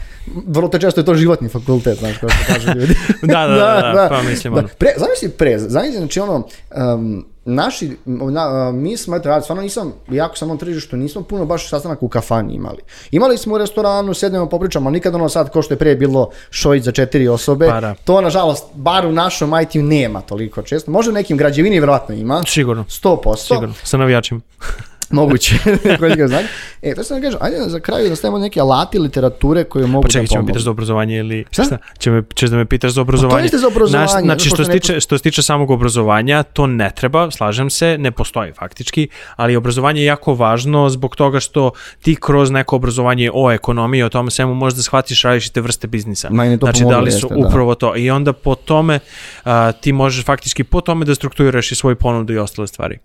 Vrlo 0.47 0.67
te 0.67 0.79
često 0.79 1.01
je 1.01 1.05
to 1.05 1.15
životni 1.15 1.49
fakultet, 1.49 1.99
znaš 1.99 2.17
kako 2.17 2.33
se 2.33 2.53
kažu 2.53 2.67
ljudi. 2.79 2.95
Da, 3.21 3.47
da, 3.47 3.55
da, 3.55 3.91
da, 3.95 4.07
pa 4.09 4.21
mislim, 4.21 4.53
ono. 4.53 4.67
Pre, 4.77 4.89
zamisli 4.97 5.29
pre, 5.29 5.59
zamisli, 5.59 5.97
znači 5.97 6.19
ono, 6.19 6.47
um, 6.95 7.25
naši, 7.47 7.97
na, 8.05 8.71
mi 8.71 8.97
smo, 8.97 9.15
eto, 9.15 9.29
ja 9.29 9.41
stvarno 9.41 9.63
nisam, 9.63 9.93
jako 10.09 10.35
sam 10.35 10.47
na 10.49 10.57
tržištu, 10.57 10.97
nismo 10.97 11.21
puno 11.21 11.45
baš 11.45 11.69
sastanak 11.69 12.03
u 12.03 12.09
kafani 12.09 12.53
imali. 12.53 12.81
Imali 13.11 13.37
smo 13.37 13.55
u 13.55 13.57
restoranu, 13.57 14.13
sednemo, 14.13 14.49
popričamo, 14.49 14.87
ali 14.89 14.93
nikad 14.93 15.15
ono 15.15 15.29
sad, 15.29 15.49
ko 15.49 15.61
što 15.61 15.73
je 15.73 15.77
pre 15.77 15.95
bilo 15.95 16.29
šojić 16.49 16.83
za 16.83 16.91
četiri 16.91 17.27
osobe, 17.27 17.67
Pa 17.67 17.81
da. 17.81 17.95
to 18.05 18.21
nažalost, 18.21 18.65
bar 18.73 19.05
u 19.05 19.11
našom 19.11 19.53
IT-u 19.61 19.83
nema 19.83 20.21
toliko 20.21 20.61
često. 20.61 20.91
Možda 20.91 21.11
u 21.11 21.13
nekim 21.13 21.37
građevini 21.37 21.79
vjerojatno 21.79 22.15
ima, 22.15 22.43
Sigurno, 22.47 22.83
100%. 22.83 23.35
sigurno, 23.37 23.73
sa 23.83 23.97
navijačima. 23.97 24.41
Moguće, 25.09 25.55
koji 25.99 26.15
ga 26.15 26.27
znaju. 26.27 26.47
E, 26.81 26.95
to 26.95 27.03
sam 27.03 27.17
da 27.17 27.27
kažem, 27.27 27.39
ajde 27.43 27.57
za 27.69 27.79
kraju 27.79 28.09
da 28.09 28.15
stavimo 28.15 28.39
neke 28.39 28.59
alati 28.59 28.99
literature 28.99 29.63
koje 29.63 29.87
mogu 29.87 30.01
Pa 30.01 30.09
čekaj, 30.09 30.21
da 30.21 30.23
me 30.23 30.27
pomognu. 30.29 30.47
pitaš 30.47 30.63
za 30.63 30.71
obrazovanje 30.71 31.17
ili 31.17 31.45
Šta? 31.51 31.63
šta? 31.63 31.77
Će 31.99 32.11
me, 32.11 32.23
ćeš 32.35 32.49
da 32.49 32.57
me 32.57 32.65
pitaš 32.65 32.91
za 32.91 33.01
obrazovanje? 33.01 33.45
isto 33.45 33.57
za 33.57 33.67
obrazovanje, 33.67 34.07
Znaš, 34.07 34.21
znači, 34.21 34.49
što 34.49 34.65
se, 34.65 34.71
tiče, 34.71 34.99
što 34.99 35.17
se 35.17 35.23
tiče 35.23 35.41
samog 35.41 35.71
obrazovanja, 35.71 36.43
to 36.43 36.67
ne 36.67 36.91
treba, 36.95 37.31
slažem 37.31 37.69
se, 37.69 37.97
ne 37.97 38.11
postoji 38.11 38.51
faktički, 38.53 39.07
ali 39.35 39.55
obrazovanje 39.55 40.01
je 40.01 40.05
jako 40.05 40.33
važno 40.33 40.89
zbog 40.89 41.15
toga 41.15 41.39
što 41.39 41.71
ti 42.01 42.15
kroz 42.15 42.51
neko 42.51 42.75
obrazovanje 42.75 43.31
o 43.33 43.51
ekonomiji, 43.51 44.03
o 44.03 44.09
tome 44.09 44.31
svemu 44.31 44.53
možeš 44.53 44.77
da 44.77 44.83
shvatiš 44.83 45.21
različite 45.23 45.61
vrste 45.61 45.87
biznisa. 45.87 46.27
Je 46.43 46.59
to 46.59 46.65
znači, 46.65 46.83
da 46.83 46.99
li 46.99 47.11
su 47.11 47.17
jeste, 47.17 47.41
da. 47.41 47.47
upravo 47.47 47.75
to. 47.75 47.95
I 47.95 48.09
onda 48.09 48.33
po 48.33 48.55
tome 48.55 48.99
a, 49.43 49.71
ti 49.71 49.93
možeš 49.93 50.25
faktički 50.25 50.63
po 50.63 50.81
tome 50.81 51.05
da 51.05 51.15
strukturiraš 51.15 51.71
i 51.71 51.75
svoju 51.75 51.95
ponudu 51.95 52.33
i 52.33 52.37
ostale 52.37 52.67
stvari. 52.67 52.97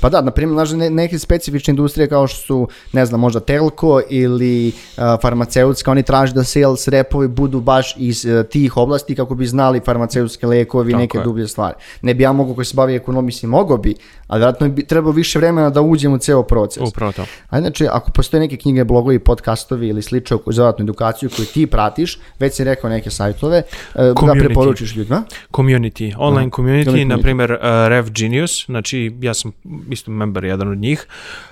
Pa 0.00 0.08
da, 0.08 0.20
na 0.20 0.30
primjer, 0.30 0.54
znaš, 0.54 0.70
ne, 0.70 0.90
neke 0.90 1.18
specifične 1.50 1.70
industrije 1.70 2.08
kao 2.08 2.26
što 2.26 2.40
su, 2.40 2.68
ne 2.92 3.06
znam, 3.06 3.20
možda 3.20 3.40
telko 3.40 4.00
ili 4.10 4.68
uh, 4.68 5.02
farmaceutska, 5.22 5.90
oni 5.90 6.02
traže 6.02 6.34
da 6.34 6.44
sales 6.44 6.88
repovi 6.88 7.28
budu 7.28 7.60
baš 7.60 7.94
iz 7.98 8.24
uh, 8.24 8.46
tih 8.46 8.76
oblasti 8.76 9.14
kako 9.14 9.34
bi 9.34 9.46
znali 9.46 9.80
farmaceutske 9.84 10.46
lekovi 10.46 10.92
i 10.92 10.94
neke 10.94 11.18
je. 11.18 11.24
dublje 11.24 11.48
stvari. 11.48 11.74
Ne 12.02 12.14
bi 12.14 12.22
ja 12.22 12.32
mogo 12.32 12.54
koji 12.54 12.64
se 12.64 12.76
bavi 12.76 12.94
ekonomistom, 12.94 13.50
mogo 13.50 13.76
bi, 13.76 13.94
ali 14.26 14.38
vjerojatno 14.38 14.68
bi 14.68 14.86
trebao 14.86 15.12
više 15.12 15.38
vremena 15.38 15.70
da 15.70 15.80
uđem 15.80 16.12
u 16.12 16.18
ceo 16.18 16.42
proces. 16.42 16.82
Upravo 16.88 17.12
to. 17.12 17.24
A 17.48 17.60
znači, 17.60 17.86
ako 17.90 18.10
postoje 18.10 18.40
neke 18.40 18.56
knjige, 18.56 18.84
blogovi, 18.84 19.18
podcastovi 19.18 19.88
ili 19.88 20.02
slično 20.02 20.38
za 20.46 20.62
dodatnu 20.62 20.82
edukaciju 20.82 21.30
koju 21.36 21.46
ti 21.46 21.66
pratiš, 21.66 22.18
već 22.38 22.54
si 22.54 22.64
rekao 22.64 22.90
neke 22.90 23.10
sajtove, 23.10 23.62
uh, 23.94 24.26
da 24.26 24.32
preporučiš 24.38 24.96
ljudima. 24.96 25.22
Community, 25.52 26.14
online 26.18 26.50
community, 26.50 26.86
community. 26.86 27.04
na 27.04 27.18
primjer 27.18 27.52
uh, 27.52 27.58
Rev 27.88 28.10
Genius, 28.10 28.66
znači 28.66 29.12
ja 29.20 29.34
sam 29.34 29.52
isto 29.90 30.10
member 30.10 30.44
jedan 30.44 30.68
od 30.68 30.78
njih, 30.78 31.06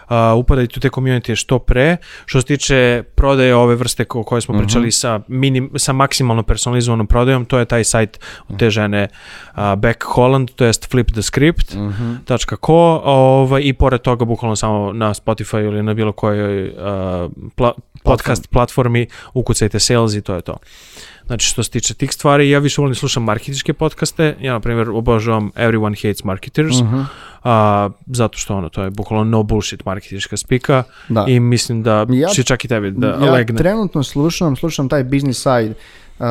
uh, 0.09 0.17
upadajte 0.37 0.75
u 0.77 0.81
te 0.81 0.89
community 0.89 1.37
što 1.37 1.59
pre, 1.59 1.97
što 2.27 2.41
se 2.41 2.47
tiče 2.47 3.03
prodaje 3.15 3.55
ove 3.55 3.75
vrste 3.75 4.05
o 4.11 4.23
kojoj 4.23 4.41
smo 4.41 4.59
pričali 4.59 4.93
sa, 4.93 5.21
minim, 5.29 5.71
sa 5.77 5.93
maksimalno 5.93 6.43
personalizovanom 6.43 7.07
prodajom, 7.07 7.45
to 7.45 7.59
je 7.59 7.65
taj 7.65 7.85
sajt 7.85 8.21
od 8.49 8.59
te 8.59 8.71
žene 8.71 9.09
uh, 9.55 9.61
Beck 9.77 10.05
Holland, 10.05 10.51
to 10.51 10.65
jest 10.65 10.91
flipthescript.co 10.91 13.01
ovaj, 13.05 13.63
i 13.65 13.73
pored 13.73 14.01
toga 14.01 14.25
bukvalno 14.25 14.57
samo 14.57 14.93
na 14.93 15.15
Spotify 15.15 15.65
ili 15.65 15.83
na 15.83 15.95
bilo 15.95 16.13
kojoj 16.13 16.69
uh, 16.69 16.75
pla- 17.57 17.73
podcast 18.05 18.51
platformi 18.51 19.07
ukucajte 19.35 19.81
sales 19.81 20.15
i 20.15 20.23
to 20.23 20.35
je 20.35 20.43
to. 20.43 20.57
Znači 21.29 21.47
što 21.47 21.63
se 21.63 21.71
tiče 21.71 21.95
tih 21.95 22.13
stvari, 22.13 22.51
ja 22.51 22.59
više 22.59 22.81
volim 22.81 22.93
da 22.93 22.99
slušam 22.99 23.23
marketičke 23.23 23.73
podcaste, 23.73 24.37
ja 24.41 24.53
na 24.53 24.61
primjer 24.61 24.91
obožavam 24.91 25.51
Everyone 25.53 25.97
Hates 25.99 26.25
Marketers, 26.25 26.75
a, 27.45 27.89
zato 28.07 28.39
što 28.39 28.57
ono, 28.57 28.69
to 28.69 28.83
je 28.83 28.91
bukvalno 28.91 29.25
no 29.27 29.43
bullshit 29.43 29.85
marketička 29.85 30.37
spika 30.37 30.83
Da. 31.09 31.25
i 31.29 31.41
mislim 31.41 31.83
da 31.83 32.07
Ja- 32.11 32.29
će 32.29 32.43
čak 32.43 32.65
i 32.65 32.69
tebi 32.69 32.91
da 32.91 33.07
ja 33.09 33.33
legne. 33.33 33.59
trenutno 33.59 34.03
slušam, 34.03 34.57
slušam 34.57 34.89
taj 34.89 35.05
business 35.05 35.43
side 35.43 35.71
uh, 35.71 35.77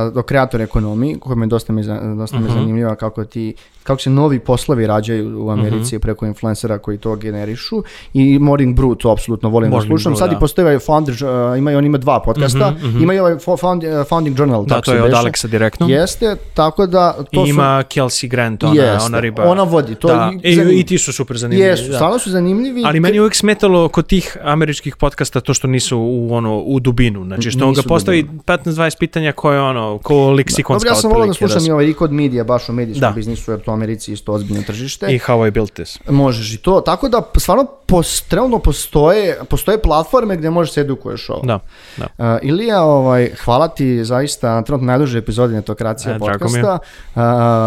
do 0.10 0.22
kreator 0.22 0.62
ekonomiji, 0.62 1.18
koja 1.20 1.36
me 1.36 1.48
dosta 1.48 1.74
mi, 1.74 1.84
za- 1.84 2.16
dosta 2.16 2.40
mi 2.40 2.50
zanimljiva 2.50 2.96
kako 2.96 3.26
ti 3.26 3.54
kako 3.84 4.02
se 4.02 4.10
novi 4.10 4.40
poslovi 4.40 4.88
rađaju 4.88 5.40
u 5.40 5.50
Americi 5.50 6.00
preko 6.00 6.26
influencera 6.26 6.78
koji 6.78 6.98
to 6.98 7.16
generišu 7.16 7.84
i 8.14 8.40
Morning 8.40 8.78
Brew 8.78 8.98
to 8.98 9.12
apsolutno 9.12 9.50
volim 9.50 9.70
Morning 9.70 9.84
da 9.84 9.90
slušam. 9.90 10.14
Brew, 10.14 10.18
Sad 10.18 10.30
da. 10.30 10.36
i 10.36 10.40
postoji 10.40 10.66
ovaj 10.66 10.80
founder, 10.80 11.16
uh, 11.16 11.58
imaju 11.58 11.78
on 11.78 11.86
ima 11.86 11.98
dva 11.98 12.20
podcasta, 12.22 12.74
ima 13.02 13.14
i 13.14 13.20
ovaj 13.20 13.34
fo- 13.36 13.60
found, 13.60 13.84
uh, 13.84 14.08
Founding 14.10 14.40
Journal, 14.40 14.64
Da, 14.64 14.76
tako 14.76 14.82
to 14.82 14.94
je 14.94 15.04
od. 15.04 15.12
Alexa 15.12 15.48
direktno. 15.48 15.88
Jeste, 15.88 16.36
tako 16.54 16.86
da 16.88 17.14
to 17.34 17.46
I 17.46 17.50
ima 17.50 17.84
Kelsey 17.86 18.28
Grant, 18.28 18.64
ona, 18.64 18.74
Jeste, 18.76 19.06
ona 19.06 19.20
riba. 19.20 19.44
ona 19.44 19.64
vodi, 19.64 19.96
to 19.96 20.08
da. 20.08 20.32
I, 20.44 20.56
zanimljivo. 20.56 20.80
I 20.80 20.86
ti 20.86 20.98
su 20.98 21.14
super 21.14 21.38
zanimljivi. 21.38 21.70
Jesu, 21.70 21.88
da. 21.88 21.96
stvarno 21.96 22.20
su 22.20 22.30
zanimljivi. 22.30 22.84
Ali 22.86 23.00
meni 23.00 23.18
je 23.18 23.22
uvijek 23.22 23.36
smetalo 23.36 23.90
kod 23.90 24.08
tih 24.08 24.38
američkih 24.44 24.96
podcasta 24.96 25.40
to 25.40 25.54
što 25.54 25.68
nisu 25.68 25.98
u 26.00 26.30
ono 26.32 26.58
u 26.58 26.80
dubinu. 26.80 27.24
Znači 27.26 27.52
što 27.52 27.68
on 27.68 27.74
ga 27.74 27.82
postavi 27.84 28.28
15-20 28.46 29.00
pitanja 29.00 29.32
koje 29.32 29.62
ono 29.80 29.98
ko 29.98 30.32
leksikonska 30.32 30.78
Dobro, 30.80 30.92
ja 30.92 31.02
sam 31.02 31.12
volao 31.12 31.26
da 31.26 31.32
otprilike, 31.32 31.38
slušam 31.48 31.62
se- 31.62 31.68
i 31.68 31.72
ovaj 31.72 31.86
i 31.86 31.94
kod 31.94 32.12
medija, 32.14 32.44
baš 32.44 32.70
u 32.70 32.74
medijskom 32.74 33.02
Da. 33.02 33.12
biznisu, 33.12 33.52
jer 33.52 33.60
to 33.60 33.72
u 33.72 33.74
Americi 33.74 34.14
isto 34.14 34.32
ozbiljno 34.34 34.64
tržište. 34.64 35.06
I 35.08 35.20
How 35.20 35.48
I 35.48 35.52
Built 35.52 35.74
This. 35.74 36.00
Možeš 36.08 36.54
i 36.54 36.58
to, 36.58 36.82
tako 36.82 37.10
da 37.10 37.22
stvarno 37.38 37.66
pos, 37.86 38.22
trenutno 38.22 38.60
postoje, 38.60 39.08
postoje 39.50 39.78
platforme 39.80 40.38
gdje 40.38 40.50
možeš 40.50 40.74
se 40.74 40.82
edukuješ 40.82 41.30
ovo. 41.30 41.42
Da, 41.42 41.60
da. 41.98 42.06
Uh, 42.34 42.40
Ilija, 42.44 42.82
ovaj, 42.82 43.32
hvala 43.36 43.68
ti 43.68 44.06
zaista 44.06 44.50
na 44.50 44.62
trenutno 44.62 44.88
najduže 44.88 45.18
epizodi 45.18 45.54
Netokracija 45.54 46.16
E, 46.16 46.20
podcasta. 46.20 46.78
Uh, 47.16 47.22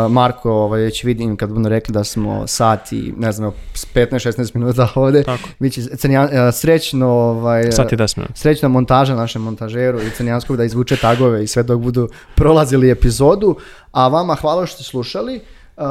Marko, 0.09 0.51
ovaj, 0.53 0.81
već 0.81 1.05
vidim 1.05 1.37
kad 1.37 1.51
budu 1.51 1.69
rekli 1.69 1.93
da 1.93 2.05
smo 2.05 2.47
sat 2.47 2.93
i 2.93 3.15
ne 3.16 3.32
znam, 3.32 3.53
s 3.74 3.87
15-16 3.87 4.55
minuta 4.55 4.89
ovdje. 4.95 5.23
Tako. 5.24 5.49
Biće 5.59 5.81
cenja- 5.82 6.24
uh, 6.49 6.55
srećno, 6.55 7.09
ovaj, 7.09 7.73
Sad 7.73 7.89
ti 7.89 7.97
da 7.97 8.09
smem. 8.09 8.27
srećna 8.35 8.69
montaža 8.69 9.15
našem 9.15 9.43
montažeru 9.43 10.01
i 10.01 10.11
Crnjanskog 10.11 10.57
da 10.57 10.65
izvuče 10.65 10.97
tagove 10.97 11.45
i 11.45 11.47
sve 11.47 11.62
dok 11.62 11.81
budu 11.81 12.00
prolazili 12.35 12.91
epizodu. 12.91 13.57
A 13.93 14.09
vama 14.09 14.35
hvala 14.35 14.67
što 14.67 14.75
ste 14.75 14.85
slušali. 14.85 15.41
Uh, 15.77 15.85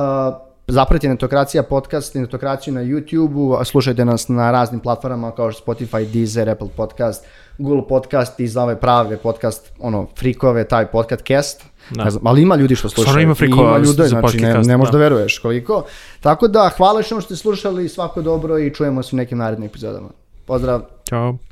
Zapratite 0.71 1.09
Netokracija 1.09 1.63
podcast 1.63 2.15
i 2.15 2.19
Netokraciju 2.19 2.73
na 2.73 2.81
YouTube-u, 2.81 3.65
slušajte 3.65 4.05
nas 4.05 4.27
na 4.27 4.51
raznim 4.51 4.79
platformama 4.79 5.31
kao 5.31 5.51
što 5.51 5.63
Spotify, 5.65 6.11
Deezer, 6.11 6.49
Apple 6.49 6.67
Podcast, 6.77 7.25
Google 7.57 7.87
Podcast 7.87 8.39
i 8.39 8.47
za 8.47 8.63
ove 8.63 8.79
prave 8.79 9.17
podcast, 9.17 9.71
ono, 9.79 10.07
frikove, 10.17 10.63
taj 10.67 10.91
podcast 10.91 11.25
cast. 11.27 11.63
Da. 11.89 12.03
Ne 12.03 12.09
znam, 12.09 12.27
ali 12.27 12.41
ima 12.41 12.55
ljudi 12.55 12.75
što 12.75 12.89
slušaju. 12.89 13.03
Stvarno 13.03 13.21
ima 13.21 13.35
frikova 13.35 13.69
Ima 13.69 13.77
ljude, 13.77 14.03
za 14.03 14.07
znači 14.07 14.37
ne, 14.37 14.53
ne 14.53 14.77
možeš 14.77 14.91
da. 14.91 14.97
da 14.97 15.03
veruješ 15.03 15.37
koliko. 15.37 15.83
Tako 16.19 16.47
da, 16.47 16.69
hvala 16.77 17.01
što 17.01 17.21
ste 17.21 17.35
slušali, 17.35 17.89
svako 17.89 18.21
dobro 18.21 18.59
i 18.59 18.73
čujemo 18.73 19.03
se 19.03 19.15
u 19.15 19.17
nekim 19.17 19.37
narednim 19.37 19.69
epizodama. 19.69 20.09
Pozdrav! 20.45 20.81
Ćao. 21.09 21.48